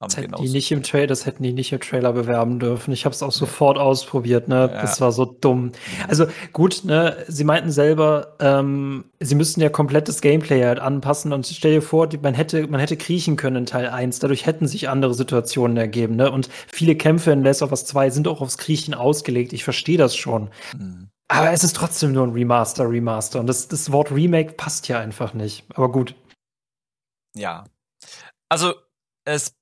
Das 0.00 0.16
hätten 0.16 0.26
genauso- 0.26 0.44
die 0.44 0.50
nicht 0.50 0.70
im 0.70 0.84
Trailer, 0.84 1.08
das 1.08 1.26
hätten 1.26 1.42
die 1.42 1.52
nicht 1.52 1.72
im 1.72 1.80
Trailer 1.80 2.12
bewerben 2.12 2.60
dürfen. 2.60 2.92
Ich 2.92 3.04
habe 3.04 3.12
es 3.14 3.22
auch 3.22 3.32
sofort 3.32 3.78
ausprobiert, 3.78 4.46
ne? 4.46 4.70
Ja. 4.72 4.80
Das 4.80 5.00
war 5.00 5.10
so 5.10 5.24
dumm. 5.24 5.72
Also 6.06 6.26
gut, 6.52 6.84
ne? 6.84 7.16
Sie 7.26 7.42
meinten 7.42 7.72
selber, 7.72 8.36
ähm, 8.38 9.06
sie 9.18 9.34
müssten 9.34 9.60
ja 9.60 9.70
komplett 9.70 10.06
das 10.06 10.20
Gameplay 10.20 10.62
halt 10.62 10.78
anpassen 10.78 11.32
und 11.32 11.46
stell 11.48 11.72
dir 11.72 11.82
vor, 11.82 12.08
man 12.22 12.34
hätte, 12.34 12.68
man 12.68 12.78
hätte 12.78 12.96
kriechen 12.96 13.36
können 13.36 13.56
in 13.56 13.66
Teil 13.66 13.88
1. 13.88 14.20
Dadurch 14.20 14.46
hätten 14.46 14.68
sich 14.68 14.88
andere 14.88 15.14
Situationen 15.14 15.76
ergeben, 15.76 16.14
ne? 16.14 16.30
Und 16.30 16.48
viele 16.68 16.94
Kämpfe 16.94 17.32
in 17.32 17.42
Last 17.42 17.62
of 17.62 17.72
Us 17.72 17.84
2 17.84 18.10
sind 18.10 18.28
auch 18.28 18.40
aufs 18.40 18.56
Kriechen 18.58 18.94
ausgelegt. 18.94 19.52
Ich 19.52 19.64
verstehe 19.64 19.98
das 19.98 20.14
schon. 20.14 20.50
Mhm. 20.78 21.08
Aber 21.26 21.50
es 21.50 21.64
ist 21.64 21.74
trotzdem 21.74 22.12
nur 22.12 22.24
ein 22.24 22.32
Remaster, 22.32 22.88
Remaster. 22.88 23.40
Und 23.40 23.48
das, 23.48 23.66
das 23.66 23.90
Wort 23.90 24.12
Remake 24.12 24.52
passt 24.52 24.86
ja 24.86 25.00
einfach 25.00 25.34
nicht. 25.34 25.64
Aber 25.74 25.90
gut. 25.90 26.14
Ja. 27.36 27.64
Also, 28.48 28.74
es, 29.26 29.52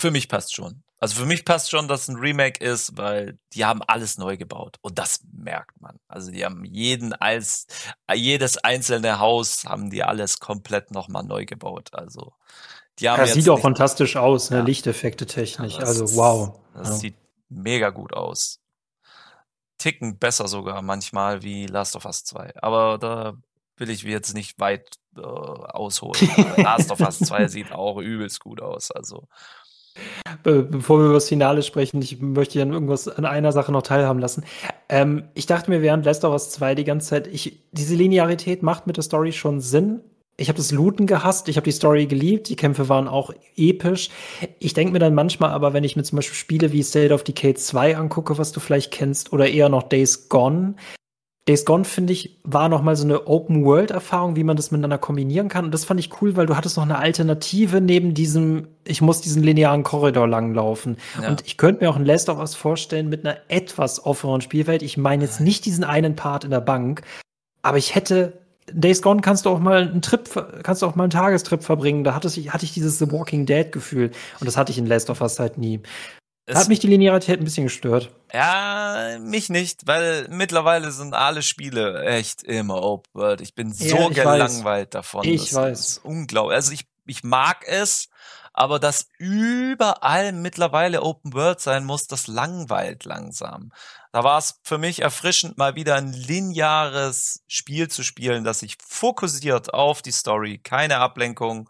für 0.00 0.10
mich 0.10 0.28
passt 0.28 0.54
schon. 0.54 0.82
Also 0.98 1.16
für 1.16 1.26
mich 1.26 1.44
passt 1.44 1.70
schon, 1.70 1.88
dass 1.88 2.08
ein 2.08 2.16
Remake 2.16 2.64
ist, 2.64 2.96
weil 2.96 3.38
die 3.52 3.64
haben 3.64 3.82
alles 3.82 4.16
neu 4.16 4.36
gebaut. 4.36 4.78
Und 4.80 4.98
das 4.98 5.20
merkt 5.30 5.78
man. 5.80 5.98
Also 6.08 6.30
die 6.30 6.44
haben 6.44 6.64
jeden 6.64 7.12
als, 7.12 7.66
jedes 8.14 8.56
einzelne 8.58 9.18
Haus 9.18 9.64
haben 9.64 9.90
die 9.90 10.02
alles 10.02 10.40
komplett 10.40 10.90
nochmal 10.92 11.22
neu 11.22 11.44
gebaut. 11.44 11.90
Also, 11.92 12.32
die 12.98 13.10
haben 13.10 13.20
Das 13.20 13.34
sieht 13.34 13.48
auch 13.50 13.60
fantastisch 13.60 14.16
aus, 14.16 14.50
ne? 14.50 14.58
Ja. 14.58 14.62
Lichteffekte 14.64 15.26
technisch. 15.26 15.76
Das 15.76 16.00
also 16.00 16.16
wow. 16.16 16.58
Das 16.74 16.88
Ja. 16.88 16.94
sieht 16.96 17.16
mega 17.50 17.90
gut 17.90 18.14
aus. 18.14 18.60
Ticken 19.78 20.18
besser 20.18 20.48
sogar 20.48 20.80
manchmal 20.80 21.42
wie 21.42 21.66
Last 21.66 21.94
of 21.96 22.06
Us 22.06 22.24
2. 22.24 22.54
Aber 22.62 22.96
da 22.96 23.34
will 23.76 23.90
ich 23.90 24.02
jetzt 24.02 24.34
nicht 24.34 24.58
weit 24.58 24.96
äh, 25.16 25.20
ausholen. 25.20 26.28
Last 26.56 26.90
of 26.90 27.00
Us 27.00 27.18
2 27.18 27.48
sieht 27.48 27.72
auch 27.72 27.98
übelst 27.98 28.40
gut 28.40 28.60
aus. 28.60 28.90
Also, 28.90 29.28
Be 30.42 30.62
bevor 30.62 30.98
wir 30.98 31.06
über 31.06 31.14
das 31.14 31.28
Finale 31.28 31.62
sprechen, 31.62 32.02
ich 32.02 32.20
möchte 32.20 32.60
an 32.60 32.72
irgendwas 32.72 33.08
an 33.08 33.24
einer 33.24 33.52
Sache 33.52 33.72
noch 33.72 33.82
teilhaben 33.82 34.20
lassen. 34.20 34.44
Ähm, 34.88 35.24
ich 35.34 35.46
dachte 35.46 35.70
mir 35.70 35.82
während 35.82 36.04
Last 36.04 36.24
of 36.24 36.32
Us 36.32 36.50
2 36.50 36.74
die 36.74 36.84
ganze 36.84 37.08
Zeit, 37.08 37.26
ich, 37.26 37.60
diese 37.72 37.94
Linearität 37.94 38.62
macht 38.62 38.86
mit 38.86 38.96
der 38.96 39.04
Story 39.04 39.32
schon 39.32 39.60
Sinn. 39.60 40.00
Ich 40.36 40.48
habe 40.48 40.58
das 40.58 40.70
Looten 40.70 41.06
gehasst, 41.06 41.48
ich 41.48 41.56
habe 41.56 41.64
die 41.64 41.72
Story 41.72 42.06
geliebt, 42.06 42.50
die 42.50 42.56
Kämpfe 42.56 42.90
waren 42.90 43.08
auch 43.08 43.32
episch. 43.56 44.10
Ich 44.58 44.74
denke 44.74 44.92
mir 44.92 44.98
dann 44.98 45.14
manchmal 45.14 45.50
aber, 45.50 45.72
wenn 45.72 45.82
ich 45.82 45.96
mir 45.96 46.02
zum 46.02 46.16
Beispiel 46.16 46.36
Spiele 46.36 46.72
wie 46.72 46.82
State 46.82 47.14
of 47.14 47.24
Decay 47.24 47.54
2 47.54 47.96
angucke, 47.96 48.36
was 48.36 48.52
du 48.52 48.60
vielleicht 48.60 48.92
kennst, 48.92 49.32
oder 49.32 49.48
eher 49.48 49.70
noch 49.70 49.84
Days 49.84 50.28
Gone, 50.28 50.74
Days 51.48 51.64
Gone, 51.64 51.84
finde 51.84 52.12
ich, 52.12 52.38
war 52.42 52.68
noch 52.68 52.82
mal 52.82 52.96
so 52.96 53.04
eine 53.04 53.28
Open-World-Erfahrung, 53.28 54.34
wie 54.34 54.42
man 54.42 54.56
das 54.56 54.72
miteinander 54.72 54.98
kombinieren 54.98 55.48
kann. 55.48 55.66
Und 55.66 55.72
das 55.72 55.84
fand 55.84 56.00
ich 56.00 56.20
cool, 56.20 56.36
weil 56.36 56.46
du 56.46 56.56
hattest 56.56 56.76
noch 56.76 56.82
eine 56.82 56.98
Alternative 56.98 57.80
neben 57.80 58.14
diesem, 58.14 58.66
ich 58.84 59.00
muss 59.00 59.20
diesen 59.20 59.44
linearen 59.44 59.84
Korridor 59.84 60.26
langlaufen. 60.26 60.96
Ja. 61.22 61.28
Und 61.28 61.46
ich 61.46 61.56
könnte 61.56 61.84
mir 61.84 61.90
auch 61.90 61.96
ein 61.96 62.04
Last 62.04 62.28
of 62.28 62.38
Us 62.38 62.56
vorstellen 62.56 63.08
mit 63.08 63.24
einer 63.24 63.36
etwas 63.46 64.04
offeneren 64.04 64.40
Spielwelt. 64.40 64.82
Ich 64.82 64.96
meine 64.96 65.22
jetzt 65.22 65.40
nicht 65.40 65.64
diesen 65.66 65.84
einen 65.84 66.16
Part 66.16 66.42
in 66.42 66.50
der 66.50 66.60
Bank, 66.60 67.02
aber 67.62 67.78
ich 67.78 67.94
hätte 67.94 68.32
Days 68.72 69.00
Gone 69.00 69.20
kannst 69.20 69.46
du 69.46 69.50
auch 69.50 69.60
mal 69.60 69.88
einen 69.88 70.02
Trip, 70.02 70.28
kannst 70.64 70.82
du 70.82 70.86
auch 70.86 70.96
mal 70.96 71.04
einen 71.04 71.10
Tagestrip 71.10 71.62
verbringen. 71.62 72.02
Da 72.02 72.16
hatte 72.16 72.26
ich, 72.26 72.52
hatte 72.52 72.64
ich 72.64 72.72
dieses 72.72 72.98
The 72.98 73.12
Walking 73.12 73.46
Dead 73.46 73.70
Gefühl. 73.70 74.10
Und 74.40 74.46
das 74.46 74.56
hatte 74.56 74.72
ich 74.72 74.78
in 74.78 74.86
Last 74.86 75.10
of 75.10 75.20
Us 75.20 75.38
halt 75.38 75.58
nie. 75.58 75.80
Es, 76.48 76.56
hat 76.56 76.68
mich 76.68 76.78
die 76.78 76.86
Linearität 76.86 77.40
ein 77.40 77.44
bisschen 77.44 77.64
gestört. 77.64 78.10
ja, 78.32 79.18
mich 79.20 79.48
nicht, 79.48 79.86
weil 79.86 80.28
mittlerweile 80.30 80.92
sind 80.92 81.12
alle 81.12 81.42
Spiele 81.42 82.04
echt 82.04 82.44
immer 82.44 82.82
Open 82.82 83.12
World. 83.14 83.40
Ich 83.40 83.54
bin 83.54 83.72
so 83.72 83.84
Ja, 83.84 84.08
ich 84.10 84.16
weiß. 84.16 84.32
gelangweilt 84.32 84.94
davon. 84.94 85.24
Ich 85.24 85.50
das 85.50 85.54
weiß. 85.54 85.80
ist 85.80 86.04
unglaublich. 86.04 86.54
Also 86.54 86.72
ich, 86.72 86.86
ich 87.04 87.24
mag 87.24 87.64
es, 87.66 88.08
aber 88.52 88.78
dass 88.78 89.08
überall 89.18 90.30
mittlerweile 90.32 91.02
Open 91.02 91.34
World 91.34 91.60
sein 91.60 91.84
muss, 91.84 92.06
das 92.06 92.28
langweilt 92.28 93.04
langsam. 93.04 93.72
Da 94.12 94.22
war 94.22 94.38
es 94.38 94.60
für 94.62 94.78
mich 94.78 95.02
erfrischend, 95.02 95.58
mal 95.58 95.74
wieder 95.74 95.96
ein 95.96 96.12
lineares 96.12 97.42
Spiel 97.48 97.88
zu 97.88 98.02
spielen, 98.04 98.44
das 98.44 98.60
sich 98.60 98.78
fokussiert 98.86 99.74
auf 99.74 100.00
die 100.00 100.12
Story, 100.12 100.58
keine 100.58 100.98
Ablenkung, 100.98 101.68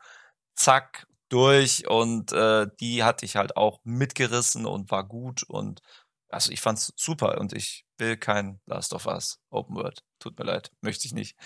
zack, 0.55 1.07
durch 1.29 1.89
und 1.89 2.33
äh, 2.33 2.67
die 2.81 3.05
hatte 3.05 3.25
ich 3.27 3.37
halt 3.37 3.57
auch 3.57 3.81
mitgerissen 3.85 4.67
und 4.67 4.91
war 4.91 5.05
gut 5.07 5.43
und 5.45 5.81
also 6.31 6.53
ich 6.53 6.61
fand's 6.61 6.93
super 6.97 7.39
und 7.41 7.53
ich 7.53 7.85
will 7.99 8.17
kein 8.17 8.61
Last 8.67 8.95
of 8.95 9.07
Us 9.07 9.41
Open 9.51 9.77
World. 9.77 10.03
Tut 10.27 10.41
mir 10.41 10.45
leid, 10.45 10.73
möchte 10.81 11.07
ich 11.07 11.15
nicht. 11.15 11.37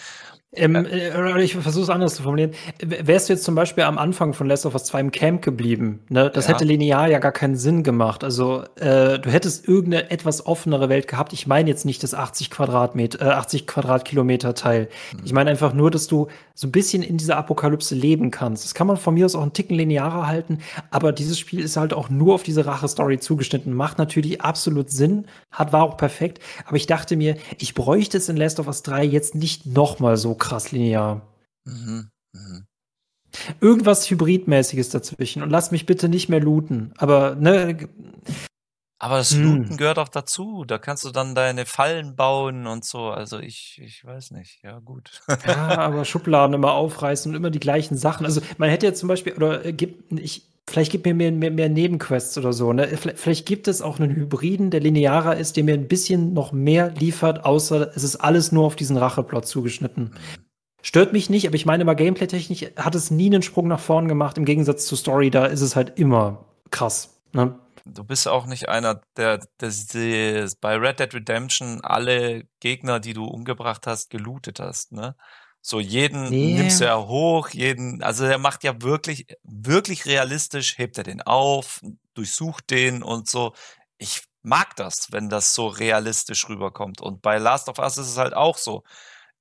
Ähm, 0.54 0.74
äh, 0.74 1.42
ich 1.42 1.54
versuche 1.54 1.82
es 1.84 1.90
anders 1.90 2.14
zu 2.14 2.22
formulieren. 2.22 2.52
Wärst 2.82 3.28
du 3.28 3.34
jetzt 3.34 3.44
zum 3.44 3.54
Beispiel 3.54 3.84
am 3.84 3.98
Anfang 3.98 4.32
von 4.32 4.46
Last 4.48 4.64
of 4.64 4.72
Us 4.72 4.84
2 4.84 5.00
im 5.00 5.10
Camp 5.12 5.42
geblieben, 5.42 6.00
ne? 6.08 6.30
Das 6.32 6.46
Ja. 6.46 6.54
hätte 6.54 6.64
linear 6.64 7.06
ja 7.08 7.18
gar 7.18 7.30
keinen 7.32 7.56
Sinn 7.56 7.82
gemacht. 7.82 8.24
Also 8.24 8.64
äh, 8.76 9.18
du 9.18 9.30
hättest 9.30 9.68
irgendeine 9.68 10.10
etwas 10.10 10.46
offenere 10.46 10.88
Welt 10.88 11.08
gehabt. 11.08 11.34
Ich 11.34 11.46
meine 11.46 11.68
jetzt 11.68 11.84
nicht 11.84 12.02
das 12.02 12.14
80 12.14 12.48
Quadratmeter, 12.50 13.20
äh, 13.20 13.30
80 13.32 13.66
Quadratkilometer 13.66 14.54
Teil. 14.54 14.88
Mhm. 15.12 15.20
Ich 15.26 15.32
meine 15.34 15.50
einfach 15.50 15.74
nur, 15.74 15.90
dass 15.90 16.06
du 16.06 16.28
so 16.54 16.66
ein 16.66 16.72
bisschen 16.72 17.02
in 17.02 17.18
dieser 17.18 17.36
Apokalypse 17.36 17.94
leben 17.94 18.30
kannst. 18.30 18.64
Das 18.64 18.72
kann 18.74 18.86
man 18.86 18.96
von 18.96 19.12
mir 19.14 19.26
aus 19.26 19.34
auch 19.34 19.42
einen 19.42 19.52
Ticken 19.52 19.76
linearer 19.76 20.26
halten, 20.26 20.58
aber 20.90 21.12
dieses 21.12 21.38
Spiel 21.38 21.60
ist 21.60 21.76
halt 21.76 21.92
auch 21.92 22.08
nur 22.08 22.34
auf 22.34 22.42
diese 22.42 22.64
Rache-Story 22.64 23.18
zugeschnitten. 23.18 23.74
Macht 23.74 23.98
natürlich 23.98 24.40
absolut 24.40 24.90
Sinn, 24.90 25.26
hat 25.50 25.72
war 25.74 25.82
auch 25.84 25.96
perfekt. 25.98 26.38
Aber 26.66 26.76
ich 26.76 26.86
dachte 26.86 27.16
mir, 27.16 27.36
ich 27.58 27.74
bräuchte 27.74 28.16
es 28.18 28.28
in 28.28 28.36
Last 28.36 28.58
of 28.60 28.68
Us 28.70 28.82
3 28.82 29.04
jetzt 29.04 29.34
nicht 29.34 29.66
noch 29.66 29.98
mal 29.98 30.16
so 30.16 30.34
krass 30.34 30.72
linear. 30.72 31.22
Mhm. 31.64 32.10
Mhm. 32.32 32.66
Irgendwas 33.60 34.08
Hybridmäßiges 34.10 34.90
dazwischen. 34.90 35.42
Und 35.42 35.50
lass 35.50 35.70
mich 35.70 35.86
bitte 35.86 36.08
nicht 36.08 36.28
mehr 36.28 36.40
looten. 36.40 36.92
Aber, 36.98 37.34
ne, 37.36 37.88
Aber 38.98 39.16
das 39.16 39.30
Hm. 39.32 39.42
Looten 39.42 39.76
gehört 39.78 39.98
auch 39.98 40.08
dazu. 40.08 40.64
Da 40.66 40.76
kannst 40.78 41.04
du 41.04 41.10
dann 41.10 41.34
deine 41.34 41.64
Fallen 41.64 42.16
bauen 42.16 42.66
und 42.66 42.84
so. 42.84 43.08
Also 43.08 43.38
ich, 43.38 43.80
ich 43.82 44.04
weiß 44.04 44.32
nicht. 44.32 44.62
Ja, 44.62 44.78
gut. 44.80 45.22
ja, 45.46 45.78
aber 45.78 46.04
Schubladen 46.04 46.54
immer 46.54 46.72
aufreißen 46.72 47.30
und 47.30 47.36
immer 47.36 47.50
die 47.50 47.60
gleichen 47.60 47.96
Sachen. 47.96 48.26
Also, 48.26 48.42
man 48.58 48.68
hätte 48.68 48.86
jetzt 48.86 49.00
zum 49.00 49.08
Beispiel, 49.08 49.32
oder 49.32 49.64
äh, 49.64 49.72
gibt, 49.72 50.12
ich, 50.12 50.49
vielleicht 50.70 50.92
gibt 50.92 51.04
mir 51.04 51.14
mehr, 51.14 51.32
mehr, 51.32 51.50
mehr 51.50 51.68
Nebenquests 51.68 52.38
oder 52.38 52.52
so, 52.52 52.72
ne? 52.72 52.88
Vielleicht, 52.88 53.18
vielleicht 53.18 53.46
gibt 53.46 53.68
es 53.68 53.82
auch 53.82 53.98
einen 53.98 54.14
Hybriden, 54.14 54.70
der 54.70 54.80
linearer 54.80 55.36
ist, 55.36 55.56
der 55.56 55.64
mir 55.64 55.74
ein 55.74 55.88
bisschen 55.88 56.32
noch 56.32 56.52
mehr 56.52 56.90
liefert, 56.90 57.44
außer 57.44 57.90
es 57.94 58.04
ist 58.04 58.16
alles 58.16 58.52
nur 58.52 58.64
auf 58.64 58.76
diesen 58.76 58.96
Racheplot 58.96 59.46
zugeschnitten. 59.46 60.14
Stört 60.82 61.12
mich 61.12 61.28
nicht, 61.28 61.46
aber 61.46 61.56
ich 61.56 61.66
meine 61.66 61.84
mal 61.84 61.94
gameplay-technisch 61.94 62.66
hat 62.76 62.94
es 62.94 63.10
nie 63.10 63.26
einen 63.26 63.42
Sprung 63.42 63.68
nach 63.68 63.80
vorn 63.80 64.08
gemacht. 64.08 64.38
Im 64.38 64.46
Gegensatz 64.46 64.86
zu 64.86 64.96
Story, 64.96 65.30
da 65.30 65.46
ist 65.46 65.60
es 65.60 65.76
halt 65.76 65.98
immer 65.98 66.46
krass. 66.70 67.20
Ne? 67.32 67.58
Du 67.84 68.04
bist 68.04 68.28
auch 68.28 68.46
nicht 68.46 68.68
einer, 68.68 69.00
der, 69.16 69.40
der, 69.60 69.72
der 69.92 70.48
bei 70.60 70.76
Red 70.76 71.00
Dead 71.00 71.14
Redemption 71.14 71.80
alle 71.82 72.44
Gegner, 72.60 73.00
die 73.00 73.12
du 73.12 73.24
umgebracht 73.24 73.86
hast, 73.86 74.10
gelootet 74.10 74.60
hast, 74.60 74.92
ne? 74.92 75.16
So 75.62 75.78
jeden 75.78 76.30
nee. 76.30 76.54
nimmst 76.54 76.80
du 76.80 76.86
ja 76.86 76.98
hoch, 76.98 77.50
jeden, 77.50 78.02
also 78.02 78.24
er 78.24 78.38
macht 78.38 78.64
ja 78.64 78.80
wirklich, 78.80 79.26
wirklich 79.42 80.06
realistisch, 80.06 80.78
hebt 80.78 80.96
er 80.96 81.04
den 81.04 81.20
auf, 81.22 81.80
durchsucht 82.14 82.70
den 82.70 83.02
und 83.02 83.28
so. 83.28 83.52
Ich 83.98 84.22
mag 84.42 84.74
das, 84.76 85.08
wenn 85.12 85.28
das 85.28 85.54
so 85.54 85.66
realistisch 85.66 86.48
rüberkommt. 86.48 87.00
Und 87.00 87.20
bei 87.20 87.38
Last 87.38 87.68
of 87.68 87.78
Us 87.78 87.98
ist 87.98 88.08
es 88.08 88.16
halt 88.16 88.34
auch 88.34 88.56
so. 88.56 88.84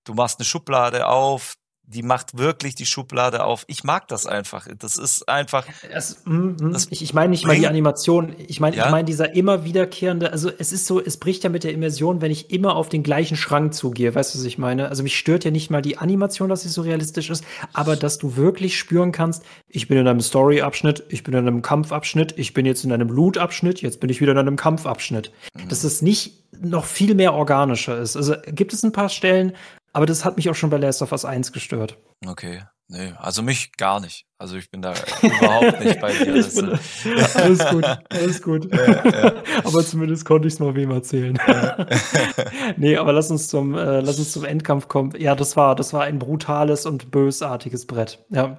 Du 0.03 0.13
machst 0.13 0.39
eine 0.39 0.45
Schublade 0.45 1.07
auf, 1.07 1.55
die 1.91 2.03
macht 2.03 2.37
wirklich 2.37 2.75
die 2.75 2.85
Schublade 2.85 3.43
auf. 3.43 3.65
Ich 3.67 3.83
mag 3.83 4.07
das 4.07 4.27
einfach. 4.27 4.67
Das 4.77 4.95
ist 4.95 5.27
einfach. 5.27 5.65
Das, 5.91 6.23
mm, 6.23 6.31
mm, 6.31 6.71
das 6.71 6.87
ich, 6.91 7.01
ich 7.01 7.15
meine 7.15 7.31
nicht 7.31 7.47
mal 7.47 7.55
die 7.55 7.65
Animation. 7.65 8.35
Ich 8.47 8.59
meine, 8.59 8.77
ja? 8.77 8.85
ich 8.85 8.91
meine 8.91 9.05
dieser 9.05 9.33
immer 9.33 9.63
wiederkehrende. 9.63 10.31
Also 10.31 10.51
es 10.55 10.71
ist 10.71 10.85
so, 10.85 11.03
es 11.03 11.17
bricht 11.17 11.43
ja 11.43 11.49
mit 11.49 11.63
der 11.63 11.73
Immersion, 11.73 12.21
wenn 12.21 12.29
ich 12.29 12.51
immer 12.51 12.75
auf 12.75 12.89
den 12.89 13.01
gleichen 13.01 13.35
Schrank 13.35 13.73
zugehe. 13.73 14.13
Weißt 14.13 14.35
du, 14.35 14.39
was 14.39 14.45
ich 14.45 14.59
meine? 14.59 14.89
Also 14.89 15.01
mich 15.01 15.17
stört 15.17 15.45
ja 15.45 15.51
nicht 15.51 15.71
mal 15.71 15.81
die 15.81 15.97
Animation, 15.97 16.47
dass 16.47 16.61
sie 16.61 16.69
so 16.69 16.83
realistisch 16.83 17.31
ist, 17.31 17.43
aber 17.73 17.95
dass 17.95 18.19
du 18.19 18.35
wirklich 18.35 18.77
spüren 18.77 19.11
kannst, 19.11 19.43
ich 19.67 19.87
bin 19.87 19.97
in 19.97 20.07
einem 20.07 20.21
Story-Abschnitt, 20.21 21.05
ich 21.09 21.23
bin 21.23 21.33
in 21.33 21.47
einem 21.47 21.63
Kampfabschnitt, 21.63 22.35
ich 22.37 22.53
bin 22.53 22.67
jetzt 22.67 22.83
in 22.83 22.91
einem 22.91 23.09
Loot-Abschnitt, 23.09 23.81
jetzt 23.81 23.99
bin 23.99 24.11
ich 24.11 24.21
wieder 24.21 24.33
in 24.33 24.37
einem 24.37 24.57
Kampfabschnitt. 24.57 25.31
Mhm. 25.55 25.69
Dass 25.69 25.83
es 25.83 26.03
nicht 26.03 26.39
noch 26.61 26.85
viel 26.85 27.15
mehr 27.15 27.33
organischer 27.33 27.97
ist. 27.97 28.15
Also 28.15 28.35
gibt 28.47 28.73
es 28.73 28.83
ein 28.83 28.91
paar 28.91 29.09
Stellen, 29.09 29.53
aber 29.93 30.05
das 30.05 30.25
hat 30.25 30.37
mich 30.37 30.49
auch 30.49 30.55
schon 30.55 30.69
bei 30.69 30.77
Last 30.77 31.01
of 31.01 31.11
Us 31.11 31.25
1 31.25 31.51
gestört. 31.51 31.97
Okay. 32.25 32.63
Nee, 32.91 33.13
also 33.19 33.43
mich 33.43 33.77
gar 33.77 33.99
nicht. 33.99 34.25
Also 34.39 34.57
ich 34.57 34.71
bin 34.71 34.81
da 34.81 34.95
überhaupt 35.21 35.79
nicht 35.83 36.01
bei 36.01 36.11
dir. 36.11 36.33
Das, 36.39 36.55
bin, 36.55 36.71
ja, 37.05 37.25
alles 37.35 37.67
gut, 37.69 37.85
alles 38.09 38.41
gut. 38.41 38.73
Ja, 38.73 39.05
ja. 39.05 39.43
aber 39.63 39.85
zumindest 39.85 40.25
konnte 40.25 40.47
ich 40.47 40.55
es 40.55 40.59
mal 40.59 40.73
wem 40.73 40.89
erzählen. 40.89 41.37
nee, 42.77 42.97
aber 42.97 43.13
lass 43.13 43.29
uns 43.29 43.47
zum, 43.47 43.75
äh, 43.75 43.99
lass 43.99 44.17
uns 44.17 44.31
zum 44.31 44.43
Endkampf 44.43 44.87
kommen. 44.87 45.13
Ja, 45.19 45.35
das 45.35 45.55
war, 45.55 45.75
das 45.75 45.93
war 45.93 46.01
ein 46.03 46.17
brutales 46.17 46.87
und 46.87 47.11
bösartiges 47.11 47.85
Brett. 47.85 48.25
Ja. 48.29 48.57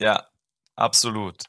Ja, 0.00 0.26
absolut. 0.74 1.44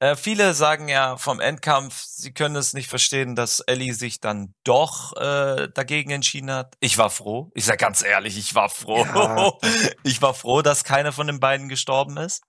Äh, 0.00 0.16
viele 0.16 0.54
sagen 0.54 0.88
ja 0.88 1.16
vom 1.16 1.40
Endkampf, 1.40 2.02
sie 2.02 2.32
können 2.32 2.56
es 2.56 2.74
nicht 2.74 2.88
verstehen, 2.88 3.36
dass 3.36 3.60
Ellie 3.60 3.94
sich 3.94 4.20
dann 4.20 4.54
doch 4.64 5.16
äh, 5.16 5.68
dagegen 5.72 6.10
entschieden 6.10 6.50
hat. 6.50 6.76
Ich 6.80 6.98
war 6.98 7.10
froh. 7.10 7.50
Ich 7.54 7.64
sag 7.64 7.78
ganz 7.78 8.02
ehrlich, 8.02 8.36
ich 8.36 8.54
war 8.54 8.68
froh. 8.68 9.04
Ja. 9.04 9.52
Ich 10.04 10.20
war 10.20 10.34
froh, 10.34 10.62
dass 10.62 10.84
keiner 10.84 11.12
von 11.12 11.26
den 11.26 11.40
beiden 11.40 11.68
gestorben 11.68 12.16
ist. 12.16 12.42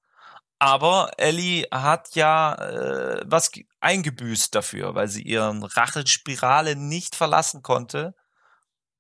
Aber 0.60 1.12
Ellie 1.18 1.68
hat 1.72 2.16
ja 2.16 2.56
äh, 2.56 3.22
was 3.26 3.52
eingebüßt 3.82 4.56
dafür, 4.56 4.96
weil 4.96 5.08
sie 5.08 5.22
ihren 5.22 5.64
Rachenspirale 5.64 6.76
nicht 6.76 7.16
verlassen 7.16 7.62
konnte. 7.62 8.16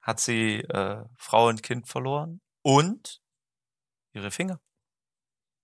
Hat 0.01 0.19
sie 0.19 0.59
äh, 0.59 1.03
Frau 1.17 1.47
und 1.47 1.63
Kind 1.63 1.87
verloren 1.87 2.41
und 2.61 3.21
ihre 4.13 4.31
Finger. 4.31 4.59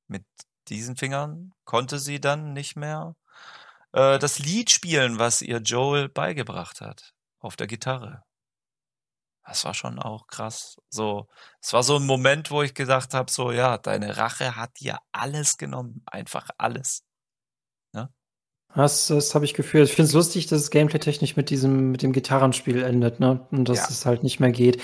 Mit 0.07 0.25
diesen 0.69 0.95
Fingern 0.95 1.53
konnte 1.65 1.99
sie 1.99 2.19
dann 2.19 2.53
nicht 2.53 2.75
mehr 2.75 3.15
äh, 3.93 4.19
das 4.19 4.39
Lied 4.39 4.69
spielen, 4.69 5.19
was 5.19 5.41
ihr 5.41 5.57
Joel 5.59 6.09
beigebracht 6.09 6.81
hat 6.81 7.13
auf 7.39 7.55
der 7.55 7.67
Gitarre. 7.67 8.23
Das 9.45 9.65
war 9.65 9.73
schon 9.73 9.97
auch 9.97 10.27
krass. 10.27 10.77
So, 10.89 11.27
es 11.59 11.73
war 11.73 11.81
so 11.81 11.95
ein 11.95 12.05
Moment, 12.05 12.51
wo 12.51 12.61
ich 12.61 12.75
gedacht 12.75 13.15
habe, 13.15 13.31
so 13.31 13.51
ja, 13.51 13.79
deine 13.79 14.17
Rache 14.17 14.55
hat 14.55 14.79
dir 14.79 14.99
alles 15.11 15.57
genommen, 15.57 16.03
einfach 16.05 16.49
alles. 16.59 17.03
Ne? 17.93 18.13
Das, 18.75 19.07
das 19.07 19.33
habe 19.33 19.45
ich 19.45 19.55
gefühlt. 19.55 19.89
Ich 19.89 19.95
finde 19.95 20.09
es 20.09 20.13
lustig, 20.13 20.45
dass 20.47 20.61
es 20.61 20.69
gameplay-technisch 20.69 21.35
mit 21.35 21.49
diesem, 21.49 21.91
mit 21.91 22.03
dem 22.03 22.13
Gitarrenspiel 22.13 22.83
endet, 22.83 23.19
ne? 23.19 23.47
Und 23.49 23.67
dass 23.67 23.79
ja. 23.79 23.87
es 23.89 24.05
halt 24.05 24.21
nicht 24.21 24.39
mehr 24.39 24.51
geht. 24.51 24.79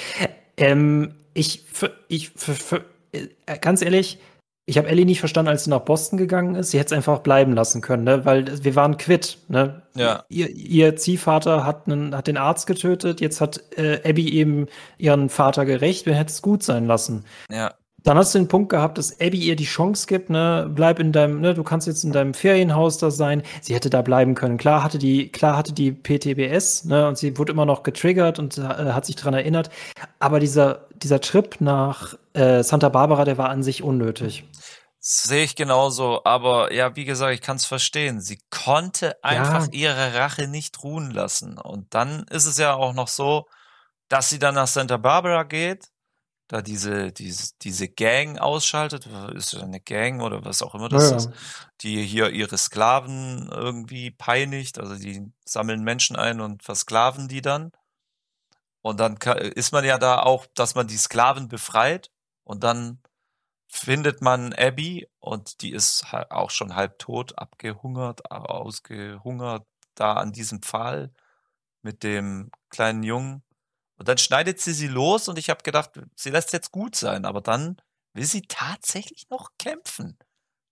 Ähm, 0.58 1.14
ich, 1.36 1.66
ich, 2.08 2.32
für, 2.32 2.56
für, 2.56 2.86
äh, 3.12 3.60
ganz 3.60 3.84
ehrlich, 3.84 4.20
ich 4.68 4.78
habe 4.78 4.88
Ellie 4.88 5.06
nicht 5.06 5.20
verstanden, 5.20 5.50
als 5.50 5.66
sie 5.66 5.70
nach 5.70 5.82
Boston 5.82 6.18
gegangen 6.18 6.56
ist. 6.56 6.72
Sie 6.72 6.80
hätte 6.80 6.94
es 6.94 6.98
einfach 6.98 7.20
bleiben 7.20 7.54
lassen 7.54 7.82
können, 7.82 8.04
ne? 8.04 8.26
weil 8.26 8.64
wir 8.64 8.76
waren 8.76 8.98
quitt. 8.98 9.38
Ne? 9.48 9.84
Ja. 9.96 10.24
Ihr, 10.30 10.50
ihr 10.50 10.96
Ziehvater 10.96 11.66
hat, 11.66 11.88
einen, 11.88 12.16
hat 12.16 12.28
den 12.28 12.38
Arzt 12.38 12.66
getötet, 12.66 13.22
jetzt 13.22 13.42
hat 13.42 13.62
äh, 13.78 14.00
Abby 14.08 14.34
eben 14.34 14.66
ihren 14.98 15.30
Vater 15.30 15.66
gerecht, 15.66 16.08
wir 16.08 16.16
hätten 16.16 16.30
es 16.30 16.42
gut 16.42 16.64
sein 16.64 16.88
lassen. 16.88 17.26
Ja. 17.52 17.74
Dann 18.06 18.18
hast 18.18 18.36
du 18.36 18.40
den 18.40 18.48
Punkt 18.48 18.70
gehabt, 18.70 19.00
dass 19.00 19.20
Abby 19.20 19.40
ihr 19.40 19.56
die 19.56 19.66
Chance 19.66 20.06
gibt, 20.06 20.30
ne, 20.30 20.70
bleib 20.74 21.00
in 21.00 21.12
deinem, 21.12 21.42
ne, 21.42 21.56
du 21.56 21.64
kannst 21.64 21.88
jetzt 21.88 22.04
in 22.04 22.12
deinem 22.12 22.36
Ferienhaus 22.36 23.00
da 23.00 23.10
sein. 23.10 23.42
Sie 23.62 23.74
hätte 23.74 23.90
da 23.90 24.04
bleiben 24.04 24.36
können. 24.36 24.58
Klar 24.58 24.84
hatte 24.84 25.00
die, 25.00 25.32
klar 25.32 25.58
hatte 25.58 25.74
die 25.74 25.92
PTBS, 25.92 26.86
ne, 26.86 27.08
und 27.08 27.18
sie 27.18 27.36
wurde 27.38 27.52
immer 27.52 27.66
noch 27.66 27.82
getriggert 27.82 28.38
und 28.38 28.60
äh, 28.60 28.62
hat 28.62 29.08
sich 29.08 29.16
dran 29.16 29.34
erinnert. 29.34 29.72
Aber 30.20 30.40
dieser, 30.40 30.85
dieser 31.04 31.22
Trip 31.22 31.60
nach 31.60 32.16
äh, 32.34 32.64
Santa 32.64 32.90
Barbara, 32.90 33.26
der 33.26 33.38
war 33.38 33.50
an 33.50 33.64
sich 33.64 33.84
unnötig. 33.84 34.46
Sehe 35.00 35.44
ich 35.44 35.56
genauso, 35.56 36.24
aber 36.24 36.74
ja, 36.74 36.96
wie 36.96 37.06
gesagt, 37.06 37.34
ich 37.34 37.42
kann 37.42 37.58
es 37.58 37.66
verstehen. 37.66 38.22
Sie 38.22 38.40
konnte 38.50 39.24
einfach 39.24 39.68
ja. 39.68 39.90
ihre 39.90 40.16
Rache 40.16 40.48
nicht 40.48 40.82
ruhen 40.84 41.12
lassen. 41.12 41.60
Und 41.60 41.94
dann 41.94 42.26
ist 42.32 42.46
es 42.46 42.58
ja 42.58 42.74
auch 42.74 42.94
noch 42.94 43.08
so, 43.08 43.46
dass 44.08 44.30
sie 44.30 44.40
dann 44.40 44.56
nach 44.56 44.68
Santa 44.68 44.98
Barbara 44.98 45.44
geht 45.44 45.92
da 46.48 46.62
diese, 46.62 47.12
diese, 47.12 47.54
diese 47.62 47.88
Gang 47.88 48.38
ausschaltet, 48.38 49.08
ist 49.34 49.54
das 49.54 49.64
eine 49.64 49.80
Gang 49.80 50.22
oder 50.22 50.46
was 50.46 50.62
auch 50.62 50.76
immer 50.76 50.90
das 50.90 51.10
ja, 51.10 51.18
ist, 51.18 51.30
die 51.82 52.04
hier 52.04 52.30
ihre 52.30 52.58
Sklaven 52.58 53.50
irgendwie 53.52 54.12
peinigt, 54.12 54.80
also 54.80 54.96
die 54.96 55.32
sammeln 55.44 55.84
Menschen 55.84 56.16
ein 56.16 56.42
und 56.42 56.64
versklaven 56.64 57.28
die 57.28 57.42
dann. 57.42 57.72
Und 58.86 59.00
dann 59.00 59.18
ist 59.18 59.72
man 59.72 59.84
ja 59.84 59.98
da 59.98 60.20
auch, 60.20 60.46
dass 60.54 60.76
man 60.76 60.86
die 60.86 60.98
Sklaven 60.98 61.48
befreit 61.48 62.12
und 62.44 62.64
dann 62.64 63.02
findet 63.68 64.22
man 64.22 64.54
Abby 64.54 65.08
und 65.18 65.62
die 65.62 65.72
ist 65.72 66.06
auch 66.30 66.52
schon 66.52 66.76
halb 66.76 67.00
tot, 67.00 67.36
abgehungert, 67.36 68.30
ausgehungert 68.30 69.66
da 69.96 70.14
an 70.14 70.34
diesem 70.34 70.62
Pfahl 70.62 71.12
mit 71.82 72.04
dem 72.04 72.52
kleinen 72.70 73.02
Jungen. 73.02 73.44
Und 73.98 74.08
dann 74.08 74.20
schneidet 74.20 74.62
sie 74.62 74.74
sie 74.74 74.88
los 74.88 75.30
und 75.30 75.40
ich 75.40 75.50
habe 75.50 75.64
gedacht, 75.64 76.00
sie 76.16 76.30
lässt 76.30 76.54
jetzt 76.54 76.72
gut 76.72 76.96
sein, 76.96 77.26
aber 77.26 77.42
dann 77.42 77.82
will 78.14 78.26
sie 78.26 78.44
tatsächlich 78.44 79.32
noch 79.32 79.50
kämpfen. 79.58 80.16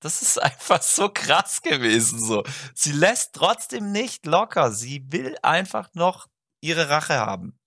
Das 0.01 0.21
ist 0.21 0.37
einfach 0.39 0.83
so 0.83 1.09
krass 1.09 1.63
gewesen 1.63 2.23
so. 2.23 2.43
Sie 2.75 2.91
lässt 2.91 3.33
trotzdem 3.33 3.91
nicht 3.91 4.27
locker. 4.27 4.71
Sie 4.71 5.03
will 5.11 5.35
einfach 5.41 5.89
noch 5.95 6.27
ihre 6.61 6.89
Rache 6.89 7.15
haben. 7.15 7.57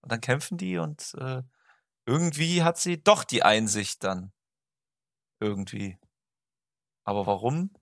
Und 0.00 0.12
dann 0.12 0.20
kämpfen 0.20 0.58
die 0.58 0.78
und 0.78 1.14
äh, 1.18 1.42
irgendwie 2.06 2.62
hat 2.62 2.78
sie 2.78 3.02
doch 3.02 3.24
die 3.24 3.42
Einsicht 3.42 4.02
dann. 4.04 4.32
Irgendwie. 5.40 5.98
Aber 7.04 7.26
warum? 7.26 7.72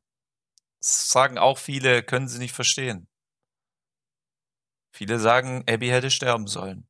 Das 0.78 1.08
sagen 1.08 1.38
auch 1.38 1.58
viele, 1.58 2.02
können 2.02 2.28
sie 2.28 2.38
nicht 2.38 2.52
verstehen. 2.52 3.08
Viele 4.92 5.18
sagen, 5.18 5.64
Abby 5.68 5.88
hätte 5.88 6.10
sterben 6.10 6.46
sollen. 6.46 6.88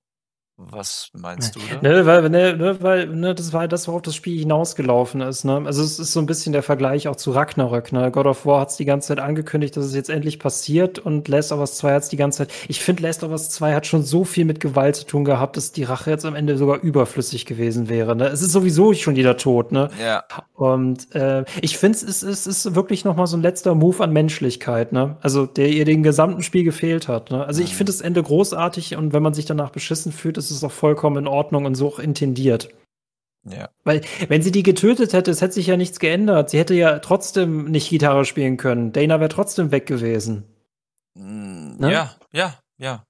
Was 0.58 1.10
meinst 1.12 1.54
du 1.54 1.60
da? 1.60 1.86
Ne, 1.86 2.06
weil, 2.06 2.30
ne, 2.30 2.56
ne, 2.56 2.82
weil 2.82 3.08
ne, 3.08 3.34
das 3.34 3.52
war 3.52 3.68
das, 3.68 3.88
worauf 3.88 4.00
das 4.00 4.14
Spiel 4.14 4.38
hinausgelaufen 4.38 5.20
ist. 5.20 5.44
Ne? 5.44 5.62
Also 5.66 5.82
es 5.82 5.98
ist 5.98 6.14
so 6.14 6.20
ein 6.20 6.24
bisschen 6.24 6.54
der 6.54 6.62
Vergleich 6.62 7.08
auch 7.08 7.16
zu 7.16 7.32
Ragnarök. 7.32 7.92
Ne? 7.92 8.10
God 8.10 8.24
of 8.24 8.46
War 8.46 8.62
hat 8.62 8.70
es 8.70 8.76
die 8.76 8.86
ganze 8.86 9.08
Zeit 9.08 9.18
angekündigt, 9.18 9.76
dass 9.76 9.84
es 9.84 9.94
jetzt 9.94 10.08
endlich 10.08 10.38
passiert 10.38 10.98
und 10.98 11.28
Last 11.28 11.52
of 11.52 11.60
Us 11.60 11.76
2 11.76 11.92
hat 11.92 12.04
es 12.04 12.08
die 12.08 12.16
ganze 12.16 12.38
Zeit. 12.38 12.54
Ich 12.68 12.80
finde, 12.80 13.02
Last 13.02 13.22
of 13.22 13.32
Us 13.32 13.50
2 13.50 13.74
hat 13.74 13.86
schon 13.86 14.02
so 14.02 14.24
viel 14.24 14.46
mit 14.46 14.60
Gewalt 14.60 14.96
zu 14.96 15.04
tun 15.04 15.26
gehabt, 15.26 15.58
dass 15.58 15.72
die 15.72 15.84
Rache 15.84 16.10
jetzt 16.10 16.24
am 16.24 16.34
Ende 16.34 16.56
sogar 16.56 16.80
überflüssig 16.80 17.44
gewesen 17.44 17.90
wäre. 17.90 18.16
Ne? 18.16 18.28
Es 18.28 18.40
ist 18.40 18.52
sowieso 18.52 18.94
schon 18.94 19.14
jeder 19.14 19.36
tot. 19.36 19.72
Ne? 19.72 19.90
Ja. 20.02 20.24
Und 20.54 21.14
äh, 21.14 21.44
ich 21.60 21.76
finde, 21.76 21.98
es, 21.98 22.22
es 22.22 22.46
ist 22.46 22.74
wirklich 22.74 23.04
noch 23.04 23.14
mal 23.14 23.26
so 23.26 23.36
ein 23.36 23.42
letzter 23.42 23.74
Move 23.74 24.02
an 24.02 24.10
Menschlichkeit. 24.10 24.92
Ne? 24.92 25.18
Also 25.20 25.44
der 25.44 25.68
ihr 25.68 25.84
den 25.84 26.02
gesamten 26.02 26.42
Spiel 26.42 26.64
gefehlt 26.64 27.08
hat. 27.08 27.30
Ne? 27.30 27.44
Also 27.44 27.62
ich 27.62 27.72
mhm. 27.72 27.76
finde 27.76 27.92
das 27.92 28.00
Ende 28.00 28.22
großartig 28.22 28.96
und 28.96 29.12
wenn 29.12 29.22
man 29.22 29.34
sich 29.34 29.44
danach 29.44 29.68
beschissen 29.68 30.12
fühlt, 30.12 30.38
ist 30.38 30.45
ist 30.50 30.58
es 30.58 30.64
auch 30.64 30.72
vollkommen 30.72 31.16
in 31.16 31.26
Ordnung 31.28 31.64
und 31.64 31.74
so 31.74 31.88
auch 31.88 31.98
intendiert. 31.98 32.68
Ja. 33.44 33.70
Weil, 33.84 34.02
wenn 34.28 34.42
sie 34.42 34.50
die 34.50 34.62
getötet 34.62 35.12
hätte, 35.12 35.30
es 35.30 35.40
hätte 35.40 35.54
sich 35.54 35.68
ja 35.68 35.76
nichts 35.76 36.00
geändert. 36.00 36.50
Sie 36.50 36.58
hätte 36.58 36.74
ja 36.74 36.98
trotzdem 36.98 37.70
nicht 37.70 37.88
Gitarre 37.88 38.24
spielen 38.24 38.56
können. 38.56 38.92
Dana 38.92 39.20
wäre 39.20 39.28
trotzdem 39.28 39.70
weg 39.70 39.86
gewesen. 39.86 40.44
Mm, 41.14 41.76
ne? 41.78 41.92
Ja, 41.92 42.16
ja, 42.32 42.58
ja. 42.78 43.04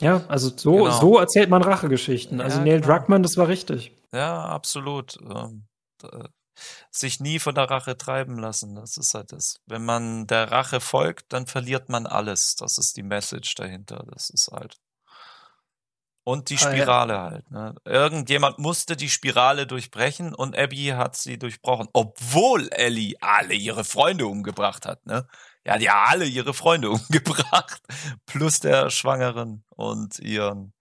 Ja, 0.00 0.24
also 0.28 0.50
so, 0.54 0.84
genau. 0.84 0.90
so 0.90 1.18
erzählt 1.18 1.50
man 1.50 1.62
Rachegeschichten. 1.62 2.40
Also 2.40 2.58
ja, 2.58 2.64
Neil 2.64 2.80
genau. 2.80 2.94
Druckmann, 2.94 3.22
das 3.22 3.36
war 3.36 3.48
richtig. 3.48 3.94
Ja, 4.12 4.46
absolut. 4.46 5.18
Ähm, 5.22 5.66
sich 6.90 7.20
nie 7.20 7.38
von 7.38 7.54
der 7.54 7.70
Rache 7.70 7.96
treiben 7.96 8.38
lassen. 8.38 8.74
Das 8.74 8.96
ist 8.96 9.14
halt 9.14 9.32
das. 9.32 9.60
Wenn 9.66 9.84
man 9.84 10.26
der 10.26 10.50
Rache 10.50 10.80
folgt, 10.80 11.32
dann 11.32 11.46
verliert 11.46 11.88
man 11.88 12.06
alles. 12.06 12.56
Das 12.56 12.78
ist 12.78 12.96
die 12.96 13.02
Message 13.02 13.54
dahinter. 13.54 14.04
Das 14.10 14.30
ist 14.30 14.48
halt. 14.52 14.76
Und 16.22 16.50
die 16.50 16.58
Spirale 16.58 17.18
ah, 17.18 17.24
ja. 17.24 17.30
halt. 17.30 17.50
Ne? 17.50 17.74
Irgendjemand 17.84 18.58
musste 18.58 18.96
die 18.96 19.08
Spirale 19.08 19.66
durchbrechen 19.66 20.34
und 20.34 20.56
Abby 20.56 20.92
hat 20.96 21.16
sie 21.16 21.38
durchbrochen. 21.38 21.88
Obwohl 21.92 22.68
Ellie 22.72 23.16
alle 23.20 23.54
ihre 23.54 23.84
Freunde 23.84 24.26
umgebracht 24.26 24.86
hat. 24.86 25.04
Ne? 25.06 25.26
Ja, 25.64 25.78
die 25.78 25.90
hat 25.90 26.12
alle 26.12 26.26
ihre 26.26 26.54
Freunde 26.54 26.90
umgebracht. 26.90 27.82
Plus 28.26 28.60
der 28.60 28.90
Schwangeren 28.90 29.64
und 29.70 30.18
ihren 30.18 30.72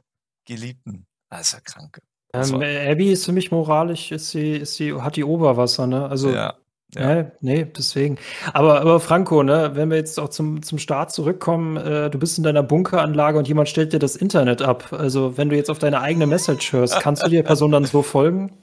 Geliebten. 0.46 1.08
Das 1.30 1.42
ist 1.48 1.54
ja 1.54 1.60
kranke. 1.62 2.02
Ähm, 2.34 2.56
Abby 2.56 3.12
ist 3.12 3.26
für 3.26 3.32
mich 3.32 3.52
moralisch, 3.52 4.12
ist 4.12 4.30
sie, 4.32 4.58
ist 4.58 4.76
sie, 4.76 4.94
hat 4.94 5.16
die 5.16 5.24
Oberwasser, 5.24 5.88
ne? 5.88 6.08
Also 6.08 6.32
ja. 6.32 6.56
Ja. 6.96 7.16
ja. 7.18 7.32
nee, 7.42 7.66
deswegen. 7.66 8.18
Aber, 8.54 8.82
aber 8.82 9.00
Franco, 9.00 9.44
ne, 9.44 9.72
wenn 9.76 9.90
wir 9.90 9.98
jetzt 9.98 10.20
auch 10.20 10.30
zum, 10.30 10.64
zum 10.64 10.80
Start 10.80 11.12
zurückkommen, 11.12 11.78
äh, 11.78 12.10
du 12.10 12.18
bist 12.18 12.38
in 12.38 12.44
deiner 12.44 12.64
Bunkeranlage 12.64 13.38
und 13.38 13.48
jemand 13.48 13.70
stellt 13.70 13.94
dir 13.94 14.00
das 14.00 14.16
Internet 14.16 14.62
ab. 14.62 14.92
Also, 14.92 15.38
wenn 15.38 15.50
du 15.50 15.56
jetzt 15.56 15.70
auf 15.70 15.80
deine 15.80 16.02
eigene 16.02 16.26
Message 16.26 16.74
hörst, 16.74 17.00
kannst 17.00 17.24
du 17.26 17.30
der 17.30 17.44
Person 17.44 17.72
dann 17.72 17.86
so 17.86 18.02
folgen? 18.02 18.58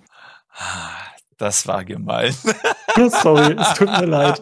Das 1.39 1.67
war 1.69 1.85
gemein. 1.85 2.35
Sorry, 3.23 3.55
es 3.59 3.75
tut 3.75 3.91
mir 3.91 4.07
leid. 4.07 4.41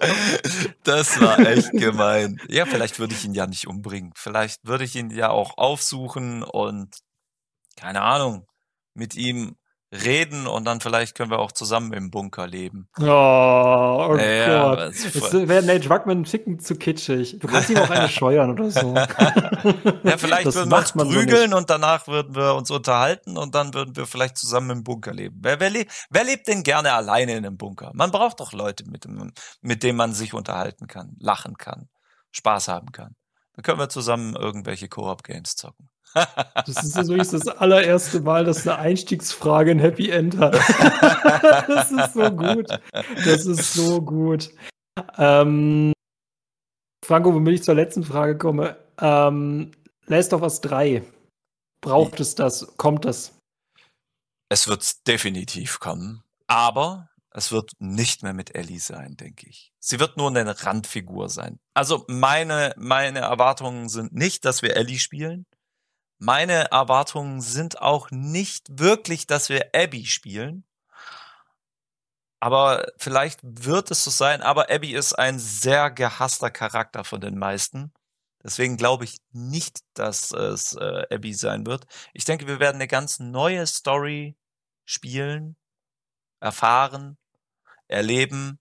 Das 0.85 1.21
war 1.21 1.41
echt 1.41 1.73
gemein. 1.73 2.41
Ja, 2.49 2.67
vielleicht 2.67 3.01
würde 3.01 3.15
ich 3.15 3.25
ihn 3.25 3.35
ja 3.35 3.47
nicht 3.47 3.67
umbringen. 3.67 4.13
Vielleicht 4.15 4.65
würde 4.65 4.85
ich 4.85 4.95
ihn 4.95 5.11
ja 5.11 5.31
auch 5.31 5.59
aufsuchen 5.59 6.45
und 6.45 6.95
keine 7.77 8.03
Ahnung, 8.03 8.47
mit 8.95 9.17
ihm 9.17 9.57
reden 9.95 10.47
und 10.47 10.65
dann 10.65 10.81
vielleicht 10.81 11.15
können 11.17 11.31
wir 11.31 11.39
auch 11.39 11.53
zusammen 11.53 11.93
im 11.93 12.11
Bunker 12.11 12.47
leben. 12.47 12.89
Oh, 12.99 13.05
oh 13.05 14.17
ja, 14.17 14.75
Gott. 14.75 14.95
Jetzt 14.95 15.33
wäre 15.33 15.63
Nate 15.63 15.81
Druckmann 15.81 16.21
ein 16.21 16.25
Ticken 16.25 16.59
zu 16.59 16.77
kitschig. 16.77 17.39
Du 17.39 17.47
kannst 17.47 17.71
ihm 17.71 17.77
auch 17.77 17.91
eine 17.91 18.09
scheuern 18.11 18.51
oder 18.51 18.71
so. 18.71 18.95
ja, 20.03 20.17
vielleicht 20.17 20.47
das 20.47 20.57
würden 20.57 20.71
wir 20.71 20.79
uns 20.79 20.93
prügeln 20.93 21.51
so 21.53 21.57
und 21.57 21.71
danach 21.71 22.09
würden 22.09 22.35
wir 22.35 22.55
uns 22.55 22.71
unterhalten 22.71 23.37
und 23.37 23.55
dann 23.55 23.73
würden 23.75 23.95
wir 23.97 24.07
vielleicht 24.07 24.37
zusammen 24.37 24.71
im 24.71 24.85
Bunker 24.85 25.13
leben. 25.13 25.39
Wer, 25.41 25.61
wer, 25.61 25.71
lebt, 25.71 25.93
wer 26.11 26.25
lebt 26.25 26.49
denn 26.49 26.63
gerne 26.63 26.93
alleine 26.93 27.33
in 27.33 27.47
einem 27.47 27.57
Bunker? 27.57 27.93
Man 27.95 28.11
braucht 28.11 28.41
doch 28.41 28.53
Leute, 28.53 28.85
mit, 28.91 29.05
dem, 29.05 29.33
mit 29.61 29.83
denen 29.83 29.97
man 29.97 30.13
sich 30.13 30.35
unterhalten 30.35 30.89
kann, 30.89 31.15
lachen 31.21 31.57
kann, 31.57 31.89
Spaß 32.33 32.69
haben 32.69 32.91
kann. 32.91 33.15
Dann 33.55 33.63
können 33.63 33.79
wir 33.79 33.89
zusammen 33.89 34.35
irgendwelche 34.35 34.89
Koop-Games 34.89 35.55
zocken. 35.55 35.89
Das 36.15 36.85
ist 36.85 36.97
übrigens 36.97 37.31
das 37.31 37.49
allererste 37.49 38.21
Mal, 38.21 38.45
dass 38.45 38.67
eine 38.67 38.79
Einstiegsfrage 38.79 39.73
ein 39.73 39.79
Happy 39.81 40.11
End 40.11 40.37
hat. 40.39 40.55
das 41.69 41.91
ist 41.91 42.15
so 42.15 42.31
gut. 42.31 42.69
Das 43.25 43.47
ist 43.47 43.75
so 43.75 44.01
gut. 44.01 44.51
Ähm, 45.19 45.93
Franco, 47.05 47.35
womit 47.35 47.55
ich 47.55 47.63
zur 47.65 47.75
letzten 47.75 48.05
Frage 48.05 48.39
komme. 48.39 48.77
Ähm, 49.01 49.73
Last 50.07 50.33
of 50.33 50.43
Us 50.43 50.61
3. 50.61 51.03
Braucht 51.81 52.21
es 52.21 52.35
das? 52.35 52.77
Kommt 52.77 53.05
das? 53.05 53.37
Es 54.49 54.69
wird 54.69 55.07
definitiv 55.07 55.81
kommen. 55.81 56.23
Aber 56.47 57.09
es 57.31 57.51
wird 57.51 57.73
nicht 57.81 58.23
mehr 58.23 58.33
mit 58.33 58.55
Ellie 58.55 58.79
sein, 58.79 59.17
denke 59.17 59.49
ich. 59.49 59.73
Sie 59.81 59.99
wird 59.99 60.17
nur 60.17 60.29
eine 60.29 60.65
Randfigur 60.65 61.29
sein. 61.29 61.59
Also 61.75 62.05
meine, 62.07 62.73
meine 62.77 63.21
Erwartungen 63.21 63.89
sind 63.89 64.13
nicht, 64.13 64.45
dass 64.45 64.63
wir 64.63 64.77
Ellie 64.77 65.01
spielen 65.01 65.45
meine 66.19 66.71
Erwartungen 66.71 67.41
sind 67.41 67.81
auch 67.81 68.11
nicht 68.11 68.67
wirklich, 68.79 69.27
dass 69.27 69.49
wir 69.49 69.71
Abby 69.75 70.07
spielen. 70.07 70.65
Aber 72.41 72.87
vielleicht 72.99 73.41
wird 73.43 73.91
es 73.91 74.05
so 74.05 74.11
sein. 74.11 74.43
Aber 74.43 74.71
Abby 74.71 74.95
ist 74.95 75.15
ein 75.15 75.39
sehr 75.39 75.91
gehasster 75.91 76.51
Charakter 76.51 77.05
von 77.05 77.21
den 77.21 77.39
meisten. 77.39 77.93
Deswegen 78.43 78.77
glaube 78.77 79.05
ich 79.05 79.17
nicht, 79.33 79.81
dass 79.95 80.31
es 80.33 80.75
äh, 80.75 81.07
Abby 81.11 81.33
sein 81.33 81.67
wird. 81.67 81.87
Ich 82.13 82.27
denke, 82.27 82.47
wir 82.47 82.61
werden 82.61 82.77
eine 82.77 82.89
ganz 82.89 83.19
neue 83.19 83.67
Story 83.67 84.37
spielen, 84.85 85.57
erfahren, 86.41 87.17
erleben, 87.89 88.59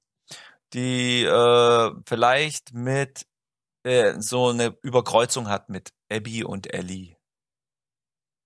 die 0.73 1.23
äh, 1.23 1.91
vielleicht 2.05 2.73
mit 2.73 3.25
äh, 3.83 4.19
so 4.19 4.49
eine 4.49 4.77
Überkreuzung 4.81 5.49
hat 5.49 5.69
mit 5.69 5.91
Abby 6.09 6.45
und 6.45 6.73
Ellie. 6.73 7.12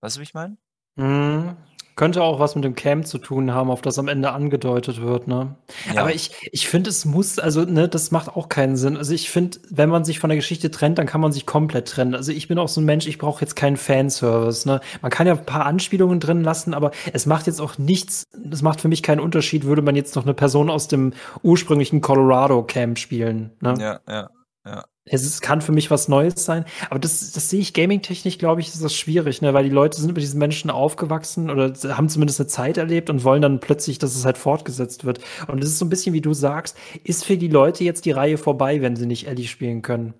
Weißt 0.01 0.15
du, 0.15 0.19
wie 0.19 0.23
ich 0.23 0.33
meine? 0.33 0.57
Mhm. 0.95 1.55
Könnte 1.95 2.21
auch 2.21 2.39
was 2.39 2.53
mit 2.53 2.63
dem 2.63 2.75
Camp 2.75 3.07
zu 3.07 3.17
tun 3.17 3.51
haben, 3.51 3.71
auf 3.71 3.81
das 3.81 3.97
am 3.97 4.07
Ende 4.07 4.31
angedeutet 4.31 5.01
wird, 5.01 5.27
ne? 5.27 5.55
Ja. 5.91 6.01
Aber 6.01 6.13
ich, 6.13 6.29
ich 6.51 6.67
finde, 6.67 6.91
es 6.91 7.05
muss, 7.05 7.39
also, 7.39 7.65
ne, 7.65 7.89
das 7.89 8.11
macht 8.11 8.29
auch 8.29 8.49
keinen 8.49 8.77
Sinn. 8.77 8.97
Also 8.97 9.13
ich 9.13 9.31
finde, 9.31 9.57
wenn 9.71 9.89
man 9.89 10.05
sich 10.05 10.19
von 10.19 10.29
der 10.29 10.37
Geschichte 10.37 10.69
trennt, 10.69 10.99
dann 10.99 11.07
kann 11.07 11.21
man 11.21 11.31
sich 11.31 11.47
komplett 11.47 11.87
trennen. 11.87 12.13
Also 12.13 12.31
ich 12.31 12.47
bin 12.47 12.59
auch 12.59 12.67
so 12.67 12.81
ein 12.81 12.85
Mensch, 12.85 13.07
ich 13.07 13.17
brauche 13.17 13.41
jetzt 13.41 13.55
keinen 13.55 13.77
Fanservice, 13.77 14.67
ne? 14.67 14.79
Man 15.01 15.09
kann 15.09 15.25
ja 15.25 15.33
ein 15.33 15.45
paar 15.45 15.65
Anspielungen 15.65 16.19
drin 16.19 16.43
lassen, 16.43 16.75
aber 16.75 16.91
es 17.13 17.25
macht 17.25 17.47
jetzt 17.47 17.59
auch 17.59 17.79
nichts, 17.79 18.25
es 18.51 18.61
macht 18.61 18.79
für 18.79 18.89
mich 18.89 19.01
keinen 19.01 19.19
Unterschied, 19.19 19.63
würde 19.63 19.81
man 19.81 19.95
jetzt 19.95 20.15
noch 20.15 20.23
eine 20.23 20.35
Person 20.35 20.69
aus 20.69 20.87
dem 20.87 21.13
ursprünglichen 21.41 22.01
Colorado 22.01 22.61
Camp 22.61 22.99
spielen, 22.99 23.53
ne? 23.59 23.73
Ja, 23.79 23.99
ja, 24.07 24.29
ja 24.67 24.83
es 25.09 25.23
ist, 25.23 25.41
kann 25.41 25.61
für 25.61 25.71
mich 25.71 25.89
was 25.89 26.07
Neues 26.07 26.43
sein. 26.45 26.65
Aber 26.89 26.99
das, 26.99 27.31
das 27.31 27.49
sehe 27.49 27.59
ich 27.59 27.73
gaming-technisch, 27.73 28.37
glaube 28.37 28.61
ich, 28.61 28.67
ist 28.67 28.83
das 28.83 28.95
schwierig, 28.95 29.41
ne? 29.41 29.53
weil 29.53 29.63
die 29.63 29.69
Leute 29.69 29.99
sind 29.99 30.13
mit 30.13 30.21
diesen 30.21 30.39
Menschen 30.39 30.69
aufgewachsen 30.69 31.49
oder 31.49 31.73
haben 31.95 32.09
zumindest 32.09 32.39
eine 32.39 32.47
Zeit 32.47 32.77
erlebt 32.77 33.09
und 33.09 33.23
wollen 33.23 33.41
dann 33.41 33.59
plötzlich, 33.59 33.99
dass 33.99 34.15
es 34.15 34.25
halt 34.25 34.37
fortgesetzt 34.37 35.05
wird. 35.05 35.19
Und 35.47 35.63
es 35.63 35.69
ist 35.69 35.79
so 35.79 35.85
ein 35.85 35.89
bisschen, 35.89 36.13
wie 36.13 36.21
du 36.21 36.33
sagst, 36.33 36.77
ist 37.03 37.25
für 37.25 37.37
die 37.37 37.47
Leute 37.47 37.83
jetzt 37.83 38.05
die 38.05 38.11
Reihe 38.11 38.37
vorbei, 38.37 38.81
wenn 38.81 38.95
sie 38.95 39.05
nicht 39.05 39.27
Ellie 39.27 39.47
spielen 39.47 39.81
können. 39.81 40.13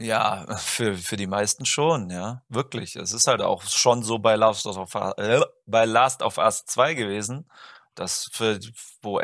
Ja, 0.00 0.46
für, 0.58 0.94
für 0.94 1.16
die 1.16 1.26
meisten 1.26 1.64
schon, 1.66 2.10
ja. 2.10 2.42
Wirklich. 2.48 2.96
Es 2.96 3.12
ist 3.12 3.26
halt 3.26 3.42
auch 3.42 3.64
schon 3.64 4.02
so 4.02 4.18
bei 4.18 4.36
Last 4.36 4.66
of, 4.66 4.94
äh, 4.94 5.40
bei 5.66 5.84
Last 5.84 6.22
of 6.22 6.38
Us 6.38 6.64
2 6.66 6.94
gewesen, 6.94 7.50
dass 7.94 8.30
für, 8.32 8.60
wo 9.02 9.18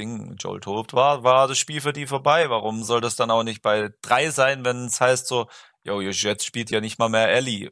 Ding 0.00 0.36
Joel 0.36 0.60
tot 0.60 0.92
war, 0.94 1.22
war 1.24 1.46
das 1.48 1.58
Spiel 1.58 1.80
für 1.80 1.92
die 1.92 2.06
vorbei. 2.06 2.50
Warum 2.50 2.82
soll 2.82 3.00
das 3.00 3.16
dann 3.16 3.30
auch 3.30 3.42
nicht 3.42 3.62
bei 3.62 3.90
drei 4.02 4.30
sein, 4.30 4.64
wenn 4.64 4.86
es 4.86 5.00
heißt 5.00 5.26
so, 5.26 5.48
yo, 5.84 6.00
jetzt 6.00 6.44
spielt 6.44 6.70
ja 6.70 6.80
nicht 6.80 6.98
mal 6.98 7.08
mehr 7.08 7.30
Ellie. 7.30 7.70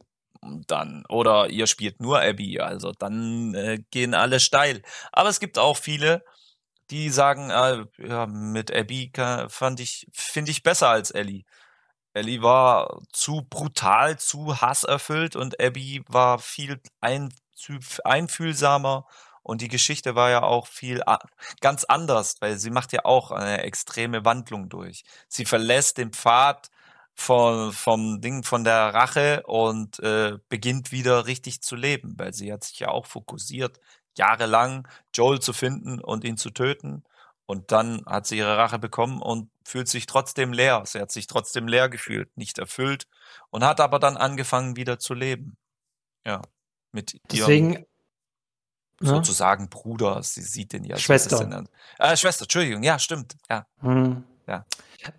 Dann, 0.67 1.03
oder 1.09 1.49
ihr 1.49 1.67
spielt 1.67 1.99
nur 1.99 2.21
Abby, 2.21 2.59
also 2.61 2.93
dann 2.93 3.53
äh, 3.55 3.79
gehen 3.91 4.13
alle 4.13 4.39
steil. 4.39 4.81
Aber 5.11 5.29
es 5.29 5.41
gibt 5.41 5.59
auch 5.59 5.75
viele, 5.75 6.23
die 6.91 7.09
sagen, 7.09 7.49
äh, 7.49 7.85
ja, 7.97 8.25
mit 8.25 8.73
Abby 8.73 9.11
fand 9.49 9.79
ich, 9.81 10.07
finde 10.13 10.51
ich 10.51 10.63
besser 10.63 10.89
als 10.89 11.11
Ellie. 11.11 11.43
Ellie 12.13 12.41
war 12.41 13.01
zu 13.11 13.45
brutal, 13.49 14.17
zu 14.17 14.61
hasserfüllt 14.61 15.35
und 15.35 15.59
Abby 15.59 16.03
war 16.07 16.39
viel 16.39 16.81
ein, 17.01 17.33
einfühlsamer 18.03 19.05
und 19.49 19.61
die 19.61 19.67
Geschichte 19.67 20.13
war 20.13 20.29
ja 20.29 20.43
auch 20.43 20.67
viel 20.67 21.01
ganz 21.59 21.83
anders, 21.83 22.35
weil 22.39 22.59
sie 22.59 22.69
macht 22.69 22.93
ja 22.93 23.03
auch 23.03 23.31
eine 23.31 23.63
extreme 23.63 24.23
Wandlung 24.23 24.69
durch. 24.69 25.03
Sie 25.27 25.43
verlässt 25.43 25.97
den 25.97 26.11
Pfad 26.13 26.69
von, 27.15 27.73
vom 27.73 28.21
Ding 28.21 28.43
von 28.43 28.63
der 28.63 28.93
Rache 28.93 29.41
und 29.47 29.99
äh, 29.99 30.37
beginnt 30.49 30.91
wieder 30.91 31.25
richtig 31.25 31.61
zu 31.61 31.75
leben, 31.75 32.13
weil 32.17 32.31
sie 32.33 32.53
hat 32.53 32.63
sich 32.63 32.79
ja 32.79 32.89
auch 32.89 33.07
fokussiert, 33.07 33.79
jahrelang 34.15 34.87
Joel 35.15 35.39
zu 35.39 35.51
finden 35.53 35.99
und 35.99 36.23
ihn 36.23 36.37
zu 36.37 36.51
töten. 36.51 37.03
Und 37.47 37.71
dann 37.71 38.03
hat 38.05 38.27
sie 38.27 38.37
ihre 38.37 38.55
Rache 38.55 38.77
bekommen 38.77 39.19
und 39.19 39.49
fühlt 39.65 39.87
sich 39.87 40.05
trotzdem 40.05 40.53
leer. 40.53 40.83
Sie 40.85 40.99
hat 40.99 41.11
sich 41.11 41.25
trotzdem 41.25 41.67
leer 41.67 41.89
gefühlt, 41.89 42.29
nicht 42.37 42.59
erfüllt 42.59 43.07
und 43.49 43.63
hat 43.63 43.79
aber 43.79 43.97
dann 43.97 44.15
angefangen 44.15 44.75
wieder 44.75 44.99
zu 44.99 45.15
leben. 45.15 45.57
Ja. 46.23 46.43
Mit 46.91 47.19
Deswegen 47.31 47.85
sozusagen 48.99 49.69
Bruder. 49.69 50.21
Sie 50.23 50.41
sieht 50.41 50.73
den 50.73 50.83
ja. 50.83 50.97
Schwester. 50.97 51.37
So 51.37 52.03
äh, 52.03 52.17
Schwester, 52.17 52.43
Entschuldigung, 52.43 52.83
ja, 52.83 52.99
stimmt. 52.99 53.35
Ja. 53.49 53.65
Hm. 53.81 54.23
Ja. 54.49 54.65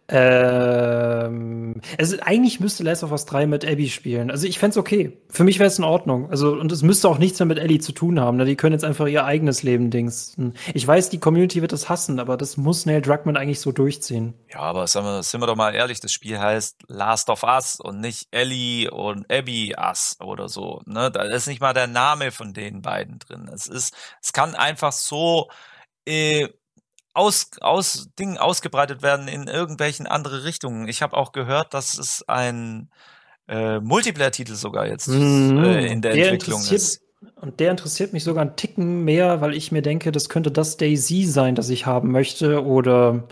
Ähm, 0.09 1.81
also 1.99 2.17
eigentlich 2.21 2.61
müsste 2.61 2.83
Last 2.83 3.03
of 3.03 3.13
Us 3.13 3.25
3 3.25 3.47
mit 3.47 3.65
Abby 3.65 3.89
spielen. 3.89 4.31
Also 4.31 4.47
ich 4.47 4.59
fände 4.59 4.73
es 4.73 4.77
okay. 4.77 5.19
Für 5.31 5.45
mich 5.45 5.59
wäre 5.59 5.69
es 5.69 5.79
in 5.79 5.85
Ordnung. 5.85 6.31
Also, 6.31 6.53
und 6.53 6.71
es 6.71 6.83
müsste 6.83 7.09
auch 7.09 7.19
nichts 7.19 7.39
mehr 7.39 7.47
mit 7.47 7.59
Ellie 7.59 7.79
zu 7.79 7.93
tun 7.93 8.21
haben. 8.21 8.37
Ne? 8.37 8.45
Die 8.45 8.57
können 8.57 8.75
jetzt 8.75 8.85
einfach 8.85 9.07
ihr 9.07 9.25
eigenes 9.25 9.63
Leben 9.63 9.91
dingsen. 9.91 10.55
Ich 10.75 10.87
weiß, 10.87 11.09
die 11.09 11.19
Community 11.19 11.63
wird 11.63 11.73
das 11.73 11.89
hassen, 11.89 12.21
aber 12.21 12.37
das 12.37 12.57
muss 12.57 12.85
Neil 12.85 13.01
Druckmann 13.01 13.37
eigentlich 13.37 13.61
so 13.61 13.73
durchziehen. 13.73 14.35
Ja, 14.53 14.61
aber 14.61 14.87
sagen 14.87 15.07
wir, 15.07 15.23
sind 15.23 15.41
wir 15.41 15.47
doch 15.47 15.57
mal 15.57 15.75
ehrlich, 15.75 16.01
das 16.01 16.13
Spiel 16.13 16.39
heißt 16.39 16.83
Last 16.89 17.31
of 17.31 17.43
Us 17.43 17.81
und 17.81 18.01
nicht 18.01 18.29
Ellie 18.33 18.91
und 18.91 19.31
Abby 19.33 19.75
Us 19.79 20.17
oder 20.21 20.49
so. 20.49 20.83
Ne? 20.85 21.11
Da 21.11 21.23
ist 21.23 21.47
nicht 21.47 21.61
mal 21.61 21.73
der 21.73 21.87
Name 21.87 22.33
von 22.33 22.53
den 22.53 22.83
beiden 22.83 23.19
drin. 23.19 23.49
Es 23.53 23.67
ist, 23.67 23.95
es 24.21 24.33
kann 24.33 24.55
einfach 24.55 24.93
so 24.93 25.49
äh, 26.05 26.49
aus, 27.13 27.51
aus 27.61 28.09
Dingen 28.19 28.39
ausgebreitet 28.39 29.03
werden 29.03 29.29
in 29.29 29.47
irgendwelchen 29.47 30.07
andere 30.07 30.45
Richtungen. 30.45 30.89
Ich 30.89 31.03
habe 31.03 31.17
auch 31.17 31.33
gehört, 31.33 31.75
dass 31.75 31.99
es 31.99 32.25
ein 32.29 32.91
äh, 33.49 33.81
Multiplayer-Titel 33.81 34.55
sogar 34.55 34.87
jetzt 34.87 35.09
mhm. 35.09 35.63
äh, 35.65 35.87
in 35.87 36.03
der, 36.03 36.13
der 36.13 36.33
Entwicklung 36.33 36.63
ist. 36.71 37.03
Und 37.41 37.61
der 37.61 37.71
interessiert 37.71 38.13
mich 38.13 38.25
sogar 38.25 38.43
einen 38.43 38.57
Ticken 38.57 39.05
mehr, 39.05 39.41
weil 39.41 39.55
ich 39.55 39.73
mir 39.73 39.83
denke, 39.83 40.11
das 40.13 40.29
könnte 40.29 40.51
das 40.51 40.77
Daisy 40.79 41.25
sein, 41.25 41.55
das 41.55 41.69
ich 41.69 41.85
haben 41.85 42.11
möchte, 42.11 42.65
oder 42.65 43.29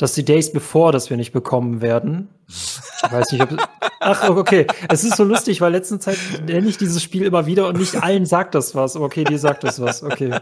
Das 0.00 0.12
ist 0.12 0.16
die 0.16 0.24
Days 0.24 0.50
Before, 0.50 0.92
das 0.92 1.10
wir 1.10 1.18
nicht 1.18 1.32
bekommen 1.32 1.82
werden. 1.82 2.30
Ich 2.48 3.12
weiß 3.12 3.32
nicht, 3.32 3.42
ob. 3.42 3.68
Ach, 4.00 4.30
okay. 4.30 4.66
Es 4.88 5.04
ist 5.04 5.18
so 5.18 5.24
lustig, 5.24 5.60
weil 5.60 5.72
letzten 5.72 6.00
Zeit 6.00 6.16
nenne 6.46 6.70
ich 6.70 6.78
dieses 6.78 7.02
Spiel 7.02 7.24
immer 7.24 7.44
wieder 7.44 7.68
und 7.68 7.76
nicht 7.76 8.02
allen 8.02 8.24
sagt 8.24 8.54
das 8.54 8.74
was. 8.74 8.96
Okay, 8.96 9.24
dir 9.24 9.38
sagt 9.38 9.62
das 9.62 9.78
was. 9.78 10.02
Okay. 10.02 10.40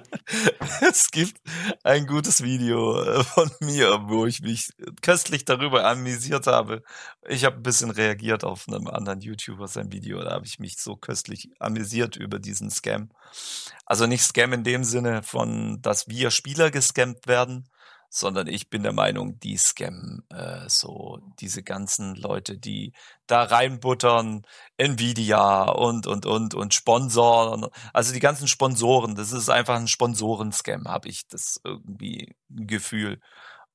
Es 0.89 1.11
gibt 1.11 1.41
ein 1.83 2.07
gutes 2.07 2.45
Video 2.45 3.03
äh, 3.03 3.25
von 3.25 3.51
mir, 3.59 4.05
wo 4.07 4.27
ich 4.27 4.43
mich 4.43 4.71
köstlich 5.03 5.45
darüber 5.45 5.85
amüsiert 5.85 6.47
habe. 6.47 6.85
Ich 7.29 7.45
habe 7.45 7.57
ein 7.57 7.63
bisschen 7.65 7.91
reagiert 7.91 8.45
auf 8.45 8.69
einem 8.69 8.87
anderen 8.87 9.21
YouTuber 9.21 9.67
sein 9.67 9.91
Video. 9.91 10.23
Da 10.23 10.31
habe 10.35 10.47
ich 10.47 10.61
mich 10.61 10.79
so 10.79 10.95
köstlich 10.95 11.51
amüsiert 11.59 12.15
über 12.15 12.39
diesen 12.39 12.71
Scam. 12.71 13.11
Also 13.87 14.07
nicht 14.07 14.23
Scam 14.23 14.53
in 14.53 14.63
dem 14.63 14.85
Sinne 14.85 15.25
von, 15.25 15.83
dass 15.83 16.07
wir 16.07 16.31
Spieler 16.31 16.71
gescampt 16.71 17.27
werden, 17.27 17.69
sondern 18.11 18.47
ich 18.47 18.71
bin 18.71 18.83
der 18.83 18.93
Meinung, 18.93 19.39
die 19.41 19.57
scammen 19.57 20.25
äh, 20.31 20.69
so 20.69 21.19
diese 21.41 21.63
ganzen 21.63 22.15
Leute, 22.15 22.57
die 22.59 22.93
da 23.27 23.43
reinbuttern, 23.43 24.43
Nvidia 24.77 25.65
und 25.65 26.07
und 26.07 26.27
und 26.27 26.55
und 26.55 26.75
Sponsoren, 26.75 27.67
also 27.93 28.13
die 28.13 28.21
ganzen 28.21 28.49
Sponsoren, 28.49 29.15
das 29.15 29.33
ist 29.33 29.51
einfach 29.51 29.77
ein 29.77 29.89
Sponsoren-Scam, 29.89 30.89
habe 30.89 31.09
ich 31.09 31.29
das 31.29 31.61
irgendwie 31.65 32.35
ein 32.51 32.67
Gefühl. 32.67 33.21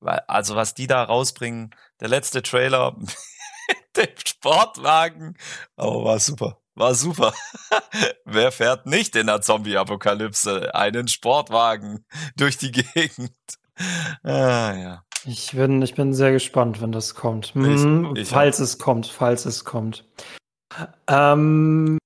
Weil, 0.00 0.20
also 0.28 0.56
was 0.56 0.74
die 0.74 0.86
da 0.86 1.02
rausbringen, 1.04 1.74
der 2.00 2.08
letzte 2.08 2.42
Trailer 2.42 2.96
mit 2.98 3.96
dem 3.96 4.16
Sportwagen, 4.26 5.36
oh, 5.76 6.04
war 6.04 6.18
super. 6.18 6.58
War 6.76 6.94
super. 6.94 7.32
Wer 8.24 8.50
fährt 8.50 8.86
nicht 8.86 9.14
in 9.14 9.28
der 9.28 9.40
Zombie-Apokalypse 9.40 10.74
einen 10.74 11.06
Sportwagen 11.06 12.04
durch 12.36 12.58
die 12.58 12.72
Gegend? 12.72 13.32
Ah, 14.22 14.74
ja. 14.74 15.04
Ich 15.26 15.52
bin, 15.52 15.80
ich 15.82 15.94
bin 15.94 16.12
sehr 16.12 16.32
gespannt, 16.32 16.80
wenn 16.80 16.92
das 16.92 17.14
kommt. 17.14 17.54
Hm, 17.54 18.12
ich, 18.14 18.22
ich 18.22 18.28
falls 18.28 18.58
auch. 18.58 18.64
es 18.64 18.78
kommt, 18.78 19.06
falls 19.06 19.46
es 19.46 19.64
kommt. 19.64 20.04
Ähm, 21.06 21.98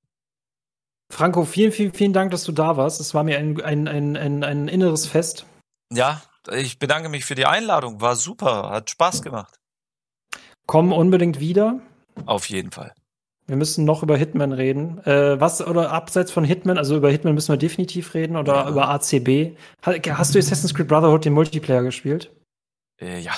Franco, 1.12 1.44
vielen, 1.44 1.72
vielen, 1.72 1.92
vielen 1.92 2.12
Dank, 2.12 2.30
dass 2.30 2.44
du 2.44 2.52
da 2.52 2.76
warst. 2.76 3.00
Es 3.00 3.14
war 3.14 3.24
mir 3.24 3.38
ein, 3.38 3.60
ein, 3.60 3.88
ein, 3.88 4.16
ein, 4.16 4.44
ein 4.44 4.68
inneres 4.68 5.06
Fest. 5.06 5.46
Ja, 5.92 6.22
ich 6.52 6.78
bedanke 6.78 7.08
mich 7.08 7.24
für 7.24 7.34
die 7.34 7.46
Einladung. 7.46 8.00
War 8.00 8.14
super, 8.14 8.70
hat 8.70 8.90
Spaß 8.90 9.22
gemacht. 9.22 9.58
Komm 10.66 10.92
unbedingt 10.92 11.40
wieder. 11.40 11.80
Auf 12.26 12.48
jeden 12.48 12.70
Fall. 12.70 12.94
Wir 13.48 13.56
müssen 13.56 13.86
noch 13.86 14.02
über 14.02 14.18
Hitman 14.18 14.52
reden. 14.52 14.98
Äh, 15.06 15.40
was 15.40 15.66
oder 15.66 15.90
abseits 15.90 16.30
von 16.30 16.44
Hitman, 16.44 16.76
also 16.76 16.96
über 16.96 17.10
Hitman 17.10 17.34
müssen 17.34 17.50
wir 17.50 17.56
definitiv 17.56 18.12
reden 18.12 18.36
oder 18.36 18.54
ja. 18.54 18.68
über 18.68 18.88
ACB. 18.90 19.56
Hast 19.82 20.34
du 20.34 20.38
Assassin's 20.38 20.74
Creed 20.74 20.86
Brotherhood 20.86 21.24
den 21.24 21.32
Multiplayer 21.32 21.82
gespielt? 21.82 22.30
Äh, 23.00 23.20
ja. 23.20 23.32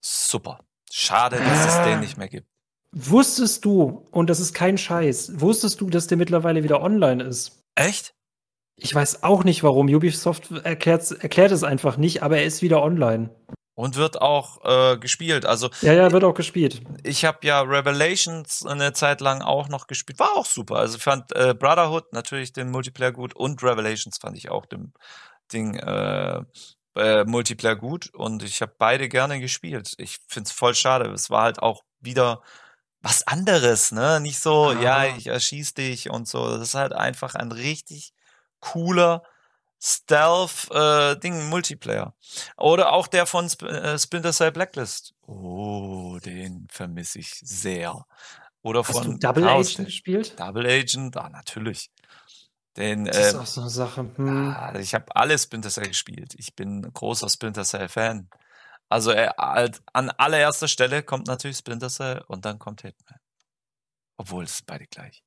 Super. 0.00 0.60
Schade, 0.90 1.36
dass 1.36 1.66
ah. 1.66 1.80
es 1.80 1.84
den 1.86 2.00
nicht 2.00 2.16
mehr 2.16 2.28
gibt. 2.28 2.46
Wusstest 2.92 3.66
du, 3.66 4.06
und 4.10 4.30
das 4.30 4.40
ist 4.40 4.54
kein 4.54 4.78
Scheiß, 4.78 5.38
wusstest 5.38 5.82
du, 5.82 5.90
dass 5.90 6.06
der 6.06 6.16
mittlerweile 6.16 6.64
wieder 6.64 6.80
online 6.80 7.22
ist? 7.22 7.60
Echt? 7.74 8.14
Ich 8.76 8.94
weiß 8.94 9.22
auch 9.22 9.44
nicht 9.44 9.62
warum. 9.62 9.88
Ubisoft 9.88 10.50
erklärt 10.64 11.02
es 11.52 11.62
einfach 11.62 11.98
nicht, 11.98 12.22
aber 12.22 12.38
er 12.38 12.44
ist 12.46 12.62
wieder 12.62 12.82
online. 12.82 13.30
Und 13.76 13.96
wird 13.96 14.20
auch 14.22 14.64
äh, 14.64 14.96
gespielt. 14.96 15.44
Also 15.44 15.68
ja, 15.82 15.92
ja, 15.92 16.10
wird 16.10 16.24
auch 16.24 16.34
gespielt. 16.34 16.80
Ich 17.02 17.26
habe 17.26 17.46
ja 17.46 17.60
Revelations 17.60 18.64
eine 18.64 18.94
Zeit 18.94 19.20
lang 19.20 19.42
auch 19.42 19.68
noch 19.68 19.86
gespielt. 19.86 20.18
War 20.18 20.34
auch 20.34 20.46
super. 20.46 20.76
Also 20.76 20.98
fand 20.98 21.30
äh, 21.36 21.54
Brotherhood 21.54 22.10
natürlich 22.14 22.54
den 22.54 22.70
Multiplayer 22.70 23.12
gut 23.12 23.36
und 23.36 23.62
Revelations 23.62 24.16
fand 24.16 24.38
ich 24.38 24.50
auch 24.50 24.64
dem 24.64 24.94
Ding 25.52 25.74
äh, 25.74 26.40
äh, 26.96 27.24
Multiplayer 27.24 27.76
gut. 27.76 28.08
Und 28.14 28.42
ich 28.42 28.62
habe 28.62 28.72
beide 28.78 29.10
gerne 29.10 29.40
gespielt. 29.40 29.92
Ich 29.98 30.20
find's 30.26 30.52
voll 30.52 30.74
schade. 30.74 31.10
Es 31.10 31.28
war 31.28 31.42
halt 31.42 31.58
auch 31.58 31.84
wieder 32.00 32.40
was 33.02 33.26
anderes, 33.26 33.92
ne? 33.92 34.20
Nicht 34.20 34.40
so, 34.40 34.70
ah. 34.70 34.80
ja, 34.80 35.04
ich 35.04 35.26
erschieß 35.26 35.74
dich 35.74 36.08
und 36.08 36.26
so. 36.26 36.48
Das 36.48 36.62
ist 36.62 36.74
halt 36.74 36.94
einfach 36.94 37.34
ein 37.34 37.52
richtig 37.52 38.14
cooler 38.60 39.22
Stealth-Ding, 39.86 41.34
äh, 41.40 41.44
Multiplayer. 41.44 42.14
Oder 42.56 42.92
auch 42.92 43.06
der 43.06 43.24
von 43.24 43.46
Sp 43.46 43.70
äh, 43.70 43.96
Splinter 43.98 44.32
Cell 44.32 44.50
Blacklist. 44.50 45.14
Oh, 45.22 46.18
den 46.24 46.66
vermisse 46.68 47.20
ich 47.20 47.34
sehr. 47.34 48.04
Oder 48.62 48.80
Hast 48.80 48.90
von 48.90 49.12
du 49.12 49.18
Double 49.18 49.44
Chaos 49.44 49.74
Agent 49.74 49.86
gespielt? 49.86 50.40
Double 50.40 50.66
Agent, 50.66 51.16
ah, 51.16 51.28
natürlich. 51.28 51.92
Den, 52.76 53.04
das 53.04 53.16
ist 53.16 53.34
äh, 53.34 53.38
auch 53.38 53.46
so 53.46 53.60
eine 53.60 53.70
Sache. 53.70 54.10
Hm. 54.16 54.50
Ja, 54.50 54.74
ich 54.74 54.92
habe 54.92 55.14
alle 55.14 55.38
Splinter 55.38 55.70
Cell 55.70 55.86
gespielt. 55.86 56.34
Ich 56.36 56.56
bin 56.56 56.80
ein 56.80 56.92
großer 56.92 57.28
Splinter 57.28 57.62
Cell 57.62 57.88
Fan. 57.88 58.28
Also 58.88 59.12
äh, 59.12 59.30
halt, 59.38 59.80
an 59.92 60.10
allererster 60.10 60.66
Stelle 60.66 61.04
kommt 61.04 61.28
natürlich 61.28 61.58
Splinter 61.58 61.90
Cell 61.90 62.24
und 62.26 62.44
dann 62.44 62.58
kommt 62.58 62.82
Hitman. 62.82 63.20
Obwohl 64.16 64.44
es 64.44 64.62
beide 64.62 64.86
gleich. 64.88 65.22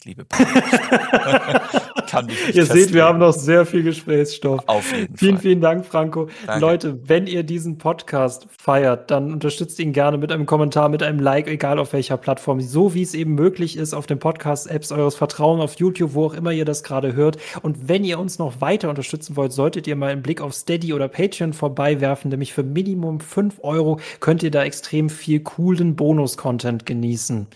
Ich 0.00 0.04
liebe 0.04 0.26
Kann 2.08 2.26
mich 2.26 2.54
Ihr 2.54 2.66
seht, 2.66 2.92
wir 2.92 3.04
haben 3.04 3.18
noch 3.18 3.32
sehr 3.32 3.66
viel 3.66 3.82
Gesprächsstoff. 3.82 4.60
Auf 4.68 4.92
jeden 4.92 5.16
vielen, 5.16 5.34
Fall. 5.34 5.42
vielen 5.42 5.60
Dank, 5.60 5.84
Franco. 5.84 6.28
Danke. 6.46 6.60
Leute, 6.60 7.08
wenn 7.08 7.26
ihr 7.26 7.42
diesen 7.42 7.78
Podcast 7.78 8.46
feiert, 8.56 9.10
dann 9.10 9.32
unterstützt 9.32 9.80
ihn 9.80 9.92
gerne 9.92 10.16
mit 10.16 10.30
einem 10.30 10.46
Kommentar, 10.46 10.88
mit 10.88 11.02
einem 11.02 11.18
Like, 11.18 11.48
egal 11.48 11.80
auf 11.80 11.92
welcher 11.92 12.16
Plattform, 12.16 12.60
so 12.60 12.94
wie 12.94 13.02
es 13.02 13.12
eben 13.12 13.34
möglich 13.34 13.76
ist, 13.76 13.92
auf 13.92 14.06
den 14.06 14.20
Podcast-Apps 14.20 14.92
eures 14.92 15.16
Vertrauens, 15.16 15.64
auf 15.64 15.74
YouTube, 15.80 16.14
wo 16.14 16.26
auch 16.26 16.34
immer 16.34 16.52
ihr 16.52 16.64
das 16.64 16.84
gerade 16.84 17.16
hört. 17.16 17.36
Und 17.62 17.88
wenn 17.88 18.04
ihr 18.04 18.20
uns 18.20 18.38
noch 18.38 18.60
weiter 18.60 18.90
unterstützen 18.90 19.34
wollt, 19.34 19.52
solltet 19.52 19.88
ihr 19.88 19.96
mal 19.96 20.12
einen 20.12 20.22
Blick 20.22 20.40
auf 20.40 20.54
Steady 20.54 20.94
oder 20.94 21.08
Patreon 21.08 21.54
vorbeiwerfen, 21.54 22.30
nämlich 22.30 22.52
für 22.52 22.62
Minimum 22.62 23.18
5 23.18 23.56
Euro 23.62 23.98
könnt 24.20 24.44
ihr 24.44 24.52
da 24.52 24.62
extrem 24.62 25.10
viel 25.10 25.40
coolen 25.40 25.96
Bonus-Content 25.96 26.86
genießen. 26.86 27.48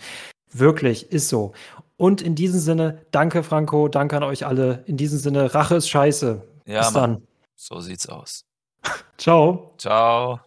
Wirklich, 0.53 1.11
ist 1.11 1.29
so. 1.29 1.53
Und 1.97 2.21
in 2.21 2.35
diesem 2.35 2.59
Sinne, 2.59 3.05
danke 3.11 3.43
Franco, 3.43 3.87
danke 3.87 4.17
an 4.17 4.23
euch 4.23 4.45
alle. 4.45 4.83
In 4.87 4.97
diesem 4.97 5.19
Sinne, 5.19 5.53
Rache 5.53 5.75
ist 5.75 5.89
scheiße. 5.89 6.41
Ja, 6.65 6.79
Bis 6.79 6.93
Mann. 6.93 7.13
dann. 7.13 7.27
So 7.55 7.79
sieht's 7.79 8.09
aus. 8.09 8.45
Ciao. 9.17 9.73
Ciao. 9.77 10.39